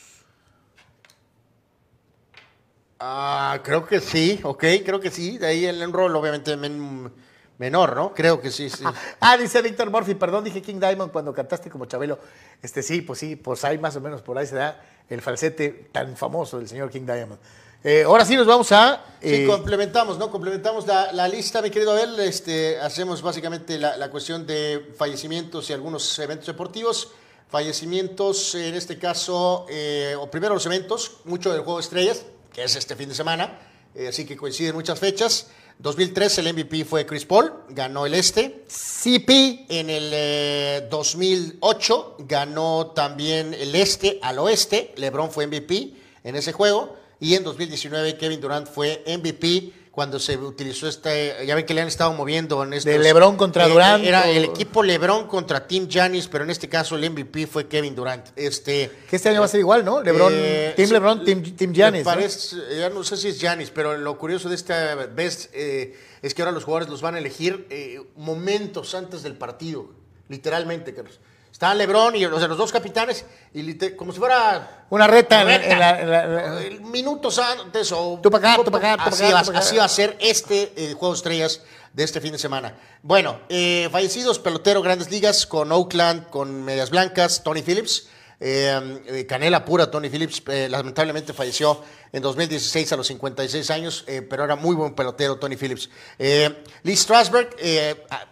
Ah, 3.00 3.60
creo 3.64 3.86
que 3.86 4.00
sí, 4.00 4.40
ok, 4.44 4.64
creo 4.84 5.00
que 5.00 5.12
sí. 5.12 5.38
De 5.38 5.48
ahí 5.48 5.66
el 5.66 5.92
rol 5.94 6.16
obviamente 6.16 6.58
men- 6.58 7.12
menor, 7.60 7.96
¿no? 7.96 8.14
Creo 8.14 8.42
que 8.42 8.50
sí, 8.50 8.70
sí. 8.70 8.84
Ah, 9.20 9.38
dice 9.38 9.62
Víctor 9.62 9.92
Murphy, 9.92 10.16
perdón, 10.16 10.44
dije 10.44 10.62
King 10.62 10.80
Diamond 10.80 11.12
cuando 11.12 11.34
cantaste 11.34 11.70
como 11.70 11.86
Chabelo. 11.86 12.18
Este 12.62 12.82
sí, 12.82 13.02
pues 13.02 13.20
sí, 13.20 13.36
pues 13.36 13.64
ahí 13.66 13.78
más 13.78 13.96
o 13.96 14.02
menos 14.02 14.22
por 14.24 14.38
ahí 14.38 14.48
se 14.48 14.56
da 14.56 14.82
el 15.10 15.22
falsete 15.22 15.90
tan 15.92 16.18
famoso 16.18 16.58
del 16.58 16.68
señor 16.68 16.90
King 16.90 17.06
Diamond. 17.06 17.40
Eh, 17.84 18.04
ahora 18.04 18.26
sí 18.26 18.36
nos 18.36 18.48
vamos 18.48 18.72
a... 18.72 19.04
Sí, 19.22 19.34
eh, 19.34 19.48
complementamos, 19.48 20.18
¿no? 20.18 20.30
Complementamos 20.30 20.86
la, 20.86 21.12
la 21.12 21.28
lista, 21.28 21.62
mi 21.62 21.70
querido 21.70 21.92
Abel. 21.92 22.20
Este, 22.20 22.80
hacemos 22.80 23.22
básicamente 23.22 23.78
la, 23.80 23.98
la 23.98 24.10
cuestión 24.10 24.46
de 24.46 24.94
fallecimientos 24.98 25.70
y 25.70 25.74
algunos 25.74 26.18
eventos 26.20 26.48
deportivos. 26.48 27.10
Fallecimientos, 27.50 28.56
en 28.56 28.76
este 28.76 28.98
caso, 28.98 29.66
eh, 29.70 30.16
o 30.20 30.30
primero 30.30 30.54
los 30.54 30.66
eventos, 30.66 31.18
mucho 31.24 31.50
del 31.52 31.62
Juego 31.62 31.78
de 31.78 31.84
Estrellas, 31.84 32.26
que 32.54 32.64
es 32.64 32.76
este 32.76 32.96
fin 32.98 33.08
de 33.08 33.16
semana, 33.16 33.58
eh, 33.96 34.10
así 34.10 34.26
que 34.26 34.36
coinciden 34.36 34.76
muchas 34.76 35.00
fechas. 35.00 35.48
2003 35.80 36.40
el 36.40 36.54
MVP 36.54 36.84
fue 36.84 37.06
Chris 37.06 37.26
Paul, 37.26 37.54
ganó 37.70 38.06
el 38.06 38.16
este. 38.16 38.66
CP 38.68 39.66
en 39.70 39.90
el 39.90 40.10
eh, 40.12 40.88
2008 40.92 42.18
ganó 42.20 42.88
también 42.88 43.54
el 43.54 43.74
este 43.76 44.20
al 44.22 44.40
oeste. 44.40 44.94
LeBron 44.98 45.32
fue 45.32 45.48
MVP 45.48 45.94
en 46.26 46.36
ese 46.36 46.52
juego. 46.52 46.98
Y 47.20 47.34
en 47.36 47.44
2019 47.44 48.18
Kevin 48.18 48.40
Durant 48.42 48.68
fue 48.68 49.04
MVP 49.08 49.74
cuando 49.98 50.20
se 50.20 50.38
utilizó 50.38 50.88
este, 50.88 51.44
ya 51.48 51.56
ven 51.56 51.66
que 51.66 51.74
le 51.74 51.82
han 51.82 51.88
estado 51.88 52.14
moviendo 52.14 52.62
en 52.62 52.74
estos, 52.74 52.92
De 52.92 53.00
LeBron 53.00 53.36
contra 53.36 53.66
eh, 53.66 53.70
Durant, 53.70 54.04
Era 54.06 54.30
el 54.30 54.44
equipo 54.44 54.84
LeBron 54.84 55.26
contra 55.26 55.66
Team 55.68 55.88
Giannis, 55.88 56.28
pero 56.28 56.44
en 56.44 56.52
este 56.52 56.70
caso 56.70 56.96
el 56.96 57.10
MVP 57.10 57.48
fue 57.48 57.68
Kevin 57.68 57.96
Durant. 57.96 58.28
Este, 58.36 58.92
que 59.10 59.16
este 59.16 59.30
año 59.30 59.40
va 59.40 59.46
a 59.46 59.50
ser 59.50 59.60
igual, 59.60 59.84
¿no? 59.84 60.04
LeBron, 60.04 60.32
eh, 60.36 60.74
Team 60.76 60.92
LeBron, 60.92 61.26
Team, 61.26 61.42
team 61.56 61.72
me 61.72 61.76
Giannis. 61.76 62.04
¿no? 62.06 62.12
parece- 62.12 62.56
ya 62.78 62.90
no 62.92 63.04
sé 63.04 63.18
si 63.18 63.30
es 63.30 63.40
Giannis, 63.40 63.72
pero 63.72 63.98
lo 63.98 64.20
curioso 64.20 64.50
de 64.50 64.56
esta 64.56 64.94
vez 64.94 65.50
eh, 65.54 65.98
es 66.22 66.36
que 66.36 66.44
ahora 66.44 66.52
los 66.52 66.64
jugadores 66.64 66.90
los 66.90 67.02
van 67.02 67.16
a 67.16 67.18
elegir 67.18 67.66
eh, 67.72 68.00
momentos 68.18 68.94
antes 68.94 69.24
del 69.24 69.34
partido, 69.36 69.90
literalmente, 70.30 70.94
Carlos. 70.94 71.20
Está 71.58 71.74
LeBron 71.74 72.16
y 72.16 72.24
o 72.24 72.38
sea, 72.38 72.48
los 72.48 72.56
dos 72.60 72.72
capitanes, 72.72 73.26
y 73.52 73.74
como 73.96 74.14
si 74.14 74.20
fuera 74.20 74.86
Una 74.92 75.08
reta 75.08 75.42
en- 75.42 75.48
reta. 75.48 75.72
en 75.72 75.80
la- 75.80 76.00
en 76.02 76.10
la- 76.12 76.24
en 76.24 76.36
la- 76.36 76.62
Eh, 76.62 76.80
minutos 76.82 77.40
antes 77.40 77.92
o 77.94 78.20
Tú 78.22 78.30
pa' 78.30 78.38
acá, 78.38 78.58
tú 78.64 78.70
pa' 78.70 78.78
acá, 78.78 78.92
tú 78.98 78.98
pa' 79.06 79.10
así, 79.10 79.24
acá, 79.24 79.34
va, 79.54 79.58
así 79.58 79.80
a 79.80 79.88
ser 79.88 80.16
este 80.20 80.72
eh, 80.78 80.94
juego 80.94 81.14
de 81.14 81.18
estrellas 81.18 81.62
de 81.94 82.04
este 82.04 82.22
fin 82.22 82.34
de 82.34 82.38
semana. 82.38 82.76
Bueno, 83.02 83.40
eh, 83.50 83.90
fallecidos 83.92 84.38
pelotero 84.38 84.84
Grandes 84.84 85.10
Ligas 85.10 85.48
con 85.48 85.72
Oakland, 85.72 86.30
con 86.30 86.64
Medias 86.64 86.92
Blancas, 86.92 87.42
Tony 87.44 87.64
Phillips. 87.64 88.06
eh, 88.40 89.02
eh, 89.08 89.26
canela 89.26 89.66
pura, 89.66 89.90
Tony 89.90 90.10
Phillips, 90.10 90.44
eh, 90.50 90.68
lamentablemente 90.70 91.34
falleció 91.34 91.82
en 92.14 92.22
2016 92.22 92.92
a 92.94 92.96
los 92.96 93.08
56 93.08 93.72
años, 93.72 94.04
eh, 94.06 94.22
pero 94.22 94.44
era 94.44 94.56
muy 94.56 94.76
buen 94.76 94.94
pelotero 94.94 95.38
Tony 95.38 95.56
Phillips. 95.56 95.90
Lee 96.20 96.96
Strasberg 96.96 97.56
eh, 97.58 98.06
ah, 98.12 98.26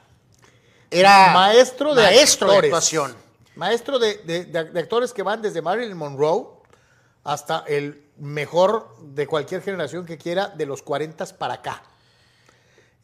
era 1.00 1.34
maestro 1.34 1.94
de 1.96 2.04
maestro 2.04 2.48
de 2.48 2.54
actores. 2.54 2.70
actuación. 2.72 3.16
Maestro 3.56 4.00
de, 4.00 4.18
de- 4.20 4.46
de- 4.46 4.64
de 4.66 4.80
actores 4.80 5.14
que 5.14 5.24
van 5.24 5.42
desde 5.42 5.62
Marilyn 5.62 5.96
Monroe 5.98 6.48
hasta 7.24 7.64
el 7.68 8.04
mejor 8.18 8.96
de 9.02 9.28
cualquier 9.28 9.62
generación 9.62 10.06
que 10.06 10.18
quiera 10.18 10.48
de 10.50 10.66
los 10.66 10.82
40 10.82 11.26
para 11.38 11.56
acá. 11.56 11.82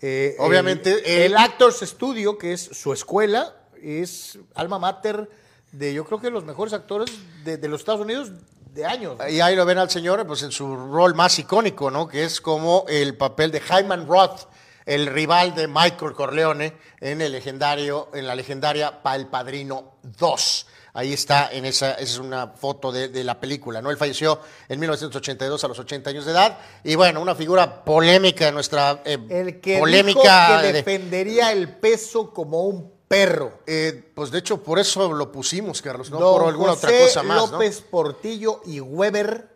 Eh, 0.01 0.35
Obviamente, 0.39 1.25
El, 1.25 1.37
Actors 1.37 1.79
Studio, 1.81 2.37
que 2.37 2.53
es 2.53 2.61
su 2.61 2.91
escuela, 2.91 3.55
es 3.81 4.37
alma 4.55 4.79
mater 4.79 5.29
de 5.71 5.93
yo 5.93 6.05
creo 6.05 6.19
que 6.19 6.29
los 6.29 6.43
mejores 6.43 6.73
actores 6.73 7.11
de, 7.43 7.57
de 7.57 7.67
los 7.67 7.81
Estados 7.81 8.01
Unidos 8.01 8.31
de 8.73 8.85
años. 8.85 9.17
Y 9.29 9.39
ahí 9.41 9.55
lo 9.55 9.65
ven 9.65 9.77
al 9.77 9.89
señor 9.89 10.25
pues, 10.25 10.43
en 10.43 10.51
su 10.51 10.75
rol 10.75 11.13
más 11.13 11.37
icónico, 11.39 11.91
¿no? 11.91 12.07
Que 12.07 12.23
es 12.23 12.41
como 12.41 12.85
el 12.89 13.15
papel 13.15 13.51
de 13.51 13.61
Hyman 13.61 14.07
Roth, 14.07 14.47
el 14.85 15.07
rival 15.07 15.53
de 15.55 15.67
Michael 15.67 16.13
Corleone 16.13 16.73
en 16.99 17.21
el 17.21 17.31
legendario, 17.31 18.09
en 18.13 18.27
la 18.27 18.35
legendaria 18.35 19.01
Pa 19.03 19.15
el 19.15 19.27
Padrino 19.27 19.95
2. 20.03 20.67
Ahí 20.93 21.13
está, 21.13 21.49
en 21.53 21.63
esa, 21.63 21.91
esa 21.93 22.01
es 22.03 22.17
una 22.17 22.47
foto 22.49 22.91
de, 22.91 23.07
de 23.07 23.23
la 23.23 23.39
película, 23.39 23.81
¿no? 23.81 23.89
Él 23.91 23.95
falleció 23.97 24.41
en 24.67 24.77
1982 24.77 25.63
a 25.63 25.67
los 25.69 25.79
80 25.79 26.09
años 26.09 26.25
de 26.25 26.31
edad. 26.33 26.57
Y 26.83 26.95
bueno, 26.95 27.21
una 27.21 27.33
figura 27.33 27.85
polémica 27.85 28.45
de 28.47 28.51
nuestra 28.51 29.01
eh, 29.05 29.17
El 29.29 29.61
que 29.61 29.79
polémica. 29.79 30.19
dijo 30.49 30.61
que 30.61 30.67
de- 30.67 30.73
defendería 30.73 31.53
el 31.53 31.69
peso 31.77 32.33
como 32.33 32.63
un 32.65 32.91
perro. 33.07 33.59
eh, 33.67 34.11
pues 34.13 34.31
de 34.31 34.39
hecho, 34.39 34.61
por 34.61 34.79
eso 34.79 35.13
lo 35.13 35.31
pusimos, 35.31 35.81
Carlos, 35.81 36.11
no 36.11 36.19
Don 36.19 36.37
por 36.39 36.49
alguna 36.49 36.71
José 36.73 36.87
otra 36.87 36.99
cosa 36.99 37.23
más. 37.23 37.37
¿no? 37.37 37.51
López 37.53 37.81
Portillo 37.81 38.61
y 38.65 38.81
Weber. 38.81 39.50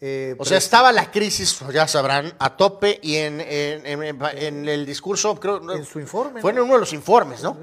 Eh, 0.00 0.34
O 0.38 0.44
sea, 0.44 0.58
estaba 0.58 0.92
la 0.92 1.10
crisis, 1.10 1.58
ya 1.72 1.88
sabrán, 1.88 2.32
a 2.38 2.56
tope 2.56 3.00
y 3.02 3.16
en, 3.16 3.40
en- 3.40 4.02
en- 4.04 4.18
en 4.36 4.68
el 4.68 4.86
discurso, 4.86 5.34
creo. 5.40 5.72
En 5.72 5.84
su 5.84 5.98
informe, 6.00 6.40
Fue 6.40 6.52
en 6.52 6.60
uno 6.60 6.74
de 6.74 6.80
los 6.80 6.92
informes, 6.92 7.42
¿no? 7.42 7.56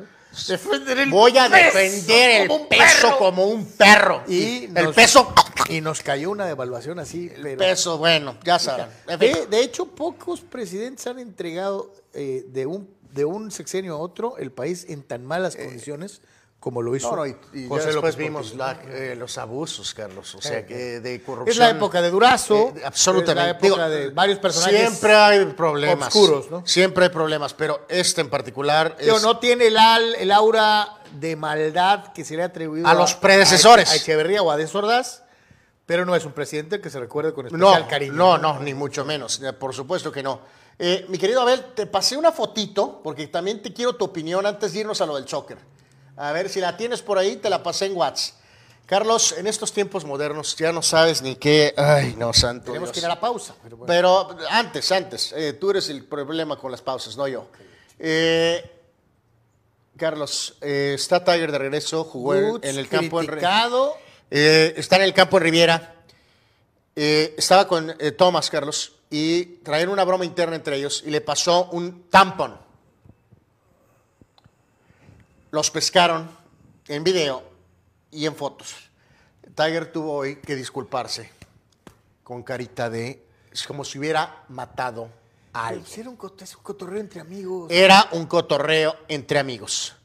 Defender 0.50 1.00
el 1.00 1.10
Voy 1.10 1.38
a 1.38 1.48
defender 1.48 2.42
el 2.42 2.48
como 2.50 2.68
peso 2.68 3.18
como 3.18 3.46
un 3.46 3.66
perro. 3.66 4.22
Y 4.28 4.66
el 4.66 4.74
nos- 4.74 4.94
peso. 4.96 5.34
Y 5.70 5.80
nos 5.80 6.02
cayó 6.02 6.30
una 6.30 6.46
devaluación 6.46 7.00
así. 7.00 7.32
pero- 7.42 7.58
Peso, 7.58 7.98
bueno, 7.98 8.38
ya 8.44 8.60
sabrán. 8.60 8.90
De, 9.18 9.48
de 9.50 9.60
hecho, 9.62 9.86
pocos 9.86 10.42
presidentes 10.42 11.08
han 11.08 11.20
entregado 11.20 11.94
eh, 12.14 12.44
de, 12.50 12.66
un, 12.66 12.90
de 13.14 13.24
un 13.24 13.50
sexenio 13.50 13.94
a 13.96 13.98
otro 13.98 14.38
el 14.38 14.52
país 14.52 14.86
en 14.90 15.04
tan 15.04 15.26
malas 15.26 15.56
condiciones 15.56 16.20
como 16.66 16.82
lo 16.82 16.96
hizo 16.96 17.10
Eh, 17.10 17.12
No, 17.12 17.16
no, 17.18 17.26
y, 17.28 17.30
y 17.66 17.68
José 17.68 17.86
después 17.86 17.96
López 17.96 18.16
vimos 18.16 18.56
la- 18.56 18.72
eh, 18.88 19.16
los 19.16 19.38
abusos, 19.38 19.94
Carlos. 19.94 20.34
O 20.34 20.42
sea, 20.42 20.58
Eh, 20.58 20.66
que 20.66 21.00
de 21.00 21.22
corrupción. 21.22 21.52
Es 21.52 21.58
la 21.58 21.70
época 21.70 22.02
de 22.02 22.10
Durazo. 22.10 22.74
Eh, 22.76 22.82
absolutamente. 22.84 23.42
Es 23.42 23.62
la 23.62 23.68
época 23.68 23.88
Digo, 23.90 24.00
de 24.02 24.10
varios 24.10 24.40
personajes. 24.40 24.80
Siempre 24.80 25.14
hay 25.14 25.46
problemas. 25.46 26.08
obscuros, 26.08 26.50
¿no? 26.50 26.66
Siempre 26.66 27.04
hay 27.04 27.10
problemas, 27.12 27.54
pero 27.54 27.86
este 27.88 28.22
en 28.22 28.32
particular 28.32 28.98
Digo, 29.00 29.18
es. 29.18 29.22
no 29.22 29.38
tiene 29.38 29.68
el, 29.68 29.78
al- 29.78 30.16
el 30.16 30.32
aura 30.32 30.88
de 31.12 31.36
maldad 31.36 32.12
que 32.14 32.26
se 32.26 32.36
le 32.36 32.42
ha 32.42 32.48
atribuido 32.48 32.88
A 32.88 32.96
los 32.96 33.14
predecesores. 33.14 33.92
A, 33.92 33.96
Echeverría 33.98 34.42
o 34.42 34.50
a 34.50 34.58
Dez 34.58 34.74
Ordaz, 34.74 35.22
pero 35.86 36.04
no 36.04 36.16
es 36.16 36.26
un 36.26 36.32
presidente 36.32 36.82
que 36.82 36.90
se 36.90 37.00
recuerde 37.00 37.32
con 37.32 37.46
No, 37.46 37.70
especial 37.70 37.88
cariño. 37.88 38.14
no, 38.14 38.38
no, 38.40 38.60
ni 38.60 38.74
mucho 38.74 39.06
menos. 39.06 39.40
eh, 39.44 39.54
Por 39.54 39.76
supuesto 39.76 40.12
que 40.12 40.24
no. 40.24 40.40
Eh, 40.80 41.06
mi 41.10 41.20
querido 41.20 41.42
Abel, 41.42 41.64
te 41.76 41.86
pasé 41.86 42.18
una 42.18 42.32
fotito, 42.32 43.02
porque 43.04 43.28
también 43.28 43.62
te 43.62 43.72
quiero 43.72 43.96
tu 43.96 44.06
opinión 44.06 44.48
antes 44.48 44.74
de 44.74 44.80
irnos 44.80 45.00
a 45.00 45.06
lo 45.06 45.16
del 45.16 45.28
soccer. 45.28 45.60
A 46.18 46.32
ver, 46.32 46.50
si 46.50 46.60
la 46.60 46.78
tienes 46.78 47.02
por 47.02 47.18
ahí, 47.18 47.36
te 47.38 47.50
la 47.50 47.62
pasé 47.64 47.86
en 47.88 47.96
WhatsApp. 47.96 48.36
Carlos, 48.86 49.34
en 49.38 49.48
estos 49.48 49.74
tiempos 49.74 50.06
modernos 50.06 50.56
ya 50.56 50.72
no 50.72 50.82
sabes 50.84 51.22
ni 51.24 51.36
qué. 51.36 51.74
Ay, 51.76 52.16
no, 52.18 52.32
santo. 52.34 52.68
Tenemos 52.68 52.90
Dios. 52.90 52.94
que 52.94 53.00
ir 53.00 53.06
a 53.06 53.10
la 53.10 53.20
pausa. 53.20 53.56
Pero 53.64 53.78
bueno. 53.78 53.88
Pero 53.92 54.38
antes, 54.52 54.92
antes, 54.92 55.34
eh, 55.36 55.54
tú 55.54 55.72
eres 55.72 55.90
el 55.90 56.04
problema 56.06 56.56
con 56.58 56.72
las 56.72 56.82
pausas, 56.84 57.18
no 57.18 57.28
yo. 57.28 57.48
Eh, 57.98 58.64
Carlos, 59.98 60.56
eh, 60.62 60.92
está 60.96 61.24
Tiger 61.24 61.52
de 61.52 61.58
regreso, 61.58 62.04
jugó 62.04 62.36
en, 62.36 62.60
en 62.62 62.78
el 62.78 62.88
campo 62.88 63.20
en, 63.22 63.26
criticado. 63.28 63.98
eh, 64.30 64.74
está 64.78 64.98
en 64.98 65.02
el 65.04 65.14
campo 65.14 65.38
en 65.38 65.44
Riviera. 65.44 65.96
Estaba 66.96 67.68
con 67.68 67.94
Thomas, 68.18 68.50
Carlos, 68.50 68.94
y 69.10 69.44
traían 69.64 69.90
una 69.90 70.04
broma 70.06 70.24
interna 70.26 70.56
entre 70.56 70.78
ellos 70.78 71.04
y 71.06 71.10
le 71.10 71.20
pasó 71.22 71.66
un 71.72 72.04
tampón. 72.10 72.58
Los 75.52 75.72
pescaron 75.72 76.30
en 76.88 77.04
video 77.04 77.44
y 78.12 78.26
en 78.26 78.36
fotos. 78.36 78.76
Tiger 79.56 79.92
tuvo 79.92 80.14
hoy 80.14 80.38
que 80.38 80.56
disculparse 80.56 81.32
con 82.24 82.44
carita 82.44 82.90
de. 82.90 83.26
Es 83.52 83.66
como 83.66 83.86
si 83.86 84.00
hubiera 84.00 84.44
matado 84.50 85.10
a 85.54 85.68
alguien. 85.68 85.86
Pues 85.86 85.98
era 85.98 86.10
un, 86.10 86.18
es 86.42 86.56
un 86.56 86.64
cotorreo 86.64 87.00
entre 87.00 87.22
amigos. 87.22 87.72
Era 87.72 88.10
un 88.12 88.26
cotorreo 88.26 88.96
entre 89.08 89.40
amigos. 89.40 89.96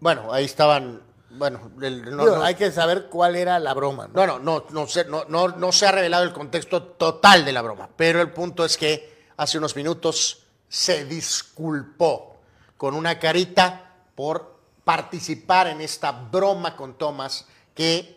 Bueno, 0.00 0.32
ahí 0.32 0.44
estaban. 0.44 1.02
Bueno, 1.30 1.70
el- 1.82 2.16
no, 2.16 2.24
Digo, 2.24 2.36
no- 2.36 2.42
hay 2.42 2.54
que 2.54 2.70
saber 2.72 3.08
cuál 3.10 3.36
era 3.36 3.58
la 3.58 3.74
broma. 3.74 4.08
¿no? 4.08 4.26
no, 4.26 4.38
no, 4.38 4.60
no, 4.60 4.64
no, 4.70 4.86
se, 4.86 5.04
no, 5.04 5.24
no, 5.28 5.48
no 5.48 5.72
se 5.72 5.86
ha 5.86 5.92
revelado 5.92 6.24
el 6.24 6.32
contexto 6.32 6.82
total 6.82 7.44
de 7.44 7.52
la 7.52 7.60
broma, 7.60 7.90
pero 7.96 8.22
el 8.22 8.30
punto 8.32 8.64
es 8.64 8.78
que 8.78 9.26
hace 9.36 9.58
unos 9.58 9.76
minutos 9.76 10.46
se 10.68 11.04
disculpó 11.04 12.36
con 12.76 12.94
una 12.94 13.18
carita 13.18 13.94
por 14.14 14.58
participar 14.84 15.68
en 15.68 15.80
esta 15.80 16.12
broma 16.12 16.76
con 16.76 16.96
Thomas 16.96 17.46
que 17.74 18.16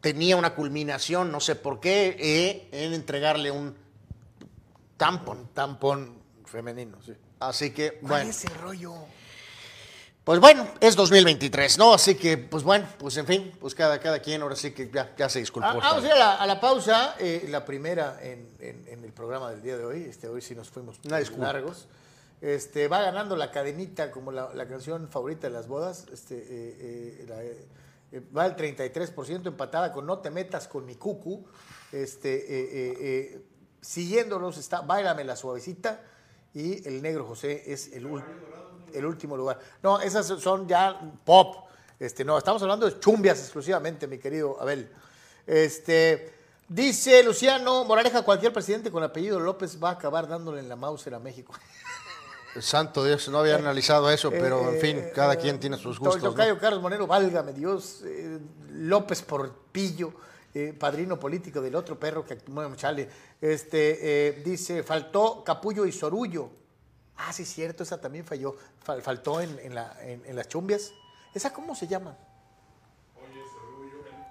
tenía 0.00 0.36
una 0.36 0.54
culminación, 0.54 1.30
no 1.30 1.40
sé 1.40 1.56
por 1.56 1.80
qué, 1.80 2.16
eh, 2.18 2.68
en 2.72 2.94
entregarle 2.94 3.50
un 3.50 3.76
tampón. 4.96 5.48
Tampón 5.52 6.18
femenino, 6.44 6.98
sí. 7.02 7.12
Así 7.38 7.70
que, 7.70 7.94
¿Cuál 7.94 8.08
bueno. 8.08 8.30
es 8.30 8.44
ese 8.44 8.54
rollo? 8.54 8.94
Pues 10.24 10.38
bueno, 10.38 10.66
es 10.80 10.96
2023, 10.96 11.78
¿no? 11.78 11.94
Así 11.94 12.14
que, 12.14 12.36
pues 12.36 12.62
bueno, 12.62 12.86
pues 12.98 13.16
en 13.16 13.26
fin, 13.26 13.52
pues 13.58 13.74
cada, 13.74 13.98
cada 14.00 14.20
quien 14.20 14.42
ahora 14.42 14.54
sí 14.54 14.72
que 14.72 14.90
ya, 14.90 15.14
ya 15.16 15.28
se 15.28 15.38
disculpó. 15.40 15.68
Ah, 15.68 15.72
vamos 15.90 16.04
a 16.04 16.06
ir 16.06 16.12
a 16.12 16.18
la, 16.18 16.34
a 16.36 16.46
la 16.46 16.60
pausa, 16.60 17.14
eh, 17.18 17.46
la 17.48 17.64
primera 17.64 18.18
en, 18.22 18.48
en- 18.60 18.86
en 18.86 19.04
el 19.04 19.12
programa 19.12 19.50
del 19.50 19.62
día 19.62 19.76
de 19.78 19.84
hoy. 19.84 20.02
Este, 20.04 20.28
hoy 20.28 20.42
sí 20.42 20.54
nos 20.54 20.68
fuimos 20.68 21.00
Una 21.04 21.18
largos. 21.52 21.88
Este, 22.42 22.86
va 22.86 23.00
ganando 23.02 23.34
la 23.34 23.50
cadenita 23.50 24.10
como 24.10 24.30
la, 24.30 24.52
la 24.54 24.68
canción 24.68 25.08
favorita 25.08 25.46
de 25.48 25.52
las 25.54 25.66
bodas. 25.66 26.06
Este, 26.12 26.36
eh, 26.36 26.46
eh, 26.48 27.26
la, 27.26 27.42
eh, 27.42 28.22
va 28.36 28.44
al 28.44 28.56
33% 28.56 29.46
empatada 29.48 29.90
con 29.92 30.06
No 30.06 30.18
te 30.18 30.30
metas 30.30 30.68
con 30.68 30.84
mi 30.84 30.94
cucu. 30.96 31.44
Este, 31.92 32.44
eh, 32.48 33.42
siguiéndolos 33.80 34.58
está 34.58 34.82
Báilame 34.82 35.24
la 35.24 35.34
suavecita 35.34 36.02
y 36.54 36.86
el 36.86 37.00
negro 37.02 37.24
José 37.26 37.72
es 37.72 37.92
el, 37.94 38.06
ul- 38.06 38.24
el 38.94 39.04
último 39.06 39.36
lugar. 39.36 39.58
No, 39.82 40.00
esas 40.00 40.26
son 40.26 40.66
ya 40.68 41.00
pop. 41.24 41.68
Este, 41.98 42.24
no, 42.24 42.38
estamos 42.38 42.62
hablando 42.62 42.86
de 42.88 42.98
chumbias 42.98 43.38
exclusivamente, 43.40 44.06
mi 44.06 44.18
querido 44.18 44.56
Abel. 44.60 44.90
Este, 45.46 46.32
dice 46.68 47.22
Luciano 47.22 47.84
Moraleja, 47.84 48.22
cualquier 48.22 48.52
presidente 48.52 48.90
con 48.90 49.02
apellido 49.02 49.38
López 49.40 49.82
va 49.82 49.90
a 49.90 49.92
acabar 49.92 50.26
dándole 50.28 50.60
en 50.60 50.68
la 50.68 50.76
Mauser 50.76 51.14
a 51.14 51.18
México. 51.18 51.52
Santo 52.60 53.04
Dios, 53.04 53.28
no 53.28 53.38
había 53.38 53.56
analizado 53.56 54.10
eso, 54.10 54.30
pero 54.30 54.72
en 54.72 54.80
fin, 54.80 54.96
Eh, 54.98 55.12
cada 55.14 55.34
eh, 55.34 55.38
quien 55.38 55.60
tiene 55.60 55.76
sus 55.76 55.98
to- 55.98 56.04
gustos. 56.04 56.22
¿no? 56.22 56.30
Tocayo 56.30 56.58
Carlos 56.58 56.82
Monero, 56.82 57.06
válgame 57.06 57.52
Dios. 57.52 58.02
eh, 58.04 58.38
López 58.72 59.22
Porpillo, 59.22 60.12
eh, 60.52 60.74
padrino 60.76 61.18
político 61.18 61.60
del 61.60 61.76
otro 61.76 61.96
perro 61.98 62.24
que 62.24 62.38
bueno, 62.48 62.74
chale. 62.74 63.08
Este, 63.40 63.98
eh, 64.28 64.42
dice, 64.44 64.82
faltó 64.82 65.44
Capullo 65.44 65.86
y 65.86 65.92
Sorullo. 65.92 66.50
Ah, 67.22 67.32
sí, 67.32 67.44
cierto, 67.44 67.82
esa 67.82 68.00
también 68.00 68.24
falló. 68.24 68.56
Fal- 68.84 69.02
faltó 69.02 69.40
en, 69.40 69.58
en 69.60 69.74
la- 69.74 69.96
en- 70.02 70.24
en 70.24 70.36
las 70.36 70.48
chumbias. 70.48 70.92
¿Esa 71.34 71.52
cómo 71.52 71.74
se 71.74 71.86
llama? 71.86 72.16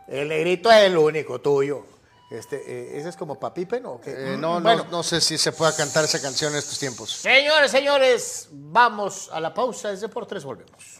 El 0.08 0.28
negrito 0.28 0.72
es 0.72 0.84
el 0.86 0.98
único 0.98 1.40
tuyo. 1.40 1.86
Este, 2.32 2.58
eh, 2.58 2.98
¿Ese 3.00 3.10
es 3.10 3.16
como 3.16 3.40
Papipen 3.40 3.86
o 3.86 4.00
qué? 4.02 4.12
Eh, 4.34 4.38
no, 4.38 4.60
Mm, 4.60 4.64
bueno, 4.64 4.84
no, 4.86 4.92
no 4.92 5.04
sé 5.04 5.20
si 5.22 5.38
se 5.38 5.52
pueda 5.52 5.76
cantar 5.76 6.04
esa 6.06 6.22
canción 6.22 6.52
en 6.54 6.60
estos 6.60 6.78
tiempos. 6.78 7.12
Señores, 7.12 7.72
señores, 7.72 8.48
vamos 8.52 9.30
a 9.32 9.40
la 9.40 9.54
pausa. 9.54 9.92
Es 9.92 10.02
de 10.02 10.10
por 10.10 10.26
tres, 10.28 10.44
volvemos. 10.44 11.00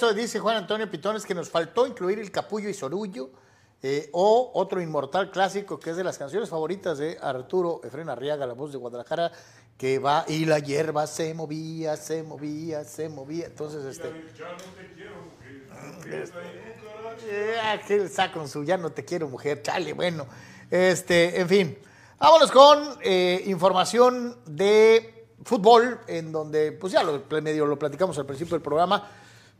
Regreso, 0.00 0.14
dice 0.14 0.38
Juan 0.38 0.56
Antonio 0.56 0.90
Pitones 0.90 1.26
que 1.26 1.34
nos 1.34 1.50
faltó 1.50 1.86
incluir 1.86 2.18
el 2.18 2.30
capullo 2.30 2.70
y 2.70 2.74
sorullo 2.74 3.28
eh, 3.82 4.08
o 4.12 4.50
otro 4.54 4.80
inmortal 4.80 5.30
clásico 5.30 5.78
que 5.78 5.90
es 5.90 5.96
de 5.96 6.04
las 6.04 6.16
canciones 6.16 6.48
favoritas 6.48 6.96
de 6.96 7.18
Arturo 7.20 7.82
Efren 7.84 8.08
Arriaga, 8.08 8.46
la 8.46 8.54
voz 8.54 8.72
de 8.72 8.78
Guadalajara, 8.78 9.30
que 9.76 9.98
va 9.98 10.24
y 10.26 10.46
la 10.46 10.58
hierba 10.58 11.06
se 11.06 11.34
movía, 11.34 11.98
se 11.98 12.22
movía, 12.22 12.84
se 12.84 13.10
movía. 13.10 13.46
Entonces, 13.46 13.84
este. 13.84 14.10
Eh, 17.28 17.56
aquel 17.60 18.08
saca 18.08 18.32
con 18.32 18.48
su 18.48 18.64
ya 18.64 18.78
no 18.78 18.92
te 18.92 19.04
quiero 19.04 19.28
mujer, 19.28 19.60
chale, 19.60 19.92
bueno. 19.92 20.26
Este, 20.70 21.38
en 21.38 21.48
fin. 21.48 21.78
Vámonos 22.18 22.50
con 22.50 22.96
eh, 23.02 23.42
información 23.46 24.38
de 24.46 25.26
fútbol, 25.44 26.00
en 26.06 26.32
donde, 26.32 26.72
pues 26.72 26.94
ya 26.94 27.02
lo, 27.02 27.22
medio 27.42 27.66
lo 27.66 27.78
platicamos 27.78 28.16
al 28.18 28.24
principio 28.24 28.54
del 28.54 28.62
programa, 28.62 29.06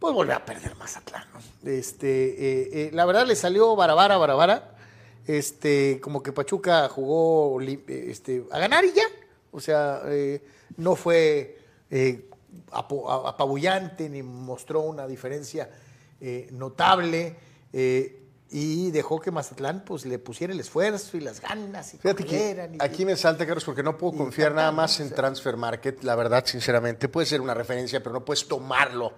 pues 0.00 0.12
volver 0.14 0.34
a 0.34 0.44
perder 0.44 0.74
Mazatlán. 0.76 1.24
¿no? 1.32 1.70
Este, 1.70 2.08
eh, 2.30 2.70
eh, 2.72 2.90
la 2.92 3.04
verdad 3.04 3.26
le 3.26 3.36
salió 3.36 3.76
barabara, 3.76 4.16
barabara. 4.16 4.74
Este, 5.26 6.00
como 6.02 6.22
que 6.22 6.32
Pachuca 6.32 6.88
jugó 6.88 7.60
eh, 7.60 7.78
este, 8.08 8.44
a 8.50 8.58
ganar 8.58 8.84
y 8.84 8.92
ya. 8.92 9.04
O 9.52 9.60
sea, 9.60 10.00
eh, 10.06 10.42
no 10.78 10.96
fue 10.96 11.58
apabullante 12.72 14.08
ni 14.08 14.22
mostró 14.22 14.80
una 14.82 15.06
diferencia 15.06 15.70
notable. 16.52 17.36
y 18.52 18.90
dejó 18.90 19.20
que 19.20 19.30
Mazatlán 19.30 19.84
pues 19.84 20.04
le 20.06 20.18
pusiera 20.18 20.52
el 20.52 20.58
esfuerzo 20.58 21.16
y 21.16 21.20
las 21.20 21.40
ganas 21.40 21.94
y 21.94 21.98
Fíjate 21.98 22.24
que 22.24 22.70
y- 22.72 22.76
aquí 22.80 23.04
me 23.04 23.16
salta, 23.16 23.46
Carlos, 23.46 23.64
porque 23.64 23.82
no 23.82 23.96
puedo 23.96 24.16
confiar 24.18 24.52
nada 24.54 24.72
más 24.72 24.98
en 24.98 25.10
Transfer 25.14 25.56
Market. 25.56 26.02
La 26.02 26.16
verdad, 26.16 26.44
sinceramente, 26.46 27.08
puede 27.08 27.26
ser 27.26 27.40
una 27.40 27.54
referencia, 27.54 28.02
pero 28.02 28.12
no 28.14 28.24
puedes 28.24 28.48
tomarlo 28.48 29.12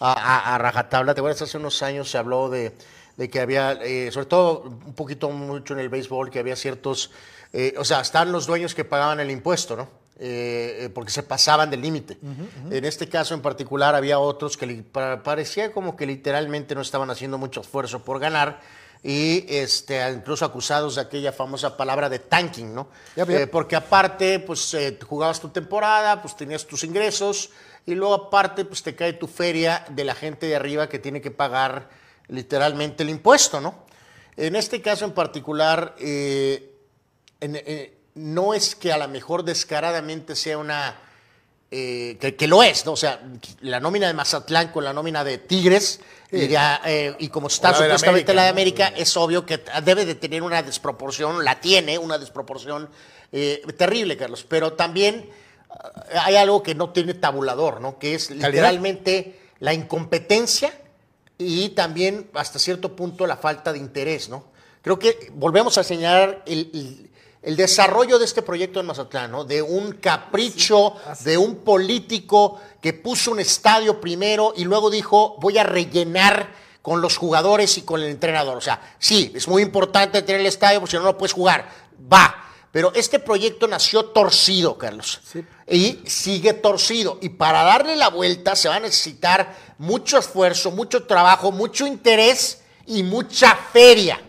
a, 0.00 0.12
a- 0.12 0.54
a 0.54 0.58
rajatabla. 0.58 1.14
¿Te 1.14 1.20
acuerdas? 1.20 1.42
Hace 1.42 1.58
unos 1.58 1.82
años 1.82 2.10
se 2.10 2.18
habló 2.18 2.48
de, 2.50 2.72
de 3.16 3.30
que 3.30 3.40
había, 3.40 3.72
eh, 3.82 4.10
sobre 4.12 4.26
todo 4.26 4.62
un 4.62 4.94
poquito 4.94 5.30
mucho 5.30 5.74
en 5.74 5.80
el 5.80 5.88
béisbol, 5.88 6.30
que 6.30 6.38
había 6.38 6.56
ciertos, 6.56 7.10
eh, 7.52 7.74
o 7.78 7.84
sea, 7.84 8.00
están 8.00 8.32
los 8.32 8.46
dueños 8.46 8.74
que 8.74 8.84
pagaban 8.84 9.20
el 9.20 9.30
impuesto, 9.30 9.76
¿no? 9.76 9.88
Eh, 10.24 10.88
porque 10.94 11.10
se 11.10 11.22
pasaban 11.24 11.68
del 11.70 11.80
límite. 11.80 12.16
En 12.70 12.84
este 12.84 13.08
caso 13.08 13.34
en 13.34 13.40
particular 13.42 13.94
había 13.96 14.18
otros 14.20 14.56
que 14.56 14.66
parecía 15.24 15.72
como 15.72 15.96
que 15.96 16.06
literalmente 16.06 16.74
no 16.76 16.80
estaban 16.80 17.10
haciendo 17.10 17.38
mucho 17.38 17.60
esfuerzo 17.62 18.04
por 18.04 18.20
ganar 18.20 18.60
y 19.02 19.44
este, 19.48 20.08
incluso 20.12 20.44
acusados 20.44 20.94
de 20.94 21.00
aquella 21.00 21.32
famosa 21.32 21.76
palabra 21.76 22.08
de 22.08 22.20
tanking, 22.20 22.72
¿no? 22.72 22.86
Porque 23.50 23.74
aparte, 23.74 24.38
pues 24.38 24.76
jugabas 25.08 25.40
tu 25.40 25.48
temporada, 25.48 26.22
pues 26.22 26.36
tenías 26.36 26.64
tus 26.66 26.84
ingresos 26.84 27.50
y 27.86 27.94
luego 27.94 28.14
aparte, 28.14 28.64
pues 28.64 28.82
te 28.82 28.94
cae 28.94 29.12
tu 29.14 29.26
feria 29.26 29.84
de 29.90 30.04
la 30.04 30.14
gente 30.14 30.46
de 30.46 30.56
arriba 30.56 30.88
que 30.88 30.98
tiene 30.98 31.20
que 31.20 31.30
pagar 31.30 31.88
literalmente 32.28 33.02
el 33.02 33.10
impuesto, 33.10 33.60
¿no? 33.60 33.84
En 34.36 34.56
este 34.56 34.80
caso 34.80 35.04
en 35.04 35.12
particular, 35.12 35.94
eh, 35.98 36.74
en- 37.40 37.56
eh, 37.56 37.98
no 38.14 38.54
es 38.54 38.74
que 38.74 38.92
a 38.92 38.98
lo 38.98 39.08
mejor 39.08 39.42
descaradamente 39.44 40.36
sea 40.36 40.58
una... 40.58 40.96
eh, 41.70 42.18
que, 42.20 42.36
que 42.36 42.46
lo 42.46 42.62
es, 42.62 42.84
¿no? 42.86 42.92
O 42.92 42.96
sea, 42.96 43.20
la 43.62 43.80
nómina 43.80 44.06
de 44.06 44.12
Mazatlán 44.12 44.68
con 44.68 44.84
la 44.84 44.92
nómina 44.92 45.24
de 45.24 45.38
Tigres, 45.38 46.00
y, 46.30 46.46
ya, 46.48 46.80
eh, 46.84 47.14
y 47.18 47.28
como 47.28 47.48
está 47.48 47.68
de 47.72 47.74
supuestamente 47.76 48.30
América, 48.30 48.34
la 48.34 48.42
de 48.42 48.48
¿no? 48.48 48.52
América, 48.52 48.88
es 48.96 49.16
obvio 49.16 49.44
que 49.44 49.62
debe 49.82 50.04
de 50.06 50.14
tener 50.14 50.42
una 50.42 50.62
desproporción, 50.62 51.44
la 51.44 51.60
tiene, 51.60 51.98
una 51.98 52.16
desproporción 52.18 52.88
eh, 53.32 53.62
terrible, 53.76 54.16
Carlos. 54.16 54.44
Pero 54.48 54.74
también 54.74 55.28
hay 56.22 56.36
algo 56.36 56.62
que 56.62 56.74
no 56.74 56.90
tiene 56.90 57.14
tabulador, 57.14 57.80
¿no? 57.80 57.98
Que 57.98 58.14
es 58.14 58.30
literalmente 58.30 59.40
la 59.60 59.72
incompetencia 59.74 60.72
y 61.38 61.70
también 61.70 62.30
hasta 62.34 62.58
cierto 62.58 62.94
punto 62.94 63.26
la 63.26 63.36
falta 63.36 63.72
de 63.72 63.78
interés, 63.78 64.28
¿no? 64.28 64.44
Creo 64.82 64.98
que 64.98 65.30
volvemos 65.34 65.78
a 65.78 65.84
señalar 65.84 66.42
el, 66.46 66.70
el- 66.74 67.08
el 67.42 67.56
desarrollo 67.56 68.20
de 68.20 68.24
este 68.24 68.40
proyecto 68.40 68.78
en 68.78 68.86
Mazatlán, 68.86 69.32
¿no? 69.32 69.44
De 69.44 69.62
un 69.62 69.94
capricho, 69.94 70.94
de 71.24 71.36
un 71.36 71.56
político 71.56 72.60
que 72.80 72.92
puso 72.92 73.32
un 73.32 73.40
estadio 73.40 74.00
primero 74.00 74.54
y 74.56 74.62
luego 74.62 74.90
dijo, 74.90 75.34
voy 75.40 75.58
a 75.58 75.64
rellenar 75.64 76.50
con 76.82 77.00
los 77.00 77.16
jugadores 77.16 77.76
y 77.78 77.82
con 77.82 78.00
el 78.00 78.10
entrenador. 78.10 78.56
O 78.56 78.60
sea, 78.60 78.94
sí, 79.00 79.32
es 79.34 79.48
muy 79.48 79.60
importante 79.62 80.22
tener 80.22 80.40
el 80.40 80.46
estadio 80.46 80.78
porque 80.78 80.92
si 80.92 80.96
no, 80.98 81.02
no 81.02 81.18
puedes 81.18 81.32
jugar. 81.32 81.68
Va. 82.12 82.32
Pero 82.72 82.90
este 82.94 83.18
proyecto 83.18 83.68
nació 83.68 84.06
torcido, 84.06 84.78
Carlos. 84.78 85.20
Y 85.68 86.00
sigue 86.06 86.54
torcido. 86.54 87.18
Y 87.20 87.28
para 87.28 87.62
darle 87.62 87.96
la 87.96 88.08
vuelta 88.08 88.56
se 88.56 88.68
va 88.68 88.76
a 88.76 88.80
necesitar 88.80 89.54
mucho 89.76 90.18
esfuerzo, 90.18 90.70
mucho 90.70 91.04
trabajo, 91.04 91.52
mucho 91.52 91.86
interés 91.86 92.62
y 92.86 93.02
mucha 93.02 93.54
feria. 93.54 94.20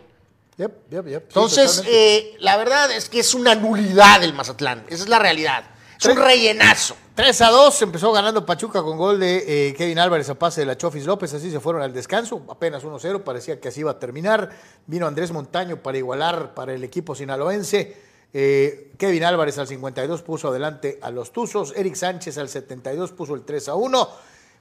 Yep, 0.58 0.90
yep, 0.92 1.08
yep. 1.08 1.22
Sí, 1.22 1.28
Entonces, 1.30 1.84
eh, 1.88 2.36
la 2.40 2.58
verdad 2.58 2.92
es 2.92 3.08
que 3.08 3.22
es 3.22 3.34
una 3.34 3.56
nulidad 3.56 4.22
el 4.22 4.34
Mazatlán. 4.34 4.86
Esa 4.90 5.04
es 5.04 5.10
la 5.10 5.20
realidad. 5.20 5.64
Es 5.98 6.06
un 6.06 6.18
rellenazo. 6.18 6.98
3 7.16 7.42
a 7.42 7.50
2 7.50 7.82
empezó 7.84 8.12
ganando 8.12 8.46
Pachuca 8.46 8.82
con 8.82 8.98
gol 8.98 9.20
de 9.22 9.70
eh, 9.70 9.74
Kevin 9.76 10.00
Álvarez 10.00 10.30
a 10.30 10.36
pase 10.36 10.62
de 10.62 10.66
la 10.66 10.76
Chofis 10.76 11.06
López, 11.06 11.34
así 11.34 11.50
se 11.50 11.60
fueron 11.60 11.82
al 11.82 11.94
descanso, 11.94 12.44
apenas 12.50 12.84
1-0, 12.84 13.24
parecía 13.24 13.62
que 13.62 13.70
así 13.70 13.82
iba 13.82 13.92
a 13.92 14.00
terminar. 14.00 14.50
Vino 14.86 15.08
Andrés 15.08 15.32
Montaño 15.32 15.78
para 15.78 15.98
igualar 15.98 16.54
para 16.56 16.74
el 16.74 16.84
equipo 16.84 17.16
sinaloense. 17.16 18.13
Eh, 18.34 18.92
Kevin 18.98 19.24
Álvarez 19.24 19.58
al 19.60 19.68
52 19.68 20.24
puso 20.24 20.48
adelante 20.48 21.00
a 21.02 21.12
los 21.12 21.32
Tuzos, 21.32 21.74
Eric 21.76 21.94
Sánchez 21.94 22.38
al 22.40 22.50
72 22.50 23.12
puso 23.12 23.36
el 23.36 23.44
3 23.44 23.70
a 23.70 23.76
1. 23.76 24.10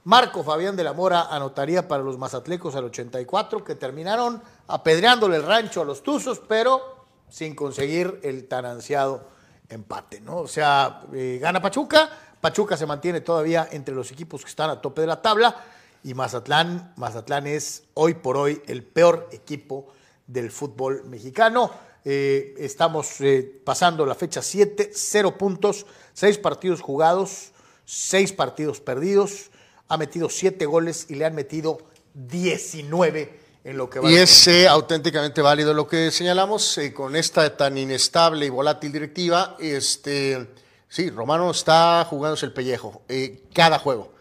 Marco 0.05 0.43
Fabián 0.43 0.75
de 0.75 0.83
la 0.83 0.93
Mora 0.93 1.33
anotaría 1.33 1.87
para 1.87 2.03
los 2.03 2.17
mazatlecos 2.17 2.75
al 2.75 2.85
84, 2.85 3.63
que 3.63 3.75
terminaron 3.75 4.43
apedreándole 4.67 5.37
el 5.37 5.43
rancho 5.43 5.81
a 5.81 5.85
los 5.85 6.03
Tuzos, 6.03 6.41
pero 6.47 7.05
sin 7.29 7.55
conseguir 7.55 8.19
el 8.21 8.47
tan 8.47 8.65
ansiado 8.65 9.27
empate, 9.69 10.21
¿no? 10.21 10.37
O 10.37 10.47
sea, 10.47 11.01
eh, 11.13 11.39
gana 11.41 11.61
Pachuca, 11.61 12.09
Pachuca 12.39 12.77
se 12.77 12.85
mantiene 12.85 13.21
todavía 13.21 13.67
entre 13.71 13.95
los 13.95 14.11
equipos 14.11 14.43
que 14.43 14.49
están 14.49 14.69
a 14.69 14.81
tope 14.81 15.01
de 15.01 15.07
la 15.07 15.21
tabla 15.21 15.55
y 16.03 16.13
Mazatlán, 16.13 16.93
Mazatlán 16.97 17.47
es 17.47 17.83
hoy 17.93 18.13
por 18.13 18.35
hoy 18.35 18.61
el 18.67 18.83
peor 18.83 19.29
equipo 19.31 19.87
del 20.27 20.51
fútbol 20.51 21.05
mexicano. 21.05 21.71
Eh, 22.05 22.55
estamos 22.57 23.21
eh, 23.21 23.61
pasando 23.63 24.05
la 24.05 24.15
fecha 24.15 24.41
7, 24.41 24.91
0 24.93 25.37
puntos, 25.37 25.85
6 26.13 26.37
partidos 26.39 26.81
jugados, 26.81 27.51
6 27.85 28.33
partidos 28.33 28.81
perdidos, 28.81 29.51
ha 29.87 29.97
metido 29.97 30.29
7 30.29 30.65
goles 30.65 31.05
y 31.09 31.15
le 31.15 31.25
han 31.25 31.35
metido 31.35 31.77
19 32.13 33.39
en 33.63 33.77
lo 33.77 33.89
que 33.89 33.99
va 33.99 34.11
Y 34.11 34.15
es 34.15 34.47
eh, 34.47 34.67
auténticamente 34.67 35.41
válido 35.41 35.73
lo 35.73 35.87
que 35.87 36.11
señalamos 36.11 36.77
con 36.93 37.15
esta 37.15 37.55
tan 37.55 37.77
inestable 37.77 38.45
y 38.45 38.49
volátil 38.49 38.91
directiva. 38.91 39.55
Este, 39.59 40.47
sí, 40.89 41.09
Romano 41.09 41.51
está 41.51 42.05
jugándose 42.09 42.45
el 42.45 42.53
pellejo 42.53 43.01
cada 43.53 43.79
juego. 43.79 44.11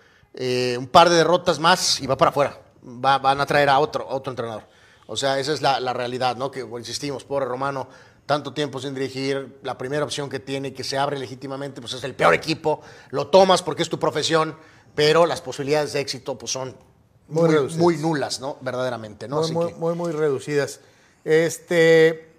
Un 0.79 0.87
par 0.87 1.11
de 1.11 1.17
derrotas 1.17 1.59
más 1.59 2.01
y 2.01 2.07
va 2.07 2.17
para 2.17 2.31
afuera. 2.31 2.59
Va- 2.85 3.19
van 3.19 3.41
a 3.41 3.47
traer 3.47 3.69
a 3.69 3.79
otro, 3.81 4.09
a 4.09 4.15
otro 4.15 4.31
entrenador. 4.33 4.65
O 5.07 5.17
sea, 5.17 5.39
esa 5.39 5.53
es 5.53 5.63
la, 5.63 5.81
la 5.81 5.93
realidad, 5.93 6.37
¿no? 6.37 6.51
Que 6.51 6.63
bueno, 6.63 6.83
insistimos, 6.83 7.25
pobre 7.25 7.45
Romano, 7.47 7.89
tanto 8.27 8.53
tiempo 8.55 8.79
sin 8.81 8.95
dirigir, 8.95 9.59
la 9.63 9.77
primera 9.77 10.05
opción 10.05 10.31
que 10.31 10.39
tiene 10.41 10.69
y 10.69 10.73
que 10.73 10.85
se 10.85 10.97
abre 10.97 11.19
legítimamente, 11.19 11.81
pues 11.81 11.93
es 11.95 12.05
el 12.05 12.15
peor 12.15 12.35
equipo. 12.35 12.81
Lo 13.11 13.27
tomas 13.29 13.63
porque 13.63 13.83
es 13.83 13.89
tu 13.89 13.99
profesión, 13.99 14.57
pero 14.95 15.27
las 15.27 15.41
posibilidades 15.41 15.93
de 15.93 16.01
éxito 16.01 16.39
pues 16.39 16.53
son 16.53 16.77
Muy 17.29 17.49
muy, 17.51 17.75
muy 17.77 17.97
nulas, 17.97 18.41
¿no? 18.41 18.59
Verdaderamente, 18.61 19.27
¿no? 19.29 19.37
muy, 19.37 19.45
Así 19.45 19.53
muy, 19.55 19.67
que- 19.69 19.75
muy, 19.75 19.95
muy 19.95 20.13
reducidas. 20.13 20.81
Este, 21.25 22.32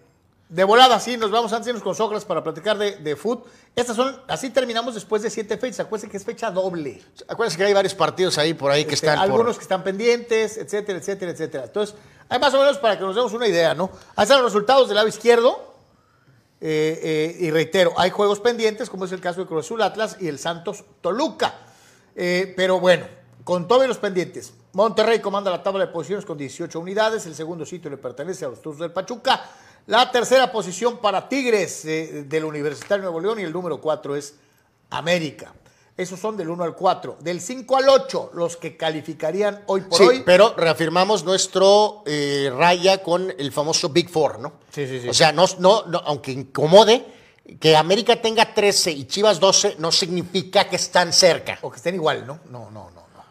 de 0.54 0.64
volada, 0.64 1.00
sí, 1.00 1.18
nos 1.18 1.32
vamos 1.32 1.52
antes 1.52 1.66
de 1.66 1.72
irnos 1.72 1.84
con 1.84 1.96
Sócrates 1.96 2.26
para 2.26 2.44
platicar 2.44 2.78
de, 2.78 2.98
de 2.98 3.16
fútbol. 3.16 3.46
Estas 3.76 3.96
son, 3.96 4.16
así 4.28 4.52
terminamos 4.52 4.94
después 4.94 5.22
de 5.24 5.30
siete 5.32 5.58
fechas. 5.58 5.82
Acuérdense 5.82 6.12
que 6.12 6.18
es 6.18 6.24
fecha 6.24 6.52
doble. 6.52 7.02
Acuérdense 7.28 7.58
que 7.58 7.64
hay 7.66 7.74
varios 7.74 7.96
partidos 7.96 8.38
ahí 8.38 8.54
por 8.54 8.70
ahí 8.72 8.86
que 8.86 8.94
Este, 8.94 9.08
están 9.08 9.20
por- 9.20 9.32
algunos 9.32 9.58
que 9.58 9.64
están 9.64 9.84
pendientes, 9.84 10.58
etcétera, 10.58 11.00
etcétera, 11.00 11.32
etcétera. 11.32 11.64
Entonces, 11.66 11.96
hay 12.30 12.38
más 12.40 12.54
o 12.54 12.60
menos 12.60 12.78
para 12.78 12.98
que 13.00 13.04
nos 13.04 13.16
demos 13.16 13.34
una 13.34 13.48
idea, 13.48 13.74
¿no? 13.74 13.90
Ahí 14.16 14.24
están 14.24 14.38
los 14.44 14.54
resultados 14.54 14.88
del 14.88 14.96
lado 14.96 15.08
izquierdo. 15.08 15.74
eh, 16.62 17.00
eh, 17.04 17.38
y 17.40 17.52
reitero, 17.52 17.92
hay 17.98 18.10
juegos 18.12 18.40
pendientes, 18.40 18.90
como 18.90 19.06
es 19.06 19.12
el 19.12 19.20
caso 19.22 19.42
de 19.42 19.48
Cruz 19.48 19.66
Azul 19.66 19.82
Atlas 19.82 20.18
y 20.20 20.28
el 20.28 20.38
Santos 20.40 20.84
Toluca. 21.02 21.56
Eh, 22.16 22.54
pero 22.56 22.80
bueno, 22.80 23.06
con 23.44 23.68
todos 23.68 23.88
los 23.88 23.98
pendientes. 23.98 24.54
Monterrey 24.74 25.20
comanda 25.20 25.52
la 25.52 25.62
tabla 25.62 25.88
de 25.88 25.92
posiciones 25.92 26.26
con 26.26 26.38
18 26.38 26.80
unidades. 26.80 27.26
El 27.26 27.36
segundo 27.36 27.66
sitio 27.66 27.90
le 27.90 27.98
pertenece 27.98 28.46
a 28.46 28.50
los 28.50 28.62
Tuzos 28.62 28.80
del 28.80 28.92
Pachuca. 28.92 29.44
La 29.88 30.10
tercera 30.12 30.52
posición 30.52 31.00
para 31.00 31.28
Tigres 31.28 31.84
eh, 31.86 32.24
del 32.26 32.46
Universitario 32.46 33.04
de 33.04 33.12
Nuevo 33.12 33.20
León 33.20 33.40
y 33.40 33.44
el 33.44 33.52
número 33.52 33.82
4 33.82 34.16
es 34.16 34.36
América. 34.90 35.54
Esos 35.98 36.20
son 36.20 36.38
del 36.38 36.50
1 36.50 36.64
al 36.64 36.74
4. 36.76 37.18
Del 37.20 37.42
5 37.42 37.78
al 37.78 37.90
8, 37.90 38.32
los 38.34 38.58
que 38.58 38.78
calificarían 38.78 39.62
hoy 39.68 39.82
por 39.82 39.98
Sí, 39.98 40.04
hoy. 40.06 40.24
pero 40.26 40.54
reafirmamos 40.56 41.24
nuestro 41.24 42.02
eh, 42.06 42.52
raya 42.56 43.04
con 43.04 43.30
el 43.38 43.52
famoso 43.52 43.90
Big 43.90 44.10
Four, 44.10 44.40
¿no? 44.40 44.54
Sí, 44.72 44.88
sí, 44.88 45.02
sí. 45.02 45.10
O 45.10 45.14
sea, 45.14 45.32
no, 45.32 45.46
no, 45.60 45.84
no, 45.86 46.00
aunque 46.06 46.32
incomode, 46.32 47.06
que 47.60 47.76
América 47.76 48.20
tenga 48.22 48.54
13 48.54 48.90
y 48.92 49.06
Chivas 49.06 49.40
12 49.40 49.76
no 49.80 49.92
significa 49.92 50.68
que 50.68 50.78
están 50.78 51.12
cerca. 51.14 51.60
O 51.62 51.70
que 51.70 51.78
estén 51.78 51.96
igual, 51.96 52.26
¿no? 52.26 52.40
No, 52.50 52.72
no, 52.72 52.90
no. 52.90 53.02
no. 53.02 53.24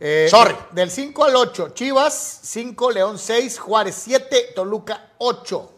Eh, 0.00 0.28
Sorry. 0.30 0.54
Del 0.70 0.90
5 0.90 1.24
al 1.24 1.36
8, 1.36 1.70
Chivas 1.74 2.38
5, 2.44 2.92
León 2.92 3.18
6, 3.18 3.58
Juárez 3.58 3.96
7, 4.04 4.52
Toluca 4.54 5.10
8. 5.18 5.72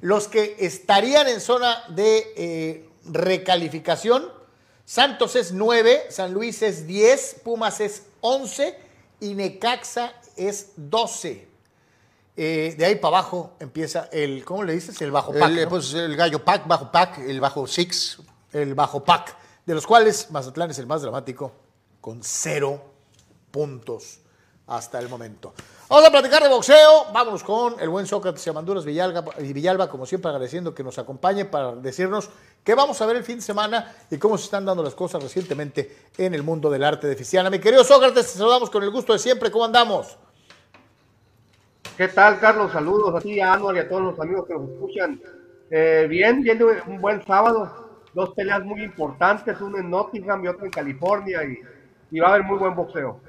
Los 0.00 0.28
que 0.28 0.56
estarían 0.58 1.26
en 1.28 1.40
zona 1.40 1.84
de 1.88 2.32
eh, 2.36 2.88
recalificación, 3.04 4.30
Santos 4.84 5.36
es 5.36 5.52
9, 5.52 6.06
San 6.10 6.32
Luis 6.32 6.62
es 6.62 6.86
10, 6.86 7.40
Pumas 7.42 7.80
es 7.80 8.04
11 8.20 8.78
y 9.20 9.34
Necaxa 9.34 10.12
es 10.36 10.72
12. 10.76 11.48
Eh, 12.38 12.74
de 12.76 12.84
ahí 12.84 12.96
para 12.96 13.18
abajo 13.18 13.54
empieza 13.58 14.08
el, 14.12 14.44
¿cómo 14.44 14.62
le 14.62 14.74
dices? 14.74 15.00
El 15.00 15.10
bajo 15.10 15.32
pack. 15.32 15.50
El, 15.50 15.62
¿no? 15.62 15.68
pues, 15.70 15.94
el 15.94 16.14
gallo 16.16 16.44
pack, 16.44 16.66
bajo 16.66 16.92
pack, 16.92 17.18
el 17.20 17.40
bajo 17.40 17.66
six. 17.66 18.18
el 18.52 18.74
bajo 18.74 19.02
pack, 19.02 19.36
de 19.64 19.74
los 19.74 19.86
cuales 19.86 20.30
Mazatlán 20.30 20.70
es 20.70 20.78
el 20.78 20.86
más 20.86 21.00
dramático, 21.00 21.52
con 22.00 22.22
cero 22.22 22.92
puntos 23.50 24.20
hasta 24.66 24.98
el 24.98 25.08
momento. 25.08 25.54
Vamos 25.88 26.04
a 26.04 26.10
platicar 26.10 26.42
de 26.42 26.48
boxeo. 26.48 27.12
Vámonos 27.12 27.44
con 27.44 27.78
el 27.78 27.88
buen 27.88 28.06
Sócrates 28.06 28.44
Yamanduras 28.44 28.84
Villalba, 28.84 29.22
Villalba, 29.38 29.88
como 29.88 30.04
siempre 30.04 30.30
agradeciendo 30.30 30.74
que 30.74 30.82
nos 30.82 30.98
acompañe 30.98 31.44
para 31.44 31.76
decirnos 31.76 32.28
qué 32.64 32.74
vamos 32.74 33.00
a 33.00 33.06
ver 33.06 33.14
el 33.14 33.22
fin 33.22 33.36
de 33.36 33.42
semana 33.42 33.94
y 34.10 34.18
cómo 34.18 34.36
se 34.36 34.46
están 34.46 34.64
dando 34.64 34.82
las 34.82 34.96
cosas 34.96 35.22
recientemente 35.22 36.08
en 36.18 36.34
el 36.34 36.42
mundo 36.42 36.70
del 36.70 36.82
arte 36.82 37.06
de 37.06 37.14
Ficiana. 37.14 37.50
Mi 37.50 37.60
querido 37.60 37.84
Sócrates, 37.84 38.32
te 38.32 38.38
saludamos 38.38 38.68
con 38.68 38.82
el 38.82 38.90
gusto 38.90 39.12
de 39.12 39.20
siempre. 39.20 39.48
¿Cómo 39.48 39.64
andamos? 39.64 40.18
¿Qué 41.96 42.08
tal, 42.08 42.40
Carlos? 42.40 42.72
Saludos 42.72 43.14
a 43.14 43.20
ti, 43.20 43.38
a 43.38 43.52
Anual 43.52 43.76
y 43.76 43.78
a 43.78 43.88
todos 43.88 44.02
los 44.02 44.18
amigos 44.18 44.44
que 44.48 44.54
nos 44.54 44.68
escuchan. 44.68 45.20
Eh, 45.70 46.06
bien, 46.10 46.42
viene 46.42 46.64
un 46.88 47.00
buen 47.00 47.24
sábado. 47.24 48.00
Dos 48.12 48.30
peleas 48.30 48.64
muy 48.64 48.82
importantes, 48.82 49.60
una 49.60 49.78
en 49.78 49.88
Nottingham 49.88 50.44
y 50.44 50.48
otra 50.48 50.64
en 50.64 50.72
California. 50.72 51.44
Y, 51.44 51.60
y 52.10 52.18
va 52.18 52.26
a 52.26 52.30
haber 52.30 52.42
muy 52.42 52.58
buen 52.58 52.74
boxeo. 52.74 53.20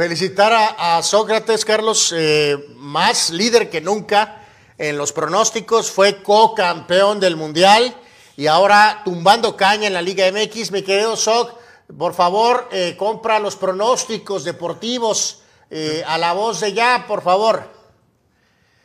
Felicitar 0.00 0.50
a, 0.78 1.02
Sócrates, 1.02 1.62
Carlos, 1.62 2.14
eh, 2.16 2.56
más 2.78 3.28
líder 3.28 3.68
que 3.68 3.82
nunca 3.82 4.40
en 4.78 4.96
los 4.96 5.12
pronósticos, 5.12 5.90
fue 5.90 6.22
co-campeón 6.22 7.20
del 7.20 7.36
Mundial 7.36 7.94
y 8.34 8.46
ahora 8.46 9.02
tumbando 9.04 9.58
caña 9.58 9.88
en 9.88 9.92
la 9.92 10.00
Liga 10.00 10.24
MX. 10.32 10.70
Mi 10.70 10.80
querido 10.80 11.16
Soc, 11.16 11.52
por 11.98 12.14
favor, 12.14 12.66
eh, 12.72 12.96
compra 12.98 13.38
los 13.38 13.56
pronósticos 13.56 14.42
deportivos 14.42 15.42
eh, 15.68 16.02
a 16.06 16.16
la 16.16 16.32
voz 16.32 16.60
de 16.60 16.72
ya, 16.72 17.04
por 17.06 17.20
favor. 17.20 17.62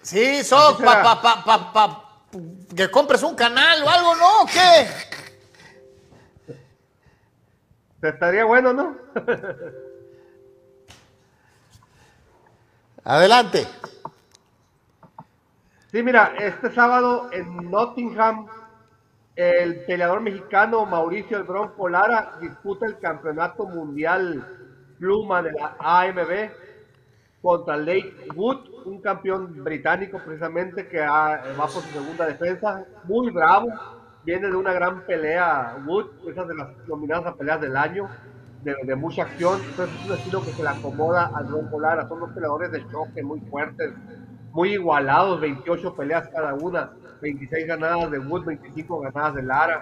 Sí, 0.02 0.44
Soc, 0.44 0.84
pa, 0.84 1.02
pa, 1.02 1.46
pa, 1.46 1.72
pa, 1.72 2.20
que 2.76 2.92
compres 2.92 3.24
un 3.24 3.36
canal 3.36 3.84
o 3.84 3.90
algo, 3.90 4.16
¿no? 4.16 4.46
¿Qué? 4.52 4.90
Estaría 8.06 8.44
bueno, 8.44 8.74
¿no? 8.74 8.98
Adelante. 13.08 13.68
Sí, 15.92 16.02
mira, 16.02 16.34
este 16.40 16.72
sábado 16.72 17.30
en 17.32 17.70
Nottingham, 17.70 18.48
el 19.36 19.86
peleador 19.86 20.22
mexicano 20.22 20.88
Mauricio 20.88 21.38
El 21.38 21.44
Bronco 21.44 21.88
Lara 21.88 22.38
disputa 22.42 22.88
el 22.88 22.98
campeonato 22.98 23.68
mundial 23.68 24.44
pluma 24.98 25.44
de 25.44 25.52
la 25.52 25.76
AMB 25.78 26.50
contra 27.44 27.78
Lake 27.78 28.28
Wood, 28.34 28.70
un 28.86 29.00
campeón 29.02 29.64
británico 29.64 30.20
precisamente 30.26 30.88
que 30.88 31.02
va 31.02 31.44
por 31.56 31.70
su 31.70 31.82
segunda 31.82 32.26
defensa, 32.26 32.86
muy 33.04 33.30
bravo, 33.30 33.68
viene 34.24 34.48
de 34.48 34.56
una 34.56 34.74
gran 34.74 35.02
pelea 35.02 35.78
Wood, 35.86 36.28
esas 36.28 36.48
de 36.48 36.56
las 36.56 36.70
nominadas 36.88 37.28
a 37.28 37.36
peleas 37.36 37.62
del 37.62 37.78
año, 37.78 38.10
de, 38.66 38.96
mucha 38.96 39.24
acción, 39.24 39.62
entonces 39.64 39.96
es 40.02 40.10
un 40.10 40.16
estilo 40.18 40.44
que 40.44 40.52
se 40.52 40.64
le 40.64 40.70
acomoda 40.70 41.32
al 41.36 41.48
Ron 41.48 41.70
Polara, 41.70 42.08
son 42.08 42.20
dos 42.20 42.32
peleadores 42.32 42.72
de 42.72 42.84
choque 42.90 43.22
muy 43.22 43.40
fuertes, 43.42 43.94
muy 44.52 44.74
igualados, 44.74 45.40
28 45.40 45.96
peleas 45.96 46.28
cada 46.30 46.56
una, 46.56 46.92
26 47.22 47.68
ganadas 47.68 48.10
de 48.10 48.18
Wood, 48.18 48.46
25 48.46 49.02
ganadas 49.02 49.36
de 49.36 49.44
Lara, 49.44 49.82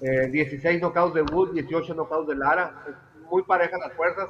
16 0.00 0.64
eh, 0.64 0.80
knockouts 0.80 1.14
de 1.14 1.22
Wood, 1.22 1.52
18 1.52 1.94
knockouts 1.94 2.28
de 2.28 2.36
Lara, 2.36 2.72
muy 3.30 3.42
parejas 3.42 3.78
las 3.80 3.92
fuerzas. 3.92 4.28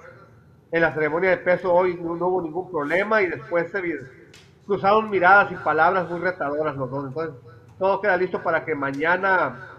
En 0.73 0.81
la 0.81 0.93
ceremonia 0.93 1.31
de 1.31 1.37
peso 1.37 1.73
hoy 1.73 1.95
no, 1.95 2.15
hubo 2.15 2.43
ningún 2.43 2.69
problema 2.69 3.23
y 3.23 3.29
después 3.29 3.71
se 3.71 3.81
cruzaron 4.67 5.09
miradas 5.09 5.53
y 5.53 5.57
palabras 5.57 6.11
muy 6.11 6.19
retadoras 6.19 6.75
los 6.75 6.91
dos. 6.91 7.07
Entonces, 7.07 7.35
todo 7.79 8.01
queda 8.01 8.17
listo 8.17 8.43
para 8.43 8.65
que 8.65 8.75
mañana 8.75 9.74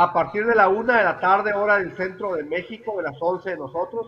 a 0.00 0.14
partir 0.14 0.46
de 0.46 0.54
la 0.54 0.68
una 0.70 0.96
de 0.96 1.04
la 1.04 1.20
tarde, 1.20 1.52
hora 1.52 1.76
del 1.76 1.94
centro 1.94 2.34
de 2.34 2.42
México, 2.42 2.94
de 2.96 3.02
las 3.02 3.18
11 3.20 3.50
de 3.50 3.56
nosotros. 3.58 4.06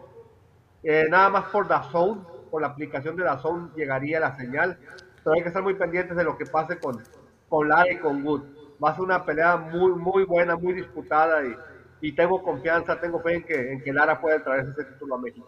Eh, 0.82 1.05
nada 1.10 1.28
más 1.28 1.44
por 1.51 1.69
Dazón, 1.69 2.27
por 2.51 2.62
la 2.62 2.69
aplicación 2.69 3.14
de 3.14 3.24
Dazón 3.24 3.70
llegaría 3.77 4.19
la 4.19 4.35
señal. 4.35 4.78
Pero 5.23 5.35
hay 5.35 5.43
que 5.43 5.48
estar 5.48 5.62
muy 5.62 5.74
pendientes 5.74 6.16
de 6.16 6.24
lo 6.24 6.39
que 6.39 6.47
pase 6.47 6.78
con, 6.78 7.05
con 7.47 7.69
Lara 7.69 7.93
y 7.93 7.98
con 7.98 8.24
Wood. 8.24 8.40
Va 8.82 8.89
a 8.89 8.94
ser 8.94 9.05
una 9.05 9.23
pelea 9.23 9.59
muy, 9.59 9.93
muy 9.93 10.24
buena, 10.24 10.56
muy 10.56 10.73
disputada 10.73 11.44
y, 11.44 11.55
y 12.01 12.12
tengo 12.12 12.43
confianza, 12.43 12.98
tengo 12.98 13.20
fe 13.20 13.35
en 13.35 13.44
que, 13.44 13.73
en 13.73 13.82
que 13.82 13.93
Lara 13.93 14.19
puede 14.19 14.40
traer 14.40 14.69
ese 14.70 14.85
título 14.85 15.16
a 15.16 15.19
México. 15.19 15.47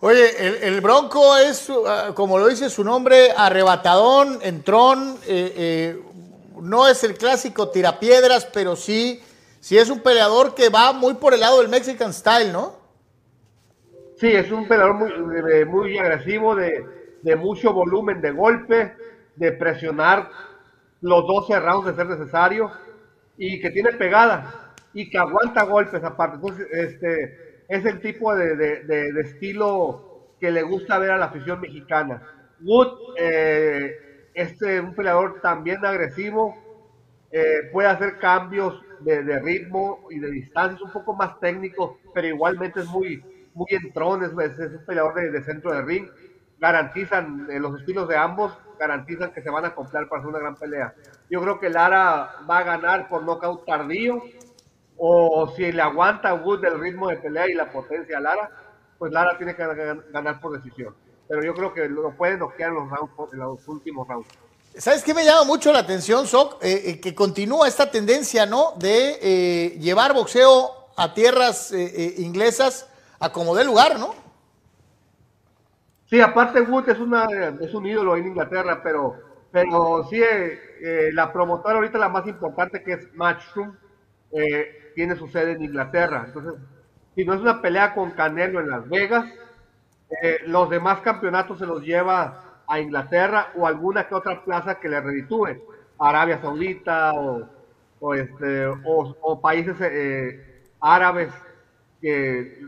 Oye, 0.00 0.66
el, 0.68 0.78
Bronco 0.82 1.38
es, 1.38 1.72
ah, 1.86 2.12
como 2.14 2.38
lo 2.38 2.48
dice 2.48 2.68
su 2.68 2.84
nombre, 2.84 3.30
arrebatadón, 3.34 4.40
entrón, 4.42 5.16
eh, 5.26 5.54
eh, 5.56 6.02
no 6.60 6.86
es 6.86 7.02
el 7.02 7.16
clásico 7.16 7.70
tirapiedras, 7.70 8.44
pero 8.44 8.76
sí 8.76 9.22
sí 9.60 9.78
es 9.78 9.90
un 9.90 10.00
peleador 10.00 10.54
que 10.54 10.68
va 10.68 10.92
muy 10.92 11.14
por 11.14 11.34
el 11.34 11.40
lado 11.40 11.60
del 11.60 11.68
Mexican 11.68 12.12
Style, 12.12 12.52
¿no? 12.52 12.76
Sí, 14.16 14.26
es 14.26 14.50
un 14.50 14.66
peleador 14.66 14.94
muy, 15.66 15.96
agresivo, 15.96 16.56
de, 16.56 17.36
mucho 17.36 17.72
volumen 17.72 18.20
de 18.20 18.32
golpe, 18.32 18.96
de 19.36 19.52
presionar 19.52 20.28
los 21.00 21.24
12 21.24 21.60
rounds 21.60 21.86
de 21.86 21.94
ser 21.94 22.06
necesario 22.06 22.72
y 23.36 23.60
que 23.60 23.70
tiene 23.70 23.92
pegada 23.92 24.74
y 24.92 25.08
que 25.08 25.18
aguanta 25.18 25.62
golpes 25.62 26.02
aparte. 26.02 26.36
Entonces, 26.36 26.66
este 26.72 27.64
es 27.68 27.84
el 27.84 28.00
tipo 28.00 28.34
de, 28.34 29.12
estilo 29.20 30.34
que 30.40 30.50
le 30.50 30.62
gusta 30.62 30.98
ver 30.98 31.12
a 31.12 31.18
la 31.18 31.26
afición 31.26 31.60
mexicana. 31.60 32.22
Wood 32.60 33.14
eh, 33.18 34.30
es 34.34 34.60
un 34.62 34.94
peleador 34.96 35.40
también 35.40 35.84
agresivo, 35.84 36.56
eh, 37.30 37.68
puede 37.72 37.88
hacer 37.88 38.18
cambios 38.18 38.82
de, 39.00 39.38
ritmo 39.40 40.06
y 40.10 40.18
de 40.18 40.30
distancia, 40.30 40.76
es 40.76 40.82
un 40.82 40.92
poco 40.92 41.14
más 41.14 41.38
técnico, 41.40 41.98
pero 42.14 42.26
igualmente 42.28 42.80
es 42.80 42.86
muy, 42.86 43.22
muy 43.54 43.66
entrón, 43.70 44.22
es, 44.24 44.30
un 44.30 44.84
peleador 44.86 45.14
de, 45.14 45.42
centro 45.42 45.72
de 45.72 45.82
ring. 45.82 46.08
Garantizan, 46.58 47.46
en 47.50 47.62
los 47.62 47.78
estilos 47.80 48.08
de 48.08 48.16
ambos, 48.16 48.56
garantizan 48.78 49.32
que 49.32 49.42
se 49.42 49.50
van 49.50 49.64
a 49.64 49.74
comprar 49.74 50.08
para 50.08 50.20
hacer 50.20 50.30
una 50.30 50.40
gran 50.40 50.56
pelea. 50.56 50.94
Yo 51.30 51.40
creo 51.40 51.60
que 51.60 51.70
Lara 51.70 52.36
va 52.48 52.58
a 52.58 52.64
ganar 52.64 53.08
por 53.08 53.22
nocaut 53.22 53.64
tardío, 53.64 54.22
o 54.96 55.48
si 55.54 55.70
le 55.70 55.82
aguanta 55.82 56.34
Wood 56.34 56.64
el 56.64 56.80
ritmo 56.80 57.08
de 57.08 57.16
pelea 57.16 57.48
y 57.48 57.54
la 57.54 57.70
potencia 57.70 58.18
a 58.18 58.20
Lara, 58.20 58.50
pues 58.98 59.12
Lara 59.12 59.38
tiene 59.38 59.54
que 59.54 59.64
ganar 60.10 60.40
por 60.40 60.60
decisión. 60.60 60.94
Pero 61.28 61.44
yo 61.44 61.54
creo 61.54 61.72
que 61.72 61.88
lo 61.88 62.16
puede 62.16 62.36
noquear 62.36 62.70
en 62.70 62.76
los, 62.76 62.90
rounds, 62.90 63.32
en 63.32 63.38
los 63.38 63.68
últimos 63.68 64.08
rounds. 64.08 64.28
¿Sabes 64.78 65.02
qué 65.02 65.12
me 65.12 65.24
llama 65.24 65.42
mucho 65.42 65.72
la 65.72 65.80
atención, 65.80 66.28
Soc? 66.28 66.62
Eh, 66.62 66.82
eh, 66.84 67.00
que 67.00 67.12
continúa 67.12 67.66
esta 67.66 67.90
tendencia, 67.90 68.46
¿no? 68.46 68.74
De 68.76 69.18
eh, 69.20 69.70
llevar 69.80 70.14
boxeo 70.14 70.70
a 70.96 71.14
tierras 71.14 71.72
inglesas 71.72 72.88
a 73.18 73.32
como 73.32 73.56
dé 73.56 73.64
lugar, 73.64 73.98
¿no? 73.98 74.14
Sí, 76.06 76.20
aparte 76.20 76.60
Wood 76.60 76.88
es, 76.90 76.98
una, 77.00 77.26
es 77.60 77.74
un 77.74 77.86
ídolo 77.86 78.16
en 78.16 78.28
Inglaterra, 78.28 78.80
pero, 78.82 79.16
pero 79.50 80.06
sí, 80.08 80.20
la 81.12 81.32
promotora 81.32 81.76
ahorita 81.76 81.98
la 81.98 82.08
más 82.08 82.26
importante 82.26 82.82
que 82.82 82.94
es 82.94 83.14
Matchroom, 83.14 83.76
tiene 84.94 85.16
su 85.16 85.28
sede 85.28 85.52
en 85.52 85.64
Inglaterra. 85.64 86.24
Entonces, 86.26 86.54
si 87.14 87.24
no 87.24 87.34
es 87.34 87.40
una 87.40 87.60
pelea 87.60 87.94
con 87.94 88.12
Canelo 88.12 88.60
en 88.60 88.70
Las 88.70 88.88
Vegas, 88.88 89.26
los 90.46 90.70
demás 90.70 91.00
campeonatos 91.00 91.58
se 91.58 91.66
los 91.66 91.82
lleva 91.82 92.47
a 92.68 92.78
Inglaterra 92.78 93.48
o 93.56 93.66
alguna 93.66 94.06
que 94.06 94.14
otra 94.14 94.44
plaza 94.44 94.78
que 94.78 94.88
le 94.88 95.00
reditúe, 95.00 95.56
Arabia 95.98 96.40
Saudita 96.40 97.12
o, 98.00 98.14
este, 98.14 98.68
países 99.42 99.76
eh, 99.80 100.62
árabes 100.80 101.32
que 102.00 102.62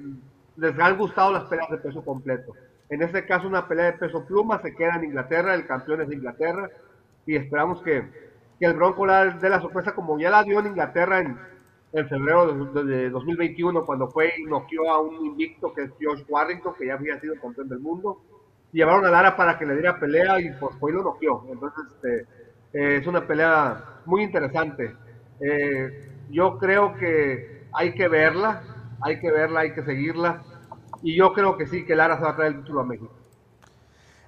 les 0.57 0.79
han 0.79 0.99
gustado 0.99 1.33
las 1.33 1.45
peleas 1.45 1.71
de 1.71 1.79
peso 1.79 2.03
completo. 2.05 2.55
En 2.89 3.03
este 3.03 3.25
caso, 3.25 3.47
una 3.47 3.69
pelea 3.69 3.87
de 3.87 3.99
peso 3.99 4.25
pluma 4.25 4.61
se 4.63 4.75
queda 4.75 4.97
en 4.97 5.05
Inglaterra, 5.05 5.55
el 5.55 5.67
campeón 5.67 6.01
es 6.01 6.09
de 6.09 6.17
Inglaterra, 6.17 6.69
y 7.27 7.37
esperamos 7.37 7.83
que, 7.83 8.03
que 8.59 8.67
el 8.67 8.75
Bronco 8.75 9.07
la 9.07 9.27
dé 9.27 9.49
la 9.49 9.61
sorpresa 9.61 9.95
como 9.95 10.19
ya 10.19 10.31
la 10.31 10.43
dio 10.43 10.59
en 10.59 10.69
Inglaterra 10.69 11.21
en, 11.21 11.39
en 11.93 12.09
febrero 12.09 12.65
de, 12.85 13.11
2021, 13.11 13.85
cuando 13.85 14.09
fue 14.09 14.33
y 14.39 14.45
noqueó 14.45 14.91
a 14.91 15.01
un 15.01 15.27
invicto 15.27 15.73
que 15.73 15.83
es 15.83 15.91
George 16.01 16.25
Warrington, 16.29 16.75
que 16.75 16.87
ya 16.87 16.95
había 16.95 17.21
sido 17.21 17.35
campeón 17.41 17.69
del 17.69 17.79
mundo 17.79 18.23
llevaron 18.73 19.05
a 19.07 19.11
Lara 19.11 19.37
para 19.37 19.59
que 19.59 19.67
le 19.67 19.75
diera 19.75 19.99
pelea 19.99 20.41
y 20.41 20.51
pues 20.53 20.77
fue 20.79 20.93
y 20.93 20.95
lo 20.95 21.03
noqueó. 21.03 21.45
Entonces, 21.51 21.85
este, 21.95 22.27
eh, 22.73 22.99
es 23.01 23.07
una 23.07 23.27
pelea 23.27 24.01
muy 24.07 24.23
interesante. 24.23 24.95
Eh, 25.41 26.09
yo 26.31 26.59
creo 26.59 26.95
que 26.95 27.67
hay 27.73 27.95
que 27.95 28.09
verla, 28.09 28.63
hay 29.01 29.21
que 29.21 29.31
verla, 29.31 29.61
hay 29.61 29.73
que 29.73 29.83
seguirla. 29.83 30.43
Y 31.03 31.17
yo 31.17 31.33
creo 31.33 31.57
que 31.57 31.67
sí, 31.67 31.85
que 31.85 31.97
Lara 31.97 32.17
se 32.17 32.25
va 32.25 32.31
a 32.31 32.37
traer 32.37 32.53
el 32.53 32.59
título 32.61 32.81
a 32.81 32.85
México. 32.85 33.13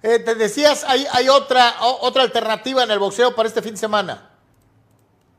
Eh, 0.03 0.19
te 0.19 0.35
decías, 0.35 0.85
hay, 0.89 1.07
hay 1.13 1.29
otra, 1.29 1.75
otra 2.01 2.23
alternativa 2.23 2.83
en 2.83 2.91
el 2.91 2.99
boxeo 2.99 3.37
para 3.37 3.49
este 3.49 3.63
fin 3.63 3.73
de 3.73 3.77
semana. 3.77 4.31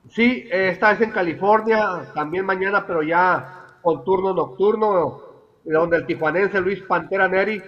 Sí, 0.09 0.47
esta 0.51 0.91
es 0.91 1.01
en 1.01 1.11
California, 1.11 2.11
también 2.13 2.45
mañana, 2.45 2.85
pero 2.85 3.01
ya 3.01 3.65
con 3.81 4.03
turno 4.05 4.33
nocturno, 4.33 5.21
donde 5.65 5.97
el 5.97 6.05
tijuanense 6.05 6.61
Luis 6.61 6.81
Pantera 6.83 7.27
Neri 7.27 7.61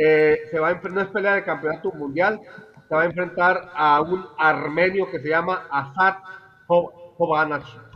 eh, 0.00 0.42
se 0.48 0.60
va 0.60 0.68
a 0.68 0.74
no 0.74 1.00
es 1.00 1.08
pelea 1.08 1.34
de 1.34 1.42
campeonato 1.42 1.90
mundial, 1.90 2.40
se 2.88 2.94
va 2.94 3.02
a 3.02 3.06
enfrentar 3.06 3.70
a 3.74 4.00
un 4.00 4.24
armenio 4.38 5.10
que 5.10 5.18
se 5.18 5.28
llama 5.28 5.66
Asad 5.72 6.14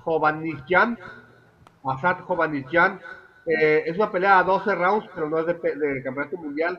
Jovanisyan. 0.02 0.98
Asad 1.84 2.18
Jovanisyan. 2.20 3.00
Es 3.46 3.96
una 3.96 4.10
pelea 4.10 4.40
a 4.40 4.42
12 4.42 4.74
rounds, 4.74 5.08
pero 5.14 5.28
no 5.30 5.38
es 5.38 5.46
de, 5.46 6.02
campeonato 6.02 6.36
mundial. 6.38 6.78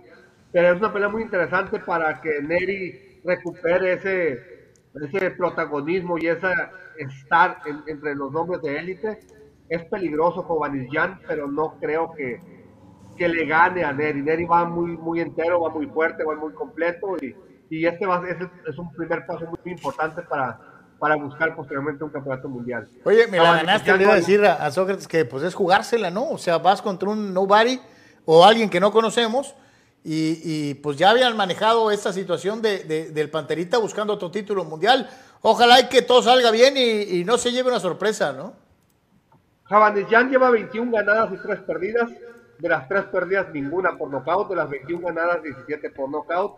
pero 0.51 0.73
es 0.73 0.77
una 0.77 0.91
pelea 0.91 1.09
muy 1.09 1.23
interesante 1.23 1.79
para 1.79 2.19
que 2.21 2.41
Neri 2.41 3.21
recupere 3.23 3.93
ese, 3.93 4.73
ese 4.93 5.31
protagonismo 5.31 6.17
y 6.17 6.27
ese 6.27 6.51
estar 6.97 7.57
entre 7.87 8.15
los 8.15 8.31
nombres 8.31 8.61
de 8.61 8.77
élite. 8.77 9.19
Es 9.69 9.85
peligroso 9.85 10.45
Jan, 10.91 11.19
pero 11.27 11.47
no 11.47 11.79
creo 11.79 12.11
que, 12.13 12.39
que 13.17 13.27
le 13.27 13.45
gane 13.45 13.83
a 13.83 13.93
Neri. 13.93 14.21
Neri 14.21 14.45
va 14.45 14.65
muy, 14.65 14.97
muy 14.97 15.19
entero, 15.19 15.61
va 15.61 15.69
muy 15.69 15.87
fuerte, 15.87 16.23
va 16.23 16.35
muy 16.35 16.53
completo 16.53 17.15
y, 17.21 17.35
y 17.69 17.85
este 17.85 18.05
va, 18.05 18.23
es, 18.27 18.37
es 18.67 18.77
un 18.77 18.91
primer 18.93 19.25
paso 19.25 19.45
muy 19.45 19.71
importante 19.71 20.21
para, 20.23 20.59
para 21.03 21.15
buscar 21.17 21.53
posteriormente 21.53 22.01
un 22.01 22.11
campeonato 22.11 22.47
mundial. 22.47 22.87
Oye, 23.03 23.27
me 23.27 23.37
la 23.37 23.57
ganaste, 23.57 23.97
le 23.97 24.03
iba 24.03 24.13
a 24.13 24.15
decir 24.15 24.45
a, 24.45 24.71
Sócrates 24.71 25.05
que 25.05 25.25
pues 25.25 25.43
es 25.43 25.53
jugársela, 25.53 26.09
¿no? 26.09 26.29
O 26.29 26.37
sea, 26.37 26.59
vas 26.59 26.81
contra 26.81 27.09
un 27.09 27.33
nobody 27.33 27.77
o 28.23 28.45
alguien 28.45 28.69
que 28.69 28.79
no 28.79 28.89
conocemos 28.91 29.53
y, 30.05 30.75
pues 30.75 30.97
ya 30.97 31.09
habían 31.09 31.35
manejado 31.35 31.91
esta 31.91 32.13
situación 32.13 32.61
de, 32.61 33.11
del 33.11 33.29
Panterita 33.29 33.79
buscando 33.79 34.13
otro 34.13 34.31
título 34.31 34.63
mundial. 34.63 35.09
Ojalá 35.41 35.89
que 35.89 36.01
todo 36.03 36.21
salga 36.21 36.51
bien 36.51 36.75
y, 36.77 37.25
no 37.25 37.37
se 37.37 37.51
lleve 37.51 37.69
una 37.69 37.81
sorpresa, 37.81 38.31
¿no? 38.31 38.53
Javanesian 39.65 40.29
lleva 40.29 40.51
21 40.51 40.89
ganadas 40.89 41.33
y 41.33 41.37
3 41.37 41.59
perdidas. 41.63 42.11
De 42.59 42.69
las 42.69 42.87
3 42.87 43.05
perdidas, 43.05 43.53
ninguna 43.53 43.97
por 43.97 44.09
nocaut. 44.09 44.49
De 44.49 44.55
las 44.55 44.69
21 44.69 45.07
ganadas, 45.07 45.43
17 45.43 45.89
por 45.91 46.09
nocaut. 46.09 46.57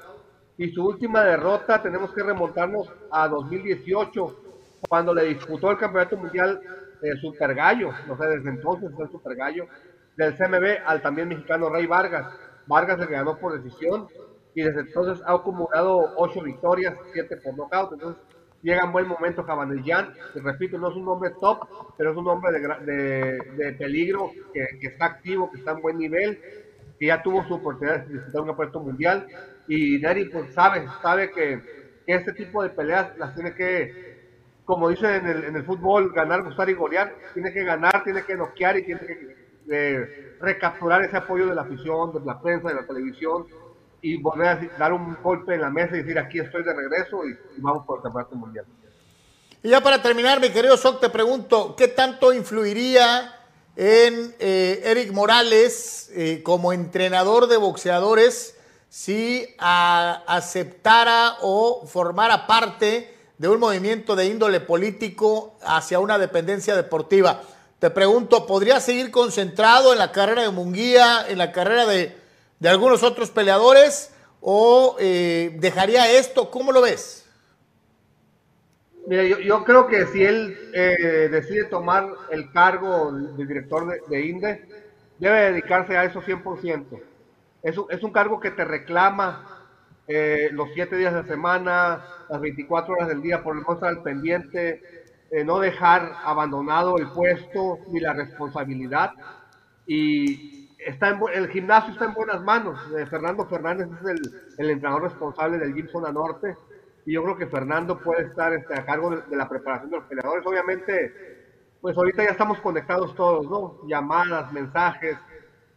Y 0.58 0.72
su 0.72 0.86
última 0.86 1.24
derrota, 1.24 1.82
tenemos 1.82 2.14
que 2.14 2.24
remontarnos 2.24 2.92
a 3.12 3.28
2018, 3.28 4.42
cuando 4.88 5.14
le 5.14 5.26
disputó 5.26 5.72
el 5.72 5.78
campeonato 5.78 6.18
mundial 6.18 6.62
el 7.02 7.20
Super 7.20 7.54
Gallo. 7.54 7.92
No 8.08 8.18
sé, 8.18 8.28
desde 8.28 8.50
entonces 8.50 8.92
es 8.92 9.00
el 9.00 9.10
Super 9.10 9.36
Gallo 9.36 9.68
del 10.16 10.36
CMB 10.36 10.88
al 10.88 11.02
también 11.02 11.28
mexicano 11.28 11.70
Rey 11.70 11.88
Vargas. 11.88 12.28
Vargas 12.68 13.00
le 13.00 13.06
ganó 13.06 13.38
por 13.38 13.62
decisión 13.62 14.08
y 14.54 14.64
desde 14.64 14.82
entonces 14.82 15.24
ha 15.26 15.34
acumulado 15.34 16.14
ocho 16.16 16.42
victorias, 16.42 16.96
siete 17.14 17.38
por 17.38 17.56
nocaut. 17.58 17.94
Entonces 17.94 18.22
llega 18.66 18.84
en 18.84 18.92
buen 18.92 19.08
momento 19.08 19.46
Cabanellán. 19.46 20.14
Repito, 20.34 20.78
no 20.80 20.90
es 20.90 20.96
un 20.96 21.08
hombre 21.08 21.32
top, 21.40 21.68
pero 21.98 22.12
es 22.12 22.18
un 22.18 22.28
hombre 22.28 22.52
de, 22.60 23.40
de, 23.58 23.74
peligro, 23.74 24.32
que, 24.54 24.88
está 24.88 25.06
activo, 25.06 25.52
que 25.52 25.60
está 25.60 25.72
en 25.72 25.82
buen 25.82 26.00
nivel, 26.00 26.42
que 27.00 27.06
ya 27.06 27.22
tuvo 27.22 27.46
su 27.48 27.54
oportunidad 27.54 28.06
de 28.06 28.14
disputar 28.16 28.42
un 28.42 28.48
campeonato 28.48 28.80
mundial. 28.80 29.28
Y 29.68 30.00
Neri 30.00 30.26
pues 30.26 30.52
sabe, 30.54 30.88
sabe 31.02 31.32
que, 31.32 31.86
este 32.08 32.34
tipo 32.34 32.62
de 32.62 32.70
peleas 32.70 33.18
las 33.18 33.34
tiene 33.34 33.56
que, 33.56 34.20
como 34.64 34.90
dicen 34.90 35.12
en 35.12 35.28
el, 35.28 35.44
en 35.46 35.56
el 35.56 35.64
fútbol, 35.64 36.12
ganar, 36.12 36.44
gustar 36.44 36.70
y 36.70 36.74
golear. 36.74 37.16
Tiene 37.34 37.54
que 37.54 37.64
ganar, 37.64 38.04
tiene 38.04 38.24
que 38.24 38.36
noquear 38.36 38.78
y 38.78 38.84
tiene 38.84 39.02
que 39.02 39.46
de 39.66 40.38
recapturar 40.40 41.02
ese 41.02 41.18
apoyo 41.18 41.48
de 41.48 41.56
la 41.56 41.64
afición, 41.64 42.14
de 42.14 42.20
la 42.24 42.40
prensa, 42.40 42.70
de 42.70 42.76
la 42.76 42.86
televisión 42.86 43.48
y 44.06 44.18
volver 44.18 44.48
a 44.48 44.60
dar 44.78 44.94
un 44.94 45.18
golpe 45.24 45.56
en 45.56 45.62
la 45.62 45.72
mesa 45.72 45.96
y 45.96 46.04
decir 46.04 46.20
aquí 46.20 46.40
estoy 46.40 46.64
de 46.64 46.76
regreso 46.76 47.26
y, 47.26 47.36
vamos 47.58 47.88
por 47.88 47.98
el 47.98 48.04
campeonato 48.04 48.36
mundial. 48.36 48.64
Y 49.64 49.70
ya 49.70 49.82
para 49.82 50.00
terminar, 50.04 50.40
mi 50.40 50.52
querido 50.52 50.78
Soc, 50.78 51.02
te 51.02 51.10
pregunto, 51.10 51.76
¿qué 51.76 51.88
tanto 51.88 52.32
influiría 52.32 53.34
en 53.76 54.36
eh, 54.38 54.84
Eric 54.86 55.12
Morales 55.12 56.12
eh, 56.14 56.44
como 56.44 56.72
entrenador 56.72 57.48
de 57.48 57.58
boxeadores 57.58 58.56
si 58.90 59.48
aceptara 59.58 61.38
o 61.42 61.88
formara 61.88 62.46
parte 62.46 63.12
de 63.40 63.48
un 63.48 63.60
movimiento 63.60 64.16
de 64.16 64.28
índole 64.28 64.60
político 64.60 65.58
hacia 65.64 65.98
una 65.98 66.20
dependencia 66.20 66.76
deportiva? 66.76 67.42
Te 67.80 67.90
pregunto, 67.90 68.46
¿podría 68.46 68.80
seguir 68.80 69.10
concentrado 69.10 69.94
en 69.94 69.98
la 69.98 70.12
carrera 70.12 70.44
de 70.44 70.52
Munguía, 70.52 71.26
en 71.28 71.40
la 71.40 71.52
carrera 71.52 71.88
de, 71.88 72.25
algunos 72.64 73.04
otros 73.04 73.32
peleadores? 73.32 74.12
¿O 74.48 74.96
eh, 75.00 75.56
dejaría 75.60 76.12
esto? 76.12 76.52
¿Cómo 76.52 76.72
lo 76.72 76.82
ves? 76.82 77.28
Mira, 79.08 79.24
yo, 79.24 79.64
creo 79.64 79.88
que 79.88 80.06
si 80.08 80.24
él 80.24 80.56
eh, 80.74 81.30
decide 81.32 81.66
tomar 81.66 82.08
el 82.30 82.52
cargo 82.52 83.12
de 83.12 83.46
director 83.46 84.00
de, 84.08 84.26
INDE, 84.26 84.68
debe 85.20 85.52
dedicarse 85.52 85.98
a 85.98 86.04
eso 86.06 86.22
100%. 86.22 87.02
Es 87.64 87.76
es 87.90 88.04
un 88.04 88.12
cargo 88.12 88.40
que 88.40 88.52
te 88.52 88.66
reclama 88.66 89.68
eh, 90.08 90.50
los 90.52 90.70
siete 90.76 90.96
días 90.96 91.14
de 91.14 91.24
la 91.24 91.28
semana, 91.28 92.06
las 92.30 92.40
24 92.40 92.94
horas 92.94 93.08
del 93.08 93.24
día, 93.24 93.44
por 93.44 93.56
el 93.56 93.64
estar 93.64 93.90
al 93.90 94.04
pendiente, 94.04 94.82
no 95.44 95.60
dejar 95.60 96.14
abandonado 96.24 96.98
el 96.98 97.08
puesto 97.08 97.80
ni 97.90 98.00
la 98.00 98.14
responsabilidad. 98.14 99.12
Y 99.88 100.55
está 100.86 101.10
en, 101.10 101.20
el 101.34 101.50
gimnasio 101.50 101.94
está 101.94 102.06
en 102.06 102.14
buenas 102.14 102.42
manos. 102.44 102.80
Eh, 102.98 103.06
Fernando 103.08 103.46
Fernández 103.46 103.88
es 104.02 104.60
el, 104.60 104.70
entrenador 104.70 105.04
responsable 105.04 105.58
del 105.58 105.74
Gym 105.74 105.88
Zona 105.90 106.12
Norte. 106.12 106.56
Y 107.06 107.14
yo 107.14 107.24
creo 107.24 107.38
que 107.38 107.48
Fernando 107.48 108.00
puede 108.00 108.24
estar 108.24 108.54
este, 108.54 108.74
a 108.74 108.86
cargo 108.86 109.10
de, 109.12 109.36
la 109.36 109.50
preparación 109.50 109.92
de 109.92 109.98
los 109.98 110.06
peleadores. 110.06 110.46
Obviamente, 110.46 111.76
pues 111.82 111.98
ahorita 111.98 112.24
ya 112.24 112.32
estamos 112.32 112.60
conectados 112.62 113.16
todos, 113.16 113.50
¿no? 113.50 113.88
Llamadas, 113.88 114.52
mensajes. 114.54 115.18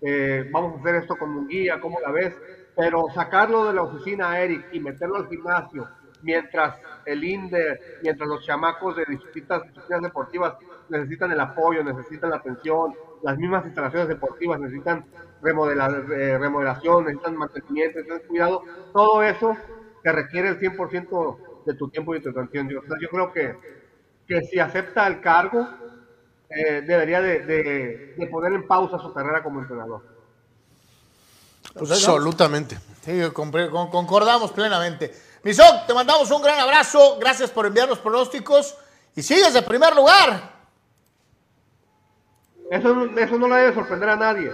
Eh, 0.00 0.48
vamos 0.52 0.76
a 0.76 0.80
hacer 0.80 0.94
esto 0.96 1.16
con 1.16 1.30
un 1.30 1.48
guía, 1.48 1.80
¿cómo 1.80 1.98
la 2.00 2.12
ves? 2.12 2.34
Pero 2.76 3.06
sacarlo 3.14 3.64
de 3.66 3.74
la 3.74 3.82
oficina 3.82 4.30
a 4.30 4.40
Eric 4.40 4.68
y 4.72 4.80
meterlo 4.80 5.16
al 5.16 5.28
gimnasio 5.28 5.88
mientras 6.22 6.76
el 7.04 7.24
INDE, 7.24 7.78
mientras 8.02 8.28
los 8.28 8.44
chamacos 8.44 8.96
de 8.96 9.04
distintas 9.08 9.62
disciplinas 9.64 10.02
deportivas 10.02 10.54
necesitan 10.88 11.32
el 11.32 11.40
apoyo, 11.40 11.82
necesitan 11.82 12.30
la 12.30 12.36
atención, 12.36 12.94
las 13.22 13.36
mismas 13.38 13.64
instalaciones 13.66 14.08
deportivas 14.08 14.60
necesitan 14.60 15.04
remodelar, 15.42 16.04
eh, 16.12 16.38
remodelación, 16.38 17.04
necesitan 17.04 17.36
mantenimiento, 17.36 17.98
necesitan 17.98 18.28
cuidado, 18.28 18.62
todo 18.92 19.22
eso 19.22 19.56
que 20.02 20.12
requiere 20.12 20.48
el 20.48 20.60
100% 20.60 21.64
de 21.66 21.74
tu 21.74 21.88
tiempo 21.88 22.14
y 22.14 22.18
de 22.18 22.24
tu 22.24 22.30
atención. 22.30 22.68
Yo, 22.68 22.80
yo 23.00 23.08
creo 23.08 23.32
que, 23.32 23.56
que 24.26 24.42
si 24.42 24.58
acepta 24.58 25.06
el 25.06 25.20
cargo, 25.20 25.68
eh, 26.50 26.82
debería 26.86 27.20
de, 27.20 27.40
de, 28.16 28.26
poner 28.30 28.52
en 28.52 28.66
pausa 28.66 28.98
su 28.98 29.12
carrera 29.12 29.42
como 29.42 29.60
entrenador. 29.60 30.02
Absolutamente. 31.74 32.78
Sí, 33.04 33.20
concordamos 33.34 34.52
plenamente. 34.52 35.12
Misok, 35.42 35.86
te 35.86 35.94
mandamos 35.94 36.30
un 36.30 36.42
gran 36.42 36.58
abrazo. 36.58 37.18
Gracias 37.20 37.50
por 37.50 37.66
enviar 37.66 37.88
los 37.88 37.98
pronósticos. 37.98 38.74
Y 39.14 39.22
sigues 39.22 39.54
en 39.54 39.64
primer 39.64 39.94
lugar. 39.94 40.57
Eso, 42.70 43.08
eso 43.16 43.38
no 43.38 43.48
le 43.48 43.54
debe 43.56 43.74
sorprender 43.74 44.08
a 44.08 44.16
nadie. 44.16 44.52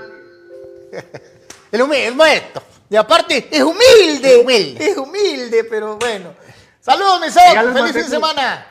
El 1.73 1.83
humilde, 1.83 2.37
esto. 2.37 2.63
Y 2.89 2.97
aparte, 2.97 3.49
es 3.51 3.63
humilde. 3.63 4.37
humilde. 4.37 4.91
Es 4.91 4.97
humilde, 4.97 5.65
pero 5.65 5.97
bueno. 5.97 6.33
Saludos, 6.81 7.21
Misok. 7.21 7.73
Feliz 7.73 7.93
fin 7.93 8.03
de 8.03 8.09
semana. 8.09 8.67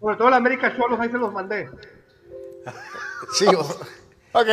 Sobre 0.00 0.16
todo, 0.16 0.30
la 0.30 0.36
América 0.36 0.76
Cholos, 0.76 1.00
ahí 1.00 1.10
se 1.10 1.18
los 1.18 1.32
mandé. 1.32 1.68
sí. 3.34 3.46
ok. 3.46 4.48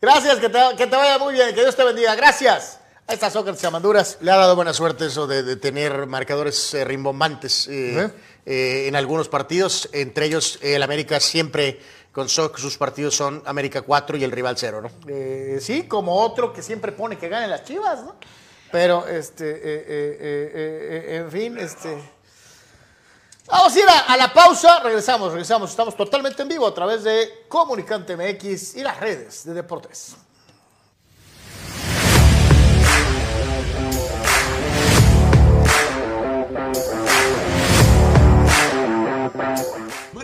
Gracias, 0.00 0.38
que 0.38 0.48
te, 0.48 0.58
que 0.76 0.86
te 0.86 0.96
vaya 0.96 1.18
muy 1.18 1.32
bien. 1.32 1.52
Que 1.54 1.62
Dios 1.62 1.74
te 1.74 1.82
bendiga. 1.82 2.14
Gracias. 2.14 2.78
A 3.08 3.14
estas 3.14 3.32
Sócrates 3.32 3.64
Amanduras. 3.64 4.18
Le 4.20 4.30
ha 4.30 4.36
dado 4.36 4.54
buena 4.54 4.74
suerte 4.74 5.06
eso 5.06 5.26
de, 5.26 5.56
tener 5.56 6.06
marcadores 6.06 6.74
eh, 6.74 6.84
rimbombantes 6.84 7.66
eh, 7.66 8.10
eh, 8.44 8.84
en 8.86 8.94
algunos 8.94 9.28
partidos. 9.28 9.88
Entre 9.92 10.26
ellos, 10.26 10.58
el 10.62 10.82
América 10.82 11.18
siempre 11.18 11.80
con 12.18 12.28
sus 12.28 12.76
partidos 12.76 13.14
son 13.14 13.42
América 13.46 13.82
4 13.82 14.16
y 14.16 14.24
el 14.24 14.32
rival 14.32 14.56
0, 14.58 14.82
¿no? 14.82 14.90
sí, 15.60 15.86
como 15.86 16.20
otro 16.20 16.52
que 16.52 16.62
siempre 16.62 16.90
pone 16.90 17.16
que 17.16 17.28
ganen 17.28 17.50
las 17.50 17.64
chivas, 17.64 18.02
¿no? 18.02 18.16
Pero, 18.72 19.06
este, 19.06 21.16
en 21.16 21.30
fin, 21.30 21.56
este. 21.58 21.96
Vamos 23.46 23.74
a 23.74 23.78
ir 23.78 23.86
a, 23.88 24.16
la 24.16 24.32
pausa, 24.32 24.80
regresamos, 24.80 25.32
regresamos. 25.32 25.70
Estamos 25.70 25.96
totalmente 25.96 26.42
en 26.42 26.48
vivo 26.48 26.66
a 26.66 26.74
través 26.74 27.04
de 27.04 27.46
Comunicante 27.48 28.14
MX 28.14 28.76
y 28.76 28.82
las 28.82 29.00
redes 29.00 29.44
de 29.44 29.54
Deportes. 29.54 30.16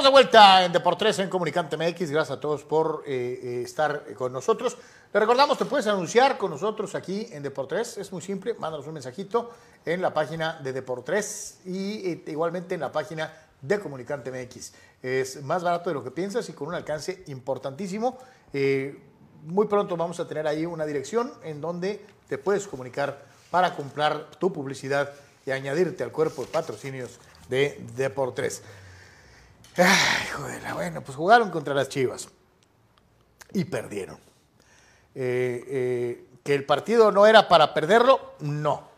Estamos 0.00 0.14
de 0.14 0.22
vuelta 0.22 0.64
en 0.64 0.72
Deportes 0.72 1.18
en 1.18 1.28
Comunicante 1.28 1.76
MX. 1.76 2.10
Gracias 2.10 2.30
a 2.30 2.40
todos 2.40 2.64
por 2.64 3.04
eh, 3.06 3.38
eh, 3.42 3.62
estar 3.62 4.14
con 4.14 4.32
nosotros. 4.32 4.78
Le 5.12 5.20
recordamos, 5.20 5.58
te 5.58 5.66
puedes 5.66 5.86
anunciar 5.88 6.38
con 6.38 6.50
nosotros 6.50 6.94
aquí 6.94 7.28
en 7.32 7.42
Deportes. 7.42 7.98
Es 7.98 8.10
muy 8.10 8.22
simple. 8.22 8.54
Mándanos 8.54 8.86
un 8.86 8.94
mensajito 8.94 9.50
en 9.84 10.00
la 10.00 10.14
página 10.14 10.58
de 10.62 10.72
Deportes 10.72 11.58
y 11.66 12.12
eh, 12.12 12.24
igualmente 12.28 12.76
en 12.76 12.80
la 12.80 12.90
página 12.90 13.30
de 13.60 13.78
Comunicante 13.78 14.30
MX. 14.30 14.72
Es 15.02 15.42
más 15.42 15.62
barato 15.62 15.90
de 15.90 15.94
lo 15.94 16.02
que 16.02 16.12
piensas 16.12 16.48
y 16.48 16.54
con 16.54 16.68
un 16.68 16.74
alcance 16.76 17.22
importantísimo. 17.26 18.16
Muy 19.44 19.66
pronto 19.66 19.98
vamos 19.98 20.18
a 20.18 20.26
tener 20.26 20.46
ahí 20.46 20.64
una 20.64 20.86
dirección 20.86 21.30
en 21.44 21.60
donde 21.60 22.02
te 22.26 22.38
puedes 22.38 22.66
comunicar 22.66 23.22
para 23.50 23.76
comprar 23.76 24.30
tu 24.38 24.50
publicidad 24.50 25.12
y 25.44 25.50
añadirte 25.50 26.04
al 26.04 26.10
cuerpo 26.10 26.40
de 26.40 26.48
patrocinios 26.48 27.18
de 27.50 27.84
Deportes. 27.96 28.62
Ay, 29.76 30.26
joder, 30.36 30.62
bueno, 30.74 31.00
pues 31.02 31.16
jugaron 31.16 31.50
contra 31.50 31.74
las 31.74 31.88
Chivas 31.88 32.28
y 33.52 33.64
perdieron. 33.64 34.16
Eh, 35.14 35.64
eh, 35.66 36.24
que 36.44 36.54
el 36.54 36.64
partido 36.64 37.10
no 37.12 37.26
era 37.26 37.48
para 37.48 37.72
perderlo, 37.74 38.34
no. 38.40 38.88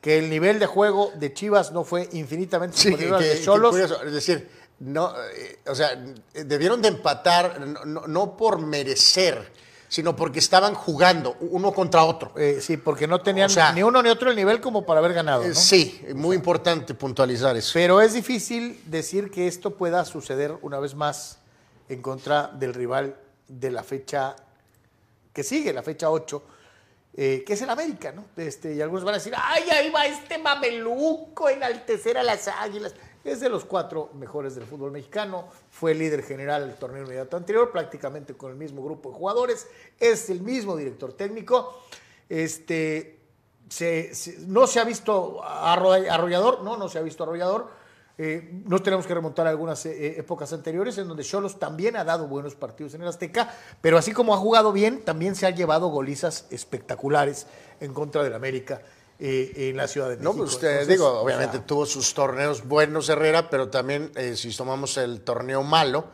Que 0.00 0.18
el 0.18 0.30
nivel 0.30 0.58
de 0.58 0.66
juego 0.66 1.12
de 1.16 1.32
Chivas 1.34 1.72
no 1.72 1.84
fue 1.84 2.08
infinitamente 2.12 2.76
Sí, 2.76 2.90
superior 2.90 3.16
al 3.16 3.22
de 3.22 3.42
Cholos. 3.42 3.70
curioso, 3.70 4.02
es 4.02 4.12
decir, 4.12 4.48
no, 4.80 5.12
eh, 5.34 5.58
o 5.66 5.74
sea, 5.74 5.94
debieron 6.32 6.80
de 6.80 6.88
empatar 6.88 7.60
no, 7.60 7.84
no- 7.84 8.06
no 8.06 8.36
por 8.36 8.58
merecer, 8.60 9.52
sino 9.90 10.14
porque 10.14 10.38
estaban 10.38 10.72
jugando 10.74 11.36
uno 11.40 11.74
contra 11.74 12.04
otro. 12.04 12.32
Eh, 12.36 12.60
sí, 12.60 12.76
porque 12.76 13.08
no 13.08 13.20
tenían 13.20 13.50
O 13.50 13.52
sea, 13.52 13.72
ni 13.72 13.82
uno 13.82 14.00
ni 14.00 14.08
otro 14.08 14.30
el 14.30 14.36
nivel 14.36 14.60
como 14.60 14.86
para 14.86 15.00
haber 15.00 15.12
ganado. 15.12 15.42
Eh, 15.42 15.48
¿no? 15.48 15.54
Sí, 15.56 16.00
muy 16.14 16.36
importante 16.36 16.94
puntualizar 16.94 17.56
eso. 17.56 17.72
Pero 17.74 18.00
es 18.00 18.12
difícil 18.12 18.80
decir 18.86 19.32
que 19.32 19.48
esto 19.48 19.74
pueda 19.74 20.04
suceder 20.04 20.56
una 20.62 20.78
vez 20.78 20.94
más 20.94 21.38
en 21.88 22.00
contra 22.02 22.46
del 22.46 22.72
rival 22.72 23.16
de 23.48 23.72
la 23.72 23.82
fecha 23.82 24.36
que 25.32 25.42
sigue, 25.42 25.72
la 25.72 25.82
fecha 25.82 26.08
8, 26.08 26.42
eh, 27.16 27.42
que 27.44 27.54
es 27.54 27.62
el 27.62 27.70
América, 27.70 28.12
¿no? 28.12 28.26
Este, 28.36 28.72
y 28.72 28.80
algunos 28.80 29.02
van 29.02 29.14
a 29.14 29.18
decir, 29.18 29.34
ay, 29.36 29.64
ahí 29.70 29.90
va 29.90 30.06
este 30.06 30.38
mameluco 30.38 31.48
enaltecer 31.48 32.16
a 32.16 32.22
las 32.22 32.46
águilas. 32.46 32.94
Es 33.22 33.40
de 33.40 33.50
los 33.50 33.66
cuatro 33.66 34.10
mejores 34.14 34.54
del 34.54 34.64
fútbol 34.64 34.92
mexicano, 34.92 35.46
fue 35.70 35.94
líder 35.94 36.22
general 36.22 36.66
del 36.66 36.76
torneo 36.78 37.02
inmediato 37.04 37.36
anterior, 37.36 37.70
prácticamente 37.70 38.34
con 38.34 38.50
el 38.50 38.56
mismo 38.56 38.82
grupo 38.82 39.10
de 39.10 39.16
jugadores, 39.16 39.66
es 39.98 40.30
el 40.30 40.40
mismo 40.40 40.74
director 40.74 41.12
técnico. 41.12 41.82
Este, 42.30 43.20
no 44.46 44.66
se 44.66 44.80
ha 44.80 44.84
visto 44.84 45.42
arro- 45.42 46.08
arrollador, 46.10 46.62
no, 46.62 46.78
no 46.78 46.88
se 46.88 46.98
ha 46.98 47.02
visto 47.02 47.24
arrollador. 47.24 47.68
Eh, 48.16 48.62
nos 48.66 48.82
tenemos 48.82 49.06
que 49.06 49.14
remontar 49.14 49.46
a 49.46 49.50
algunas 49.50 49.84
eh, 49.86 50.18
épocas 50.18 50.52
anteriores 50.52 50.98
en 50.98 51.08
donde 51.08 51.22
Cholos 51.24 51.58
también 51.58 51.96
ha 51.96 52.04
dado 52.04 52.26
buenos 52.26 52.54
partidos 52.54 52.92
en 52.94 53.02
el 53.02 53.08
Azteca, 53.08 53.54
pero 53.80 53.96
así 53.96 54.12
como 54.12 54.34
ha 54.34 54.36
jugado 54.36 54.72
bien, 54.72 55.02
también 55.04 55.34
se 55.34 55.46
ha 55.46 55.50
llevado 55.50 55.88
golizas 55.88 56.46
espectaculares 56.50 57.46
en 57.80 57.94
contra 57.94 58.22
del 58.22 58.34
América 58.34 58.82
eh, 59.20 59.52
en 59.70 59.76
la 59.76 59.86
Ciudad 59.86 60.08
de 60.08 60.16
México. 60.16 60.32
No, 60.32 60.38
pues 60.38 60.50
usted, 60.54 60.68
Entonces, 60.70 60.88
digo, 60.88 61.08
o 61.08 61.20
obviamente 61.22 61.58
sea, 61.58 61.66
tuvo 61.66 61.86
sus 61.86 62.14
torneos 62.14 62.66
buenos 62.66 63.08
Herrera, 63.08 63.50
pero 63.50 63.68
también 63.68 64.10
eh, 64.16 64.34
si 64.36 64.54
tomamos 64.56 64.96
el 64.96 65.20
torneo 65.20 65.62
malo, 65.62 66.06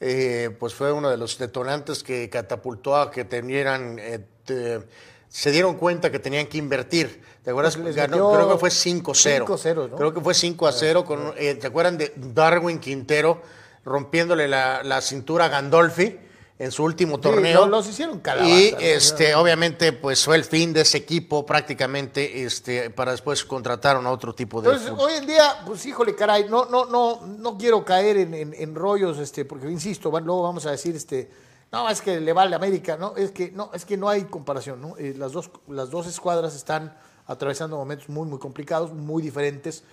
eh, 0.00 0.54
pues 0.58 0.74
fue 0.74 0.92
uno 0.92 1.10
de 1.10 1.16
los 1.16 1.38
detonantes 1.38 2.02
que 2.02 2.28
catapultó 2.30 2.96
a 2.96 3.10
que 3.10 3.24
tenieran, 3.24 3.98
eh, 3.98 4.20
te- 4.44 4.80
se 5.28 5.50
dieron 5.50 5.76
cuenta 5.76 6.10
que 6.12 6.18
tenían 6.18 6.46
que 6.46 6.58
invertir. 6.58 7.22
¿Te 7.42 7.50
acuerdas? 7.50 7.76
Pues 7.76 7.96
Ganó- 7.96 8.32
creo 8.34 8.52
que 8.52 8.58
fue 8.58 8.70
5-0. 8.70 9.46
5-0, 9.46 9.88
¿no? 9.88 9.96
Creo 9.96 10.12
que 10.12 10.20
fue 10.20 10.34
5 10.34 10.66
a 10.66 10.72
0. 10.72 11.04
Con, 11.04 11.32
eh, 11.38 11.54
¿Te 11.54 11.66
acuerdan 11.68 11.96
de 11.98 12.12
Darwin 12.16 12.78
Quintero 12.78 13.40
rompiéndole 13.84 14.46
la, 14.46 14.82
la 14.84 15.00
cintura 15.00 15.46
a 15.46 15.48
Gandolfi 15.48 16.18
en 16.64 16.70
su 16.72 16.84
último 16.84 17.18
torneo? 17.18 17.60
lo- 17.62 17.66
los 17.66 17.88
hicieron 17.88 18.20
calabaza, 18.20 18.54
Y 18.54 18.72
¿no? 18.72 18.78
este, 18.78 19.34
obviamente, 19.34 19.92
pues 19.92 20.24
fue 20.24 20.36
el 20.36 20.44
fin 20.44 20.72
de 20.72 20.82
ese 20.82 20.98
equipo 20.98 21.44
prácticamente, 21.44 22.44
este, 22.44 22.90
para 22.90 23.12
después 23.12 23.44
contrataron 23.44 24.06
a 24.06 24.10
otro 24.10 24.34
tipo 24.34 24.60
de 24.62 24.68
Entonces, 24.68 24.90
fútbol. 24.90 25.10
hoy 25.10 25.16
en 25.18 25.26
día, 25.26 25.62
pues 25.66 25.84
híjole, 25.86 26.14
caray, 26.14 26.46
no, 26.48 26.66
no, 26.66 26.86
no, 26.86 27.20
no 27.26 27.58
quiero 27.58 27.84
caer 27.84 28.16
en, 28.18 28.34
en- 28.34 28.54
en 28.54 28.74
rollos, 28.74 29.18
este, 29.18 29.44
porque 29.44 29.70
insisto, 29.70 30.10
luego 30.10 30.42
vamos 30.42 30.64
a 30.66 30.70
decir, 30.70 30.94
este, 30.96 31.30
no, 31.72 31.88
es 31.88 32.00
que 32.02 32.20
le 32.20 32.32
vale 32.32 32.54
a 32.54 32.58
América, 32.58 32.96
no, 32.96 33.16
es 33.16 33.30
que 33.30 33.50
no, 33.50 33.70
es 33.72 33.84
que 33.84 33.96
no 33.96 34.08
hay 34.08 34.24
comparación, 34.24 34.80
¿no? 34.80 34.96
Eh, 34.98 35.14
las 35.16 35.32
dos, 35.32 35.50
las 35.68 35.90
dos 35.90 36.06
escuadras 36.06 36.54
están 36.54 36.94
atravesando 37.26 37.76
momentos 37.76 38.08
muy, 38.08 38.26
muy 38.28 38.38
complicados, 38.38 38.92
muy 38.92 39.22
diferentes, 39.22 39.84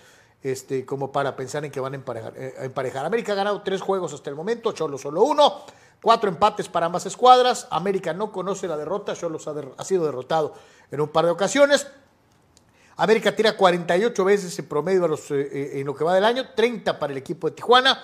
este, 0.42 0.84
como 0.86 1.12
para 1.12 1.36
pensar 1.36 1.64
en 1.64 1.70
que 1.70 1.80
van 1.80 1.92
a 1.92 1.96
emparejar. 1.96 2.32
eh, 2.36 2.54
a 2.60 2.64
emparejar. 2.64 3.04
América 3.06 3.32
ha 3.32 3.34
ganado 3.36 3.62
tres 3.62 3.80
juegos 3.82 4.12
hasta 4.12 4.30
el 4.30 4.36
momento, 4.36 4.72
Cholo 4.72 4.98
solo 4.98 5.22
uno, 5.22 5.62
cuatro 6.02 6.28
empates 6.28 6.68
para 6.68 6.86
ambas 6.86 7.06
escuadras. 7.06 7.66
América 7.70 8.12
no 8.12 8.32
conoce 8.32 8.68
la 8.68 8.76
derrota, 8.76 9.14
Cholos 9.14 9.46
ha, 9.48 9.54
ha 9.76 9.84
sido 9.84 10.04
derrotado 10.04 10.54
en 10.90 11.00
un 11.00 11.08
par 11.08 11.24
de 11.24 11.30
ocasiones. 11.30 11.86
América 13.00 13.34
tira 13.34 13.56
48 13.56 14.24
veces 14.26 14.58
en 14.58 14.66
promedio 14.66 15.08
los, 15.08 15.30
eh, 15.30 15.40
eh, 15.40 15.70
en 15.80 15.86
lo 15.86 15.94
que 15.94 16.04
va 16.04 16.14
del 16.14 16.24
año, 16.24 16.50
30 16.54 16.98
para 16.98 17.12
el 17.12 17.18
equipo 17.18 17.48
de 17.48 17.56
Tijuana. 17.56 17.98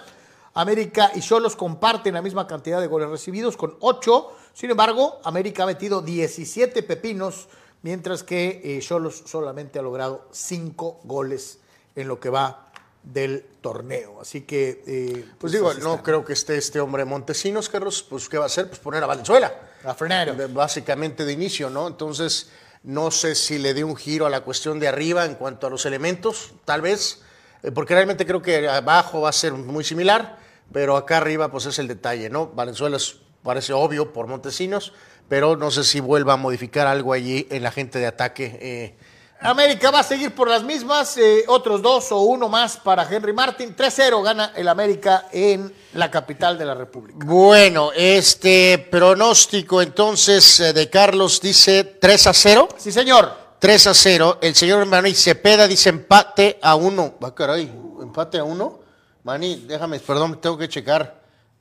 América 0.55 1.12
y 1.14 1.20
Cholos 1.20 1.55
comparten 1.55 2.14
la 2.14 2.23
misma 2.23 2.47
cantidad 2.47 2.81
de 2.81 2.86
goles 2.86 3.10
recibidos 3.10 3.59
con 3.59 3.77
8. 3.81 4.32
Sin 4.55 4.70
embargo, 4.70 5.20
América 5.23 5.64
ha 5.64 5.66
metido 5.66 6.01
17 6.01 6.82
pepinos, 6.82 7.48
mientras 7.82 8.23
que 8.23 8.62
eh, 8.64 8.81
Cholos 8.81 9.23
solamente 9.27 9.78
ha 9.78 9.82
logrado 9.82 10.28
5 10.31 11.01
goles 11.05 11.59
en 11.94 12.09
lo 12.09 12.18
que 12.18 12.31
va 12.31 12.65
del 13.06 13.44
torneo. 13.60 14.20
Así 14.20 14.42
que... 14.42 14.82
eh, 14.86 15.24
Pues 15.38 15.52
digo, 15.52 15.70
así 15.70 15.80
no 15.80 15.92
está. 15.92 16.02
creo 16.02 16.24
que 16.24 16.32
esté 16.34 16.56
este 16.58 16.80
hombre 16.80 17.04
Montesinos, 17.04 17.68
Carlos, 17.68 18.02
pues 18.08 18.28
¿qué 18.28 18.36
va 18.36 18.44
a 18.44 18.46
hacer? 18.46 18.68
Pues 18.68 18.80
poner 18.80 19.02
a 19.02 19.06
Valenzuela. 19.06 19.54
A 19.84 19.94
Frenero. 19.94 20.34
De- 20.34 20.46
Básicamente 20.48 21.24
de 21.24 21.32
inicio, 21.32 21.70
¿no? 21.70 21.86
Entonces, 21.86 22.50
no 22.82 23.10
sé 23.10 23.34
si 23.34 23.58
le 23.58 23.74
dé 23.74 23.84
un 23.84 23.96
giro 23.96 24.26
a 24.26 24.30
la 24.30 24.40
cuestión 24.42 24.78
de 24.80 24.88
arriba 24.88 25.24
en 25.24 25.36
cuanto 25.36 25.66
a 25.66 25.70
los 25.70 25.86
elementos, 25.86 26.52
tal 26.64 26.80
vez, 26.82 27.22
eh, 27.62 27.70
porque 27.70 27.94
realmente 27.94 28.26
creo 28.26 28.42
que 28.42 28.68
abajo 28.68 29.22
va 29.22 29.28
a 29.30 29.32
ser 29.32 29.52
muy 29.52 29.84
similar, 29.84 30.38
pero 30.72 30.96
acá 30.96 31.18
arriba 31.18 31.50
pues 31.50 31.66
es 31.66 31.78
el 31.78 31.86
detalle, 31.88 32.28
¿no? 32.28 32.48
Valenzuela 32.48 32.96
es- 32.96 33.16
parece 33.44 33.72
obvio 33.72 34.12
por 34.12 34.26
Montesinos, 34.26 34.92
pero 35.28 35.56
no 35.56 35.70
sé 35.70 35.84
si 35.84 36.00
vuelva 36.00 36.32
a 36.32 36.36
modificar 36.36 36.88
algo 36.88 37.12
allí 37.12 37.46
en 37.50 37.62
la 37.62 37.70
gente 37.70 38.00
de 38.00 38.06
ataque. 38.06 38.58
eh, 38.60 38.94
América 39.40 39.90
va 39.90 40.00
a 40.00 40.02
seguir 40.02 40.34
por 40.34 40.48
las 40.48 40.62
mismas, 40.62 41.16
eh, 41.18 41.44
otros 41.48 41.82
dos 41.82 42.10
o 42.10 42.20
uno 42.20 42.48
más 42.48 42.78
para 42.78 43.06
Henry 43.08 43.32
Martin. 43.32 43.76
3-0 43.76 44.22
gana 44.22 44.52
el 44.56 44.66
América 44.66 45.28
en 45.30 45.72
la 45.92 46.10
capital 46.10 46.58
de 46.58 46.64
la 46.64 46.74
República. 46.74 47.18
Bueno, 47.24 47.90
este 47.94 48.78
pronóstico 48.90 49.82
entonces 49.82 50.60
eh, 50.60 50.72
de 50.72 50.88
Carlos 50.88 51.40
dice 51.40 51.84
3 51.84 52.26
a 52.26 52.32
0. 52.32 52.68
Sí, 52.78 52.90
señor. 52.90 53.30
3 53.58 53.86
a 53.86 53.94
0. 53.94 54.38
El 54.40 54.54
señor 54.54 54.84
Manny 54.86 55.14
Cepeda 55.14 55.68
dice 55.68 55.90
empate 55.90 56.58
a 56.62 56.74
1. 56.74 57.14
Va, 57.22 57.34
caray, 57.34 57.72
empate 58.00 58.38
a 58.38 58.44
1. 58.44 58.80
Manny, 59.22 59.64
déjame, 59.66 60.00
perdón, 60.00 60.40
tengo 60.40 60.56
que 60.56 60.68
checar. 60.68 61.15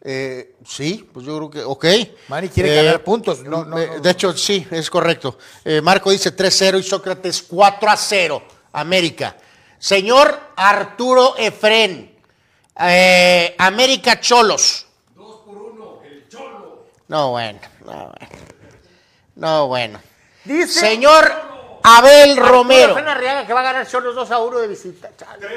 Eh, 0.07 0.53
sí, 0.63 1.09
pues 1.11 1.25
yo 1.25 1.35
creo 1.35 1.49
que, 1.49 1.63
ok. 1.63 1.85
Manny 2.27 2.49
quiere 2.49 2.75
ganar 2.75 3.03
puntos. 3.03 3.39
No, 3.43 3.65
no, 3.65 3.79
eh, 3.79 3.89
no. 3.95 3.99
De 4.01 4.11
hecho, 4.11 4.37
sí, 4.37 4.67
es 4.69 4.87
correcto. 4.87 5.39
Eh, 5.63 5.81
Marco 5.81 6.11
dice 6.11 6.35
3-0 6.35 6.77
y 6.79 6.83
Sócrates 6.83 7.41
4 7.41 7.89
a 7.89 7.97
0. 7.97 8.43
América. 8.73 9.35
Señor 9.79 10.39
Arturo 10.55 11.35
Efren. 11.37 12.15
eh, 12.81 13.55
América 13.57 14.19
Cholos. 14.19 14.85
2 15.15 15.41
por 15.43 15.57
1, 15.57 16.01
el 16.05 16.29
Cholo. 16.29 16.85
No, 17.07 17.31
bueno, 17.31 17.59
no, 17.83 17.93
bueno. 17.93 18.35
No, 19.35 19.67
bueno. 19.67 19.99
Dice 20.43 20.81
Señor 20.81 21.31
Abel 21.81 22.37
Romero. 22.37 22.89
Rafael 22.89 23.07
Arriaga 23.07 23.47
que 23.47 23.53
va 23.53 23.61
a 23.61 23.63
ganar 23.63 23.87
Cholos 23.87 24.13
2 24.13 24.29
a 24.29 24.39
1 24.39 24.59
de 24.59 24.67
visita. 24.67 25.09
Chale. 25.17 25.47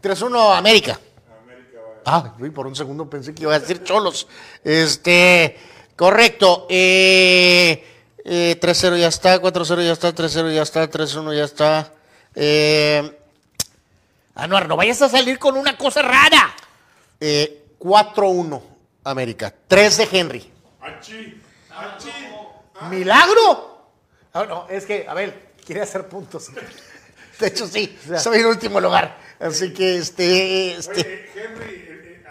3-1 0.00 0.56
América. 0.56 1.00
Ah, 2.08 2.34
uy, 2.38 2.50
por 2.50 2.68
un 2.68 2.76
segundo 2.76 3.10
pensé 3.10 3.34
que 3.34 3.42
iba 3.42 3.54
a 3.54 3.58
decir 3.58 3.82
Cholos. 3.82 4.28
Este, 4.62 5.58
correcto. 5.96 6.66
Eh, 6.70 7.84
eh, 8.24 8.56
3-0 8.60 8.96
ya 8.96 9.08
está, 9.08 9.40
4-0 9.40 9.84
ya 9.84 9.92
está, 9.92 10.14
3-0 10.14 10.54
ya 10.54 10.62
está, 10.62 10.88
3-1 10.88 11.36
ya 11.36 11.44
está. 11.44 11.92
Eh, 12.36 13.18
Anuar, 14.36 14.68
no 14.68 14.76
vayas 14.76 15.02
a 15.02 15.08
salir 15.08 15.38
con 15.38 15.56
una 15.56 15.76
cosa 15.76 16.02
rara. 16.02 16.54
eh, 17.20 17.64
4-1 17.80 18.62
América. 19.04 19.52
3 19.66 19.96
de 19.96 20.08
Henry. 20.12 20.52
¿Milagro? 22.90 23.88
Ah, 24.32 24.44
no, 24.44 24.66
es 24.68 24.84
que, 24.84 25.06
a 25.08 25.14
ver, 25.14 25.52
quiere 25.64 25.82
hacer 25.82 26.06
puntos. 26.08 26.50
De 27.40 27.46
hecho, 27.48 27.66
sí, 27.66 27.98
soy 28.22 28.38
en 28.40 28.46
último 28.46 28.80
lugar. 28.80 29.18
Así 29.40 29.72
que, 29.72 29.98
este, 29.98 30.72
este. 30.76 31.00
Oye, 31.00 31.30
Henry 31.34 31.85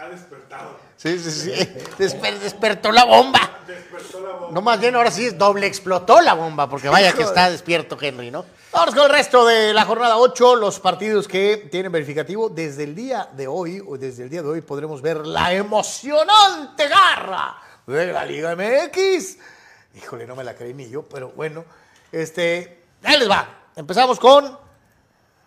ha 0.06 0.10
despertado. 0.10 0.78
Sí, 0.96 1.18
sí, 1.18 1.30
sí. 1.30 1.50
Desper- 1.98 2.38
despertó 2.38 2.90
la 2.92 3.04
bomba. 3.04 3.60
Despertó 3.66 4.20
la 4.20 4.32
voz. 4.32 4.52
No, 4.52 4.62
más 4.62 4.80
bien 4.80 4.94
ahora 4.96 5.10
sí 5.10 5.26
es 5.26 5.36
doble 5.36 5.66
explotó 5.66 6.20
la 6.20 6.34
bomba, 6.34 6.68
porque 6.68 6.88
vaya 6.88 7.12
que 7.12 7.22
está 7.22 7.50
despierto 7.50 7.98
Henry, 8.00 8.30
¿no? 8.30 8.44
Vamos 8.72 8.94
con 8.94 9.04
el 9.04 9.10
resto 9.10 9.46
de 9.46 9.72
la 9.74 9.84
jornada 9.84 10.18
8, 10.18 10.56
los 10.56 10.80
partidos 10.80 11.26
que 11.28 11.68
tienen 11.70 11.90
verificativo. 11.92 12.48
Desde 12.48 12.84
el 12.84 12.94
día 12.94 13.28
de 13.32 13.46
hoy, 13.46 13.82
o 13.86 13.96
desde 13.96 14.24
el 14.24 14.30
día 14.30 14.42
de 14.42 14.48
hoy, 14.48 14.60
podremos 14.60 15.00
ver 15.02 15.26
la 15.26 15.52
emocionante 15.52 16.88
garra 16.88 17.56
de 17.86 18.12
la 18.12 18.24
Liga 18.24 18.54
MX. 18.54 19.38
Híjole, 19.96 20.26
no 20.26 20.36
me 20.36 20.44
la 20.44 20.54
creí 20.54 20.74
ni 20.74 20.88
yo, 20.88 21.02
pero 21.02 21.30
bueno. 21.30 21.64
Este, 22.12 22.84
ahí 23.02 23.18
les 23.18 23.30
va. 23.30 23.48
Empezamos 23.74 24.18
con 24.20 24.58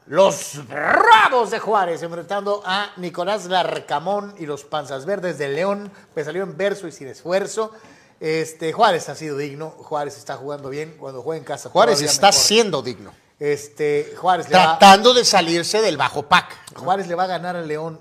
los 0.09 0.67
Bravos 0.67 1.51
de 1.51 1.59
Juárez, 1.59 2.01
enfrentando 2.01 2.63
a 2.65 2.91
Nicolás 2.97 3.45
Larcamón 3.45 4.33
y 4.39 4.47
los 4.47 4.63
Panzas 4.63 5.05
Verdes 5.05 5.37
de 5.37 5.49
León, 5.49 5.91
que 6.15 6.23
salió 6.23 6.41
en 6.41 6.57
verso 6.57 6.87
y 6.87 6.91
sin 6.91 7.07
esfuerzo. 7.07 7.71
Este, 8.19 8.73
Juárez 8.73 9.07
ha 9.07 9.13
sido 9.13 9.37
digno, 9.37 9.69
Juárez 9.69 10.17
está 10.17 10.35
jugando 10.35 10.69
bien, 10.69 10.95
cuando 10.99 11.21
juega 11.21 11.37
en 11.37 11.43
casa. 11.43 11.69
Juárez 11.69 12.01
está 12.01 12.29
mejor. 12.29 12.41
siendo 12.41 12.81
digno. 12.81 13.11
Este, 13.39 14.15
Juárez 14.17 14.49
le, 14.49 14.57
va, 14.57 14.79
Tratando 14.79 15.13
de 15.13 15.23
salirse 15.23 15.79
del 15.79 15.95
bajo 15.95 16.23
pack. 16.23 16.75
Juárez 16.75 17.07
le 17.07 17.13
va 17.13 17.25
a 17.25 17.27
ganar 17.27 17.55
al 17.55 17.67
León 17.67 17.99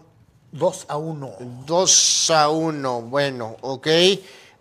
2 0.52 0.86
a 0.88 0.96
1. 0.96 1.36
2 1.66 2.30
a 2.30 2.48
1, 2.48 3.02
bueno, 3.02 3.56
ok. 3.60 3.86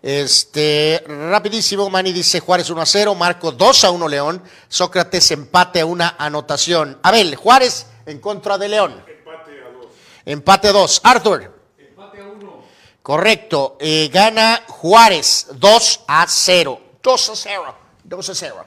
Este, 0.00 1.02
rapidísimo, 1.06 1.90
Manny 1.90 2.12
dice 2.12 2.38
Juárez 2.40 2.70
1 2.70 2.80
a 2.80 2.86
0, 2.86 3.14
Marco 3.16 3.50
2 3.50 3.84
a 3.84 3.90
1 3.90 4.08
León, 4.08 4.42
Sócrates 4.68 5.30
empate 5.32 5.80
a 5.80 5.86
una 5.86 6.14
anotación. 6.18 6.98
Abel, 7.02 7.34
Juárez 7.34 7.86
en 8.06 8.20
contra 8.20 8.58
de 8.58 8.68
León. 8.68 9.04
Empate 9.06 9.60
a 9.60 9.70
dos. 9.70 9.86
Empate 10.24 10.68
a 10.68 10.72
2. 10.72 11.00
Arthur. 11.02 11.62
Empate 11.78 12.20
a 12.20 12.26
1. 12.26 12.64
Correcto, 13.02 13.76
eh, 13.80 14.08
gana 14.12 14.62
Juárez 14.68 15.48
2 15.54 16.00
a 16.06 16.26
0. 16.28 16.80
2 17.02 17.30
a 17.30 17.36
0. 17.36 17.74
2 18.04 18.28
a 18.28 18.34
0. 18.34 18.64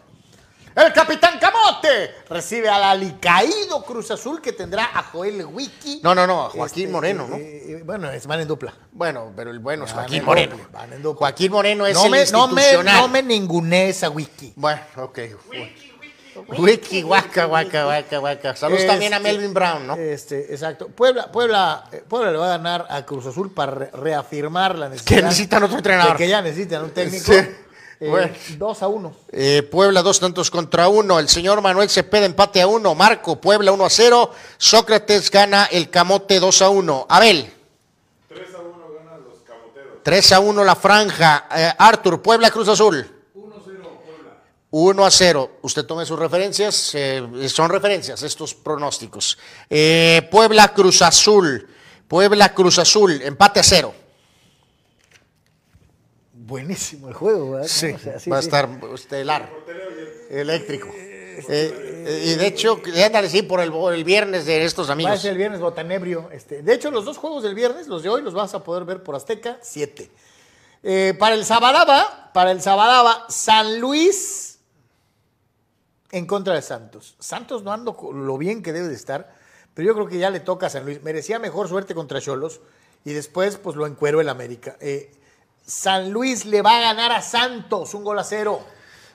El 0.74 0.94
Capitán 0.94 1.38
Camote 1.40 2.12
recibe 2.30 2.70
al 2.70 2.82
alicaído 2.84 3.84
Cruz 3.84 4.10
Azul 4.12 4.42
que 4.42 4.54
tendrá 4.54 4.90
a 4.94 5.04
Joel 5.04 5.46
Wiki. 5.46 6.00
No, 6.04 6.16
no, 6.16 6.26
no, 6.26 6.46
a 6.46 6.50
Joaquín 6.50 6.84
Este, 6.84 6.92
Moreno, 6.94 7.28
¿no? 7.28 7.36
eh, 7.36 7.64
eh, 7.80 7.82
bueno, 7.86 8.10
es 8.10 8.26
van 8.26 8.40
en 8.40 8.48
dupla. 8.48 8.74
Bueno, 8.94 9.34
pero 9.36 9.52
el 9.52 9.60
bueno 9.60 9.84
es 9.86 9.92
Van 9.92 10.04
Joaquín 10.04 10.20
en 10.20 10.26
Moreno. 10.26 10.56
van 10.72 10.94
en 10.94 11.02
doble. 11.02 11.18
Joaquín 11.18 11.52
Moreno 11.52 11.86
es 11.86 11.94
no, 11.96 12.06
el 12.06 12.12
me, 12.12 12.26
no, 12.32 12.48
me, 12.48 12.62
institucional. 12.62 12.98
no 13.02 13.08
me 13.10 13.22
ningunees 13.24 14.04
a 14.04 14.10
Wiki. 14.10 14.54
Bueno, 14.56 14.82
ok. 14.96 15.20
Wiki, 16.58 17.02
guaca, 17.02 17.44
guaca, 17.46 17.84
guaca, 17.84 18.18
guaca. 18.20 18.56
Saludos 18.56 18.88
también 18.88 19.14
a 19.14 19.18
Este, 19.18 19.30
Melvin 19.32 19.54
Brown, 19.54 19.86
¿no? 19.86 19.96
Este, 19.96 20.54
exacto. 20.54 20.88
Puebla, 20.88 21.30
Puebla, 21.30 21.84
eh, 21.92 22.04
Puebla 22.08 22.32
le 22.32 22.38
va 22.38 22.46
a 22.46 22.58
ganar 22.58 22.88
a 22.90 23.06
Cruz 23.06 23.26
Azul 23.26 23.54
para 23.54 23.72
re- 23.74 23.92
reafirmar 23.92 24.78
la 24.78 24.88
necesidad. 24.88 25.18
Que 25.18 25.24
necesitan 25.24 25.64
otro 25.64 25.76
entrenador. 25.78 26.14
de 26.14 26.18
que 26.24 26.30
ya 26.30 26.42
necesitan 26.42 26.84
un 26.86 26.92
técnico. 26.92 27.26
Sí. 27.34 27.40
Eh, 28.02 28.10
Bueno. 28.10 28.34
2 28.58 28.82
a 28.82 28.88
1. 28.88 29.14
Eh, 29.32 29.62
Puebla 29.62 30.02
dos 30.02 30.20
tantos 30.20 30.50
contra 30.50 30.88
uno. 30.88 31.20
El 31.20 31.30
señor 31.30 31.62
Manuel 31.62 31.88
Cepeda 31.88 32.26
empate 32.26 32.60
a 32.60 32.66
uno. 32.68 32.96
Marco, 32.96 33.40
Puebla 33.40 33.72
1 33.72 33.86
a 33.86 33.90
0. 33.92 34.32
Sócrates 34.58 35.30
gana 35.30 35.66
el 35.66 35.92
camote 35.92 36.40
2 36.40 36.62
a 36.64 36.70
1. 36.70 37.06
Abel. 37.08 37.54
3 38.28 38.56
a 38.56 38.60
1 38.60 38.72
ganan 38.98 39.24
los 39.24 39.40
camoteros. 39.48 40.00
3 40.04 40.32
a 40.32 40.40
1 40.40 40.64
la 40.64 40.76
franja. 40.76 41.48
Eh, 41.56 41.72
Arthur, 41.78 42.22
Puebla, 42.24 42.50
Cruz 42.50 42.70
Azul. 42.70 43.06
1 43.36 43.56
a 43.56 43.60
0, 43.64 44.02
Puebla. 44.04 44.42
1 44.72 45.06
a 45.06 45.12
0. 45.12 45.52
Usted 45.62 45.86
tome 45.86 46.04
sus 46.04 46.18
referencias. 46.18 46.92
eh, 46.96 47.24
son 47.50 47.70
referencias 47.70 48.24
estos 48.24 48.56
pronósticos. 48.56 49.38
Eh, 49.70 50.28
Puebla, 50.32 50.74
Cruz 50.74 51.04
Azul. 51.04 51.70
Puebla, 52.08 52.52
Cruz 52.56 52.80
Azul. 52.80 53.22
Empate 53.22 53.60
a 53.60 53.64
0. 53.64 53.94
Buenísimo 56.52 57.08
el 57.08 57.14
juego, 57.14 57.52
¿verdad? 57.52 57.68
Sí, 57.70 57.94
O 57.94 57.98
sea, 57.98 58.20
sí, 58.20 58.30
va 58.30 58.40
a 58.40 58.42
sí. 58.42 58.48
estar 58.50 58.68
estelar. 58.94 59.50
Eléctrico. 60.30 60.90
Eh, 60.94 61.46
eh, 61.48 62.24
y 62.26 62.36
de 62.36 62.46
hecho, 62.46 62.82
ándale, 63.06 63.30
sí, 63.30 63.42
por 63.42 63.62
el, 63.62 63.72
el 63.94 64.04
viernes 64.04 64.46
de 64.46 64.66
estos 64.66 64.88
Va 64.88 64.92
a 64.92 64.94
amigos. 64.96 65.22
ser 65.22 65.32
el 65.32 65.38
viernes 65.38 65.62
botanebrio. 65.62 66.30
Este. 66.34 66.62
De 66.62 66.74
hecho, 66.74 66.92
los 66.92 67.06
dos 67.06 67.18
juegos 67.18 67.44
del 67.44 67.56
viernes, 67.56 67.88
los 67.88 68.04
de 68.04 68.10
hoy, 68.10 68.22
los 68.22 68.34
vas 68.34 68.54
a 68.54 68.66
poder 68.66 68.84
ver 68.84 69.02
por 69.02 69.16
Azteca 69.16 69.60
7. 69.62 70.12
Eh, 70.84 71.14
para 71.18 71.36
el 71.36 71.46
Sabadaba, 71.46 72.32
para 72.34 72.52
el 72.52 72.62
Sabadaba, 72.62 73.28
San 73.30 73.80
Luis 73.80 74.60
en 76.12 76.26
contra 76.26 76.54
de 76.56 76.62
Santos. 76.62 77.16
Santos 77.20 77.64
no 77.64 77.72
ando 77.72 77.98
lo 78.14 78.38
bien 78.38 78.62
que 78.62 78.74
debe 78.74 78.90
de 78.90 78.96
estar, 78.96 79.34
pero 79.74 79.88
yo 79.88 79.94
creo 79.94 80.08
que 80.08 80.18
ya 80.18 80.30
le 80.30 80.42
toca 80.42 80.66
a 80.68 80.70
San 80.70 80.84
Luis. 80.84 81.02
Merecía 81.02 81.40
mejor 81.40 81.70
suerte 81.70 81.96
contra 81.96 82.20
Cholos 82.20 82.60
y 83.06 83.14
después 83.14 83.56
pues 83.56 83.78
lo 83.78 83.88
encuero 83.88 84.20
el 84.20 84.28
América. 84.28 84.76
Eh, 84.82 85.14
San 85.72 86.12
Luis 86.12 86.44
le 86.46 86.62
va 86.62 86.78
a 86.78 86.82
ganar 86.82 87.14
a 87.14 87.22
Santos 87.22 87.94
un 87.94 88.04
gol 88.04 88.20
a 88.20 88.24
cero. 88.26 88.60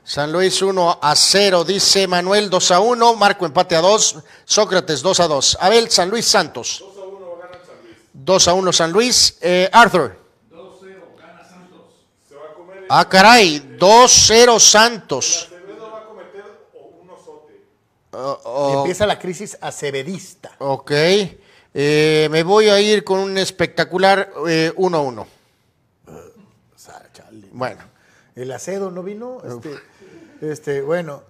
San 0.03 0.33
Luis 0.33 0.62
1 0.62 0.99
a 1.03 1.15
0, 1.15 1.65
dice 1.65 2.07
Manuel 2.07 2.49
2 2.49 2.70
a 2.70 2.81
1, 2.81 3.15
Marco 3.16 3.45
empate 3.45 3.77
a 3.77 3.81
2, 3.81 4.16
Sócrates 4.45 5.03
2 5.03 5.20
a 5.20 5.27
2. 5.27 5.59
Abel, 5.61 5.91
San 5.91 6.09
Luis 6.09 6.24
Santos. 6.24 6.83
2 6.83 6.99
a 6.99 7.05
1 7.05 7.37
gana 7.37 7.59
San 7.66 7.83
Luis. 7.83 7.97
2 8.15 8.49
a 8.49 8.55
1 8.55 8.73
San 8.73 8.93
Luis. 8.93 9.39
Eh, 9.43 9.69
Arthur. 9.73 10.16
2 10.49 10.59
a 10.59 10.78
0 10.81 11.07
gana 11.19 11.45
Santos. 11.49 11.81
Se 12.27 12.35
va 12.35 12.45
a 12.51 12.55
comer. 12.55 12.87
Ah, 12.89 13.07
caray, 13.09 13.77
2-0 13.78 14.59
Santos. 14.61 15.49
Acevedo 15.49 15.91
va 15.91 15.99
a 15.99 16.05
cometer 16.07 16.45
un 17.03 17.11
osote. 17.11 17.65
Oh, 18.12 18.41
oh, 18.45 18.78
Empieza 18.78 19.05
la 19.07 19.19
crisis 19.19 19.59
acevedista. 19.61 20.53
ok. 20.59 20.91
Eh, 21.78 22.28
me 22.31 22.43
voy 22.43 22.70
a 22.70 22.81
ir 22.81 23.05
con 23.05 23.19
un 23.19 23.37
espectacular 23.37 24.33
eh, 24.49 24.73
1 24.77 24.97
a 24.97 25.01
1. 25.01 25.27
Bueno. 27.57 27.83
El 28.35 28.53
acedo 28.53 28.91
no 28.91 29.03
vino. 29.03 29.39
Este, 29.43 29.81
este, 30.43 30.83
bueno. 30.83 31.23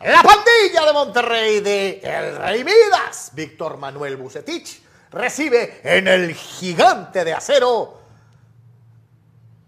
La 0.00 0.22
pandilla 0.22 0.86
de 0.86 0.92
Monterrey 0.94 1.60
de 1.60 2.00
El 2.02 2.36
Rey 2.36 2.64
Midas, 2.64 3.32
Víctor 3.34 3.76
Manuel 3.76 4.16
Bucetich, 4.16 4.80
recibe 5.10 5.80
en 5.82 6.08
el 6.08 6.34
gigante 6.34 7.22
de 7.22 7.34
acero 7.34 7.98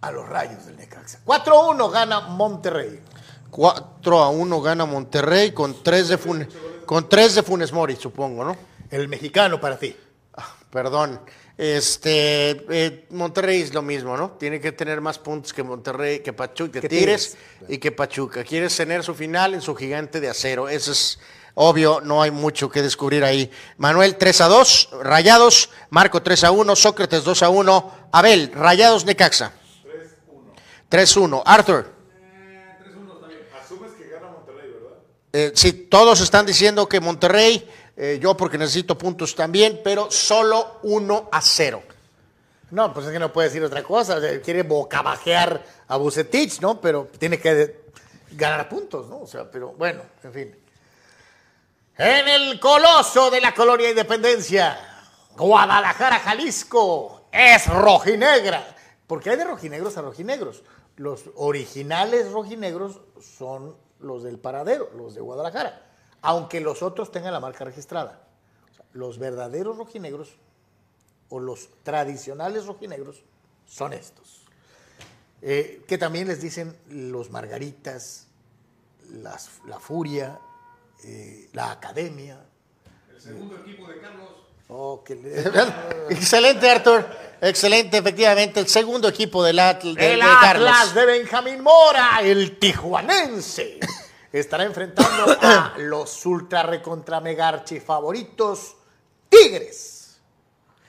a 0.01 0.10
los 0.10 0.27
rayos 0.27 0.64
del 0.64 0.77
Necaxa. 0.77 1.20
4-1 1.27 1.90
gana 1.90 2.20
Monterrey. 2.20 3.02
4 3.51 4.18
a 4.22 4.31
1 4.31 4.62
gana 4.62 4.86
Monterrey 4.86 5.52
con 5.52 5.82
3 5.82 6.09
de, 6.09 6.16
Funes, 6.18 6.48
con 6.86 7.09
tres 7.10 7.35
de 7.35 7.43
Funes 7.43 7.72
Mori, 7.72 7.97
supongo, 7.97 8.44
¿no? 8.44 8.56
El 8.90 9.09
mexicano 9.09 9.60
para 9.60 9.77
ti. 9.77 9.94
Perdón. 10.70 11.20
Este, 11.60 12.64
eh, 12.70 13.04
Monterrey 13.10 13.60
es 13.60 13.74
lo 13.74 13.82
mismo, 13.82 14.16
¿no? 14.16 14.30
Tiene 14.30 14.62
que 14.62 14.72
tener 14.72 15.02
más 15.02 15.18
puntos 15.18 15.52
que 15.52 15.62
Monterrey, 15.62 16.20
que 16.20 16.32
Pachuca, 16.32 16.72
que 16.72 16.80
Que 16.80 16.88
Tigres 16.88 17.36
y 17.68 17.76
que 17.76 17.92
Pachuca. 17.92 18.42
Quieres 18.44 18.74
tener 18.74 19.04
su 19.04 19.14
final 19.14 19.52
en 19.52 19.60
su 19.60 19.74
gigante 19.74 20.20
de 20.20 20.30
acero. 20.30 20.70
Eso 20.70 20.92
es 20.92 21.18
obvio, 21.52 22.00
no 22.00 22.22
hay 22.22 22.30
mucho 22.30 22.70
que 22.70 22.80
descubrir 22.80 23.24
ahí. 23.24 23.50
Manuel 23.76 24.16
3 24.16 24.40
a 24.40 24.48
2, 24.48 24.88
Rayados, 25.02 25.68
Marco 25.90 26.22
3 26.22 26.44
a 26.44 26.50
1, 26.50 26.76
Sócrates 26.76 27.24
2 27.24 27.42
a 27.42 27.50
1, 27.50 28.08
Abel, 28.10 28.52
Rayados 28.54 29.04
Necaxa. 29.04 29.52
3-1. 30.90 31.42
Arthur. 31.44 32.00
Eh, 35.32 35.52
sí, 35.54 35.72
todos 35.72 36.20
están 36.20 36.44
diciendo 36.44 36.88
que 36.88 36.98
Monterrey, 36.98 37.68
eh, 38.02 38.18
yo 38.18 38.35
porque 38.35 38.56
necesito 38.56 38.97
puntos 38.97 39.35
también, 39.35 39.82
pero 39.85 40.10
solo 40.10 40.78
1 40.85 41.28
a 41.31 41.43
0. 41.43 41.82
No, 42.70 42.94
pues 42.94 43.05
es 43.05 43.12
que 43.12 43.18
no 43.18 43.31
puede 43.31 43.48
decir 43.48 43.62
otra 43.62 43.82
cosa. 43.82 44.16
o 44.16 44.20
sea, 44.22 44.40
quiere 44.40 44.62
bocabajear 44.62 45.62
a 45.86 45.98
Bucetich, 45.98 46.62
¿no? 46.62 46.81
Pero 46.81 47.09
tiene 47.18 47.39
que 47.39 47.82
ganar 48.31 48.70
puntos, 48.70 49.06
¿no? 49.10 49.18
O 49.18 49.27
sea, 49.27 49.51
pero 49.51 49.74
bueno, 49.74 50.01
en 50.24 50.32
fin. 50.32 50.56
En 51.98 52.27
el 52.27 52.59
coloso 52.59 53.31
de 53.31 53.43
la 53.43 53.52
colonia 53.52 53.90
Independencia, 53.90 54.78
Guadalajara, 55.36 56.20
Jalisco, 56.20 57.27
es 57.31 57.66
rojinegra. 57.66 58.77
Porque 59.06 59.28
hay 59.28 59.36
de 59.36 59.44
rojinegros 59.44 59.98
a 59.98 60.01
rojinegros. 60.01 60.62
Los 60.97 61.24
originales 61.35 62.32
rojinegros 62.32 63.02
son 63.20 63.77
los 63.98 64.22
del 64.22 64.39
paradero, 64.39 64.90
los 64.97 65.14
de 65.14 65.20
Guadalajara. 65.20 65.89
Aunque 66.22 66.60
los 66.60 66.82
otros 66.82 67.10
tengan 67.12 67.32
la 67.32 67.40
marca 67.40 67.64
registrada. 67.64 68.20
O 68.70 68.74
sea, 68.74 68.84
los 68.92 69.18
verdaderos 69.18 69.76
rojinegros 69.76 70.30
o 71.28 71.38
los 71.40 71.68
tradicionales 71.82 72.66
rojinegros 72.66 73.22
son 73.66 73.92
estos. 73.92 74.42
Eh, 75.42 75.82
que 75.88 75.97
también 75.97 76.28
les 76.28 76.40
dicen 76.42 76.76
los 76.90 77.30
margaritas, 77.30 78.26
las- 79.10 79.48
la 79.66 79.80
furia, 79.80 80.38
eh, 81.05 81.48
la 81.55 81.70
academia. 81.70 82.38
El 83.14 83.20
segundo 83.20 83.56
equipo 83.59 83.88
de 83.88 84.01
Carlos. 84.01 84.28
Oh, 84.68 85.02
que 85.02 85.14
le- 85.16 85.40
Excelente, 86.10 86.70
Arthur. 86.70 87.06
Excelente, 87.40 87.97
efectivamente. 87.97 88.60
El 88.60 88.68
segundo 88.68 89.09
equipo 89.09 89.42
del 89.42 89.59
Atl 89.59 89.94
de, 89.94 90.12
el 90.12 90.20
de 90.20 90.26
Atlas 90.26 90.40
Carlos. 90.42 90.94
de 90.94 91.06
Benjamín 91.06 91.62
Mora, 91.62 92.20
el 92.22 92.59
tijuanense, 92.59 93.80
estará 94.32 94.65
enfrentando 94.65 95.36
a 95.43 95.74
los 95.78 96.24
ultra 96.27 96.62
recontra 96.62 97.20
megarchi 97.20 97.81
favoritos 97.81 98.77
Tigres. 99.28 100.19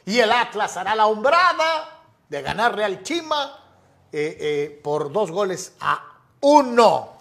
Y 0.06 0.20
el 0.20 0.32
Atlas 0.32 0.78
hará 0.78 0.96
la 0.96 1.06
hombrada 1.08 2.02
de 2.28 2.42
ganarle 2.42 2.84
al 2.84 3.04
Chima 3.04 3.58
eh, 4.12 4.38
eh, 4.40 4.82
por 4.84 5.12
dos 5.12 5.32
goles 5.32 5.74
a 5.80 6.04
uno. 6.42 7.18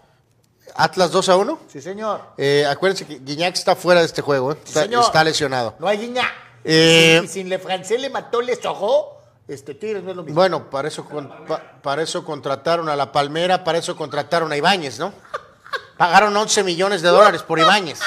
Atlas 0.74 1.10
2 1.10 1.28
a 1.28 1.36
1. 1.36 1.58
Sí, 1.68 1.82
señor. 1.82 2.20
Eh, 2.36 2.64
acuérdense 2.64 3.04
que 3.06 3.18
Guiñac 3.18 3.54
está 3.54 3.74
fuera 3.74 4.00
de 4.00 4.06
este 4.06 4.22
juego. 4.22 4.52
¿eh? 4.52 4.56
Sí, 4.62 4.68
Está, 4.68 4.82
señor. 4.82 5.02
está 5.04 5.24
lesionado. 5.24 5.74
No 5.80 5.88
hay 5.88 5.98
guiña. 5.98 6.24
Eh, 6.64 7.20
y 7.24 7.28
sin 7.28 7.48
Le 7.48 7.58
Francés 7.58 8.00
le 8.00 8.08
mató, 8.08 8.40
le 8.40 8.54
sojó. 8.54 9.20
Este 9.48 9.74
Tigres 9.74 10.04
no 10.04 10.10
es 10.12 10.16
lo 10.16 10.22
mismo. 10.22 10.40
Bueno, 10.40 10.70
para 10.70 10.86
eso, 10.86 11.04
con- 11.04 11.28
pa- 11.46 11.60
para 11.82 12.02
eso 12.02 12.24
contrataron 12.24 12.88
a 12.88 12.94
la 12.94 13.10
Palmera, 13.10 13.64
para 13.64 13.78
eso 13.78 13.96
contrataron 13.96 14.52
a 14.52 14.56
Ibáñez, 14.56 14.98
¿no? 15.00 15.12
Pagaron 16.00 16.34
11 16.34 16.64
millones 16.64 17.02
de 17.02 17.10
dólares 17.10 17.42
por 17.42 17.58
Ibáñez. 17.58 18.00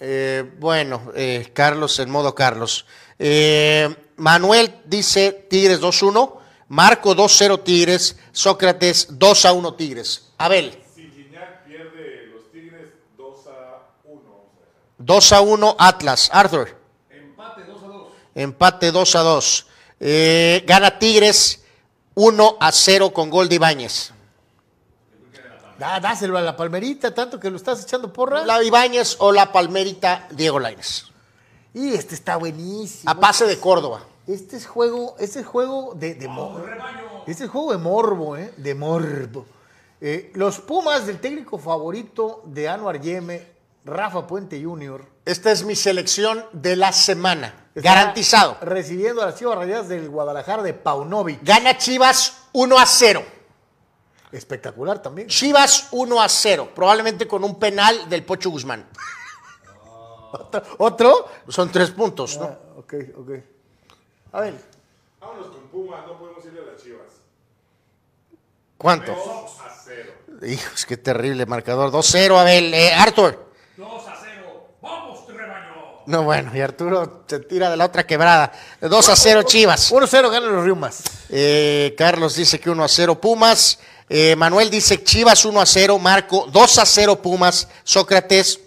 Eh, 0.00 0.42
bueno, 0.58 1.12
eh, 1.14 1.50
Carlos 1.52 1.98
en 1.98 2.08
modo 2.08 2.34
Carlos. 2.34 2.86
Eh, 3.18 3.94
Manuel 4.16 4.74
dice 4.86 5.32
Tigres 5.50 5.82
2-1, 5.82 6.38
Marco 6.68 7.14
2-0 7.14 7.62
Tigres, 7.62 8.16
Sócrates 8.32 9.18
2-1 9.18 9.76
Tigres. 9.76 10.32
Abel. 10.38 10.82
Si 10.94 11.02
Gignac 11.10 11.62
pierde 11.64 12.28
los 12.32 12.50
Tigres 12.50 12.86
2 13.18 13.46
a 13.48 13.88
1. 14.04 14.22
2 14.96 15.32
a 15.32 15.40
1 15.42 15.76
Atlas. 15.78 16.30
Arthur. 16.32 16.74
Empate 17.10 17.64
2 17.64 17.82
a 17.82 17.86
2. 17.86 18.12
Empate 18.34 18.92
2 18.92 19.14
a 19.16 19.20
2. 19.20 19.66
Eh, 20.00 20.64
gana 20.66 20.98
Tigres 20.98 21.62
1 22.14 22.56
a 22.58 22.72
0 22.72 23.12
con 23.12 23.28
gol 23.28 23.46
de 23.50 23.56
Ibáñez. 23.56 24.15
Da- 25.78 26.00
dáselo 26.00 26.38
a 26.38 26.40
la 26.40 26.56
palmerita, 26.56 27.14
tanto 27.14 27.38
que 27.38 27.50
lo 27.50 27.56
estás 27.56 27.82
echando 27.82 28.12
porra. 28.12 28.44
La 28.44 28.62
Ibáñez 28.62 29.16
o 29.18 29.32
la 29.32 29.52
Palmerita 29.52 30.26
Diego 30.30 30.58
Lainez. 30.58 31.04
Y 31.74 31.92
este 31.94 32.14
está 32.14 32.36
buenísimo. 32.36 33.10
A 33.10 33.14
pase 33.20 33.44
de 33.46 33.58
Córdoba. 33.60 34.00
Este 34.26 34.56
es 34.56 34.66
juego, 34.66 35.14
este 35.18 35.40
es 35.40 35.46
juego 35.46 35.92
de, 35.94 36.14
de 36.14 36.26
morbo. 36.28 36.64
Este 37.26 37.44
es 37.44 37.50
juego 37.50 37.72
de 37.72 37.78
morbo, 37.78 38.36
¿eh? 38.36 38.52
De 38.56 38.74
morbo. 38.74 39.46
Eh, 40.00 40.30
los 40.34 40.58
Pumas 40.60 41.06
del 41.06 41.20
técnico 41.20 41.58
favorito 41.58 42.42
de 42.46 42.68
Anuar 42.68 43.00
Yeme, 43.00 43.46
Rafa 43.84 44.26
Puente 44.26 44.62
Jr. 44.62 45.04
Esta 45.24 45.52
es 45.52 45.64
mi 45.64 45.76
selección 45.76 46.44
de 46.52 46.76
la 46.76 46.92
semana. 46.92 47.66
está 47.74 47.88
Garantizado. 47.90 48.56
Recibiendo 48.62 49.22
a 49.22 49.26
las 49.26 49.36
Chivas 49.36 49.56
Rayadas 49.56 49.88
del 49.88 50.08
Guadalajara 50.08 50.62
de 50.62 50.72
Paunovic. 50.74 51.40
Gana 51.42 51.76
Chivas 51.78 52.38
1 52.52 52.78
a 52.78 52.86
0. 52.86 53.22
Espectacular 54.32 55.00
también. 55.00 55.28
Chivas 55.28 55.88
1 55.92 56.20
a 56.20 56.28
0. 56.28 56.70
Probablemente 56.74 57.26
con 57.26 57.44
un 57.44 57.58
penal 57.58 58.08
del 58.08 58.24
Pocho 58.24 58.50
Guzmán. 58.50 58.86
¿Otro? 60.78 61.28
Son 61.48 61.70
tres 61.70 61.90
puntos, 61.90 62.36
¿no? 62.38 62.44
Ah, 62.46 62.58
ok, 62.78 62.94
ok. 63.16 63.30
A 64.32 64.40
ver, 64.40 64.54
Vámonos 65.26 65.46
con 65.48 65.62
Pumas, 65.68 66.06
no 66.06 66.18
podemos 66.18 66.44
irle 66.44 66.60
a 66.60 66.72
las 66.72 66.82
Chivas. 66.82 67.06
¿Cuánto? 68.78 69.12
2 69.12 69.60
a 69.60 69.74
0. 69.84 70.12
Hijos, 70.46 70.86
qué 70.86 70.96
terrible 70.96 71.46
marcador. 71.46 71.90
2-0, 71.90 72.38
Abel. 72.38 72.74
Eh, 72.74 72.92
Arthur. 72.92 73.50
2 73.76 74.08
a 74.08 74.16
0. 74.22 74.68
¡Vamos, 74.82 75.26
rebaño! 75.26 76.02
No, 76.06 76.22
bueno, 76.22 76.54
y 76.54 76.60
Arturo 76.60 77.24
se 77.26 77.40
tira 77.40 77.70
de 77.70 77.76
la 77.76 77.86
otra 77.86 78.06
quebrada. 78.06 78.52
2 78.80 79.08
a 79.08 79.16
0 79.16 79.42
Chivas. 79.44 79.90
1-0 79.92 80.30
ganan 80.30 80.52
los 80.54 80.64
Riumas. 80.64 81.02
Eh, 81.30 81.94
Carlos 81.96 82.36
dice 82.36 82.60
que 82.60 82.70
1 82.70 82.84
a 82.84 82.88
0 82.88 83.20
Pumas. 83.20 83.80
Eh, 84.08 84.36
Manuel 84.36 84.70
dice 84.70 85.02
Chivas 85.02 85.44
1 85.44 85.60
a 85.60 85.66
0. 85.66 85.98
Marco 85.98 86.46
2 86.50 86.78
a 86.78 86.86
0 86.86 87.20
Pumas. 87.22 87.68
Sócrates 87.84 88.60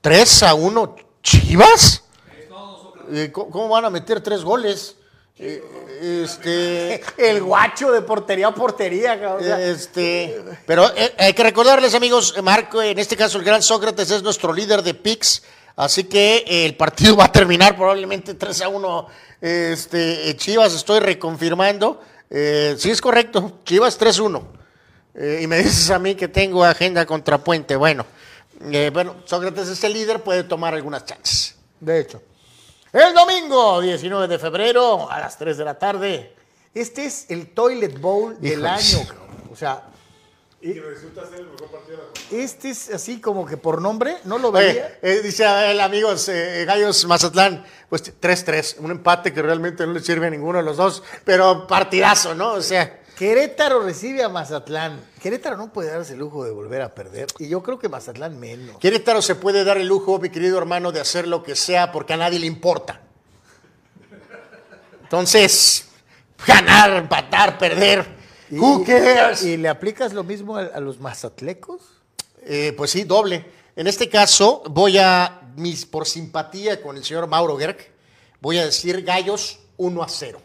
3 0.00 0.42
a 0.42 0.54
1 0.54 0.96
Chivas. 1.22 2.02
Eh, 3.12 3.30
¿cómo, 3.32 3.68
van 3.68 3.84
a 3.84 3.90
meter 3.90 4.20
tres 4.20 4.42
goles? 4.42 4.96
Eh, 5.38 5.62
este, 6.24 7.02
El 7.18 7.42
guacho 7.42 7.92
de 7.92 8.02
portería 8.02 8.48
a 8.48 8.54
portería, 8.54 9.20
cabrón. 9.20 9.60
Este, 9.60 10.42
pero 10.66 10.90
hay 11.18 11.32
que 11.32 11.42
recordarles, 11.42 11.94
amigos, 11.94 12.34
Marco, 12.42 12.82
en 12.82 12.98
este 12.98 13.16
caso 13.16 13.38
el 13.38 13.44
gran 13.44 13.62
Sócrates 13.62 14.10
es 14.10 14.22
nuestro 14.22 14.52
líder 14.52 14.82
de 14.82 14.94
picks, 14.94 15.42
así 15.76 16.04
que 16.04 16.44
el 16.46 16.76
partido 16.76 17.16
va 17.18 17.26
a 17.26 17.32
terminar 17.32 17.76
probablemente 17.76 18.34
3 18.34 18.62
a 18.62 18.68
1. 18.68 19.06
Este, 19.40 20.34
Chivas, 20.36 20.74
estoy 20.74 21.00
reconfirmando. 21.00 22.00
Eh, 22.30 22.74
sí, 22.78 22.90
es 22.90 23.00
correcto, 23.00 23.60
Chivas 23.64 23.98
3-1. 23.98 24.42
Eh, 25.14 25.40
y 25.42 25.46
me 25.46 25.58
dices 25.58 25.90
a 25.90 25.98
mí 25.98 26.14
que 26.14 26.28
tengo 26.28 26.64
agenda 26.64 27.06
contra 27.06 27.38
Puente. 27.38 27.76
Bueno, 27.76 28.04
eh, 28.70 28.90
bueno, 28.92 29.16
Sócrates 29.24 29.68
es 29.68 29.82
el 29.84 29.92
líder, 29.92 30.22
puede 30.22 30.44
tomar 30.44 30.74
algunas 30.74 31.04
chances. 31.04 31.56
De 31.80 32.00
hecho. 32.00 32.22
El 32.92 33.12
domingo 33.14 33.80
19 33.80 34.28
de 34.28 34.38
febrero 34.38 35.10
a 35.10 35.20
las 35.20 35.36
3 35.36 35.58
de 35.58 35.64
la 35.64 35.78
tarde. 35.78 36.34
Este 36.72 37.04
es 37.04 37.26
el 37.30 37.48
Toilet 37.48 37.98
Bowl 38.00 38.40
del 38.40 38.64
año. 38.66 38.98
O 39.50 39.56
sea, 39.56 39.82
Y 40.70 40.80
resulta 40.80 41.26
ser 41.28 41.40
el 41.40 41.46
mejor 41.46 41.70
partido 41.70 41.96
de 41.98 42.02
la 42.02 42.08
jornada. 42.08 42.42
este 42.44 42.70
es 42.70 42.90
así 42.90 43.20
como 43.20 43.46
que 43.46 43.56
por 43.56 43.80
nombre, 43.80 44.16
no 44.24 44.38
lo 44.38 44.48
Oye, 44.50 44.66
veía. 44.66 44.98
eh, 45.02 45.20
dice 45.22 45.44
el 45.70 45.80
amigos 45.80 46.28
eh, 46.28 46.64
Gallos 46.66 47.04
Mazatlán, 47.06 47.64
pues 47.88 48.02
3-3, 48.20 48.78
un 48.80 48.90
empate 48.90 49.32
que 49.32 49.42
realmente 49.42 49.86
no 49.86 49.92
le 49.92 50.00
sirve 50.00 50.26
a 50.26 50.30
ninguno 50.30 50.58
de 50.58 50.64
los 50.64 50.76
dos, 50.76 51.02
pero 51.24 51.66
partidazo, 51.66 52.34
¿no? 52.34 52.52
O 52.54 52.62
sea, 52.62 53.00
Querétaro 53.16 53.80
recibe 53.80 54.22
a 54.22 54.28
Mazatlán. 54.28 55.00
Querétaro 55.22 55.56
no 55.56 55.72
puede 55.72 55.90
darse 55.90 56.12
el 56.12 56.18
lujo 56.18 56.44
de 56.44 56.50
volver 56.50 56.82
a 56.82 56.94
perder. 56.94 57.28
Y 57.38 57.48
yo 57.48 57.62
creo 57.62 57.78
que 57.78 57.88
Mazatlán 57.88 58.38
menos. 58.38 58.76
Querétaro 58.78 59.22
se 59.22 59.34
puede 59.36 59.64
dar 59.64 59.78
el 59.78 59.86
lujo, 59.88 60.18
mi 60.18 60.28
querido 60.28 60.58
hermano, 60.58 60.92
de 60.92 61.00
hacer 61.00 61.26
lo 61.26 61.42
que 61.42 61.56
sea 61.56 61.92
porque 61.92 62.12
a 62.12 62.18
nadie 62.18 62.38
le 62.38 62.46
importa. 62.46 63.00
Entonces, 65.02 65.88
ganar, 66.46 66.90
empatar, 66.92 67.58
perder, 67.58 68.15
Y- 68.50 68.58
who 68.58 68.84
cares? 68.84 69.42
¿Y 69.44 69.56
le 69.56 69.68
aplicas 69.68 70.12
lo 70.12 70.24
mismo 70.24 70.56
a, 70.56 70.62
a 70.66 70.80
los 70.80 70.98
mazatlecos? 71.00 71.82
Eh, 72.42 72.72
pues 72.76 72.90
sí, 72.90 73.04
doble. 73.04 73.44
En 73.74 73.86
este 73.86 74.08
caso, 74.08 74.62
voy 74.70 74.98
a, 74.98 75.42
mis, 75.56 75.84
por 75.84 76.06
simpatía 76.06 76.80
con 76.80 76.96
el 76.96 77.04
señor 77.04 77.26
Mauro 77.26 77.56
Gerg, 77.58 77.76
voy 78.40 78.58
a 78.58 78.64
decir 78.64 79.02
Gallos 79.02 79.58
1 79.76 80.02
a 80.02 80.08
0. 80.08 80.40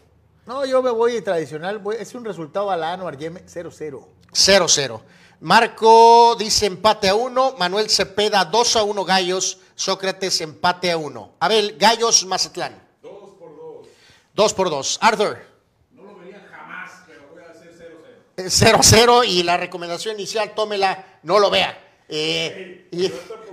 No, 0.46 0.64
yo 0.66 0.82
me 0.82 0.90
voy 0.90 1.22
tradicional. 1.22 1.78
voy- 1.78 1.96
es 1.98 2.14
un 2.14 2.24
resultado 2.24 2.70
a 2.70 2.76
la 2.76 2.92
Anuar 2.92 3.16
Yeme 3.16 3.42
0-0. 3.46 4.04
0-0. 4.32 5.00
Marco 5.40 6.34
dice 6.36 6.66
empate 6.66 7.08
a 7.08 7.14
1, 7.14 7.56
Manuel 7.58 7.88
Cepeda 7.90 8.44
2 8.44 8.76
a 8.76 8.82
1 8.82 9.04
Gallos, 9.04 9.58
Sócrates 9.74 10.40
empate 10.40 10.90
a 10.90 10.96
uno. 10.96 11.32
Abel, 11.40 11.76
Gallos 11.78 12.24
Mazatlán. 12.26 12.80
Dos 13.02 13.30
por 13.38 13.56
dos. 13.56 13.86
Dos 14.34 14.54
por 14.54 14.70
dos. 14.70 14.98
Arthur. 15.00 15.38
No 15.90 16.02
lo 16.04 16.16
vería 16.18 16.46
jamás, 16.50 16.90
pero 17.06 17.22
voy 17.32 17.42
a 17.42 17.50
hacer 17.50 17.72
0-0. 18.36 18.38
Eh, 18.38 18.48
0-0 18.50 19.24
y 19.26 19.42
la 19.42 19.56
recomendación 19.56 20.16
inicial, 20.16 20.52
tómela, 20.54 21.18
no 21.22 21.38
lo 21.38 21.50
vea. 21.50 21.78
Eh, 22.08 22.88
y- 22.90 23.10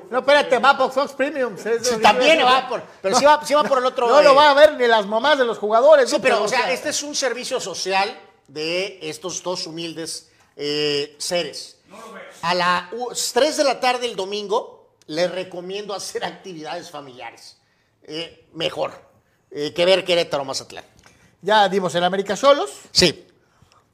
No, 0.10 0.20
espérate, 0.20 0.58
va 0.60 0.78
por 0.78 0.92
Fox 0.92 1.14
Premium. 1.14 1.56
sí, 1.58 1.98
también 2.02 2.44
va 2.44 2.68
por, 2.68 2.84
pero 3.02 3.18
sí 3.18 3.26
va, 3.26 3.46
sí 3.46 3.54
va 3.54 3.64
por 3.64 3.78
el 3.78 3.86
otro. 3.86 4.08
No 4.10 4.20
eh, 4.20 4.24
lo 4.24 4.34
va 4.36 4.50
a 4.50 4.54
ver 4.54 4.74
ni 4.76 4.88
las 4.88 5.06
mamás 5.06 5.38
de 5.38 5.46
los 5.46 5.58
jugadores. 5.60 6.10
Sí, 6.10 6.16
¿no? 6.16 6.22
pero 6.22 6.44
o 6.44 6.48
sea, 6.48 6.72
este 6.72 6.90
es 6.90 7.04
un 7.04 7.16
servicio 7.16 7.60
social 7.60 8.20
de 8.48 9.00
estos 9.04 9.44
dos 9.44 9.68
humildes 9.68 10.30
eh, 10.56 11.16
seres. 11.20 11.78
A 12.42 12.54
las 12.56 13.32
3 13.34 13.58
de 13.58 13.64
la 13.64 13.80
tarde 13.80 14.08
el 14.08 14.16
domingo 14.16 14.96
les 15.08 15.30
recomiendo 15.32 15.94
hacer 15.94 16.24
actividades 16.26 16.90
familiares. 16.90 17.58
Eh, 18.04 18.48
mejor 18.54 18.92
eh, 19.52 19.74
que 19.74 19.86
ver 19.86 20.04
Querétaro 20.04 20.44
Mazatlán. 20.44 20.84
Ya 21.42 21.70
dimos 21.70 21.94
el 21.96 22.04
América 22.04 22.36
solos. 22.36 22.72
Sí, 22.92 23.28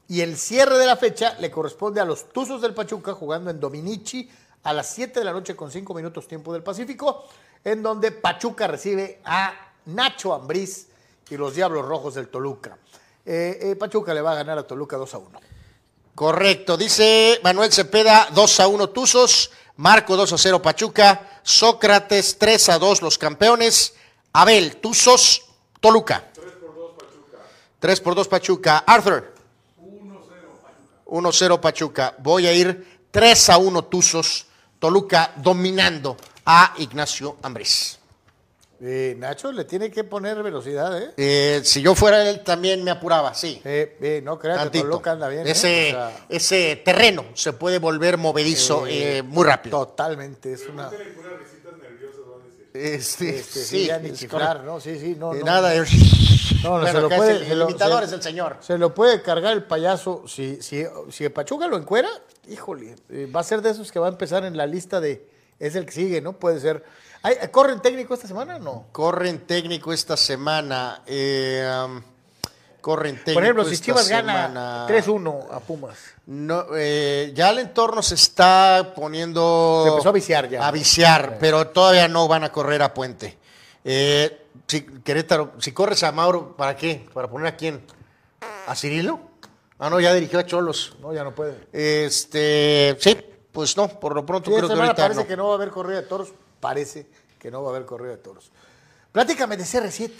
Y 0.08 0.20
el 0.20 0.36
cierre 0.36 0.78
de 0.78 0.86
la 0.86 0.96
fecha 0.96 1.36
le 1.40 1.50
corresponde 1.50 2.00
a 2.00 2.04
los 2.04 2.28
Tuzos 2.28 2.62
del 2.62 2.74
Pachuca 2.74 3.12
jugando 3.14 3.50
en 3.50 3.58
Dominici 3.58 4.30
a 4.62 4.72
las 4.72 4.88
7 4.90 5.20
de 5.20 5.24
la 5.24 5.32
noche 5.32 5.56
con 5.56 5.70
5 5.70 5.94
minutos 5.94 6.28
tiempo 6.28 6.52
del 6.52 6.62
Pacífico, 6.62 7.24
en 7.64 7.82
donde 7.82 8.12
Pachuca 8.12 8.66
recibe 8.66 9.20
a 9.24 9.52
Nacho 9.86 10.32
Ambriz 10.32 10.88
y 11.28 11.36
los 11.36 11.54
Diablos 11.54 11.84
Rojos 11.84 12.14
del 12.14 12.28
Toluca. 12.28 12.78
Eh, 13.24 13.58
eh, 13.60 13.76
Pachuca 13.76 14.14
le 14.14 14.20
va 14.20 14.32
a 14.32 14.36
ganar 14.36 14.58
a 14.58 14.66
Toluca 14.66 14.96
2 14.96 15.14
a 15.14 15.18
1. 15.18 15.40
correcto. 16.14 16.76
Dice 16.76 17.40
Manuel 17.42 17.72
Cepeda 17.72 18.28
2 18.32 18.60
a 18.60 18.68
1 18.68 18.88
Tuzos, 18.90 19.50
Marco 19.76 20.16
2 20.16 20.32
a 20.32 20.38
0 20.38 20.62
Pachuca, 20.62 21.40
Sócrates 21.42 22.38
3 22.38 22.68
a 22.70 22.78
2 22.78 23.02
los 23.02 23.18
campeones, 23.18 23.94
Abel 24.32 24.76
Tuzos, 24.76 25.44
Toluca. 25.80 26.30
3 27.80 28.00
por 28.00 28.14
2 28.14 28.28
Pachuca. 28.28 28.78
Arthur. 28.78 29.35
1-0 31.06 31.60
Pachuca. 31.60 32.14
Voy 32.18 32.46
a 32.46 32.52
ir 32.52 33.00
3 33.10 33.50
a 33.50 33.58
1 33.58 33.84
Tuzos. 33.84 34.46
Toluca 34.78 35.32
dominando 35.36 36.16
a 36.44 36.74
Ignacio 36.78 37.36
Ambriz. 37.42 37.98
Eh, 38.78 39.14
Nacho 39.18 39.52
le 39.52 39.64
tiene 39.64 39.90
que 39.90 40.04
poner 40.04 40.42
velocidad, 40.42 41.00
¿eh? 41.00 41.10
Eh, 41.16 41.60
si 41.64 41.80
yo 41.80 41.94
fuera 41.94 42.28
él 42.28 42.44
también 42.44 42.84
me 42.84 42.90
apuraba, 42.90 43.32
sí. 43.32 43.60
Eh, 43.64 43.96
eh, 44.02 44.20
no 44.22 44.38
creas 44.38 44.68
que. 44.68 44.80
Toluca 44.80 45.12
anda 45.12 45.28
bien. 45.28 45.46
¿eh? 45.46 45.52
ese, 45.52 45.88
O 45.88 45.92
sea, 45.92 46.26
ese 46.28 46.76
terreno 46.84 47.24
se 47.32 47.54
puede 47.54 47.78
volver 47.78 48.18
movedizo 48.18 48.86
eh, 48.86 49.22
muy 49.22 49.44
rápido. 49.44 49.78
Totalmente, 49.86 50.52
es 50.52 50.68
una... 50.68 50.90
Este, 52.76 53.36
Este, 53.38 53.60
sí, 53.60 53.80
sí, 53.82 53.86
ya 53.86 53.98
ni 53.98 54.10
es 54.10 54.18
chiflar, 54.18 54.64
¿no? 54.64 54.80
Sí, 54.80 54.98
sí, 54.98 55.16
no. 55.18 55.34
Eh, 55.34 55.38
no. 55.40 55.44
Nada, 55.46 55.72
No, 55.74 56.70
no, 56.78 56.80
Bueno, 56.80 56.86
se 56.92 57.00
lo 57.00 57.08
puede, 57.08 57.32
el, 57.38 57.46
se 57.46 57.54
lo- 57.54 57.68
imitador 57.70 58.00
se- 58.00 58.06
es 58.06 58.12
el 58.12 58.22
señor. 58.22 58.56
Se 58.60 58.78
lo 58.78 58.94
puede 58.94 59.22
cargar 59.22 59.52
el 59.52 59.64
payaso. 59.64 60.24
Si, 60.26 60.60
si, 60.62 60.84
si 61.10 61.24
el 61.24 61.32
Pachuca 61.32 61.66
lo 61.68 61.76
encuera, 61.76 62.08
híjole, 62.48 62.96
eh, 63.10 63.30
va 63.34 63.40
a 63.40 63.44
ser 63.44 63.62
de 63.62 63.70
esos 63.70 63.90
que 63.92 63.98
va 63.98 64.06
a 64.06 64.10
empezar 64.10 64.44
en 64.44 64.56
la 64.56 64.66
lista 64.66 65.00
de. 65.00 65.28
Es 65.58 65.74
el 65.74 65.86
que 65.86 65.92
sigue, 65.92 66.20
¿no? 66.20 66.34
Puede 66.34 66.60
ser. 66.60 66.84
¿Hay, 67.22 67.36
¿Corren 67.50 67.80
técnico 67.80 68.14
esta 68.14 68.28
semana 68.28 68.56
o 68.56 68.58
no? 68.58 68.86
Corren 68.92 69.40
técnico 69.46 69.92
esta 69.92 70.16
semana. 70.16 71.02
eh, 71.06 71.66
um, 71.86 72.02
corren 72.86 73.16
técnico 73.16 73.34
Por 73.34 73.42
ejemplo, 73.42 73.64
si 73.64 73.78
Chivas 73.78 74.08
gana 74.08 74.86
3-1 74.86 75.48
a 75.50 75.58
Pumas. 75.58 75.98
No, 76.26 76.66
eh, 76.76 77.32
ya 77.34 77.50
el 77.50 77.58
entorno 77.58 78.00
se 78.00 78.14
está 78.14 78.92
poniendo. 78.94 79.82
Se 79.82 79.90
empezó 79.90 80.08
a 80.10 80.12
viciar 80.12 80.48
ya. 80.48 80.64
A 80.64 80.70
viciar, 80.70 81.38
pero 81.40 81.66
todavía 81.66 82.06
no 82.06 82.28
van 82.28 82.44
a 82.44 82.52
correr 82.52 82.82
a 82.82 82.94
Puente. 82.94 83.38
Eh, 83.82 84.46
si, 84.68 84.82
Querétaro, 84.82 85.54
si 85.58 85.72
corres 85.72 86.04
a 86.04 86.12
Mauro, 86.12 86.56
¿para 86.56 86.76
qué? 86.76 87.08
¿Para 87.12 87.28
poner 87.28 87.48
a 87.48 87.56
quién? 87.56 87.84
¿A 88.68 88.76
Cirilo? 88.76 89.18
Ah, 89.80 89.90
no, 89.90 89.98
ya 89.98 90.14
dirigió 90.14 90.38
a 90.38 90.46
Cholos. 90.46 90.96
No, 91.00 91.12
ya 91.12 91.24
no 91.24 91.34
puede. 91.34 91.66
Este, 91.72 92.96
sí, 93.00 93.18
pues 93.50 93.76
no, 93.76 93.88
por 93.88 94.14
lo 94.14 94.24
pronto 94.24 94.48
Sí, 94.48 94.56
creo 94.58 94.68
que 94.68 94.74
ahorita 94.74 94.94
parece 94.94 95.22
no. 95.22 95.26
que 95.26 95.36
no 95.36 95.48
va 95.48 95.54
a 95.54 95.56
haber 95.56 95.70
corrida 95.70 96.02
de 96.02 96.06
toros. 96.06 96.28
Parece 96.60 97.08
que 97.40 97.50
no 97.50 97.62
va 97.62 97.70
a 97.70 97.74
haber 97.74 97.84
corrida 97.84 98.12
de 98.12 98.18
toros. 98.18 98.52
Pláticame 99.10 99.56
de 99.56 99.64
CR7. 99.64 100.10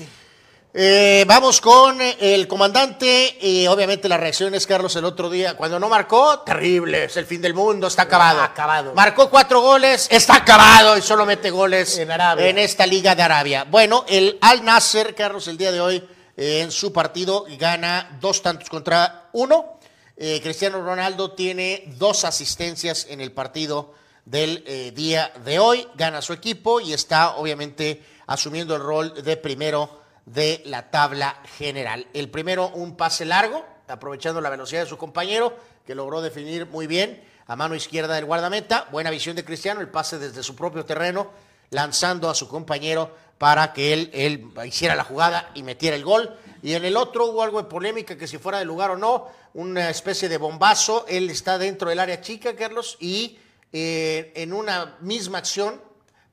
Eh, 0.74 1.24
vamos 1.26 1.62
con 1.62 2.02
eh, 2.02 2.16
el 2.20 2.46
comandante 2.46 3.38
y 3.40 3.66
obviamente 3.66 4.10
las 4.10 4.20
reacciones, 4.20 4.66
Carlos, 4.66 4.94
el 4.96 5.06
otro 5.06 5.30
día. 5.30 5.56
Cuando 5.56 5.80
no 5.80 5.88
marcó, 5.88 6.40
terrible, 6.40 7.04
es 7.04 7.16
el 7.16 7.24
fin 7.24 7.40
del 7.40 7.54
mundo, 7.54 7.86
está 7.86 8.02
acabado. 8.02 8.42
acabado. 8.42 8.92
Marcó 8.94 9.30
cuatro 9.30 9.62
goles, 9.62 10.06
está 10.10 10.36
acabado 10.36 10.98
y 10.98 11.02
solo 11.02 11.24
mete 11.24 11.50
goles 11.50 11.96
En 11.96 12.10
Arabia. 12.10 12.48
en 12.48 12.58
esta 12.58 12.86
liga 12.86 13.14
de 13.14 13.22
Arabia. 13.22 13.64
Bueno, 13.64 14.04
el 14.06 14.36
Al 14.42 14.64
Nasser, 14.66 15.14
Carlos, 15.14 15.48
el 15.48 15.56
día 15.56 15.72
de 15.72 15.80
hoy 15.80 16.08
eh, 16.36 16.60
en 16.60 16.70
su 16.70 16.92
partido 16.92 17.46
gana 17.58 18.18
dos 18.20 18.42
tantos 18.42 18.68
contra 18.68 19.30
uno. 19.32 19.78
Eh, 20.18 20.40
Cristiano 20.42 20.82
Ronaldo 20.82 21.32
tiene 21.32 21.84
dos 21.96 22.24
asistencias 22.24 23.06
en 23.08 23.22
el 23.22 23.32
partido 23.32 23.94
del 24.26 24.92
día 24.92 25.32
de 25.44 25.60
hoy, 25.60 25.86
gana 25.94 26.20
su 26.20 26.32
equipo 26.32 26.80
y 26.80 26.92
está 26.92 27.36
obviamente 27.36 28.02
asumiendo 28.26 28.74
el 28.74 28.82
rol 28.82 29.22
de 29.22 29.36
primero 29.36 30.00
de 30.26 30.62
la 30.66 30.90
tabla 30.90 31.40
general. 31.56 32.06
El 32.12 32.28
primero, 32.28 32.68
un 32.68 32.96
pase 32.96 33.24
largo, 33.24 33.64
aprovechando 33.88 34.40
la 34.40 34.50
velocidad 34.50 34.82
de 34.82 34.88
su 34.88 34.98
compañero, 34.98 35.56
que 35.86 35.94
logró 35.94 36.20
definir 36.20 36.66
muy 36.66 36.86
bien 36.86 37.24
a 37.46 37.56
mano 37.56 37.74
izquierda 37.74 38.14
del 38.14 38.24
guardameta. 38.24 38.88
Buena 38.90 39.10
visión 39.10 39.36
de 39.36 39.44
Cristiano, 39.44 39.80
el 39.80 39.88
pase 39.88 40.18
desde 40.18 40.42
su 40.42 40.54
propio 40.54 40.84
terreno, 40.84 41.30
lanzando 41.70 42.28
a 42.28 42.34
su 42.34 42.48
compañero 42.48 43.14
para 43.38 43.72
que 43.72 43.92
él, 43.92 44.10
él 44.12 44.50
hiciera 44.66 44.94
la 44.94 45.04
jugada 45.04 45.50
y 45.54 45.62
metiera 45.62 45.96
el 45.96 46.04
gol. 46.04 46.36
Y 46.62 46.74
en 46.74 46.84
el 46.84 46.96
otro 46.96 47.26
hubo 47.26 47.42
algo 47.42 47.62
de 47.62 47.68
polémica, 47.68 48.16
que 48.16 48.26
si 48.26 48.38
fuera 48.38 48.58
de 48.58 48.64
lugar 48.64 48.90
o 48.90 48.96
no, 48.96 49.28
una 49.54 49.88
especie 49.88 50.28
de 50.28 50.38
bombazo. 50.38 51.06
Él 51.08 51.30
está 51.30 51.56
dentro 51.56 51.88
del 51.88 52.00
área 52.00 52.20
chica, 52.20 52.56
Carlos, 52.56 52.96
y 52.98 53.38
eh, 53.72 54.32
en 54.34 54.52
una 54.52 54.96
misma 55.00 55.38
acción 55.38 55.80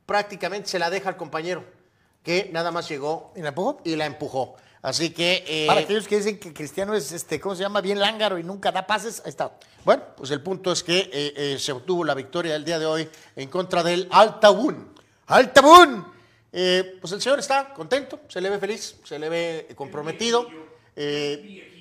prácticamente 0.06 0.70
se 0.70 0.80
la 0.80 0.90
deja 0.90 1.10
al 1.10 1.18
compañero, 1.18 1.64
que 2.24 2.50
nada 2.52 2.72
más 2.72 2.88
llegó 2.90 3.32
¿Y 3.36 3.42
la 3.42 3.50
empujó? 3.50 3.80
y 3.84 3.96
la 3.96 4.06
empujó. 4.06 4.56
Así 4.82 5.12
que, 5.12 5.44
eh, 5.48 5.66
Para 5.68 5.80
aquellos 5.82 6.08
que 6.08 6.18
dicen 6.18 6.40
que 6.40 6.52
Cristiano 6.54 6.94
es, 6.94 7.12
este, 7.14 7.40
¿cómo 7.40 7.56
se 7.56 7.62
llama? 7.62 7.80
Bien 7.80 8.00
lángaro 8.00 8.38
y 8.38 8.44
nunca 8.44 8.70
da 8.72 8.86
pases, 8.86 9.22
ahí 9.24 9.30
está. 9.30 9.52
bueno, 9.86 10.04
pues 10.18 10.30
el 10.32 10.42
punto 10.42 10.74
es 10.74 10.84
que 10.84 11.10
eh, 11.14 11.34
eh, 11.38 11.58
se 11.58 11.72
obtuvo 11.72 12.04
la 12.04 12.14
victoria 12.14 12.56
el 12.56 12.66
día 12.66 12.80
de 12.80 12.86
hoy 12.86 13.10
en 13.36 13.48
contra 13.50 13.82
del. 13.82 14.10
¡Altabún! 14.12 14.92
Eh, 16.52 16.98
pues 17.00 17.14
el 17.14 17.22
señor 17.22 17.40
está 17.40 17.74
contento, 17.74 18.20
se 18.28 18.42
le 18.42 18.50
ve 18.50 18.60
feliz, 18.60 18.98
se 19.06 19.18
le 19.18 19.30
ve 19.30 19.68
comprometido. 19.76 20.48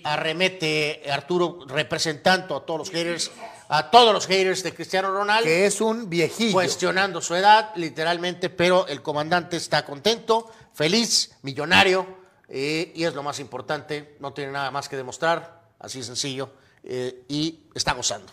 Arremete 0.05 1.03
Arturo 1.11 1.61
representando 1.67 2.57
a 2.57 2.65
todos 2.65 2.79
los 2.79 2.91
haters, 2.91 3.31
a 3.75 3.91
todos 3.91 4.13
los 4.13 4.27
haters 4.27 4.63
de 4.63 4.75
Cristiano 4.75 5.11
Ronaldo, 5.11 5.47
Que 5.47 5.65
es 5.65 5.81
un 5.81 6.11
viejillo. 6.11 6.53
cuestionando 6.53 7.23
su 7.23 7.35
edad, 7.35 7.73
literalmente, 7.77 8.51
pero 8.51 8.87
el 8.87 9.01
comandante 9.01 9.57
está 9.57 9.83
contento, 9.87 10.53
feliz, 10.75 11.33
millonario, 11.41 12.07
eh, 12.51 12.93
y 12.95 13.05
es 13.05 13.15
lo 13.15 13.23
más 13.23 13.41
importante, 13.41 14.19
no 14.21 14.35
tiene 14.35 14.53
nada 14.53 14.71
más 14.71 14.91
que 14.91 14.97
demostrar, 14.97 15.63
así 15.79 16.03
sencillo, 16.03 16.51
eh, 16.85 17.25
y 17.29 17.61
está 17.75 17.95
gozando. 17.95 18.31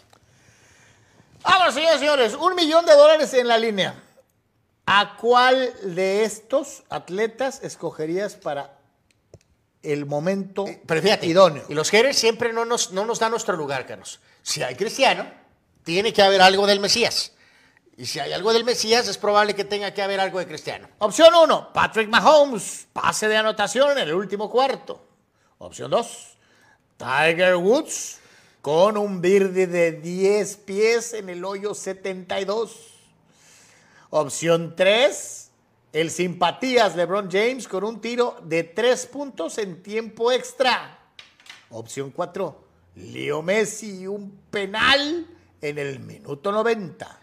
Vámonos, 1.42 1.74
señores 1.74 1.96
y 1.96 2.00
señores. 2.00 2.34
Un 2.34 2.56
millón 2.56 2.86
de 2.86 2.96
dólares 2.96 3.34
en 3.34 3.48
la 3.48 3.58
línea. 3.58 3.96
¿A 4.88 5.16
cuál 5.16 5.74
de 5.84 6.26
estos 6.26 6.84
atletas 6.90 7.62
escogerías 7.64 8.36
para 8.36 8.78
el 9.84 10.06
momento 10.06 10.66
Pero 10.86 11.02
fíjate, 11.02 11.28
idóneo? 11.28 11.64
y 11.70 11.76
los 11.76 11.90
haters 11.92 12.18
siempre 12.18 12.52
no 12.52 12.66
nos, 12.66 12.92
no 12.92 13.06
nos 13.06 13.20
dan 13.20 13.32
nuestro 13.32 13.56
lugar, 13.56 13.86
Carlos. 13.86 14.20
Si 14.50 14.64
hay 14.64 14.74
cristiano, 14.74 15.32
tiene 15.84 16.12
que 16.12 16.24
haber 16.24 16.42
algo 16.42 16.66
del 16.66 16.80
Mesías. 16.80 17.34
Y 17.96 18.08
si 18.08 18.20
hay 18.20 18.34
algo 18.34 18.52
del 18.52 18.64
Mesías, 18.64 19.08
es 19.08 19.16
probable 19.16 19.54
que 19.54 19.64
tenga 19.64 19.94
que 19.94 20.02
haber 20.02 20.20
algo 20.20 20.40
de 20.40 20.48
cristiano. 20.48 20.90
Opción 20.98 21.36
1, 21.36 21.72
Patrick 21.72 22.10
Mahomes, 22.10 22.88
pase 22.92 23.28
de 23.28 23.38
anotación 23.38 24.00
en 24.00 24.08
el 24.08 24.16
último 24.16 24.50
cuarto. 24.50 25.06
Opción 25.60 25.92
2, 25.92 26.38
Tiger 26.98 27.58
Woods, 27.58 28.18
con 28.64 28.98
un 28.98 29.22
birdie 29.22 29.68
de 29.68 29.92
10 29.92 30.58
pies 30.58 31.14
en 31.14 31.30
el 31.30 31.46
hoyo 31.46 31.76
72. 31.76 32.72
Opción 34.10 34.74
3, 34.76 35.52
el 35.94 36.10
simpatías 36.10 36.96
LeBron 36.96 37.30
James 37.32 37.68
con 37.68 37.84
un 37.84 38.02
tiro 38.02 38.40
de 38.42 38.64
3 38.64 39.06
puntos 39.06 39.60
en 39.60 39.84
tiempo 39.84 40.32
extra. 40.32 40.98
Opción 41.70 42.10
4, 42.10 42.69
Leo 43.00 43.42
Messi, 43.42 44.06
un 44.08 44.40
penal 44.52 45.26
en 45.62 45.78
el 45.78 46.00
minuto 46.00 46.52
90. 46.52 47.20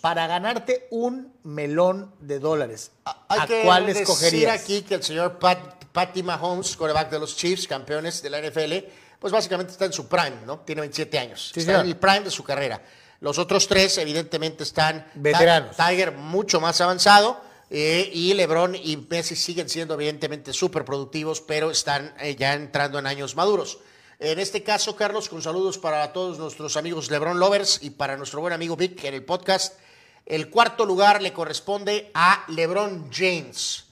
Para 0.00 0.26
ganarte 0.26 0.86
un 0.90 1.32
melón 1.42 2.14
de 2.20 2.38
dólares. 2.38 2.92
Hay 3.28 3.40
¿A 3.40 3.46
que 3.46 3.62
cuál 3.64 3.86
decir 3.86 4.02
escogerías? 4.02 4.62
aquí 4.62 4.82
que 4.82 4.94
el 4.94 5.02
señor 5.02 5.38
Pat, 5.38 5.84
Patty 5.92 6.22
Mahomes, 6.22 6.76
quarterback 6.76 7.10
de 7.10 7.18
los 7.18 7.36
Chiefs, 7.36 7.66
campeones 7.66 8.22
de 8.22 8.30
la 8.30 8.40
NFL, 8.40 8.86
pues 9.18 9.32
básicamente 9.32 9.72
está 9.72 9.86
en 9.86 9.92
su 9.92 10.06
prime, 10.06 10.36
¿no? 10.46 10.60
Tiene 10.60 10.82
27 10.82 11.18
años. 11.18 11.50
Sí, 11.52 11.60
está 11.60 11.72
señor. 11.72 11.84
en 11.84 11.88
el 11.90 11.96
prime 11.96 12.20
de 12.20 12.30
su 12.30 12.44
carrera. 12.44 12.80
Los 13.20 13.38
otros 13.38 13.66
tres, 13.66 13.98
evidentemente, 13.98 14.62
están. 14.62 15.04
Veteranos. 15.14 15.76
Ti- 15.76 15.82
Tiger 15.88 16.12
mucho 16.12 16.60
más 16.60 16.80
avanzado. 16.80 17.40
eh, 17.70 18.08
y 18.14 18.32
LeBron 18.34 18.76
y 18.76 18.96
Messi 19.10 19.34
siguen 19.36 19.68
siendo 19.68 19.92
evidentemente 19.94 20.52
súper 20.54 20.84
productivos, 20.86 21.40
pero 21.42 21.70
están 21.70 22.14
eh, 22.20 22.34
ya 22.36 22.54
entrando 22.54 22.98
en 22.98 23.06
años 23.06 23.34
maduros. 23.36 23.78
En 24.20 24.38
este 24.40 24.64
caso, 24.64 24.96
Carlos, 24.96 25.28
con 25.28 25.42
saludos 25.42 25.78
para 25.78 26.12
todos 26.12 26.38
nuestros 26.38 26.76
amigos 26.76 27.08
LeBron 27.10 27.38
Lovers 27.38 27.78
y 27.82 27.90
para 27.90 28.16
nuestro 28.16 28.40
buen 28.40 28.52
amigo 28.52 28.76
Vic 28.76 29.04
en 29.04 29.14
el 29.14 29.24
podcast. 29.24 29.78
El 30.26 30.50
cuarto 30.50 30.84
lugar 30.84 31.22
le 31.22 31.32
corresponde 31.32 32.10
a 32.14 32.44
LeBron 32.48 33.10
James. 33.12 33.84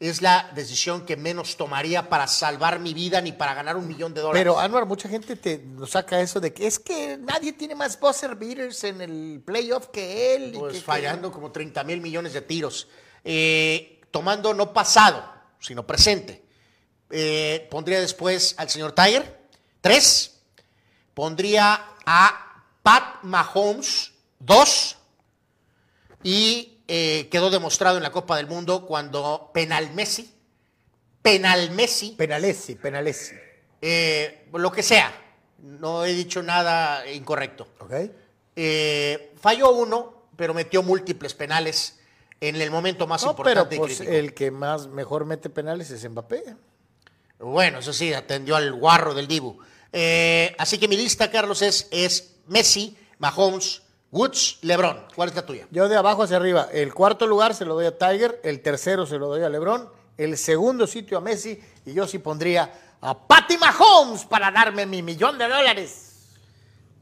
Es 0.00 0.22
la 0.22 0.50
decisión 0.54 1.04
que 1.04 1.16
menos 1.16 1.56
tomaría 1.56 2.08
para 2.08 2.26
salvar 2.26 2.80
mi 2.80 2.94
vida 2.94 3.20
ni 3.20 3.32
para 3.32 3.54
ganar 3.54 3.76
un 3.76 3.86
millón 3.86 4.12
de 4.14 4.22
dólares. 4.22 4.40
Pero, 4.40 4.58
Anwar, 4.58 4.86
mucha 4.86 5.08
gente 5.08 5.36
te 5.36 5.58
nos 5.58 5.90
saca 5.90 6.18
eso 6.20 6.40
de 6.40 6.52
que 6.52 6.66
es 6.66 6.78
que 6.78 7.18
nadie 7.18 7.52
tiene 7.52 7.74
más 7.74 8.00
buzzer 8.00 8.34
beaters 8.34 8.84
en 8.84 9.00
el 9.02 9.42
playoff 9.44 9.88
que 9.88 10.34
él. 10.34 10.52
pues 10.58 10.74
que- 10.76 10.80
fallando 10.80 11.30
como 11.30 11.52
30 11.52 11.84
mil 11.84 12.00
millones 12.00 12.32
de 12.32 12.40
tiros. 12.40 12.88
Eh, 13.22 14.00
tomando 14.10 14.52
no 14.54 14.72
pasado, 14.72 15.24
sino 15.60 15.86
presente. 15.86 16.42
Eh, 17.10 17.68
pondría 17.70 18.00
después 18.00 18.54
al 18.58 18.68
señor 18.68 18.92
Tiger, 18.92 19.43
tres. 19.84 20.40
Pondría 21.12 21.78
a 22.06 22.64
Pat 22.82 23.22
Mahomes, 23.22 24.12
dos. 24.38 24.96
Y 26.22 26.78
eh, 26.88 27.28
quedó 27.30 27.50
demostrado 27.50 27.98
en 27.98 28.02
la 28.02 28.10
Copa 28.10 28.38
del 28.38 28.46
Mundo 28.46 28.86
cuando 28.86 29.50
penal 29.52 29.92
Messi, 29.92 30.34
penal 31.20 31.70
Messi, 31.72 32.12
Penalesi, 32.12 32.76
penalesi. 32.76 33.34
eh, 33.82 34.48
lo 34.54 34.72
que 34.72 34.82
sea. 34.82 35.12
No 35.58 36.04
he 36.06 36.14
dicho 36.14 36.42
nada 36.42 37.06
incorrecto. 37.10 37.68
¿Ok? 37.80 37.92
Eh, 38.56 39.34
falló 39.38 39.70
uno, 39.72 40.28
pero 40.34 40.54
metió 40.54 40.82
múltiples 40.82 41.34
penales 41.34 42.00
en 42.40 42.56
el 42.56 42.70
momento 42.70 43.06
más 43.06 43.22
No, 43.22 43.36
pero 43.36 43.60
importante 43.62 43.76
y 43.76 43.78
pues 43.78 44.00
el 44.00 44.32
que 44.32 44.50
más 44.50 44.86
mejor 44.86 45.26
mete 45.26 45.50
penales 45.50 45.90
es 45.90 46.08
Mbappé. 46.08 46.56
Bueno, 47.38 47.80
eso 47.80 47.92
sí, 47.92 48.14
atendió 48.14 48.56
al 48.56 48.72
guarro 48.72 49.12
del 49.12 49.26
Dibu. 49.26 49.58
Eh, 49.96 50.56
así 50.58 50.76
que 50.78 50.88
mi 50.88 50.96
lista, 50.96 51.30
Carlos, 51.30 51.62
es, 51.62 51.86
es 51.92 52.34
Messi, 52.48 52.96
Mahomes, 53.18 53.80
Woods, 54.10 54.58
LeBron. 54.62 55.06
¿Cuál 55.14 55.28
es 55.28 55.36
la 55.36 55.46
tuya? 55.46 55.68
Yo 55.70 55.88
de 55.88 55.96
abajo 55.96 56.24
hacia 56.24 56.36
arriba. 56.36 56.68
El 56.72 56.92
cuarto 56.92 57.28
lugar 57.28 57.54
se 57.54 57.64
lo 57.64 57.74
doy 57.74 57.86
a 57.86 57.96
Tiger, 57.96 58.40
el 58.42 58.60
tercero 58.60 59.06
se 59.06 59.18
lo 59.18 59.28
doy 59.28 59.42
a 59.44 59.48
LeBron, 59.48 59.88
el 60.18 60.36
segundo 60.36 60.88
sitio 60.88 61.18
a 61.18 61.20
Messi 61.20 61.60
y 61.86 61.92
yo 61.94 62.08
sí 62.08 62.18
pondría 62.18 62.96
a 63.00 63.16
Patty 63.26 63.56
Mahomes 63.56 64.24
para 64.24 64.50
darme 64.50 64.84
mi 64.84 65.00
millón 65.02 65.38
de 65.38 65.48
dólares. 65.48 66.10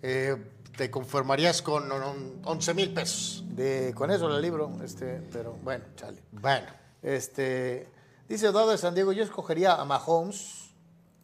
Eh, 0.03 0.37
te 0.77 0.91
conformarías 0.91 1.63
con 1.63 1.91
on- 1.91 2.41
11 2.45 2.75
mil 2.75 2.93
pesos. 2.93 3.43
De, 3.47 3.93
con 3.95 4.11
eso 4.11 4.29
la 4.29 4.39
libro, 4.39 4.71
este, 4.85 5.23
pero 5.33 5.53
bueno, 5.63 5.85
chale. 5.97 6.23
Bueno, 6.33 6.67
Este, 7.03 7.89
dice 8.29 8.47
Eduardo 8.49 8.71
de 8.73 8.79
San 8.79 8.95
Diego, 8.95 9.13
yo 9.13 9.23
escogería 9.25 9.75
a 9.77 9.85
Mahomes, 9.87 10.71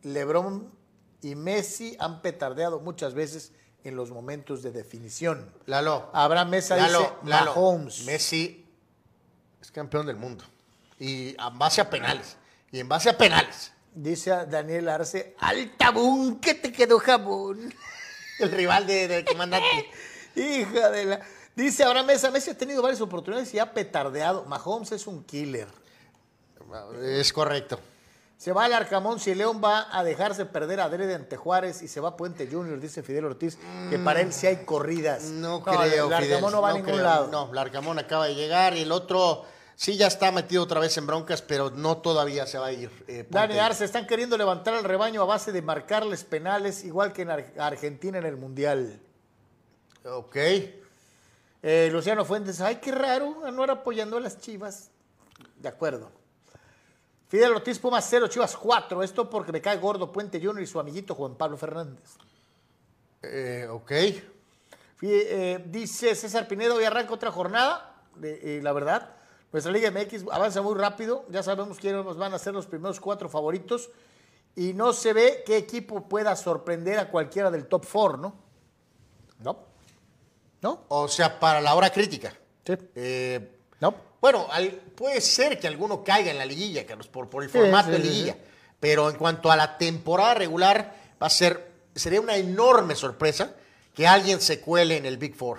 LeBron 0.02 0.77
y 1.22 1.34
Messi 1.34 1.96
han 1.98 2.22
petardeado 2.22 2.80
muchas 2.80 3.14
veces 3.14 3.52
en 3.84 3.96
los 3.96 4.10
momentos 4.10 4.62
de 4.62 4.70
definición. 4.72 5.52
Lalo. 5.66 6.10
Abraham 6.12 6.50
Mesa 6.50 6.76
Lalo, 6.76 6.98
dice 7.00 7.12
Lalo, 7.24 7.54
Mahomes. 7.54 8.04
Messi 8.04 8.66
es 9.60 9.70
campeón 9.70 10.06
del 10.06 10.16
mundo. 10.16 10.44
Y 10.98 11.30
en 11.40 11.58
base 11.58 11.80
a 11.80 11.88
penales. 11.88 12.36
Y 12.72 12.80
en 12.80 12.88
base 12.88 13.08
a 13.10 13.16
penales. 13.16 13.72
Dice 13.94 14.32
a 14.32 14.44
Daniel 14.44 14.88
Arce, 14.88 15.34
al 15.38 15.76
tabún 15.76 16.38
que 16.40 16.54
te 16.54 16.72
quedó 16.72 16.98
jabón. 16.98 17.72
El 18.38 18.50
rival 18.52 18.86
de- 18.86 19.08
del 19.08 19.24
comandante. 19.24 19.90
Hija 20.36 20.90
de 20.90 21.04
la... 21.04 21.20
Dice 21.56 21.82
Abraham 21.82 22.06
Mesa, 22.06 22.30
Messi 22.30 22.50
ha 22.50 22.56
tenido 22.56 22.80
varias 22.82 23.00
oportunidades 23.00 23.52
y 23.52 23.58
ha 23.58 23.72
petardeado. 23.74 24.44
Mahomes 24.44 24.92
es 24.92 25.08
un 25.08 25.24
killer. 25.24 25.66
Es 27.02 27.32
correcto. 27.32 27.80
Se 28.38 28.52
va 28.52 28.66
al 28.66 28.72
Arcamón 28.72 29.18
si 29.18 29.34
León 29.34 29.60
va 29.62 29.88
a 29.90 30.04
dejarse 30.04 30.46
perder 30.46 30.80
a 30.80 30.88
Drede 30.88 31.14
ante 31.16 31.36
Juárez 31.36 31.82
y 31.82 31.88
se 31.88 31.98
va 32.00 32.10
a 32.10 32.16
Puente 32.16 32.46
Junior, 32.50 32.78
dice 32.78 33.02
Fidel 33.02 33.24
Ortiz, 33.24 33.58
que 33.90 33.98
para 33.98 34.20
él 34.20 34.32
sí 34.32 34.46
hay 34.46 34.64
corridas. 34.64 35.24
No, 35.24 35.60
creo, 35.62 35.82
El 35.82 35.90
Fidel, 35.90 36.12
Arcamón 36.34 36.52
no 36.52 36.62
va 36.62 36.70
a 36.70 36.72
ningún 36.74 36.92
creo. 36.92 37.02
lado. 37.04 37.26
No, 37.32 37.52
Larcamón 37.52 37.98
acaba 37.98 38.26
de 38.28 38.36
llegar 38.36 38.76
y 38.76 38.82
el 38.82 38.92
otro 38.92 39.44
sí 39.74 39.96
ya 39.96 40.06
está 40.06 40.30
metido 40.30 40.62
otra 40.62 40.78
vez 40.78 40.96
en 40.98 41.06
broncas, 41.08 41.42
pero 41.42 41.70
no 41.70 41.98
todavía 41.98 42.46
se 42.46 42.58
va 42.58 42.66
a 42.66 42.72
ir. 42.72 42.90
eh, 43.08 43.26
Dani. 43.28 43.58
Arce, 43.58 43.84
están 43.84 44.06
queriendo 44.06 44.38
levantar 44.38 44.72
al 44.74 44.84
rebaño 44.84 45.20
a 45.22 45.24
base 45.24 45.50
de 45.50 45.60
marcarles 45.60 46.22
penales, 46.22 46.84
igual 46.84 47.12
que 47.12 47.22
en 47.22 47.30
Ar- 47.30 47.52
Argentina 47.58 48.18
en 48.18 48.26
el 48.26 48.36
Mundial. 48.36 49.00
Ok. 50.04 50.36
Eh, 51.60 51.88
Luciano 51.90 52.24
Fuentes, 52.24 52.60
ay, 52.60 52.76
qué 52.76 52.92
raro, 52.92 53.44
Anuar 53.44 53.72
apoyando 53.72 54.16
a 54.16 54.20
las 54.20 54.38
chivas. 54.38 54.90
De 55.56 55.68
acuerdo. 55.68 56.12
Fidel 57.28 57.52
Ortiz, 57.52 57.78
Pumas 57.78 58.06
0, 58.08 58.26
Chivas 58.28 58.56
4. 58.56 59.02
Esto 59.02 59.28
porque 59.28 59.52
me 59.52 59.60
cae 59.60 59.76
gordo 59.76 60.10
Puente 60.10 60.38
Junior 60.38 60.62
y 60.62 60.66
su 60.66 60.80
amiguito 60.80 61.14
Juan 61.14 61.34
Pablo 61.34 61.56
Fernández. 61.56 62.16
Eh, 63.22 63.66
ok. 63.70 63.92
Eh, 65.02 65.64
dice 65.66 66.14
César 66.14 66.48
Pinedo, 66.48 66.76
hoy 66.76 66.84
arranca 66.84 67.12
otra 67.14 67.30
jornada. 67.30 68.02
eh, 68.22 68.60
la 68.62 68.72
verdad, 68.72 69.14
nuestra 69.52 69.70
Liga 69.72 69.90
MX 69.90 70.24
avanza 70.32 70.62
muy 70.62 70.74
rápido. 70.74 71.26
Ya 71.28 71.42
sabemos 71.42 71.78
quiénes 71.78 72.04
van 72.16 72.32
a 72.34 72.38
ser 72.38 72.54
los 72.54 72.66
primeros 72.66 72.98
cuatro 73.00 73.28
favoritos. 73.28 73.90
Y 74.56 74.72
no 74.72 74.92
se 74.92 75.12
ve 75.12 75.42
qué 75.46 75.56
equipo 75.56 76.08
pueda 76.08 76.34
sorprender 76.34 76.98
a 76.98 77.10
cualquiera 77.10 77.50
del 77.50 77.66
top 77.66 77.86
4, 77.92 78.16
¿no? 78.18 78.34
No. 79.40 79.58
¿No? 80.62 80.84
O 80.88 81.06
sea, 81.06 81.38
para 81.38 81.60
la 81.60 81.74
hora 81.76 81.90
crítica. 81.90 82.32
Sí. 82.66 82.72
Eh, 82.96 83.54
No. 83.80 83.94
Bueno, 84.20 84.46
al- 84.50 84.70
puede 84.72 85.20
ser 85.20 85.58
que 85.58 85.66
alguno 85.68 86.02
caiga 86.04 86.30
en 86.30 86.38
la 86.38 86.44
liguilla, 86.46 86.84
Carlos, 86.86 87.08
por, 87.08 87.28
por 87.30 87.42
el 87.42 87.50
formato 87.50 87.86
sí, 87.86 87.92
de 87.92 87.98
liguilla. 87.98 88.32
sí. 88.34 88.40
Pero 88.80 89.10
en 89.10 89.16
cuanto 89.16 89.50
a 89.50 89.56
la 89.56 89.76
temporada 89.78 90.34
regular, 90.34 90.94
va 91.20 91.26
a 91.26 91.30
ser, 91.30 91.72
sería 91.94 92.20
una 92.20 92.36
enorme 92.36 92.94
sorpresa 92.94 93.54
que 93.94 94.06
alguien 94.06 94.40
se 94.40 94.60
cuele 94.60 94.96
en 94.96 95.06
el 95.06 95.18
Big 95.18 95.34
Four. 95.34 95.58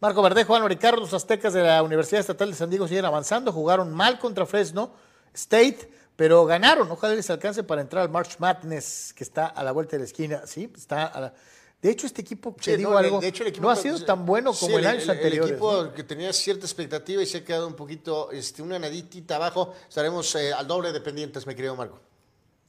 Marco 0.00 0.22
Verdejo, 0.22 0.48
Juan 0.54 0.66
Ricardo, 0.68 1.00
los 1.00 1.12
aztecas 1.14 1.52
de 1.52 1.62
la 1.62 1.82
Universidad 1.82 2.20
Estatal 2.20 2.50
de 2.50 2.56
San 2.56 2.70
Diego 2.70 2.88
siguen 2.88 3.04
avanzando, 3.04 3.52
jugaron 3.52 3.92
mal 3.92 4.18
contra 4.18 4.46
Fresno 4.46 4.92
State, 5.34 5.90
pero 6.16 6.44
ganaron. 6.46 6.90
Ojalá 6.90 7.14
les 7.14 7.28
alcance 7.30 7.62
para 7.62 7.82
entrar 7.82 8.02
al 8.02 8.08
March 8.08 8.36
Madness, 8.38 9.12
que 9.14 9.22
está 9.22 9.46
a 9.46 9.62
la 9.62 9.72
vuelta 9.72 9.92
de 9.92 9.98
la 9.98 10.04
esquina. 10.06 10.42
Sí, 10.46 10.72
está 10.76 11.06
a 11.06 11.20
la- 11.20 11.34
De 11.82 11.90
hecho, 11.90 12.06
este 12.06 12.20
equipo, 12.20 12.54
te 12.54 12.72
Sí, 12.72 12.76
digo 12.76 12.90
no, 12.90 12.98
de- 12.98 13.04
algo, 13.06 13.20
de 13.20 13.28
hecho, 13.28 13.42
el 13.42 13.48
equipo 13.48 13.62
no 13.64 13.70
ha 13.70 13.76
sido 13.76 14.04
tan 14.04 14.26
bueno 14.26 14.52
como 14.52 14.78
el, 14.78 14.86
años 14.86 15.08
el- 15.08 15.18
el 15.18 15.32
equipo 15.38 15.84
¿no? 15.84 15.94
que 15.94 16.04
tenía 16.04 16.30
cierta 16.32 16.66
expectativa 16.66 17.22
y 17.22 17.26
se 17.26 17.38
ha 17.38 17.44
quedado 17.44 17.66
un 17.66 17.74
poquito, 17.74 18.30
este, 18.32 18.60
una 18.60 18.78
naditita 18.78 19.36
abajo. 19.36 19.72
Estaremos 19.88 20.34
eh, 20.34 20.52
al 20.52 20.66
doble 20.66 20.92
de 20.92 21.00
pendientes, 21.00 21.46
mi 21.46 21.54
querido 21.54 21.74
Marco. 21.76 21.98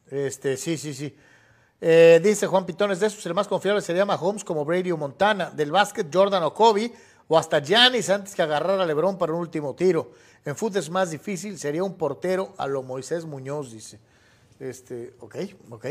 Este, 0.09 0.55
sí, 0.55 0.77
sí, 0.77 0.93
sí. 0.93 1.13
Eh, 1.81 2.21
dice 2.23 2.47
Juan 2.47 2.65
Pitones, 2.65 2.99
de 3.01 3.07
esos 3.07 3.25
el 3.25 3.33
más 3.33 3.47
confiable 3.49 3.81
sería 3.81 4.05
Mahomes 4.05 4.43
como 4.45 4.63
Brady 4.63 4.91
o 4.91 4.97
Montana. 4.97 5.49
Del 5.49 5.71
básquet, 5.71 6.07
Jordan 6.13 6.43
o 6.43 6.53
Kobe, 6.53 6.93
o 7.27 7.37
hasta 7.37 7.59
Giannis 7.59 8.09
antes 8.09 8.33
que 8.33 8.41
agarrar 8.43 8.79
a 8.79 8.85
Lebron 8.85 9.17
para 9.17 9.33
un 9.33 9.39
último 9.39 9.75
tiro. 9.75 10.11
En 10.45 10.55
fútbol 10.55 10.77
es 10.77 10.89
más 10.89 11.11
difícil, 11.11 11.59
sería 11.59 11.83
un 11.83 11.95
portero 11.97 12.53
a 12.57 12.65
lo 12.67 12.81
Moisés 12.81 13.25
Muñoz, 13.25 13.71
dice. 13.73 13.99
Este, 14.59 15.13
ok, 15.19 15.35
ok. 15.71 15.85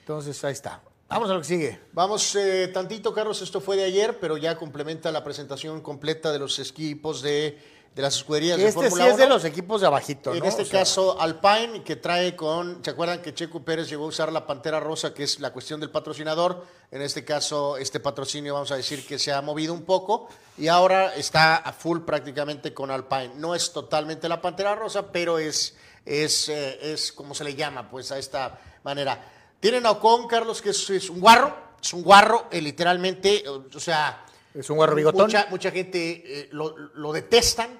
Entonces, 0.00 0.42
ahí 0.44 0.52
está. 0.52 0.82
Vamos 1.08 1.30
a 1.30 1.34
lo 1.34 1.40
que 1.40 1.46
sigue. 1.46 1.80
Vamos 1.92 2.34
eh, 2.36 2.68
tantito, 2.68 3.14
Carlos, 3.14 3.40
esto 3.40 3.60
fue 3.62 3.76
de 3.76 3.84
ayer, 3.84 4.18
pero 4.20 4.36
ya 4.36 4.56
complementa 4.56 5.10
la 5.10 5.24
presentación 5.24 5.80
completa 5.80 6.30
de 6.32 6.38
los 6.38 6.58
equipos 6.58 7.22
de, 7.22 7.58
de 7.94 8.02
las 8.02 8.16
escuderías 8.16 8.58
de 8.58 8.66
Este 8.68 8.84
sí 8.84 8.90
Fórmula 8.90 9.10
es 9.10 9.16
de 9.16 9.24
1. 9.24 9.34
los 9.34 9.44
equipos 9.46 9.80
de 9.80 9.86
abajito, 9.86 10.34
En 10.34 10.40
¿no? 10.40 10.44
este 10.44 10.62
O 10.62 10.64
sea, 10.66 10.80
caso, 10.80 11.18
Alpine, 11.18 11.82
que 11.82 11.96
trae 11.96 12.36
con, 12.36 12.84
¿se 12.84 12.90
acuerdan 12.90 13.22
que 13.22 13.32
Checo 13.32 13.64
Pérez 13.64 13.88
llegó 13.88 14.04
a 14.04 14.08
usar 14.08 14.30
la 14.30 14.46
Pantera 14.46 14.80
Rosa, 14.80 15.14
que 15.14 15.22
es 15.22 15.40
la 15.40 15.50
cuestión 15.50 15.80
del 15.80 15.88
patrocinador? 15.90 16.66
En 16.90 17.00
este 17.00 17.24
caso, 17.24 17.78
este 17.78 18.00
patrocinio, 18.00 18.52
vamos 18.52 18.70
a 18.70 18.76
decir 18.76 19.06
que 19.06 19.18
se 19.18 19.32
ha 19.32 19.40
movido 19.40 19.72
un 19.72 19.84
poco 19.84 20.28
y 20.58 20.68
ahora 20.68 21.14
está 21.14 21.56
a 21.56 21.72
full 21.72 22.00
prácticamente 22.00 22.74
con 22.74 22.90
Alpine. 22.90 23.30
No 23.36 23.54
es 23.54 23.72
totalmente 23.72 24.28
la 24.28 24.42
Pantera 24.42 24.74
Rosa, 24.74 25.10
pero 25.10 25.38
es, 25.38 25.74
es, 26.04 26.50
eh, 26.50 26.92
es 26.92 27.12
como 27.12 27.34
se 27.34 27.44
le 27.44 27.54
llama, 27.54 27.88
pues, 27.88 28.12
a 28.12 28.18
esta 28.18 28.60
manera. 28.84 29.36
Tienen 29.60 29.86
a 29.86 29.92
Ocon, 29.92 30.28
Carlos, 30.28 30.62
que 30.62 30.70
es, 30.70 30.90
es 30.90 31.10
un 31.10 31.20
guarro, 31.20 31.56
es 31.82 31.92
un 31.92 32.02
guarro, 32.02 32.46
eh, 32.50 32.60
literalmente, 32.60 33.44
eh, 33.44 33.48
o 33.48 33.80
sea... 33.80 34.24
Es 34.54 34.68
un 34.70 34.76
guarro 34.76 34.94
bigotón. 34.94 35.26
Mucha, 35.26 35.46
mucha 35.50 35.70
gente 35.70 36.22
eh, 36.24 36.48
lo, 36.52 36.76
lo 36.76 37.12
detestan 37.12 37.78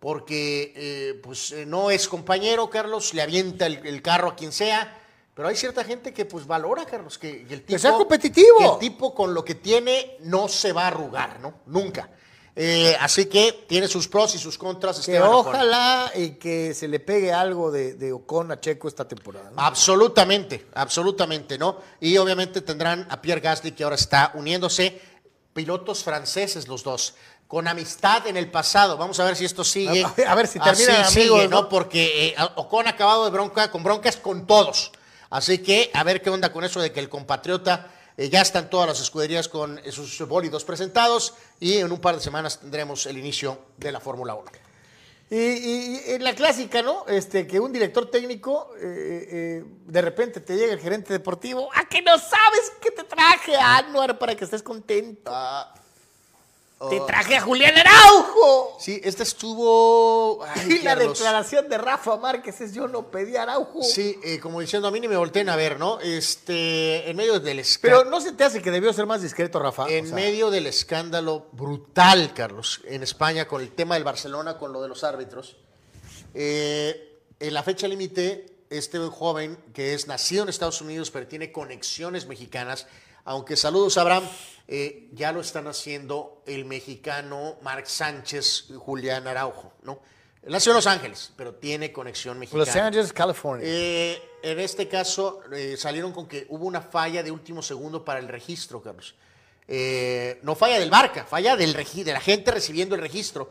porque 0.00 0.72
eh, 0.76 1.20
pues 1.22 1.54
no 1.66 1.90
es 1.90 2.08
compañero, 2.08 2.70
Carlos, 2.70 3.14
le 3.14 3.22
avienta 3.22 3.66
el, 3.66 3.84
el 3.86 4.02
carro 4.02 4.28
a 4.28 4.36
quien 4.36 4.52
sea, 4.52 4.96
pero 5.34 5.48
hay 5.48 5.56
cierta 5.56 5.84
gente 5.84 6.12
que 6.12 6.24
pues 6.24 6.46
valora, 6.46 6.84
Carlos, 6.84 7.18
que 7.18 7.46
el 7.48 7.62
tipo, 7.62 7.78
sea 7.78 7.92
competitivo. 7.92 8.58
que 8.58 8.64
el 8.64 8.78
tipo 8.90 9.14
con 9.14 9.32
lo 9.32 9.44
que 9.44 9.54
tiene 9.54 10.16
no 10.20 10.48
se 10.48 10.72
va 10.72 10.84
a 10.84 10.86
arrugar, 10.88 11.40
¿no? 11.40 11.60
Nunca. 11.66 12.10
Eh, 12.60 12.96
así 12.98 13.26
que 13.26 13.64
tiene 13.68 13.86
sus 13.86 14.08
pros 14.08 14.34
y 14.34 14.38
sus 14.38 14.58
contras. 14.58 14.96
Que 14.96 15.12
Esteban 15.12 15.28
Ocon. 15.32 15.54
ojalá 15.54 16.10
y 16.16 16.30
que 16.30 16.74
se 16.74 16.88
le 16.88 16.98
pegue 16.98 17.32
algo 17.32 17.70
de, 17.70 17.94
de 17.94 18.12
Ocon 18.12 18.50
a 18.50 18.58
Checo 18.58 18.88
esta 18.88 19.06
temporada. 19.06 19.50
¿no? 19.52 19.62
Absolutamente, 19.62 20.66
absolutamente, 20.74 21.56
¿no? 21.56 21.78
Y 22.00 22.16
obviamente 22.16 22.60
tendrán 22.60 23.06
a 23.10 23.20
Pierre 23.22 23.40
Gasly 23.40 23.70
que 23.72 23.84
ahora 23.84 23.94
está 23.94 24.32
uniéndose, 24.34 25.00
pilotos 25.54 26.02
franceses 26.02 26.66
los 26.66 26.82
dos. 26.82 27.14
con 27.46 27.66
amistad 27.68 28.26
en 28.26 28.36
el 28.36 28.50
pasado. 28.50 28.96
Vamos 28.98 29.18
a 29.20 29.24
ver 29.24 29.36
si 29.36 29.44
esto 29.44 29.62
sigue. 29.64 30.04
A 30.04 30.08
ver- 30.12 30.26
a 30.28 30.34
ver 30.34 30.46
si 30.48 30.58
amigos, 30.58 31.10
sigue, 31.10 31.48
¿no? 31.48 31.62
¿no? 31.62 31.68
Porque 31.68 32.28
eh, 32.28 32.34
Ocon 32.56 32.86
ha 32.88 32.90
acabado 32.90 33.24
de 33.24 33.30
bronca, 33.30 33.70
con 33.70 33.82
broncas 33.84 34.16
con 34.16 34.46
todos. 34.46 34.90
Así 35.30 35.58
que 35.58 35.90
a 35.94 36.02
ver 36.04 36.20
qué 36.22 36.28
onda 36.30 36.50
con 36.52 36.64
eso 36.64 36.80
de 36.80 36.90
que 36.92 37.00
el 37.00 37.08
compatriota 37.08 37.86
eh, 38.18 38.28
ya 38.28 38.42
están 38.42 38.68
todas 38.68 38.86
las 38.88 39.00
escuderías 39.00 39.48
con 39.48 39.78
eh, 39.78 39.90
sus 39.92 40.18
bólidos 40.28 40.64
presentados 40.64 41.32
y 41.58 41.78
en 41.78 41.90
un 41.90 42.00
par 42.00 42.16
de 42.16 42.20
semanas 42.20 42.60
tendremos 42.60 43.06
el 43.06 43.16
inicio 43.16 43.58
de 43.78 43.92
la 43.92 44.00
Fórmula 44.00 44.34
1. 44.34 44.44
Y, 45.30 45.36
y- 45.36 46.02
y 46.06 46.12
en 46.14 46.24
la 46.24 46.34
clásica, 46.34 46.80
¿no? 46.82 47.04
Este, 47.06 47.46
que 47.46 47.60
un 47.60 47.70
director 47.72 48.10
técnico, 48.10 48.70
eh, 48.80 49.62
de 49.86 50.00
repente 50.02 50.40
te 50.40 50.56
llega 50.56 50.72
el 50.72 50.80
gerente 50.80 51.12
deportivo, 51.12 51.68
¡ah, 51.74 51.86
que 51.88 52.00
no 52.02 52.18
sabes 52.18 52.72
que 52.80 52.90
te 52.90 53.04
traje 53.04 53.54
Anuar 53.56 54.18
para 54.18 54.34
que 54.34 54.44
estés 54.44 54.62
contento! 54.62 55.30
Te 56.90 57.00
traje 57.00 57.36
a 57.36 57.40
Julián 57.40 57.76
Araujo. 57.76 58.76
Sí, 58.78 59.00
este 59.02 59.24
estuvo... 59.24 60.44
ay, 60.44 60.66
y 60.80 60.82
la 60.82 60.94
Carlos. 60.94 61.18
declaración 61.18 61.68
de 61.68 61.76
Rafa 61.76 62.16
Márquez 62.16 62.60
es 62.60 62.72
yo 62.72 62.86
no 62.86 63.10
pedí 63.10 63.36
a 63.36 63.42
Araujo. 63.42 63.82
Sí, 63.82 64.18
eh, 64.22 64.38
como 64.38 64.60
diciendo, 64.60 64.86
a 64.86 64.90
mí 64.92 65.00
ni 65.00 65.08
me 65.08 65.16
volteen 65.16 65.48
a 65.48 65.56
ver, 65.56 65.78
¿no? 65.78 65.98
Este, 66.00 67.10
en 67.10 67.16
medio 67.16 67.40
del 67.40 67.58
escándalo. 67.58 68.02
Pero 68.02 68.10
no 68.10 68.20
se 68.20 68.32
te 68.32 68.44
hace 68.44 68.62
que 68.62 68.70
debió 68.70 68.92
ser 68.92 69.06
más 69.06 69.22
discreto, 69.22 69.58
Rafa. 69.58 69.88
En 69.88 70.04
O 70.04 70.08
sea, 70.08 70.14
medio 70.14 70.50
del 70.50 70.66
escándalo 70.68 71.48
brutal, 71.52 72.32
Carlos, 72.34 72.80
en 72.84 73.02
España 73.02 73.48
con 73.48 73.60
el 73.60 73.72
tema 73.72 73.96
del 73.96 74.04
Barcelona, 74.04 74.56
con 74.56 74.72
lo 74.72 74.80
de 74.80 74.88
los 74.88 75.02
árbitros, 75.02 75.56
eh, 76.34 77.20
en 77.40 77.54
la 77.54 77.62
fecha 77.62 77.88
límite, 77.88 78.46
este 78.70 78.98
joven 78.98 79.58
que 79.72 79.94
es 79.94 80.06
nacido 80.06 80.42
en 80.42 80.48
Estados 80.48 80.80
Unidos, 80.80 81.10
pero 81.10 81.26
tiene 81.26 81.50
conexiones 81.52 82.26
mexicanas, 82.26 82.86
aunque 83.24 83.56
saludos 83.56 83.96
Abraham, 83.98 84.24
eh, 84.70 85.08
ya 85.12 85.32
lo 85.32 85.40
están 85.40 85.66
haciendo 85.66 86.42
el 86.46 86.66
mexicano 86.66 87.56
Marc 87.62 87.86
Sánchez 87.86 88.66
Julián 88.76 89.26
Araujo, 89.26 89.72
¿no? 89.82 90.00
Él 90.42 90.52
Nació 90.52 90.72
en 90.72 90.76
Los 90.76 90.86
Ángeles, 90.86 91.32
pero 91.36 91.54
tiene 91.54 91.90
conexión 91.90 92.38
mexicana. 92.38 92.64
Los 92.66 92.76
Angeles, 92.76 93.12
California. 93.14 93.66
Eh, 93.66 94.22
en 94.42 94.60
este 94.60 94.86
caso 94.86 95.40
eh, 95.52 95.76
salieron 95.78 96.12
con 96.12 96.28
que 96.28 96.46
hubo 96.50 96.66
una 96.66 96.82
falla 96.82 97.22
de 97.22 97.30
último 97.30 97.62
segundo 97.62 98.04
para 98.04 98.20
el 98.20 98.28
registro, 98.28 98.82
Carlos. 98.82 99.14
No 100.42 100.54
falla 100.54 100.78
del 100.78 100.90
Barca, 100.90 101.24
falla 101.24 101.56
del 101.56 101.74
de 101.74 102.12
la 102.12 102.20
gente 102.20 102.50
recibiendo 102.50 102.94
el 102.94 103.00
registro. 103.00 103.50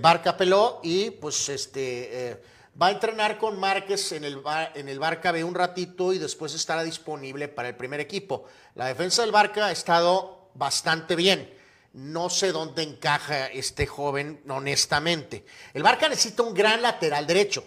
Barca 0.00 0.36
peló 0.36 0.80
y 0.82 1.10
pues 1.10 1.48
este 1.48 2.40
va 2.80 2.88
a 2.88 2.90
entrenar 2.90 3.38
con 3.38 3.58
Márquez 3.58 4.12
en 4.12 4.24
el, 4.24 4.40
en 4.74 4.88
el 4.88 4.98
Barca 4.98 5.32
B 5.32 5.42
un 5.42 5.54
ratito 5.54 6.12
y 6.12 6.18
después 6.18 6.54
estará 6.54 6.84
disponible 6.84 7.48
para 7.48 7.68
el 7.68 7.76
primer 7.76 8.00
equipo. 8.00 8.44
La 8.74 8.86
defensa 8.86 9.22
del 9.22 9.32
Barca 9.32 9.66
ha 9.66 9.72
estado 9.72 10.37
bastante 10.58 11.16
bien. 11.16 11.54
No 11.94 12.28
sé 12.28 12.52
dónde 12.52 12.82
encaja 12.82 13.46
este 13.46 13.86
joven, 13.86 14.42
honestamente. 14.48 15.44
El 15.72 15.82
Barca 15.82 16.08
necesita 16.08 16.42
un 16.42 16.52
gran 16.52 16.82
lateral 16.82 17.26
derecho. 17.26 17.64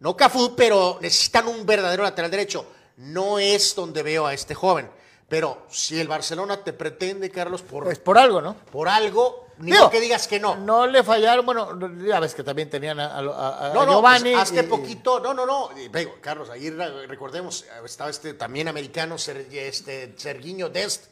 No 0.00 0.16
Cafú, 0.16 0.54
pero 0.54 0.98
necesitan 1.00 1.48
un 1.48 1.66
verdadero 1.66 2.02
lateral 2.02 2.30
derecho. 2.30 2.66
No 2.98 3.38
es 3.38 3.74
donde 3.74 4.02
veo 4.02 4.26
a 4.26 4.34
este 4.34 4.54
joven. 4.54 4.88
Pero 5.28 5.66
si 5.70 5.98
el 5.98 6.06
Barcelona 6.06 6.62
te 6.62 6.72
pretende, 6.72 7.30
Carlos, 7.30 7.62
por, 7.62 7.90
Es 7.90 7.98
por 7.98 8.18
algo, 8.18 8.40
¿no? 8.42 8.54
por 8.70 8.88
algo, 8.88 9.48
ni 9.58 9.72
Digo, 9.72 9.88
que 9.90 9.98
digas 10.00 10.28
que 10.28 10.38
no. 10.38 10.54
No 10.56 10.86
le 10.86 11.02
fallaron, 11.02 11.44
bueno, 11.46 11.76
ya 12.06 12.20
ves 12.20 12.34
que 12.34 12.44
también 12.44 12.68
tenían 12.68 13.00
a, 13.00 13.06
a- 13.06 13.18
a- 13.18 13.70
a 13.70 13.74
No, 13.74 13.86
no, 13.86 13.92
Giovanni. 13.92 14.32
pues, 14.32 14.42
hace 14.42 14.60
y- 14.60 14.62
poquito, 14.64 15.18
no, 15.20 15.32
no, 15.32 15.46
no, 15.46 15.70
digo, 15.92 16.16
Carlos, 16.20 16.50
ahí 16.50 16.68
re- 16.70 17.06
recordemos, 17.06 17.64
estaba 17.84 18.10
este 18.10 18.34
también 18.34 18.68
americano, 18.68 19.16
este, 19.16 20.14
Sergiño 20.16 20.68
Dest. 20.68 21.06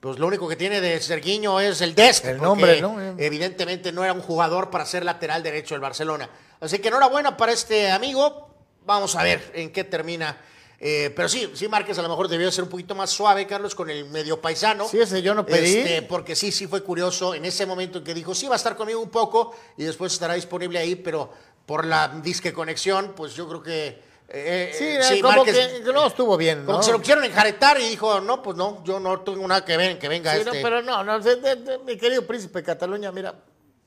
Pues 0.00 0.18
lo 0.18 0.26
único 0.26 0.48
que 0.48 0.56
tiene 0.56 0.80
de 0.80 0.98
Sergiño 1.00 1.60
es 1.60 1.82
el 1.82 1.94
Dest. 1.94 2.24
El 2.24 2.38
nombre, 2.38 2.80
¿no? 2.80 2.98
Evidentemente 3.18 3.92
no 3.92 4.02
era 4.02 4.14
un 4.14 4.22
jugador 4.22 4.70
para 4.70 4.86
ser 4.86 5.04
lateral 5.04 5.42
derecho 5.42 5.74
del 5.74 5.82
Barcelona. 5.82 6.28
Así 6.58 6.78
que 6.78 6.88
enhorabuena 6.88 7.36
para 7.36 7.52
este 7.52 7.90
amigo. 7.90 8.48
Vamos 8.86 9.14
a 9.14 9.22
ver 9.22 9.52
en 9.54 9.70
qué 9.70 9.84
termina. 9.84 10.40
Eh, 10.82 11.12
pero 11.14 11.28
sí, 11.28 11.50
sí, 11.52 11.68
Márquez 11.68 11.98
a 11.98 12.02
lo 12.02 12.08
mejor 12.08 12.28
debió 12.28 12.50
ser 12.50 12.64
un 12.64 12.70
poquito 12.70 12.94
más 12.94 13.10
suave, 13.10 13.46
Carlos, 13.46 13.74
con 13.74 13.90
el 13.90 14.06
medio 14.06 14.40
paisano. 14.40 14.88
Sí, 14.88 14.98
ese 14.98 15.20
yo 15.20 15.34
no 15.34 15.44
pedí. 15.44 15.76
Este, 15.76 16.02
porque 16.02 16.34
sí, 16.34 16.50
sí 16.50 16.66
fue 16.66 16.82
curioso 16.82 17.34
en 17.34 17.44
ese 17.44 17.66
momento 17.66 17.98
en 17.98 18.04
que 18.04 18.14
dijo, 18.14 18.34
sí, 18.34 18.46
va 18.46 18.54
a 18.54 18.56
estar 18.56 18.76
conmigo 18.76 19.00
un 19.00 19.10
poco 19.10 19.54
y 19.76 19.84
después 19.84 20.14
estará 20.14 20.32
disponible 20.32 20.78
ahí, 20.78 20.96
pero 20.96 21.30
por 21.66 21.84
la 21.84 22.08
disque 22.22 22.54
conexión, 22.54 23.12
pues 23.14 23.34
yo 23.34 23.46
creo 23.46 23.62
que... 23.62 24.09
eh, 24.32 24.72
Sí, 24.76 24.84
eh, 24.84 25.18
eh, 25.18 25.20
como 25.22 25.44
Márquez- 25.44 25.82
que 25.84 25.92
no 25.92 26.06
estuvo 26.06 26.36
bien, 26.36 26.60
como 26.64 26.72
¿no? 26.72 26.78
que 26.80 26.84
se 26.86 26.92
lo 26.92 26.98
quisieron 27.00 27.24
enjaretar 27.24 27.80
y 27.80 27.88
dijo, 27.88 28.20
no, 28.20 28.42
pues 28.42 28.56
no, 28.56 28.82
yo 28.84 29.00
no 29.00 29.20
tengo 29.20 29.46
nada 29.48 29.64
que 29.64 29.76
ver 29.76 29.92
en 29.92 29.98
que 29.98 30.08
venga 30.08 30.32
Sí, 30.34 30.42
no, 30.44 30.52
este... 30.52 30.62
pero 30.62 30.82
no, 30.82 31.02
no, 31.04 31.18
de- 31.20 31.36
de- 31.36 31.56
de- 31.56 31.78
mi 31.78 31.96
querido 31.96 32.26
príncipe 32.26 32.60
de 32.60 32.64
Cataluña, 32.64 33.10
mira, 33.12 33.34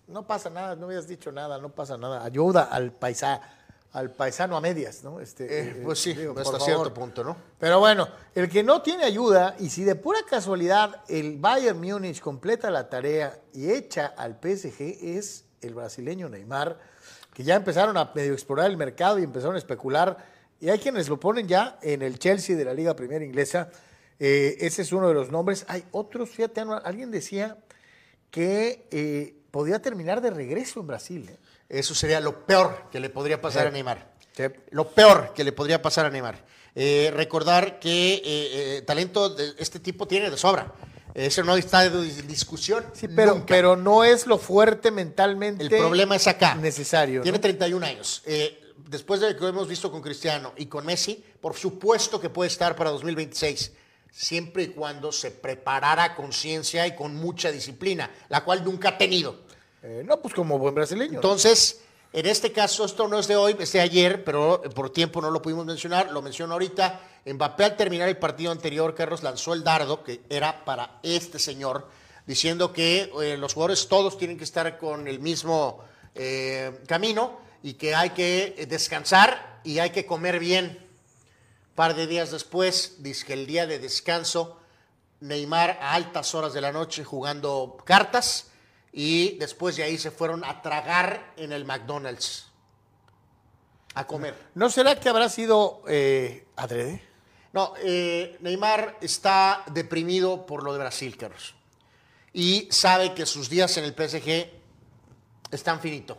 no 0.08 0.28
pasa 0.28 0.50
nada, 0.50 0.76
no 0.76 0.88
habías 0.88 1.08
dicho 1.08 1.32
nada, 1.32 1.58
no 1.60 1.70
pasa 1.70 1.98
nada. 1.98 2.24
Ayuda 2.26 2.64
al 2.64 2.92
paisa, 2.92 3.40
al 3.94 4.12
paisano 4.12 4.58
a 4.58 4.62
medias, 4.62 5.04
¿no? 5.04 5.20
Este, 5.22 5.60
Eh, 5.60 5.82
pues 5.84 6.00
sí, 6.00 6.14
digo, 6.14 6.36
hasta 6.38 6.60
cierto 6.60 6.94
punto, 6.94 7.24
¿no? 7.24 7.38
Pero 7.58 7.80
bueno, 7.80 8.08
el 8.36 8.50
que 8.50 8.64
no 8.64 8.82
tiene 8.82 9.06
ayuda, 9.06 9.56
y 9.60 9.70
si 9.70 9.84
de 9.86 9.96
pura 9.96 10.20
casualidad 10.30 11.02
el 11.08 11.38
Bayern 11.38 11.80
Múnich 11.80 12.20
completa 12.20 12.70
la 12.70 12.90
tarea 12.90 13.40
y 13.54 13.72
echa 13.72 14.14
al 14.18 14.36
PSG, 14.42 14.98
es 15.18 15.46
el 15.62 15.74
brasileño 15.74 16.28
Neymar, 16.28 16.78
que 17.34 17.44
ya 17.44 17.56
empezaron 17.56 17.96
a 17.98 18.12
medio 18.14 18.34
explorar 18.34 18.70
el 18.70 18.78
mercado 18.78 19.18
y 19.20 19.24
empezaron 19.24 19.56
a 19.56 19.58
especular, 19.60 20.33
y 20.64 20.70
hay 20.70 20.80
quienes 20.80 21.10
lo 21.10 21.20
ponen 21.20 21.46
ya 21.46 21.78
en 21.82 22.02
el 22.02 22.18
Chelsea 22.18 22.56
de 22.56 22.64
la 22.64 22.74
Liga 22.74 22.96
Primera 22.96 23.26
Inglesa. 23.26 23.70
Eh, 24.18 24.56
ese 24.62 24.84
es 24.84 24.94
uno 24.94 25.10
de 25.10 25.14
los 25.14 25.30
nombres. 25.30 25.66
Hay 25.68 25.84
otros, 25.92 26.30
fíjate, 26.30 26.62
alguien 26.86 27.12
decía 27.12 27.58
que 28.32 28.88
eh, 28.90 29.36
podía 29.52 29.82
terminar 29.82 30.22
de 30.22 30.30
regreso 30.30 30.80
en 30.80 30.88
Brasil. 30.88 31.30
¿eh? 31.30 31.38
Eso 31.68 31.94
sería 31.94 32.22
lo 32.22 32.46
peor 32.46 32.86
que 32.94 33.02
le 33.02 33.10
podría 33.10 33.42
pasar 33.42 33.64
Sí. 33.64 33.68
a 33.68 33.72
Neymar. 33.72 34.14
Sí. 34.32 34.44
Lo 34.70 34.88
peor 34.88 35.34
que 35.36 35.44
le 35.44 35.52
podría 35.52 35.82
pasar 35.82 36.06
a 36.06 36.10
Neymar. 36.10 36.46
Eh, 36.76 37.12
recordar 37.14 37.78
que 37.82 38.82
talento 38.88 39.32
de 39.32 39.56
este 39.58 39.82
tipo 39.82 40.08
tiene 40.08 40.30
de 40.30 40.38
sobra. 40.38 40.74
Eso 41.14 41.44
no 41.44 41.58
está 41.58 41.90
de 41.90 42.04
discusión. 42.24 42.86
Sí, 42.94 43.10
pero, 43.10 43.34
nunca. 43.34 43.48
pero 43.48 43.76
no 43.76 44.06
es 44.06 44.28
lo 44.28 44.38
fuerte 44.38 44.92
mentalmente. 44.92 45.64
El 45.66 45.70
problema 45.70 46.16
es 46.16 46.26
acá. 46.26 46.56
Necesario. 46.56 47.22
Tiene 47.22 47.38
¿no? 47.38 47.42
31 47.42 47.86
años. 47.86 48.24
Eh, 48.26 48.63
después 48.94 49.20
de 49.20 49.34
lo 49.34 49.40
que 49.40 49.48
hemos 49.48 49.68
visto 49.68 49.92
con 49.92 50.02
Cristiano 50.02 50.54
y 50.56 50.68
con 50.68 50.86
Messi, 50.86 51.22
por 51.42 51.56
supuesto 51.56 52.22
que 52.22 52.30
puede 52.30 52.48
estar 52.48 52.76
para 52.76 52.92
2026, 52.92 53.72
siempre 54.12 54.64
y 54.64 54.68
cuando 54.68 55.12
se 55.12 55.32
preparara 55.32 56.04
a 56.04 56.16
conciencia 56.16 56.86
y 56.86 56.96
con 56.96 57.16
mucha 57.16 57.52
disciplina, 57.52 58.12
la 58.30 58.44
cual 58.44 58.64
nunca 58.64 58.90
ha 58.90 58.98
tenido. 58.98 59.42
Eh, 59.82 60.04
no, 60.06 60.22
pues 60.22 60.36
como 60.36 60.60
buen 60.60 60.76
brasileño. 60.76 61.16
Entonces, 61.16 61.82
en 62.14 62.28
este 62.28 62.52
caso, 62.52 62.86
esto 62.86 63.08
no 63.08 63.18
es 63.18 63.28
de 63.28 63.36
hoy, 63.36 63.56
es 63.60 63.74
de 63.74 63.82
ayer, 63.82 64.24
pero 64.24 64.62
por 64.76 64.92
tiempo 64.92 65.20
no 65.22 65.32
lo 65.32 65.42
pudimos 65.42 65.66
mencionar, 65.66 66.12
lo 66.12 66.22
menciono 66.22 66.54
ahorita. 66.54 67.02
Mbappé 67.26 67.64
al 67.64 67.76
terminar 67.76 68.08
el 68.08 68.18
partido 68.18 68.52
anterior, 68.52 68.94
Carlos 68.94 69.24
lanzó 69.24 69.54
el 69.54 69.64
dardo, 69.64 70.04
que 70.04 70.22
era 70.30 70.64
para 70.66 71.00
este 71.02 71.40
señor, 71.40 71.88
diciendo 72.28 72.72
que 72.72 73.12
eh, 73.24 73.38
los 73.38 73.56
jugadores 73.56 73.88
todos 73.88 74.20
tienen 74.20 74.38
que 74.38 74.44
estar 74.44 74.78
con 74.78 75.08
el 75.08 75.20
mismo 75.20 75.80
eh, 76.14 76.80
camino 76.86 77.42
y 77.64 77.76
que 77.76 77.96
hay 77.96 78.12
que 78.12 78.68
descansar 78.70 79.62
y 79.64 79.80
hay 79.80 79.90
que 79.90 80.06
comer 80.06 80.38
bien. 80.38 80.86
Un 81.70 81.76
par 81.76 81.96
de 81.96 82.06
días 82.06 82.30
después, 82.30 82.98
dice 83.00 83.26
que 83.26 83.34
el 83.34 83.48
día 83.48 83.66
de 83.66 83.80
descanso, 83.80 84.60
Neymar 85.22 85.80
a 85.82 85.94
altas 85.94 86.36
horas 86.36 86.54
de 86.54 86.60
la 86.60 86.74
noche 86.74 87.06
jugando 87.06 87.78
cartas 87.86 88.48
y 88.92 89.38
después 89.38 89.78
de 89.78 89.84
ahí 89.84 89.98
se 89.98 90.12
fueron 90.12 90.44
a 90.44 90.62
tragar 90.62 91.34
en 91.38 91.54
el 91.54 91.64
McDonald's. 91.64 92.48
A 93.96 94.06
comer. 94.06 94.36
¿No 94.56 94.70
será 94.70 95.00
que 95.00 95.08
habrá 95.08 95.30
sido 95.30 95.82
eh, 95.88 96.46
adrede? 96.58 97.02
No, 97.54 97.74
eh, 97.78 98.38
Neymar 98.42 98.98
está 99.00 99.64
deprimido 99.72 100.46
por 100.46 100.64
lo 100.64 100.74
de 100.74 100.80
Brasil, 100.80 101.16
Carlos. 101.16 101.56
Y 102.34 102.68
sabe 102.72 103.14
que 103.14 103.26
sus 103.26 103.50
días 103.50 103.78
en 103.78 103.86
el 103.86 103.94
PSG 103.94 104.50
están 105.52 105.80
finito. 105.80 106.18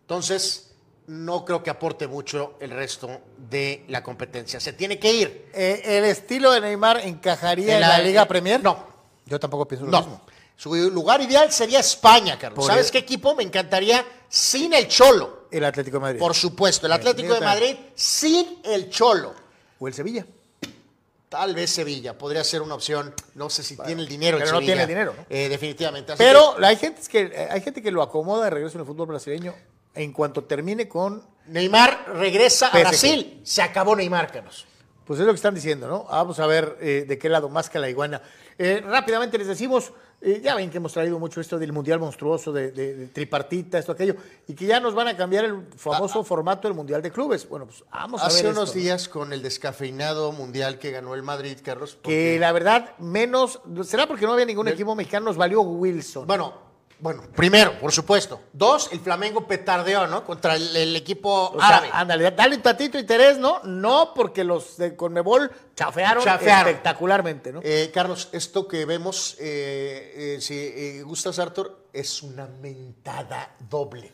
Entonces, 0.00 0.69
no 1.10 1.44
creo 1.44 1.60
que 1.60 1.70
aporte 1.70 2.06
mucho 2.06 2.54
el 2.60 2.70
resto 2.70 3.10
de 3.36 3.84
la 3.88 4.00
competencia. 4.02 4.60
Se 4.60 4.72
tiene 4.74 4.98
que 5.00 5.12
ir. 5.12 5.50
Eh, 5.52 5.82
¿El 5.84 6.04
estilo 6.04 6.52
de 6.52 6.60
Neymar 6.60 7.00
encajaría 7.00 7.76
en 7.78 7.82
En 7.82 7.88
la, 7.88 7.98
Liga 7.98 8.26
Premier? 8.26 8.62
no. 8.62 8.88
Yo 9.26 9.38
tampoco 9.40 9.66
pienso 9.66 9.86
lo 9.86 9.96
mismo. 9.98 10.22
No. 10.24 10.30
Su 10.56 10.74
lugar 10.90 11.20
ideal 11.20 11.50
sería 11.50 11.80
España, 11.80 12.38
Carlos. 12.38 12.56
Por 12.58 12.66
¿Sabes 12.68 12.86
el- 12.86 12.92
qué 12.92 12.98
equipo 12.98 13.34
me 13.34 13.42
encantaría 13.42 14.04
sin 14.28 14.72
el 14.72 14.86
Cholo? 14.86 15.46
El 15.50 15.64
Atlético 15.64 15.96
de 15.96 16.00
Madrid. 16.00 16.18
Por 16.20 16.34
supuesto, 16.34 16.86
el 16.86 16.92
Eh, 16.92 16.96
Atlético 16.96 17.34
de. 17.34 17.40
Madrid 17.40 17.76
sin 17.96 18.60
el 18.64 18.88
Cholo. 18.90 19.34
O 19.80 19.88
el 19.88 19.94
Sevilla. 19.94 20.24
Tal 21.28 21.54
vez 21.54 21.70
Sevilla 21.70 22.16
podría 22.18 22.44
ser 22.44 22.60
una 22.62 22.74
opción. 22.74 23.14
No 23.34 23.50
sé 23.50 23.62
si 23.64 23.76
tiene 23.76 24.02
el 24.02 24.08
dinero. 24.08 24.36
el 24.36 24.42
pero 24.44 24.52
no 24.54 24.58
Sevilla. 24.58 24.74
tiene 24.74 24.86
dinero, 24.86 25.14
¿no? 25.16 25.24
Eh, 25.28 25.48
definitivamente. 25.48 26.12
Así 26.12 26.22
Pero 26.22 26.56
hay 26.64 26.76
gente, 26.76 27.00
que, 27.10 27.48
hay 27.50 27.60
gente 27.60 27.82
que 27.82 27.90
lo 27.90 28.02
acomoda 28.02 28.44
de 28.44 28.50
regreso 28.50 28.76
en 28.78 28.82
el 28.82 28.86
fútbol 28.86 29.08
brasileño 29.08 29.54
en 29.94 30.12
cuanto 30.12 30.44
termine 30.44 30.88
con... 30.88 31.20
que 31.20 31.52
Neymar 31.52 32.06
regresa 32.14 32.68
a 32.68 32.70
PSG. 32.72 32.80
Brasil. 32.80 33.40
Se 33.44 33.62
acabó 33.62 33.96
Neymar, 33.96 34.30
Carlos. 34.32 34.66
Pues 35.04 35.18
es 35.18 35.26
lo 35.26 35.32
que 35.32 35.36
están 35.36 35.54
diciendo, 35.54 35.88
¿no? 35.88 36.04
Vamos 36.04 36.38
a 36.38 36.46
ver 36.46 36.76
eh, 36.80 37.04
de 37.08 37.18
qué 37.18 37.28
lado 37.28 37.48
más 37.48 37.68
que 37.68 37.78
la 37.80 37.88
iguana. 37.90 38.22
Eh, 38.58 38.82
rápidamente 38.86 39.36
les 39.38 39.46
decimos, 39.48 39.92
Eh, 40.22 40.42
ya 40.44 40.54
ven 40.54 40.68
que 40.68 40.76
hemos 40.76 40.92
traído 40.92 41.18
mucho 41.18 41.40
esto 41.40 41.58
del 41.58 41.72
mundial 41.72 41.98
monstruoso, 41.98 42.52
de, 42.52 42.72
de- 42.72 42.94
de 42.94 43.06
tripartita, 43.06 43.78
esto, 43.78 43.92
aquello, 43.92 44.16
y 44.46 44.52
que 44.54 44.66
ya 44.66 44.78
nos 44.78 44.94
van 44.94 45.08
a 45.08 45.16
cambiar 45.16 45.46
el 45.46 45.66
famoso 45.78 46.22
formato 46.24 46.68
del 46.68 46.74
mundial 46.76 47.00
de 47.00 47.10
clubes. 47.10 47.48
Bueno, 47.48 47.64
pues 47.64 47.82
vamos 47.90 48.20
a 48.20 48.26
Hace 48.26 48.42
ver 48.42 48.52
unos 48.52 48.68
esto, 48.68 48.76
¿no? 48.78 48.82
días 48.84 49.08
con 49.08 49.32
el 49.32 49.40
descafeinado 49.40 50.30
mundial 50.32 50.78
que 50.78 50.90
ganó 50.90 51.14
el 51.14 51.22
Madrid, 51.22 51.56
Carlos. 51.64 51.92
Que 51.94 52.00
porque- 52.02 52.38
la 52.38 52.52
verdad, 52.52 52.98
menos. 52.98 53.60
¿Será 53.84 54.06
porque 54.06 54.26
no 54.26 54.34
había 54.34 54.44
ningún 54.44 54.68
equipo 54.68 54.94
mexicano? 54.94 55.24
Nos 55.24 55.38
valió 55.38 55.62
Wilson. 55.62 56.26
Bueno, 56.26 56.52
bueno, 57.00 57.22
primero, 57.34 57.78
por 57.80 57.92
supuesto. 57.92 58.40
Dos, 58.52 58.90
el 58.92 59.00
Flamengo 59.00 59.46
petardeó, 59.46 60.06
¿no? 60.06 60.24
Contra 60.24 60.54
el, 60.56 60.76
el 60.76 60.96
equipo 60.96 61.50
O 61.54 61.58
sea, 61.58 61.68
árabe. 61.68 61.90
ándale, 61.92 62.30
dale 62.30 62.56
un 62.56 62.62
tantito 62.62 62.98
interés, 62.98 63.38
¿no? 63.38 63.60
No, 63.64 64.12
porque 64.14 64.44
los 64.44 64.76
de 64.76 64.94
Conmebol 64.96 65.50
chafearon, 65.74 66.22
Chafearon. 66.22 66.68
espectacularmente, 66.68 67.52
¿no? 67.52 67.60
Eh, 67.62 67.90
Carlos, 67.92 68.28
esto 68.32 68.68
que 68.68 68.84
vemos, 68.84 69.36
eh, 69.40 70.36
eh, 70.36 70.40
si 70.40 70.54
eh, 70.58 71.02
gustas, 71.02 71.38
Arthur, 71.38 71.86
es 71.92 72.22
una 72.22 72.46
mentada 72.46 73.54
doble. 73.68 74.12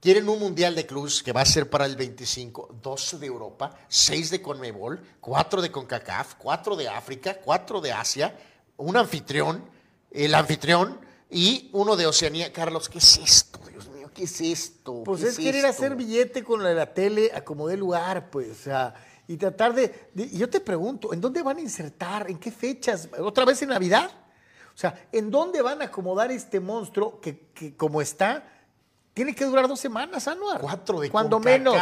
Quieren 0.00 0.28
un 0.28 0.38
mundial 0.38 0.74
de 0.74 0.84
clubes 0.84 1.22
que 1.22 1.32
va 1.32 1.40
a 1.40 1.46
ser 1.46 1.70
para 1.70 1.86
el 1.86 1.96
25, 1.96 2.76
12 2.82 3.18
de 3.18 3.26
Europa, 3.26 3.74
6 3.88 4.30
de 4.30 4.42
Conmebol, 4.42 5.00
4 5.20 5.62
de 5.62 5.70
CONCACAF, 5.70 6.34
4 6.36 6.76
de 6.76 6.88
África, 6.90 7.38
4 7.42 7.80
de 7.80 7.92
Asia, 7.92 8.36
un 8.76 8.98
anfitrión, 8.98 9.64
el 10.10 10.34
anfitrión 10.34 11.00
y 11.34 11.68
uno 11.72 11.96
de 11.96 12.06
Oceanía. 12.06 12.52
Carlos, 12.52 12.88
¿qué 12.88 12.98
es 12.98 13.18
esto? 13.18 13.58
Dios 13.68 13.88
mío, 13.88 14.08
¿qué 14.14 14.24
es 14.24 14.40
esto? 14.40 15.02
Pues 15.04 15.20
¿Qué 15.22 15.28
es 15.28 15.36
querer 15.36 15.56
esto? 15.56 15.68
hacer 15.68 15.96
billete 15.96 16.44
con 16.44 16.62
la, 16.62 16.72
la 16.72 16.94
tele 16.94 17.30
a 17.34 17.44
como 17.44 17.66
dé 17.68 17.76
lugar, 17.76 18.30
pues, 18.30 18.50
o 18.50 18.54
sea, 18.54 18.94
y 19.26 19.36
tratar 19.36 19.74
de, 19.74 20.10
de- 20.14 20.30
yo 20.30 20.48
te 20.48 20.60
pregunto, 20.60 21.12
¿en 21.12 21.20
dónde 21.20 21.42
van 21.42 21.56
a 21.56 21.60
insertar? 21.60 22.30
¿En 22.30 22.38
qué 22.38 22.50
fechas? 22.52 23.08
¿Otra 23.18 23.44
vez 23.44 23.60
en 23.62 23.70
Navidad? 23.70 24.10
O 24.74 24.76
sea, 24.78 25.08
¿en 25.12 25.30
dónde 25.30 25.60
van 25.62 25.82
a 25.82 25.86
acomodar 25.86 26.30
este 26.30 26.60
monstruo 26.60 27.20
que, 27.20 27.48
que 27.54 27.76
como 27.76 28.00
está, 28.00 28.53
tiene 29.14 29.34
que 29.34 29.44
durar 29.44 29.68
dos 29.68 29.78
semanas, 29.80 30.26
Anuar? 30.28 30.60
Cuatro 30.60 31.00
de 31.00 31.08
Cuando 31.08 31.36
CONCACAF, 31.36 31.58
menos. 31.58 31.76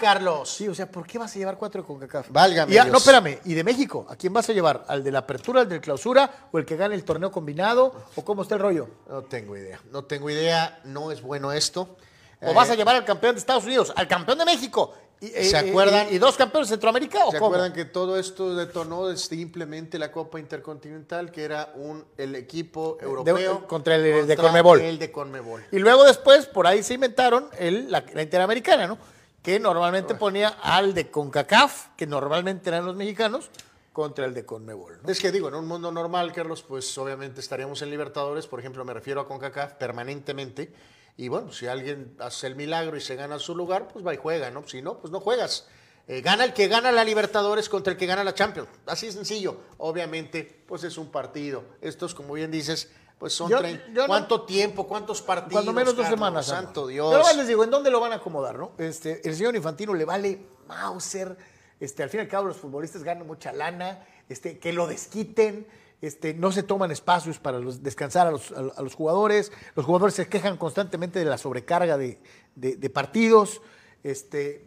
Carlos. 0.00 0.48
Sí, 0.50 0.66
o 0.68 0.74
sea, 0.74 0.90
¿por 0.90 1.06
qué 1.06 1.18
vas 1.18 1.34
a 1.36 1.38
llevar 1.38 1.58
cuatro 1.58 1.82
de 1.82 1.86
CONCACAF? 1.86 2.28
Válgame 2.30 2.70
Y 2.70 2.74
Dios. 2.74 2.86
no, 2.88 2.96
espérame, 2.98 3.38
¿y 3.44 3.54
de 3.54 3.62
México? 3.62 4.06
¿A 4.08 4.16
quién 4.16 4.32
vas 4.32 4.48
a 4.48 4.52
llevar? 4.54 4.84
¿Al 4.88 5.04
de 5.04 5.12
la 5.12 5.18
apertura, 5.20 5.60
al 5.60 5.68
de 5.68 5.76
la 5.76 5.80
clausura 5.82 6.48
o 6.50 6.58
el 6.58 6.64
que 6.64 6.76
gane 6.76 6.94
el 6.94 7.04
torneo 7.04 7.30
combinado? 7.30 7.92
¿O 8.16 8.24
cómo 8.24 8.42
está 8.42 8.54
el 8.54 8.62
rollo? 8.62 8.88
No 9.08 9.22
tengo 9.22 9.56
idea, 9.56 9.78
no 9.92 10.04
tengo 10.04 10.30
idea, 10.30 10.80
no 10.84 11.12
es 11.12 11.20
bueno 11.22 11.52
esto. 11.52 11.96
¿O 12.40 12.54
vas 12.54 12.70
a 12.70 12.74
Eh, 12.74 12.76
llevar 12.76 12.96
al 12.96 13.04
campeón 13.04 13.34
de 13.34 13.40
Estados 13.40 13.64
Unidos, 13.64 13.92
al 13.94 14.08
campeón 14.08 14.38
de 14.38 14.44
México? 14.46 14.94
Y, 15.20 15.28
¿Se 15.28 15.56
eh, 15.56 15.70
acuerdan? 15.70 16.08
Y, 16.10 16.16
y 16.16 16.18
dos 16.18 16.36
campeones 16.36 16.68
de 16.68 16.74
Centroamérica 16.74 17.24
o 17.24 17.32
¿Se 17.32 17.38
cómo? 17.38 17.48
acuerdan 17.48 17.72
que 17.72 17.84
todo 17.84 18.18
esto 18.18 18.54
detonó 18.54 19.16
simplemente 19.16 19.98
la 19.98 20.12
Copa 20.12 20.38
Intercontinental, 20.38 21.32
que 21.32 21.44
era 21.44 21.72
un, 21.74 22.04
el 22.16 22.34
equipo 22.36 22.98
europeo 23.00 23.66
contra 23.66 23.96
el 23.96 24.26
de 24.26 24.36
Conmebol. 24.36 24.80
El 24.80 24.98
de 24.98 25.10
Conmebol. 25.10 25.64
Y 25.72 25.78
luego 25.78 26.04
después, 26.04 26.46
por 26.46 26.66
ahí 26.66 26.82
se 26.82 26.94
inventaron 26.94 27.48
el, 27.58 27.90
la, 27.90 28.04
la 28.12 28.22
Interamericana, 28.22 28.86
¿no? 28.86 28.98
Que 29.42 29.58
normalmente 29.58 30.14
ponía 30.14 30.48
al 30.48 30.94
de 30.94 31.10
CONCACAF, 31.10 31.88
que 31.96 32.06
normalmente 32.06 32.68
eran 32.68 32.84
los 32.84 32.94
mexicanos, 32.94 33.50
contra 33.98 34.26
el 34.26 34.34
de 34.34 34.46
CONMEBOL, 34.46 35.00
¿no? 35.02 35.10
Es 35.10 35.18
que 35.18 35.32
digo, 35.32 35.48
en 35.48 35.56
un 35.56 35.66
mundo 35.66 35.90
normal, 35.90 36.32
Carlos, 36.32 36.62
pues 36.62 36.96
obviamente 36.98 37.40
estaríamos 37.40 37.82
en 37.82 37.90
Libertadores, 37.90 38.46
por 38.46 38.60
ejemplo, 38.60 38.84
me 38.84 38.94
refiero 38.94 39.20
a 39.20 39.26
CONCACAF 39.26 39.72
permanentemente. 39.72 40.72
Y 41.18 41.26
bueno, 41.28 41.52
si 41.52 41.66
alguien 41.66 42.14
hace 42.20 42.46
el 42.46 42.54
milagro 42.54 42.96
y 42.96 43.00
se 43.00 43.16
gana 43.16 43.38
su 43.40 43.54
lugar, 43.54 43.88
pues 43.92 44.06
va 44.06 44.14
y 44.14 44.16
juega, 44.16 44.50
¿no? 44.52 44.66
Si 44.68 44.80
no, 44.80 44.98
pues 45.00 45.10
no 45.12 45.18
juegas. 45.20 45.66
Eh, 46.06 46.20
gana 46.22 46.44
el 46.44 46.52
que 46.54 46.68
gana 46.68 46.92
la 46.92 47.02
Libertadores 47.04 47.68
contra 47.68 47.92
el 47.92 47.98
que 47.98 48.06
gana 48.06 48.22
la 48.22 48.34
Champions. 48.34 48.68
Así 48.86 49.06
de 49.06 49.12
sencillo. 49.12 49.60
Obviamente, 49.78 50.62
pues 50.66 50.84
es 50.84 50.96
un 50.96 51.10
partido. 51.10 51.64
Estos, 51.80 52.14
como 52.14 52.34
bien 52.34 52.52
dices, 52.52 52.88
pues 53.18 53.32
son 53.34 53.50
Yo- 53.50 53.60
yo 53.60 53.76
no- 53.88 54.06
¿Cuánto 54.06 54.42
tiempo? 54.42 54.86
¿Cuántos 54.86 55.20
partidos? 55.20 55.54
Cuando 55.54 55.72
menos 55.72 55.96
dos 55.96 56.04
Carlos? 56.04 56.18
semanas. 56.18 56.46
Santo. 56.46 56.86
Dios. 56.86 57.12
Pero 57.12 57.36
les 57.36 57.48
digo, 57.48 57.64
¿en 57.64 57.70
dónde 57.70 57.90
lo 57.90 57.98
van 57.98 58.12
a 58.12 58.16
acomodar, 58.16 58.56
no? 58.56 58.70
Este, 58.78 59.20
el 59.28 59.34
señor 59.34 59.56
Infantino 59.56 59.92
le 59.94 60.04
vale 60.04 60.46
Mauser. 60.68 61.36
Este, 61.80 62.04
al 62.04 62.10
fin 62.10 62.20
y 62.20 62.22
al 62.22 62.28
cabo, 62.28 62.46
los 62.46 62.56
futbolistas 62.56 63.02
ganan 63.02 63.26
mucha 63.26 63.52
lana. 63.52 64.06
Este, 64.28 64.60
que 64.60 64.72
lo 64.72 64.86
desquiten. 64.86 65.66
Este, 66.00 66.32
no 66.32 66.52
se 66.52 66.62
toman 66.62 66.92
espacios 66.92 67.38
para 67.38 67.58
descansar 67.58 68.28
a 68.28 68.30
los, 68.30 68.94
jugadores. 68.94 69.50
Los 69.74 69.84
jugadores 69.84 70.14
se 70.14 70.28
quejan 70.28 70.56
constantemente 70.56 71.18
de 71.18 71.24
la 71.24 71.38
sobrecarga 71.38 71.98
de, 71.98 72.90
partidos. 72.92 73.60
Este, 74.04 74.64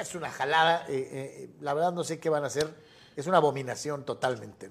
es 0.00 0.14
una 0.14 0.30
jalada. 0.30 0.86
eh, 0.88 1.08
eh, 1.12 1.50
la 1.60 1.74
verdad, 1.74 1.92
no 1.92 2.04
sé 2.04 2.20
qué 2.20 2.30
van 2.30 2.44
a 2.44 2.46
hacer. 2.46 2.72
Es 3.16 3.26
una 3.26 3.38
abominación 3.38 4.04
totalmente. 4.04 4.70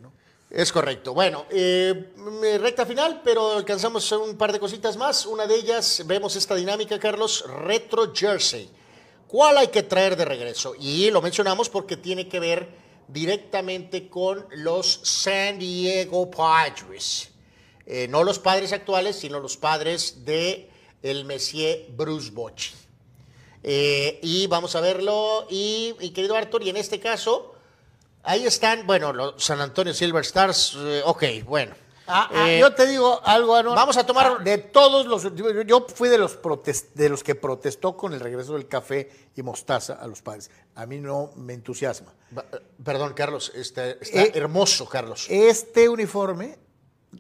Es 0.50 0.72
correcto. 0.72 1.14
Bueno, 1.14 1.46
eh, 1.50 2.14
mm, 2.16 2.62
recta 2.62 2.86
final, 2.86 3.20
pero 3.22 3.58
alcanzamos 3.58 4.10
un 4.14 4.38
par 4.38 4.54
de 4.54 4.60
cositas 4.62 4.96
más. 4.96 5.26
Una 5.26 5.46
de 5.46 5.56
ellas, 5.56 6.04
vemos 6.06 6.38
esta 6.38 6.56
dinámica, 6.56 6.98
Carlos, 6.98 7.44
Retro 7.66 8.14
Jersey. 8.16 8.70
¿Cuál 9.28 9.58
hay 9.58 9.68
que 9.68 9.84
traer 9.84 10.16
de 10.16 10.24
regreso? 10.24 10.74
Y 10.80 11.12
lo 11.12 11.22
mencionamos 11.22 11.68
porque 11.68 11.98
tiene 11.98 12.30
que 12.30 12.40
ver 12.40 12.87
directamente 13.08 14.10
con 14.10 14.46
los 14.52 15.02
San 15.04 15.60
Diego 15.60 16.30
Padres. 16.30 17.32
Eh, 17.86 18.08
no 18.10 18.24
los 18.24 18.40
padres 18.40 18.74
actuales, 18.74 19.16
sino 19.16 19.40
los 19.40 19.58
padres 19.58 20.26
de 20.26 20.70
el 21.02 21.26
Messier 21.26 21.88
Bruce 21.90 22.32
Bochy. 22.32 22.72
Eh, 23.64 24.20
y 24.22 24.48
vamos 24.48 24.76
a 24.76 24.82
verlo. 24.82 25.48
Y, 25.50 25.94
querido 26.14 26.36
Arthur, 26.36 26.64
y 26.64 26.70
en 26.70 26.78
este 26.78 27.00
caso, 27.00 27.56
ahí 28.24 28.46
están, 28.46 28.86
bueno, 28.86 29.14
los 29.14 29.44
San 29.44 29.62
Antonio 29.62 29.94
Silver 29.94 30.24
Stars. 30.24 30.76
eh, 30.78 31.02
ok, 31.06 31.24
bueno. 31.46 31.87
Ah, 32.08 32.30
ah, 32.34 32.50
Eh, 32.50 32.60
yo 32.60 32.74
te 32.74 32.88
digo 32.88 33.20
algo, 33.26 33.56
Anuar. 33.56 33.76
vamos 33.76 33.98
a 33.98 34.06
tomar- 34.06 34.38
Ah, 34.40 34.44
de 34.44 34.58
todos 34.58 35.06
los. 35.06 35.24
Yo, 35.66 35.86
fui 35.94 36.10
de 36.10 36.18
los, 36.18 36.36
protes- 36.42 36.94
de 36.94 37.10
los 37.10 37.24
que 37.24 37.36
protestó 37.36 37.98
con 37.98 38.14
el 38.14 38.20
regreso 38.20 38.54
del 38.54 38.68
café 38.68 39.10
y 39.36 39.42
mostaza 39.44 39.94
a 39.94 40.08
los 40.08 40.22
padres. 40.22 40.50
A 40.76 40.86
mí 40.86 41.00
no 41.00 41.32
me 41.36 41.54
entusiasma. 41.54 42.14
eh, 42.36 42.60
Perdón, 42.84 43.14
Carlos, 43.14 43.52
está, 43.56 43.90
está 43.90 44.22
Eh, 44.24 44.32
hermoso, 44.36 44.88
Carlos. 44.88 45.26
Este 45.30 45.90
uniforme, 45.90 46.58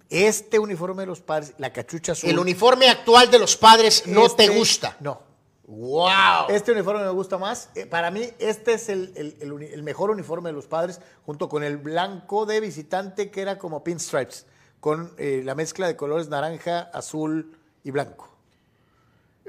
este 0.09 0.59
uniforme 0.59 1.03
de 1.03 1.07
los 1.07 1.21
padres, 1.21 1.53
la 1.57 1.71
cachucha 1.73 2.13
azul. 2.13 2.29
el 2.29 2.39
uniforme 2.39 2.89
actual 2.89 3.29
de 3.31 3.39
los 3.39 3.57
padres 3.57 4.03
no 4.07 4.25
este- 4.25 4.47
te 4.47 4.57
gusta. 4.57 4.95
No. 4.99 5.27
¡Wow! 5.69 6.45
Este 6.47 6.71
uniforme 6.71 7.03
me 7.03 7.09
gusta 7.09 7.37
más. 7.37 7.69
Para 7.89 8.09
mí, 8.09 8.29
este 8.39 8.73
es 8.73 8.87
el, 8.87 9.11
el- 9.17 9.35
el 9.41 9.51
uni- 9.51 9.65
el 9.65 9.83
mejor 9.83 10.09
uniforme 10.11 10.47
de 10.49 10.53
los 10.53 10.65
padres, 10.65 11.01
junto 11.25 11.49
con 11.49 11.61
el 11.61 11.75
blanco 11.75 12.45
de 12.45 12.61
visitante, 12.61 13.29
que 13.31 13.41
era 13.41 13.57
como 13.57 13.83
pinstripes, 13.83 14.45
con 14.79 15.13
eh, 15.17 15.41
la 15.43 15.55
mezcla 15.55 15.87
de 15.87 15.95
colores 15.95 16.29
naranja, 16.29 16.89
azul 16.93 17.57
y 17.83 17.91
blanco. 17.91 18.29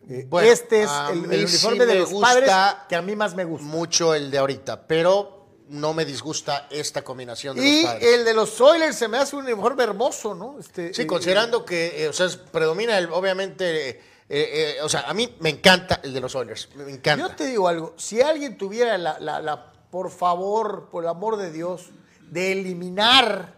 Eh, 0.08 0.26
Bueno, 0.28 0.48
este 0.50 0.82
es 0.84 0.90
el, 1.10 1.48
sí 1.48 1.56
uniforme 1.66 1.86
de 1.86 1.94
los 2.00 2.12
padres 2.14 2.50
que 2.88 2.96
a 2.96 3.02
mí 3.02 3.14
más 3.16 3.34
me 3.34 3.44
gusta. 3.44 3.66
Mucho 3.66 4.14
el 4.14 4.30
de 4.30 4.38
ahorita, 4.38 4.86
pero 4.86 5.36
no 5.68 5.92
me 5.92 6.04
disgusta 6.06 6.66
esta 6.70 7.02
combinación 7.02 7.56
de 7.56 7.62
Y 7.66 7.82
los 7.82 7.90
padres. 7.92 8.14
el 8.14 8.24
de 8.24 8.34
los 8.34 8.60
Oilers 8.60 8.96
se 8.96 9.06
me 9.08 9.18
hace 9.18 9.36
un 9.36 9.44
uniforme 9.44 9.82
hermoso, 9.84 10.34
¿no? 10.34 10.56
Este, 10.58 10.94
Sí, 10.94 11.02
eh, 11.02 11.06
considerando 11.06 11.64
que, 11.64 12.04
eh, 12.04 12.08
o 12.08 12.12
sea, 12.12 12.26
predomina 12.50 12.96
el, 12.96 13.10
obviamente, 13.12 13.88
eh, 13.90 14.00
eh, 14.30 14.76
o 14.82 14.88
sea, 14.88 15.02
a 15.02 15.12
mí 15.12 15.36
me 15.40 15.50
encanta 15.50 16.00
el 16.02 16.14
de 16.14 16.20
los 16.20 16.34
Oilers, 16.34 16.70
me 16.74 16.90
encanta. 16.90 17.28
Yo 17.28 17.34
te 17.36 17.46
digo 17.46 17.68
algo, 17.68 17.94
si 17.98 18.22
alguien 18.22 18.56
tuviera 18.56 18.96
la, 18.96 19.18
la- 19.20 19.40
la- 19.42 19.72
por 19.90 20.10
favor, 20.10 20.88
por 20.90 21.04
el 21.04 21.10
amor 21.10 21.36
de 21.36 21.50
Dios, 21.52 21.90
de 22.30 22.52
eliminar 22.52 23.57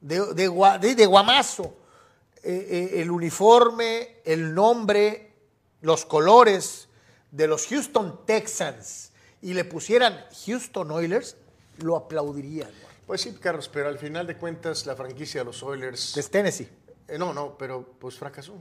de, 0.00 0.34
de, 0.34 0.94
de- 0.94 1.06
guamazo 1.06 1.76
eh, 2.42 2.66
eh, 2.94 3.00
el 3.02 3.10
uniforme, 3.10 4.16
el 4.24 4.54
nombre, 4.54 5.32
los 5.80 6.04
colores 6.04 6.88
de 7.30 7.46
los 7.46 7.66
Houston 7.66 8.24
Texans 8.24 9.10
y 9.42 9.54
le 9.54 9.64
pusieran 9.64 10.24
Houston 10.46 10.90
Oilers, 10.90 11.36
lo 11.78 11.96
aplaudirían. 11.96 12.70
Pues 13.06 13.22
sí, 13.22 13.32
Carlos, 13.40 13.68
pero 13.72 13.88
al 13.88 13.98
final 13.98 14.26
de 14.26 14.36
cuentas 14.36 14.86
la 14.86 14.94
franquicia 14.94 15.40
de 15.40 15.44
los 15.46 15.62
Oilers... 15.62 16.16
Es 16.16 16.30
Tennessee. 16.30 16.68
eh, 17.08 17.18
no, 17.18 17.32
no, 17.32 17.56
pero 17.56 17.94
pues 17.98 18.16
fracasó. 18.16 18.54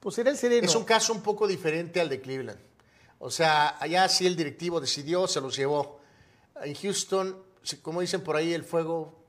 Pues 0.00 0.16
será 0.16 0.30
el 0.30 0.36
sereno. 0.36 0.66
Es 0.66 0.74
un 0.74 0.84
caso 0.84 1.12
un 1.12 1.22
poco 1.22 1.46
diferente 1.46 2.00
al 2.00 2.08
de 2.08 2.20
Cleveland. 2.20 2.58
O 3.20 3.30
sea, 3.30 3.76
allá 3.78 4.08
sí 4.08 4.26
el 4.26 4.34
directivo 4.34 4.80
decidió, 4.80 5.28
se 5.28 5.40
los 5.40 5.54
llevó. 5.56 6.00
En 6.64 6.74
Houston, 6.74 7.36
como 7.82 8.00
dicen 8.00 8.20
por 8.22 8.34
ahí, 8.34 8.52
el 8.52 8.64
fuego 8.64 9.21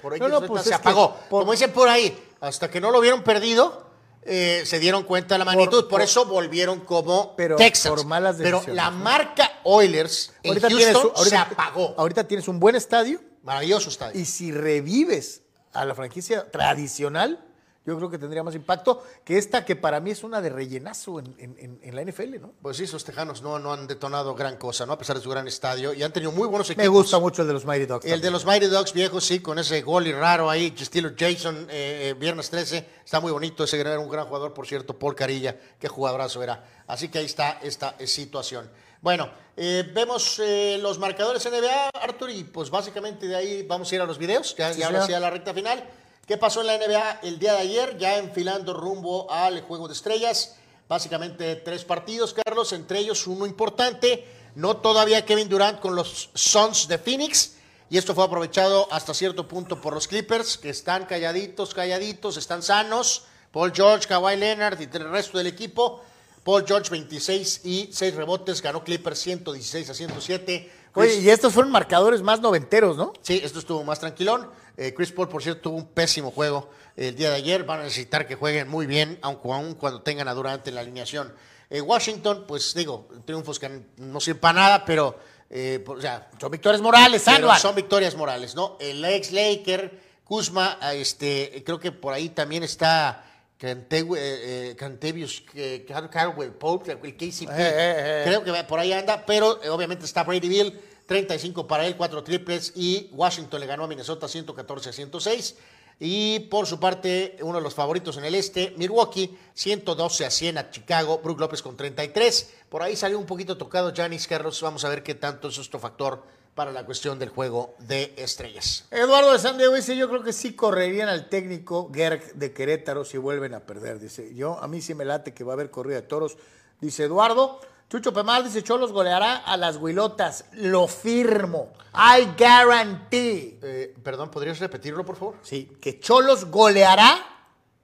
por 0.00 0.12
ahí 0.14 0.20
No, 0.20 0.28
no, 0.28 0.40
pues 0.42 0.64
se 0.64 0.74
apagó. 0.74 1.14
por- 1.30 1.40
Como 1.40 1.52
dicen 1.52 1.72
por 1.72 1.88
ahí, 1.88 2.16
hasta 2.40 2.70
que 2.70 2.80
no 2.80 2.90
lo 2.90 3.00
vieron 3.00 3.22
perdido, 3.22 3.84
eh, 4.22 4.62
se 4.66 4.78
dieron 4.78 5.04
cuenta 5.04 5.34
de 5.34 5.38
la 5.40 5.44
magnitud. 5.44 5.82
Por, 5.82 5.88
por- 5.90 6.00
eso 6.02 6.24
volvieron 6.26 6.80
como 6.80 7.34
Pero 7.36 7.56
Texans. 7.56 7.94
por 7.94 8.06
malas 8.06 8.36
Pero 8.38 8.62
la 8.68 8.90
¿no? 8.90 8.98
marca 8.98 9.60
Oilers 9.64 10.32
en 10.42 10.50
Ahorita 10.50 10.68
Houston 10.70 11.12
tienes, 11.14 11.28
se 11.30 11.36
apagó. 11.36 11.94
Ahorita 11.96 12.24
tienes 12.26 12.48
un 12.48 12.58
buen 12.58 12.74
estadio 12.76 13.20
Maravilloso 13.42 13.88
estadio. 13.88 14.20
y 14.20 14.24
si 14.24 14.50
revives 14.52 15.42
a 15.72 15.84
la 15.84 15.94
franquicia 15.94 16.50
tradicional, 16.50 17.44
yo 17.86 17.96
creo 17.96 18.10
que 18.10 18.18
tendría 18.18 18.42
más 18.42 18.54
impacto 18.54 19.02
que 19.24 19.38
esta 19.38 19.64
que 19.64 19.76
para 19.76 20.00
mí 20.00 20.10
es 20.10 20.24
una 20.24 20.40
de 20.40 20.48
rellenazo 20.50 21.20
en, 21.20 21.34
en- 21.38 21.56
en- 21.58 21.78
en 21.82 21.94
la 21.94 22.02
NFL, 22.02 22.40
¿no? 22.40 22.52
Pues 22.60 22.76
sí, 22.76 22.84
esos 22.84 23.04
tejanos 23.04 23.42
no, 23.42 23.58
no 23.58 23.72
han 23.72 23.86
detonado 23.86 24.34
gran 24.34 24.56
cosa, 24.56 24.84
¿no? 24.86 24.92
A 24.94 24.98
pesar 24.98 25.16
de 25.16 25.22
su 25.22 25.30
gran 25.30 25.46
estadio. 25.46 25.94
Y 25.94 26.02
han 26.02 26.12
tenido 26.12 26.32
muy 26.32 26.48
buenos 26.48 26.68
equipos. 26.68 26.82
Me 26.84 26.88
gusta 26.88 27.18
mucho 27.18 27.42
el 27.42 27.48
de 27.48 27.54
los 27.54 27.64
Mighty 27.64 27.86
Dogs. 27.86 28.04
El 28.04 28.20
de 28.20 28.30
los 28.30 28.44
Mighty 28.44 28.66
Dogs 28.66 28.92
viejos, 28.92 29.24
sí, 29.24 29.40
con 29.40 29.58
ese 29.58 29.82
gol 29.82 30.06
y 30.06 30.12
raro 30.12 30.50
ahí, 30.50 30.74
estilo 30.78 31.10
Jason, 31.16 31.66
eh, 31.70 32.08
eh, 32.10 32.14
viernes 32.18 32.50
13, 32.50 32.86
está 33.04 33.20
muy 33.20 33.30
bonito, 33.32 33.64
ese 33.64 33.78
era 33.80 33.98
un 33.98 34.08
gran 34.10 34.26
jugador, 34.26 34.52
por 34.52 34.66
cierto, 34.66 34.98
Paul 34.98 35.14
Carilla, 35.14 35.56
qué 35.78 35.86
jugadorazo 35.88 36.42
era. 36.42 36.64
Así 36.88 37.08
que 37.08 37.18
ahí 37.20 37.26
está 37.26 37.58
esta 37.62 37.94
eh, 37.98 38.06
situación. 38.06 38.68
Bueno, 39.00 39.30
eh, 39.56 39.88
vemos 39.94 40.40
eh, 40.42 40.78
los 40.82 40.98
marcadores 40.98 41.44
NBA, 41.44 41.90
Arthur, 42.02 42.30
y 42.30 42.42
pues 42.44 42.70
básicamente 42.70 43.28
de 43.28 43.36
ahí 43.36 43.62
vamos 43.62 43.92
a 43.92 43.94
ir 43.94 44.00
a 44.00 44.06
los 44.06 44.18
videos, 44.18 44.56
ya, 44.56 44.72
Sí, 44.72 44.80
ya 44.80 44.86
ahora 44.86 45.06
sí 45.06 45.12
a 45.12 45.20
la 45.20 45.30
recta 45.30 45.54
final. 45.54 45.84
¿Qué 46.26 46.36
pasó 46.36 46.60
en 46.60 46.66
la 46.66 46.76
NBA 46.76 47.20
el 47.22 47.38
día 47.38 47.52
de 47.52 47.60
ayer? 47.60 47.98
Ya 47.98 48.18
enfilando 48.18 48.74
rumbo 48.74 49.30
al 49.30 49.60
Juego 49.60 49.86
de 49.86 49.94
Estrellas. 49.94 50.56
Básicamente 50.88 51.54
tres 51.54 51.84
partidos, 51.84 52.34
Carlos, 52.34 52.72
entre 52.72 52.98
ellos 52.98 53.28
uno 53.28 53.46
importante. 53.46 54.26
No 54.56 54.78
todavía 54.78 55.24
Kevin 55.24 55.48
Durant 55.48 55.78
con 55.78 55.94
los 55.94 56.30
Suns 56.34 56.88
de 56.88 56.98
Phoenix. 56.98 57.54
Y 57.90 57.96
esto 57.96 58.12
fue 58.12 58.24
aprovechado 58.24 58.88
hasta 58.90 59.14
cierto 59.14 59.46
punto 59.46 59.80
por 59.80 59.94
los 59.94 60.08
Clippers, 60.08 60.58
que 60.58 60.70
están 60.70 61.06
calladitos, 61.06 61.72
calladitos, 61.72 62.36
están 62.36 62.64
sanos. 62.64 63.22
Paul 63.52 63.72
George, 63.72 64.08
Kawhi 64.08 64.34
Leonard 64.34 64.80
y 64.80 64.88
el 64.96 65.08
resto 65.08 65.38
del 65.38 65.46
equipo. 65.46 66.02
Paul 66.42 66.64
George 66.66 66.90
26 66.90 67.60
y 67.64 67.90
6 67.92 68.14
rebotes, 68.16 68.62
ganó 68.62 68.82
Clippers 68.82 69.20
116 69.20 69.90
a 69.90 69.94
107. 69.94 70.72
Oye, 70.96 71.16
y 71.16 71.30
estos 71.30 71.52
fueron 71.52 71.70
marcadores 71.70 72.22
más 72.22 72.40
noventeros, 72.40 72.96
¿no? 72.96 73.12
Sí, 73.22 73.40
esto 73.44 73.58
estuvo 73.58 73.84
más 73.84 74.00
tranquilón. 74.00 74.50
Eh, 74.76 74.94
Chris 74.94 75.12
Paul, 75.12 75.28
por 75.28 75.42
cierto, 75.42 75.62
tuvo 75.62 75.76
un 75.76 75.86
pésimo 75.86 76.30
juego 76.30 76.70
el 76.96 77.14
día 77.14 77.30
de 77.30 77.36
ayer. 77.36 77.64
Van 77.64 77.80
a 77.80 77.82
necesitar 77.84 78.26
que 78.26 78.34
jueguen 78.34 78.68
muy 78.68 78.86
bien, 78.86 79.18
aunque 79.22 79.52
aún 79.52 79.74
cuando 79.74 80.02
tengan 80.02 80.26
a 80.28 80.34
Durant 80.34 80.66
en 80.66 80.74
la 80.74 80.80
alineación. 80.80 81.34
Eh, 81.68 81.80
Washington, 81.80 82.44
pues 82.48 82.74
digo, 82.74 83.08
triunfos 83.24 83.58
que 83.58 83.82
no 83.98 84.20
sirven 84.20 84.40
para 84.40 84.60
nada, 84.60 84.84
pero 84.84 85.18
eh, 85.50 85.82
pues, 85.84 85.98
o 85.98 86.02
sea, 86.02 86.30
Son 86.40 86.50
victorias 86.50 86.80
morales, 86.80 87.22
pero 87.24 87.54
son 87.56 87.74
victorias 87.74 88.16
morales, 88.16 88.54
¿no? 88.54 88.76
El 88.80 89.04
ex 89.04 89.32
Laker, 89.32 90.00
Kuzma, 90.24 90.78
este, 90.92 91.62
creo 91.64 91.78
que 91.78 91.92
por 91.92 92.12
ahí 92.12 92.30
también 92.30 92.62
está 92.62 93.24
Cantevius, 93.58 95.42
Car- 95.86 96.10
Caldwell 96.10 96.52
Pope, 96.52 96.92
el 96.92 97.16
KCP. 97.16 97.48
Eh, 97.50 97.54
eh, 97.58 97.74
eh. 97.78 98.22
Creo 98.26 98.44
que 98.44 98.64
por 98.64 98.78
ahí 98.78 98.92
anda, 98.92 99.24
pero 99.24 99.58
obviamente 99.70 100.04
está 100.04 100.24
Brady 100.24 100.48
Bill, 100.48 100.80
35 101.06 101.66
para 101.66 101.86
él, 101.86 101.96
4 101.96 102.22
triples, 102.22 102.72
y 102.74 103.08
Washington 103.12 103.60
le 103.60 103.66
ganó 103.66 103.84
a 103.84 103.88
Minnesota 103.88 104.28
114 104.28 104.90
a 104.90 104.92
106. 104.92 105.56
Y 105.98 106.40
por 106.50 106.66
su 106.66 106.78
parte, 106.78 107.38
uno 107.40 107.56
de 107.56 107.62
los 107.62 107.74
favoritos 107.74 108.18
en 108.18 108.26
el 108.26 108.34
este, 108.34 108.74
Milwaukee, 108.76 109.38
112 109.54 110.26
a 110.26 110.30
100 110.30 110.58
a 110.58 110.70
Chicago, 110.70 111.20
Brook 111.24 111.40
López 111.40 111.62
con 111.62 111.74
33. 111.74 112.50
Por 112.68 112.82
ahí 112.82 112.96
salió 112.96 113.18
un 113.18 113.24
poquito 113.24 113.56
tocado 113.56 113.94
Janis 113.96 114.26
Carlos, 114.26 114.60
vamos 114.60 114.84
a 114.84 114.90
ver 114.90 115.02
qué 115.02 115.14
tanto 115.14 115.48
es 115.48 115.56
esto 115.56 115.78
factor 115.78 116.22
para 116.56 116.72
la 116.72 116.86
cuestión 116.86 117.18
del 117.18 117.28
juego 117.28 117.74
de 117.78 118.14
estrellas. 118.16 118.86
Eduardo 118.90 119.30
de 119.30 119.38
San 119.38 119.58
Diego 119.58 119.74
dice, 119.74 119.94
yo 119.94 120.08
creo 120.08 120.22
que 120.22 120.32
sí 120.32 120.54
correrían 120.54 121.10
al 121.10 121.28
técnico 121.28 121.92
Gerg 121.94 122.32
de 122.32 122.54
Querétaro 122.54 123.04
si 123.04 123.18
vuelven 123.18 123.52
a 123.52 123.60
perder. 123.60 124.00
Dice, 124.00 124.34
yo 124.34 124.58
a 124.58 124.66
mí 124.66 124.80
sí 124.80 124.94
me 124.94 125.04
late 125.04 125.34
que 125.34 125.44
va 125.44 125.52
a 125.52 125.54
haber 125.54 125.70
corrida 125.70 125.96
de 125.96 126.06
toros. 126.06 126.38
Dice 126.80 127.04
Eduardo. 127.04 127.60
Chucho 127.90 128.12
Pemar 128.12 128.42
dice, 128.42 128.64
Cholos 128.64 128.90
goleará 128.90 129.36
a 129.36 129.58
las 129.58 129.76
Huilotas. 129.76 130.46
Lo 130.52 130.88
firmo. 130.88 131.74
I 131.94 132.24
guarantee. 132.38 133.60
Eh, 133.62 133.94
perdón, 134.02 134.30
¿podrías 134.30 134.58
repetirlo, 134.58 135.04
por 135.04 135.16
favor? 135.16 135.34
Sí, 135.42 135.76
que 135.78 136.00
Cholos 136.00 136.50
goleará 136.50 137.18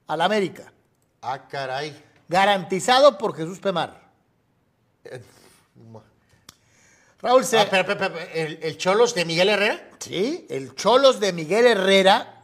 al 0.07 0.19
América. 0.19 0.73
Ah, 1.21 1.47
caray. 1.47 1.95
Garantizado 2.27 3.19
por 3.19 3.35
Jesús 3.35 3.59
Pemar. 3.59 4.01
Raúl 7.23 7.45
C. 7.45 7.57
Ah, 7.57 8.11
¿El, 8.33 8.59
el 8.61 8.77
Cholos 8.77 9.15
de 9.15 9.23
Miguel 9.23 9.47
Herrera? 9.47 9.89
Sí, 9.99 10.45
el 10.49 10.75
Cholos 10.75 11.21
de 11.21 11.31
Miguel 11.31 11.65
Herrera, 11.65 12.41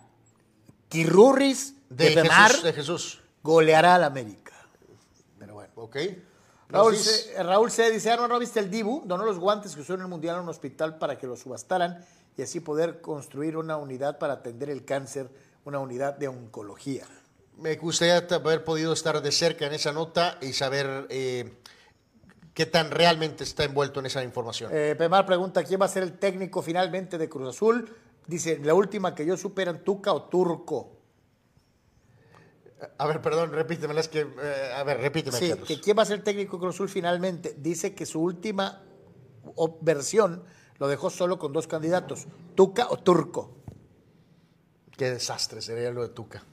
Quirurris 0.87 1.75
de, 1.89 2.15
De, 2.15 2.29
Jesús, 2.29 2.63
de 2.63 2.73
Jesús. 2.73 3.21
goleará 3.43 3.95
al 3.95 4.05
América. 4.05 4.53
Pero 5.37 5.55
bueno. 5.55 5.73
Ok. 5.75 5.97
Raúl 6.69 6.95
Raúl 7.39 7.71
C. 7.71 7.91
dice, 7.91 8.11
ah, 8.11 8.15
¿no, 8.15 8.27
¿no 8.27 8.39
viste 8.39 8.59
el 8.59 8.71
Dibu? 8.71 9.01
Donó 9.05 9.25
los 9.25 9.37
guantes 9.37 9.75
que 9.75 9.81
usó 9.81 9.95
en 9.95 10.01
el 10.01 10.07
Mundial 10.07 10.37
a 10.37 10.41
un 10.41 10.49
hospital 10.49 10.97
para 10.97 11.17
que 11.17 11.27
los 11.27 11.39
subastaran 11.41 12.05
y 12.37 12.41
así 12.43 12.61
poder 12.61 13.01
construir 13.01 13.57
una 13.57 13.75
unidad 13.75 14.17
para 14.17 14.33
atender 14.33 14.69
el 14.69 14.85
cáncer, 14.85 15.29
una 15.65 15.79
unidad 15.79 16.13
de 16.15 16.29
oncología. 16.29 17.05
Me 17.57 17.75
gustaría 17.75 18.17
haber 18.33 18.63
podido 18.63 18.93
estar 18.93 19.21
de 19.21 19.31
cerca 19.33 19.65
en 19.65 19.73
esa 19.73 19.91
nota 19.91 20.37
y 20.41 20.53
saber 20.53 21.07
eh, 21.09 21.51
qué 22.59 22.65
tan 22.65 22.91
realmente 22.91 23.45
está 23.45 23.63
envuelto 23.63 24.01
en 24.01 24.07
esa 24.07 24.21
información. 24.21 24.69
Eh, 24.73 24.93
Pemar 24.97 25.25
pregunta, 25.25 25.63
¿quién 25.63 25.79
va 25.79 25.85
a 25.85 25.87
ser 25.87 26.03
el 26.03 26.19
técnico 26.19 26.61
finalmente 26.61 27.17
de 27.17 27.29
Cruz 27.29 27.55
Azul? 27.55 27.89
Dice, 28.27 28.59
la 28.61 28.73
última 28.73 29.15
que 29.15 29.25
yo 29.25 29.37
supe 29.37 29.61
eran 29.61 29.81
Tuca 29.81 30.11
o 30.11 30.23
Turco. 30.23 30.91
A 32.97 33.07
ver, 33.07 33.21
perdón, 33.21 33.53
repítemela, 33.53 34.01
es 34.01 34.09
que... 34.09 34.27
eh, 34.41 34.73
a 34.75 34.83
ver, 34.83 34.99
repíteme, 34.99 35.37
Sí, 35.37 35.47
Carlos. 35.47 35.69
que 35.69 35.79
quién 35.79 35.97
va 35.97 36.01
a 36.01 36.05
ser 36.05 36.17
el 36.17 36.23
técnico 36.25 36.57
de 36.57 36.59
Cruz 36.63 36.75
Azul 36.75 36.89
finalmente. 36.89 37.55
Dice 37.57 37.95
que 37.95 38.05
su 38.05 38.19
última 38.21 38.83
versión 39.79 40.43
lo 40.79 40.89
dejó 40.89 41.09
solo 41.09 41.39
con 41.39 41.53
dos 41.53 41.65
candidatos, 41.65 42.27
Tuca 42.55 42.87
o 42.89 42.97
Turco. 42.97 43.55
Qué 44.97 45.11
desastre 45.11 45.61
sería 45.61 45.91
lo 45.91 46.01
de 46.01 46.09
Tuca. 46.09 46.43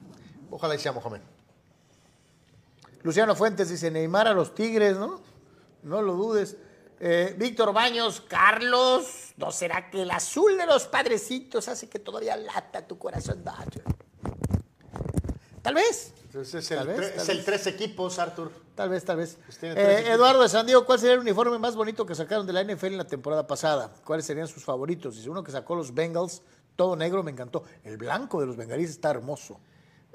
Ojalá 0.51 0.73
y 0.73 0.79
sea 0.79 0.93
Mohamed. 0.93 1.19
Luciano 3.03 3.35
Fuentes 3.35 3.67
dice, 3.67 3.91
Neymar 3.91 4.29
a 4.29 4.33
los 4.33 4.55
Tigres, 4.55 4.95
¿no? 4.95 5.35
No 5.83 6.01
lo 6.01 6.13
dudes. 6.13 6.57
Eh, 6.99 7.35
Víctor 7.37 7.73
Baños, 7.73 8.21
Carlos, 8.27 9.33
¿no 9.37 9.51
será 9.51 9.89
que 9.89 10.01
el 10.01 10.11
azul 10.11 10.57
de 10.57 10.65
los 10.65 10.85
padrecitos 10.87 11.67
hace 11.67 11.87
que 11.87 11.99
todavía 11.99 12.35
lata 12.35 12.87
tu 12.87 12.97
corazón? 12.97 13.43
Tal 15.61 15.75
vez, 15.75 16.13
Entonces 16.23 16.55
es 16.55 16.71
el, 16.71 16.77
Tal 16.77 16.87
vez, 16.87 16.97
tal 17.11 17.21
es 17.21 17.29
el 17.29 17.45
tres 17.45 17.67
equipos, 17.67 18.17
Arthur. 18.19 18.51
tal 18.73 18.89
vez, 18.89 19.03
tal 19.03 19.17
vez. 19.17 19.37
Pues 19.45 19.59
Eh. 19.61 20.11
Eduardo 20.11 20.41
de 20.41 20.49
San 20.49 20.65
Diego, 20.65 20.85
¿cuál 20.85 20.97
sería 20.97 21.13
el 21.15 21.19
uniforme 21.19 21.59
más 21.59 21.75
bonito 21.75 22.05
que 22.05 22.15
sacaron 22.15 22.47
de 22.47 22.53
la 22.53 22.63
NFL 22.63 22.87
en 22.87 22.97
la 22.97 23.07
temporada 23.07 23.45
pasada? 23.45 23.91
¿Cuáles 24.05 24.25
serían 24.25 24.47
sus 24.47 24.63
favoritos? 24.63 25.15
Dice 25.17 25.29
uno 25.29 25.43
que 25.43 25.51
sacó 25.51 25.75
los 25.75 25.93
Bengals, 25.93 26.41
todo 26.75 26.95
negro, 26.95 27.21
me 27.21 27.31
encantó. 27.31 27.63
El 27.83 27.97
blanco 27.97 28.39
de 28.39 28.47
los 28.47 28.55
bengalíes 28.55 28.89
está 28.91 29.11
hermoso. 29.11 29.59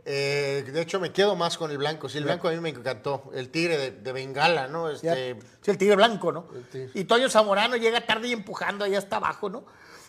Eh, 0.04 0.64
de 0.66 0.80
hecho, 0.80 0.98
me 0.98 1.12
quedo 1.12 1.36
más 1.36 1.56
con 1.56 1.70
el 1.70 1.78
blanco. 1.78 2.08
Sí, 2.08 2.18
el 2.18 2.24
blanco 2.24 2.48
a 2.48 2.52
mí 2.52 2.58
me 2.58 2.70
encantó. 2.70 3.30
El 3.34 3.50
tigre 3.50 3.78
de, 3.78 3.90
de 3.92 4.12
Bengala, 4.12 4.66
¿no? 4.66 4.90
Este, 4.90 5.36
Sí, 5.60 5.70
el 5.70 5.78
tigre 5.78 5.96
blanco, 5.96 6.32
¿no? 6.32 6.46
Tigre. 6.70 6.90
Y 6.94 7.04
Toño 7.04 7.28
Zamorano 7.30 7.76
llega 7.76 8.00
tarde 8.04 8.28
y 8.28 8.32
empujando 8.32 8.84
ahí 8.84 8.94
hasta 8.94 9.16
abajo, 9.16 9.48
¿no? 9.48 9.64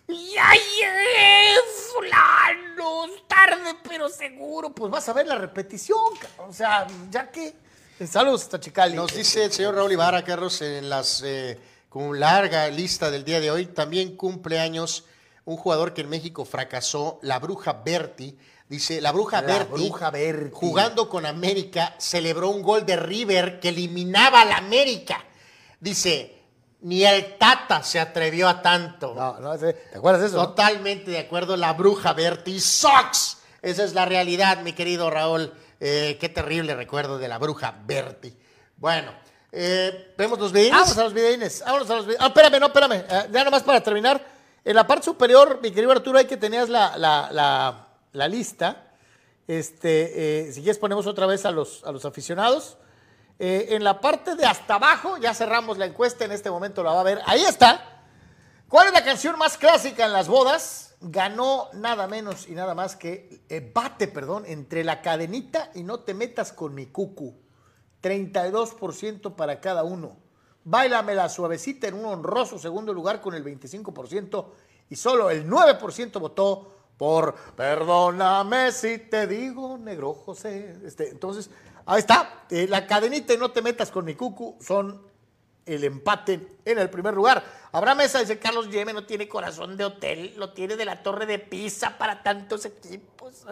¡Ya 0.08 0.52
llegué, 0.52 1.56
fulano! 1.92 3.06
Tarde, 3.28 3.76
pero 3.88 4.10
seguro. 4.10 4.72
Pues 4.72 4.92
vas 4.92 5.08
a 5.10 5.14
ver 5.14 5.28
la 5.28 5.36
repetición. 5.36 6.00
O 6.40 6.52
sea, 6.52 6.88
ya 7.10 7.30
que... 7.30 7.54
Saludos 8.06 8.44
hasta 8.44 8.60
Chicali. 8.60 8.96
Nos 8.96 9.16
dice 9.16 9.46
el 9.46 9.52
señor 9.52 9.76
Raúl 9.76 9.92
Ibarra, 9.92 10.24
Carlos, 10.24 10.62
en 10.62 10.90
las 10.90 11.22
eh, 11.24 11.60
con 11.88 12.20
larga 12.20 12.68
lista 12.70 13.12
del 13.12 13.24
día 13.24 13.40
de 13.40 13.52
hoy, 13.52 13.68
también 13.68 14.18
cumple 14.18 14.60
años 14.60 15.06
un 15.46 15.58
jugador 15.58 15.94
que 15.94 16.02
en 16.02 16.10
México 16.10 16.44
fracasó, 16.44 17.20
la 17.22 17.40
Bruja 17.40 17.74
Berti. 17.86 18.38
Dice, 18.74 19.00
la 19.02 19.12
Bruja 19.12 19.40
La 19.40 19.48
Berti, 19.48 19.72
Bruja 19.72 20.10
Berti. 20.10 20.50
jugando 20.52 21.08
con 21.08 21.28
América, 21.28 21.94
celebró 22.00 22.50
un 22.50 22.64
gol 22.64 22.84
de 22.88 22.96
River 22.96 23.60
que 23.60 23.70
eliminaba 23.70 24.42
a 24.42 24.46
la 24.46 24.58
América. 24.58 25.24
Dice, 25.80 26.42
ni 26.82 27.04
el 27.04 27.38
Tata 27.38 27.84
se 27.84 28.00
atrevió 28.00 28.50
a 28.50 28.64
tanto. 28.64 29.14
No, 29.14 29.40
no, 29.40 29.56
¿te 29.60 29.76
acuerdas 29.96 30.22
de 30.22 30.28
eso? 30.30 30.38
Totalmente 30.38 31.12
de 31.12 31.20
acuerdo, 31.20 31.56
la 31.56 31.74
bruja 31.74 32.14
Bertie 32.14 32.60
sucks. 32.60 33.38
Esa 33.62 33.84
es 33.84 33.94
la 33.94 34.06
realidad, 34.06 34.64
mi 34.64 34.74
querido 34.74 35.12
Raúl. 35.12 35.54
Eh, 35.80 36.18
qué 36.20 36.30
terrible 36.30 36.74
recuerdo 36.74 37.20
de 37.20 37.28
la 37.28 37.38
bruja 37.38 37.76
Bertie. 37.86 38.34
Bueno, 38.78 39.14
eh, 39.52 40.16
vemos 40.18 40.40
los 40.40 40.52
videos. 40.52 40.72
Vamos 40.72 40.98
a 40.98 41.04
los 41.04 41.14
videines, 41.14 41.62
vámonos 41.64 41.90
a 41.92 41.96
los 41.98 42.06
videines. 42.08 42.26
Ah, 42.26 42.30
espérame, 42.30 42.60
no, 42.60 42.66
espérame. 42.66 43.06
Eh, 43.08 43.30
ya 43.32 43.44
nomás 43.44 43.62
para 43.62 43.82
terminar. 43.82 44.34
En 44.66 44.76
la 44.76 44.88
parte 44.88 45.06
superior, 45.06 45.60
mi 45.62 45.72
querido 45.72 45.92
Arturo, 45.92 46.18
ahí 46.18 46.26
que 46.26 46.38
tenías 46.38 46.70
la, 46.70 46.98
la, 46.98 47.30
la, 47.32 47.83
la 48.14 48.28
lista. 48.28 48.94
Este, 49.48 50.48
eh, 50.48 50.54
si 50.54 50.62
quieres 50.62 50.78
ponemos 50.78 51.06
otra 51.06 51.26
vez 51.26 51.46
a 51.46 51.52
los, 51.52 51.84
a 51.84 51.92
los 51.92 52.06
aficionados. 52.06 52.78
Eh, 53.40 53.70
en 53.72 53.84
la 53.84 54.00
parte 54.00 54.36
de 54.36 54.46
hasta 54.46 54.76
abajo, 54.76 55.18
ya 55.18 55.34
cerramos 55.34 55.78
la 55.78 55.86
encuesta, 55.86 56.24
en 56.24 56.32
este 56.32 56.50
momento 56.50 56.84
la 56.84 56.94
va 56.94 57.02
a 57.02 57.04
ver. 57.04 57.20
Ahí 57.26 57.44
está. 57.44 58.04
¿Cuál 58.70 58.88
es 58.88 58.94
la 58.94 59.04
canción 59.04 59.38
más 59.38 59.58
clásica 59.58 60.06
en 60.06 60.14
las 60.14 60.28
bodas? 60.28 60.96
Ganó 61.02 61.68
nada 61.74 62.08
menos 62.08 62.48
y 62.48 62.54
nada 62.54 62.74
más 62.74 62.96
que 62.96 63.44
eh, 63.50 63.72
bate, 63.74 64.08
perdón, 64.08 64.46
entre 64.48 64.84
la 64.84 65.02
cadenita 65.02 65.72
y 65.76 65.84
no 65.84 66.00
te 66.00 66.14
metas 66.14 66.54
con 66.54 66.74
mi 66.74 66.86
cucu. 66.86 67.36
32% 68.02 69.36
para 69.36 69.60
cada 69.60 69.84
uno. 69.84 70.18
Báilamela 70.64 71.28
suavecita 71.28 71.88
en 71.88 71.96
un 71.96 72.06
honroso 72.06 72.58
segundo 72.58 72.94
lugar 72.94 73.20
con 73.20 73.34
el 73.34 73.44
25% 73.44 74.46
y 74.90 74.96
solo 74.96 75.30
el 75.30 75.50
9% 75.50 76.20
votó 76.20 76.83
por 76.98 77.36
perdóname 77.56 78.72
si 78.72 78.98
te 78.98 79.28
digo 79.28 79.78
negro 79.78 80.14
José. 80.14 80.76
Este, 80.86 81.10
entonces, 81.10 81.50
ahí 81.86 82.00
está. 82.00 82.46
Eh, 82.50 82.68
la 82.70 82.88
cadenita 82.88 83.34
y 83.34 83.38
no 83.38 83.52
te 83.52 83.62
metas 83.62 83.92
con 83.92 84.06
mi 84.06 84.16
cucu 84.16 84.58
son 84.62 85.14
el 85.66 85.84
empate 85.84 86.58
en 86.66 86.78
el 86.78 86.90
primer 86.90 87.14
lugar. 87.14 87.44
Habrá 87.72 87.96
mesa, 87.96 88.20
dice 88.20 88.38
Carlos 88.40 88.70
Yeme, 88.70 88.94
no 88.94 89.06
tiene 89.06 89.28
corazón 89.28 89.78
de 89.78 89.86
hotel, 89.86 90.34
lo 90.38 90.54
tiene 90.54 90.76
de 90.76 90.86
la 90.86 91.02
torre 91.02 91.26
de 91.26 91.40
Pisa 91.40 91.98
para 91.98 92.22
tantos 92.22 92.66
equipos. 92.66 93.46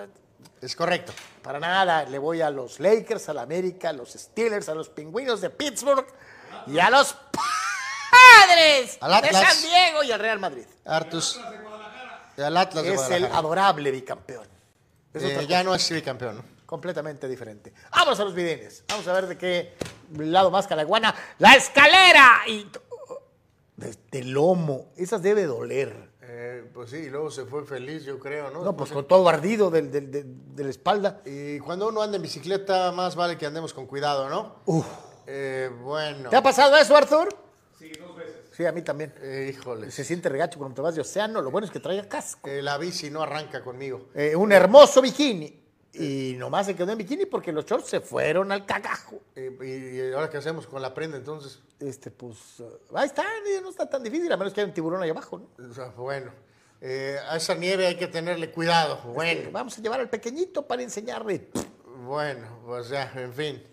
Es 0.62 0.76
correcto. 0.76 1.12
Para 1.42 1.60
nada, 1.60 2.04
le 2.06 2.20
voy 2.20 2.42
a 2.42 2.50
los 2.50 2.80
Lakers, 2.80 3.30
a 3.30 3.34
la 3.34 3.42
América, 3.42 3.90
a 3.90 3.94
los 3.94 4.12
Steelers, 4.12 4.70
a 4.70 4.76
los 4.76 4.90
Pingüinos 4.90 5.42
de 5.42 5.50
Pittsburgh 5.50 6.06
y 6.68 6.78
a 6.78 6.90
los 6.90 7.14
Padres 7.14 8.98
Al 9.02 9.22
de. 9.22 9.32
San 9.32 9.62
Diego 9.62 10.04
y 10.04 10.12
al 10.12 10.20
Real 10.20 10.40
Madrid. 10.40 10.66
Artus. 10.86 11.40
Atlas 12.46 12.84
de 12.84 12.94
Es 12.94 13.10
el 13.10 13.26
adorable 13.26 13.92
bicampeón. 13.92 14.48
Es 15.14 15.24
Eh, 15.24 15.46
ya 15.48 15.64
no 15.64 15.76
es 15.76 15.90
bicampeón, 15.90 16.38
¿no? 16.38 16.44
completamente 16.66 17.28
diferente. 17.28 17.74
Vamos 17.92 18.18
a 18.20 18.24
los 18.24 18.34
videnes. 18.34 18.86
Vamos 18.88 19.06
a 19.08 19.14
ver 19.14 19.28
de 19.28 19.38
qué 19.38 19.74
lado 20.18 20.50
más 20.52 20.68
calaguana. 20.68 21.14
La 21.40 21.56
escalera 21.56 22.30
y 22.48 22.66
de, 23.76 23.96
de 24.10 24.24
lomo. 24.24 24.86
Esas 24.96 25.22
debe 25.22 25.46
doler. 25.46 26.10
Eh, 26.22 26.64
pues 26.74 26.92
sí, 26.92 26.96
y 26.98 27.10
luego 27.10 27.30
se 27.30 27.44
fue 27.46 27.66
feliz, 27.66 28.06
yo 28.06 28.18
creo, 28.20 28.50
¿no? 28.52 28.64
No, 28.64 28.78
pues 28.78 28.92
con 28.92 29.06
todo 29.06 29.28
ardido 29.28 29.70
del- 29.70 29.92
del- 29.92 30.10
del- 30.12 30.56
de 30.56 30.64
la 30.64 30.70
espalda. 30.70 31.22
Y 31.26 31.60
cuando 31.60 31.90
uno 31.90 32.02
anda 32.02 32.16
en 32.16 32.22
bicicleta, 32.24 32.94
más 32.94 33.16
vale 33.18 33.38
que 33.38 33.46
andemos 33.46 33.74
con 33.74 33.86
cuidado, 33.86 34.30
¿no? 34.30 34.56
Uf. 34.66 34.86
Eh, 35.28 35.70
bueno. 35.82 36.30
¿Te 36.30 36.38
ha 36.38 36.42
pasado 36.44 36.78
eso, 36.78 36.96
Arthur? 36.96 37.36
Sí, 38.52 38.66
a 38.66 38.72
mí 38.72 38.82
también. 38.82 39.14
Eh, 39.22 39.54
híjole. 39.54 39.90
Se 39.92 40.04
siente 40.04 40.30
regacho 40.30 40.60
cuando 40.60 40.76
te 40.76 40.82
vas 40.82 40.96
de 40.96 41.02
océano. 41.02 41.42
Lo 41.42 41.52
bueno 41.52 41.66
es 41.66 41.72
que 41.72 41.80
traiga 41.80 42.08
casco. 42.08 42.50
Eh, 42.50 42.62
la 42.62 42.78
bici 42.78 43.10
no 43.10 43.22
arranca 43.24 43.64
conmigo. 43.64 44.10
Eh, 44.14 44.36
un 44.36 44.52
hermoso 44.52 45.02
bikini. 45.02 45.60
Y 45.94 46.36
nomás 46.38 46.68
se 46.68 46.76
quedó 46.76 46.92
en 46.92 46.98
bikini 46.98 47.26
porque 47.26 47.52
los 47.52 47.66
shorts 47.66 47.90
se 47.90 48.00
fueron 48.00 48.52
al 48.52 48.66
cagajo. 48.66 49.20
Eh, 49.36 50.10
y, 50.12 50.14
ahora 50.14 50.30
qué 50.30 50.38
hacemos 50.38 50.68
con 50.68 50.82
la 50.82 50.94
prenda, 50.94 51.18
entonces. 51.18 51.62
Este, 51.80 52.12
pues, 52.12 52.38
ahí 52.94 53.08
está, 53.08 53.26
no 53.62 53.70
está 53.70 53.90
tan 53.90 54.04
difícil, 54.04 54.32
a 54.32 54.38
menos 54.38 54.54
que 54.54 54.62
haya 54.62 54.68
un 54.68 54.74
tiburón 54.74 55.02
ahí 55.02 55.10
abajo, 55.10 55.40
¿no? 55.58 55.70
O 55.70 55.74
sea, 55.74 55.88
bueno. 55.88 56.32
A 57.30 57.38
esa 57.38 57.54
nieve 57.56 57.86
hay 57.88 57.96
que 57.96 58.08
tenerle 58.08 58.52
cuidado. 58.52 58.96
Eh, 58.96 59.12
Bueno. 59.14 59.50
vamos 59.52 59.78
a 59.78 59.82
llevar 59.82 60.00
al 60.00 60.10
pequeñito 60.10 60.66
para 60.66 60.82
enseñarle. 60.82 61.50
Bueno, 62.06 62.60
pues 62.66 62.90
ya, 62.90 63.12
en 63.16 63.34
fin. 63.34 63.64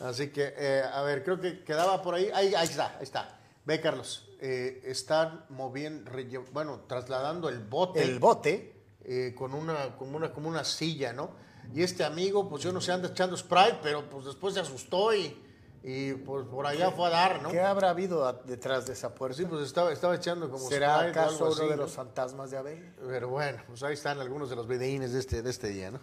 Así 0.00 0.28
que, 0.28 0.54
eh, 0.56 0.82
a 0.92 1.02
ver, 1.02 1.24
creo 1.24 1.40
que 1.40 1.64
quedaba 1.64 2.02
por 2.02 2.14
ahí. 2.14 2.30
Ahí, 2.34 2.54
ahí 2.54 2.66
está, 2.66 2.96
ahí 2.98 3.02
está. 3.02 3.38
Ve, 3.64 3.80
Carlos. 3.80 4.27
Eh, 4.40 4.80
están 4.84 5.44
moviendo, 5.48 6.10
bueno, 6.52 6.80
trasladando 6.86 7.48
el 7.48 7.58
bote. 7.60 8.02
El 8.02 8.18
bote. 8.18 8.74
eh, 9.04 9.34
con 9.36 9.54
una, 9.54 9.96
como 9.96 10.16
una, 10.16 10.32
como 10.32 10.48
una 10.48 10.64
silla, 10.64 11.12
¿no? 11.12 11.30
Y 11.74 11.82
este 11.82 12.04
amigo, 12.04 12.48
pues 12.48 12.62
yo 12.62 12.72
no 12.72 12.80
sé, 12.80 12.92
anda 12.92 13.08
echando 13.08 13.36
Sprite, 13.36 13.78
pero 13.82 14.08
pues 14.08 14.24
después 14.24 14.54
se 14.54 14.60
asustó 14.60 15.14
y, 15.14 15.36
y 15.82 16.12
pues 16.14 16.46
por 16.46 16.66
allá 16.66 16.90
fue 16.90 17.06
a 17.08 17.10
dar, 17.10 17.42
¿no? 17.42 17.50
¿Qué 17.50 17.60
habrá 17.60 17.90
habido 17.90 18.30
detrás 18.44 18.86
de 18.86 18.94
esa 18.94 19.14
puerta? 19.14 19.36
Sí, 19.36 19.44
pues 19.44 19.62
estaba, 19.66 19.92
estaba 19.92 20.14
echando 20.14 20.50
como 20.50 20.66
¿Será 20.68 20.96
Sprite 21.00 21.10
acaso 21.20 21.44
uno 21.44 21.54
así, 21.54 21.64
de 21.64 21.76
¿no? 21.76 21.82
los 21.82 21.92
fantasmas 21.92 22.50
de 22.50 22.56
Abel? 22.56 22.94
Pero 23.06 23.28
bueno, 23.28 23.62
pues 23.66 23.82
ahí 23.82 23.94
están 23.94 24.20
algunos 24.20 24.48
de 24.50 24.56
los 24.56 24.66
videínes 24.66 25.12
de 25.12 25.18
este, 25.20 25.42
de 25.42 25.50
este 25.50 25.68
día, 25.68 25.90
¿no? 25.90 26.00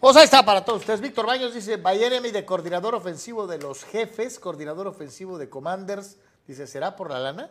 Pues 0.00 0.14
ahí 0.16 0.24
está 0.24 0.44
para 0.44 0.64
todos 0.64 0.80
ustedes. 0.80 1.00
Víctor 1.00 1.26
Baños 1.26 1.52
dice, 1.52 1.76
Bayeremi 1.76 2.30
de 2.30 2.44
coordinador 2.44 2.94
ofensivo 2.94 3.48
de 3.48 3.58
los 3.58 3.82
jefes, 3.84 4.38
coordinador 4.38 4.86
ofensivo 4.86 5.38
de 5.38 5.48
Commanders. 5.48 6.16
Dice, 6.46 6.68
¿será 6.68 6.94
por 6.94 7.10
la 7.10 7.18
lana? 7.18 7.50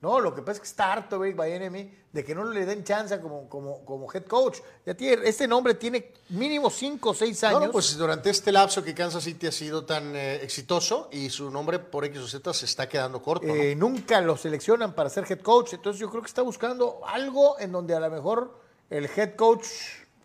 No, 0.00 0.18
lo 0.18 0.34
que 0.34 0.40
pasa 0.40 0.52
es 0.52 0.60
que 0.60 0.66
está 0.66 0.92
harto, 0.92 1.20
Vic 1.20 1.36
Bayeremi, 1.36 1.92
de 2.10 2.24
que 2.24 2.34
no 2.34 2.44
le 2.44 2.64
den 2.64 2.84
chance 2.84 3.20
como, 3.20 3.46
como, 3.50 3.84
como 3.84 4.10
head 4.10 4.24
coach. 4.24 4.60
Ya 4.86 4.94
tiene, 4.94 5.28
este 5.28 5.46
nombre 5.46 5.74
tiene 5.74 6.12
mínimo 6.30 6.70
5 6.70 7.10
o 7.10 7.14
6 7.14 7.44
años. 7.44 7.60
No, 7.66 7.70
pues 7.70 7.98
durante 7.98 8.30
este 8.30 8.50
lapso 8.50 8.82
que 8.82 8.94
Kansas 8.94 9.22
City 9.22 9.48
ha 9.48 9.52
sido 9.52 9.84
tan 9.84 10.16
eh, 10.16 10.36
exitoso 10.36 11.10
y 11.12 11.28
su 11.28 11.50
nombre 11.50 11.78
por 11.78 12.06
X 12.06 12.18
o 12.18 12.26
Z 12.26 12.54
se 12.54 12.64
está 12.64 12.88
quedando 12.88 13.20
corto, 13.20 13.46
¿no? 13.46 13.54
Eh, 13.54 13.76
nunca 13.76 14.22
lo 14.22 14.38
seleccionan 14.38 14.94
para 14.94 15.10
ser 15.10 15.30
head 15.30 15.40
coach. 15.40 15.74
Entonces 15.74 16.00
yo 16.00 16.08
creo 16.08 16.22
que 16.22 16.28
está 16.28 16.40
buscando 16.40 17.02
algo 17.06 17.60
en 17.60 17.70
donde 17.70 17.94
a 17.94 18.00
lo 18.00 18.10
mejor 18.10 18.58
el 18.88 19.04
head 19.04 19.36
coach 19.36 19.66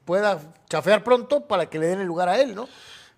pueda 0.06 0.53
chafear 0.69 1.03
pronto 1.03 1.47
para 1.47 1.69
que 1.69 1.80
le 1.80 1.88
den 1.88 1.99
el 1.99 2.07
lugar 2.07 2.30
a 2.30 2.39
él, 2.39 2.56
¿no? 2.56 2.69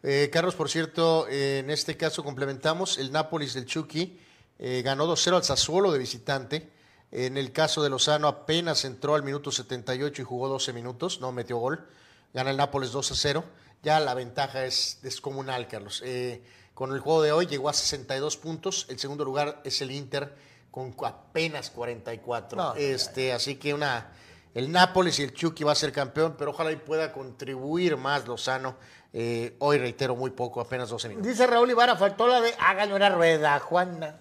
Eh, 0.01 0.31
Carlos, 0.33 0.55
por 0.55 0.69
cierto, 0.69 1.27
en 1.27 1.69
este 1.69 1.97
caso 1.97 2.23
complementamos, 2.23 2.97
el 2.97 3.11
Nápoles 3.11 3.53
del 3.53 3.65
Chucky 3.65 4.19
eh, 4.59 4.81
ganó 4.83 5.07
2-0 5.07 5.35
al 5.35 5.43
Sassuolo 5.43 5.91
de 5.91 5.99
visitante. 5.99 6.71
En 7.11 7.37
el 7.37 7.51
caso 7.51 7.81
de 7.83 7.89
Lozano 7.89 8.27
apenas 8.27 8.83
entró 8.83 9.15
al 9.15 9.23
minuto 9.23 9.51
78 9.51 10.21
y 10.21 10.25
jugó 10.25 10.49
12 10.49 10.73
minutos, 10.73 11.21
no 11.21 11.31
metió 11.31 11.57
gol. 11.57 11.87
Gana 12.33 12.51
el 12.51 12.57
Nápoles 12.57 12.93
2-0. 12.93 13.43
Ya 13.83 13.99
la 13.99 14.13
ventaja 14.13 14.65
es 14.65 14.99
descomunal, 15.01 15.67
Carlos. 15.67 16.01
Eh, 16.03 16.43
con 16.73 16.93
el 16.93 16.99
juego 16.99 17.21
de 17.21 17.31
hoy 17.31 17.45
llegó 17.45 17.69
a 17.69 17.73
62 17.73 18.37
puntos. 18.37 18.85
El 18.89 18.99
segundo 18.99 19.23
lugar 19.23 19.61
es 19.63 19.81
el 19.81 19.91
Inter 19.91 20.35
con 20.71 20.93
apenas 21.05 21.69
44. 21.71 22.57
No, 22.57 22.75
este, 22.75 23.33
así 23.33 23.55
que 23.55 23.73
una, 23.73 24.11
el 24.53 24.71
Nápoles 24.71 25.19
y 25.19 25.23
el 25.23 25.33
Chucky 25.33 25.63
va 25.63 25.71
a 25.71 25.75
ser 25.75 25.91
campeón, 25.91 26.35
pero 26.37 26.51
ojalá 26.51 26.71
y 26.71 26.75
pueda 26.75 27.13
contribuir 27.13 27.97
más 27.97 28.27
Lozano. 28.27 28.75
Eh, 29.13 29.55
hoy 29.59 29.77
reitero 29.77 30.15
muy 30.15 30.31
poco, 30.31 30.59
apenas 30.59 30.89
12 30.89 31.09
minutos. 31.09 31.27
Dice 31.27 31.47
Raúl 31.47 31.71
Ibarra, 31.71 31.95
faltó 31.95 32.27
la 32.27 32.41
de 32.41 32.53
háganle 32.59 32.95
una 32.95 33.09
rueda, 33.09 33.57
Juana. 33.59 34.19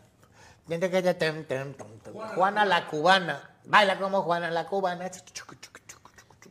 Juana 2.35 2.65
la 2.65 2.87
cubana. 2.89 3.57
Baila 3.65 3.99
como 3.99 4.23
Juana 4.23 4.51
la 4.51 4.67
cubana. 4.67 5.11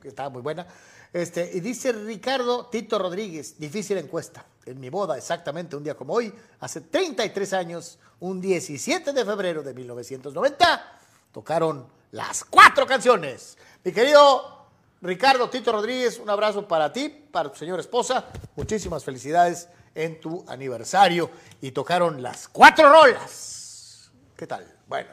Estaba 0.04 0.30
muy 0.30 0.42
buena. 0.42 0.66
Este, 1.12 1.50
y 1.54 1.60
dice 1.62 1.92
Ricardo 1.94 2.66
Tito 2.68 3.00
Rodríguez, 3.00 3.58
difícil 3.58 3.98
encuesta. 3.98 4.46
En 4.66 4.80
mi 4.80 4.90
boda, 4.90 5.18
exactamente 5.18 5.76
un 5.76 5.84
día 5.84 5.96
como 5.96 6.14
hoy, 6.14 6.34
hace 6.60 6.82
33 6.82 7.54
años, 7.54 8.00
un 8.20 8.42
17 8.42 9.14
de 9.14 9.24
febrero 9.24 9.62
de 9.64 9.74
1990, 9.74 11.00
tocaron 11.32 11.88
las 12.12 12.44
cuatro 12.44 12.86
canciones. 12.86 13.58
Mi 13.84 13.92
querido 13.92 14.68
Ricardo 15.02 15.50
Tito 15.50 15.72
Rodríguez, 15.72 16.20
un 16.20 16.30
abrazo 16.30 16.68
para 16.68 16.92
ti, 16.92 17.10
para 17.10 17.52
tu 17.52 17.58
señora 17.58 17.82
esposa. 17.82 18.26
Muchísimas 18.56 19.04
felicidades 19.04 19.70
en 19.94 20.20
tu 20.20 20.44
aniversario. 20.48 21.30
Y 21.62 21.72
tocaron 21.72 22.22
las 22.22 22.48
cuatro 22.48 22.90
rolas. 22.92 23.65
¿Qué 24.36 24.48
tal? 24.48 24.66
Bueno. 24.88 25.10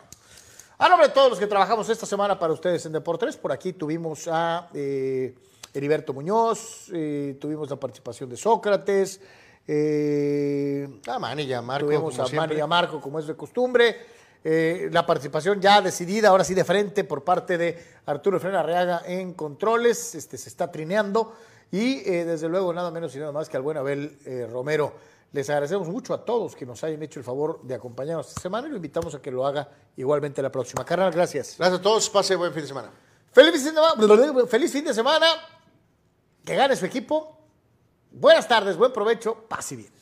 A 0.78 0.88
nombre 0.88 1.08
de 1.08 1.14
todos 1.14 1.30
los 1.30 1.38
que 1.38 1.46
trabajamos 1.46 1.88
esta 1.88 2.06
semana 2.06 2.38
para 2.38 2.52
ustedes 2.52 2.84
en 2.86 2.92
Deportes, 2.92 3.36
por 3.36 3.52
aquí 3.52 3.72
tuvimos 3.72 4.26
a 4.26 4.68
eh, 4.74 5.32
Heriberto 5.72 6.12
Muñoz, 6.12 6.88
eh, 6.92 7.36
tuvimos 7.40 7.70
la 7.70 7.76
participación 7.76 8.28
de 8.30 8.36
Sócrates, 8.36 9.20
eh, 9.68 10.88
Ah, 11.06 11.20
Manilla, 11.20 11.62
Marco, 11.62 11.86
tuvimos 11.86 12.18
a 12.18 12.26
siempre. 12.26 12.48
Manny 12.48 12.58
y 12.58 12.60
a 12.60 12.66
Marco, 12.66 13.00
como 13.00 13.18
es 13.20 13.26
de 13.28 13.36
costumbre. 13.36 13.96
eh, 14.44 14.88
la 14.90 15.06
participación 15.06 15.60
ya 15.60 15.80
decidida, 15.80 16.30
ahora 16.30 16.42
sí 16.42 16.52
de 16.54 16.64
frente, 16.64 17.04
por 17.04 17.22
parte 17.22 17.56
de 17.56 17.80
Arturo 18.06 18.38
Efren 18.38 18.56
Arriaga 18.56 19.02
en 19.06 19.34
controles. 19.34 20.16
Este, 20.16 20.36
se 20.36 20.48
está 20.48 20.72
trineando. 20.72 21.32
Y 21.70 22.02
eh, 22.10 22.24
desde 22.24 22.48
luego, 22.48 22.72
nada 22.72 22.90
menos 22.90 23.14
y 23.14 23.20
nada 23.20 23.30
más 23.30 23.48
que 23.48 23.56
al 23.56 23.62
buen 23.62 23.76
Abel 23.76 24.18
Romero. 24.50 24.92
Les 25.32 25.48
agradecemos 25.48 25.88
mucho 25.88 26.12
a 26.12 26.24
todos 26.24 26.54
que 26.54 26.66
nos 26.66 26.84
hayan 26.84 27.02
hecho 27.02 27.18
el 27.18 27.24
favor 27.24 27.62
de 27.62 27.74
acompañarnos 27.74 28.28
esta 28.28 28.42
semana 28.42 28.68
y 28.68 28.70
lo 28.70 28.76
invitamos 28.76 29.14
a 29.14 29.22
que 29.22 29.30
lo 29.30 29.46
haga 29.46 29.68
igualmente 29.96 30.42
la 30.42 30.52
próxima. 30.52 30.84
Carnal, 30.84 31.10
gracias. 31.10 31.56
Gracias 31.58 31.80
a 31.80 31.82
todos, 31.82 32.10
pase 32.10 32.36
buen 32.36 32.52
fin 32.52 32.62
de 32.62 32.68
semana. 32.68 32.90
Feliz 33.32 33.52
fin 33.52 33.64
de 33.64 33.70
semana. 33.70 34.46
Feliz 34.46 34.72
fin 34.72 34.84
de 34.84 34.92
semana. 34.94 35.26
Que 36.44 36.54
gane 36.54 36.76
su 36.76 36.84
equipo. 36.84 37.38
Buenas 38.10 38.46
tardes, 38.46 38.76
buen 38.76 38.92
provecho. 38.92 39.46
Pase 39.48 39.76
bien. 39.76 40.01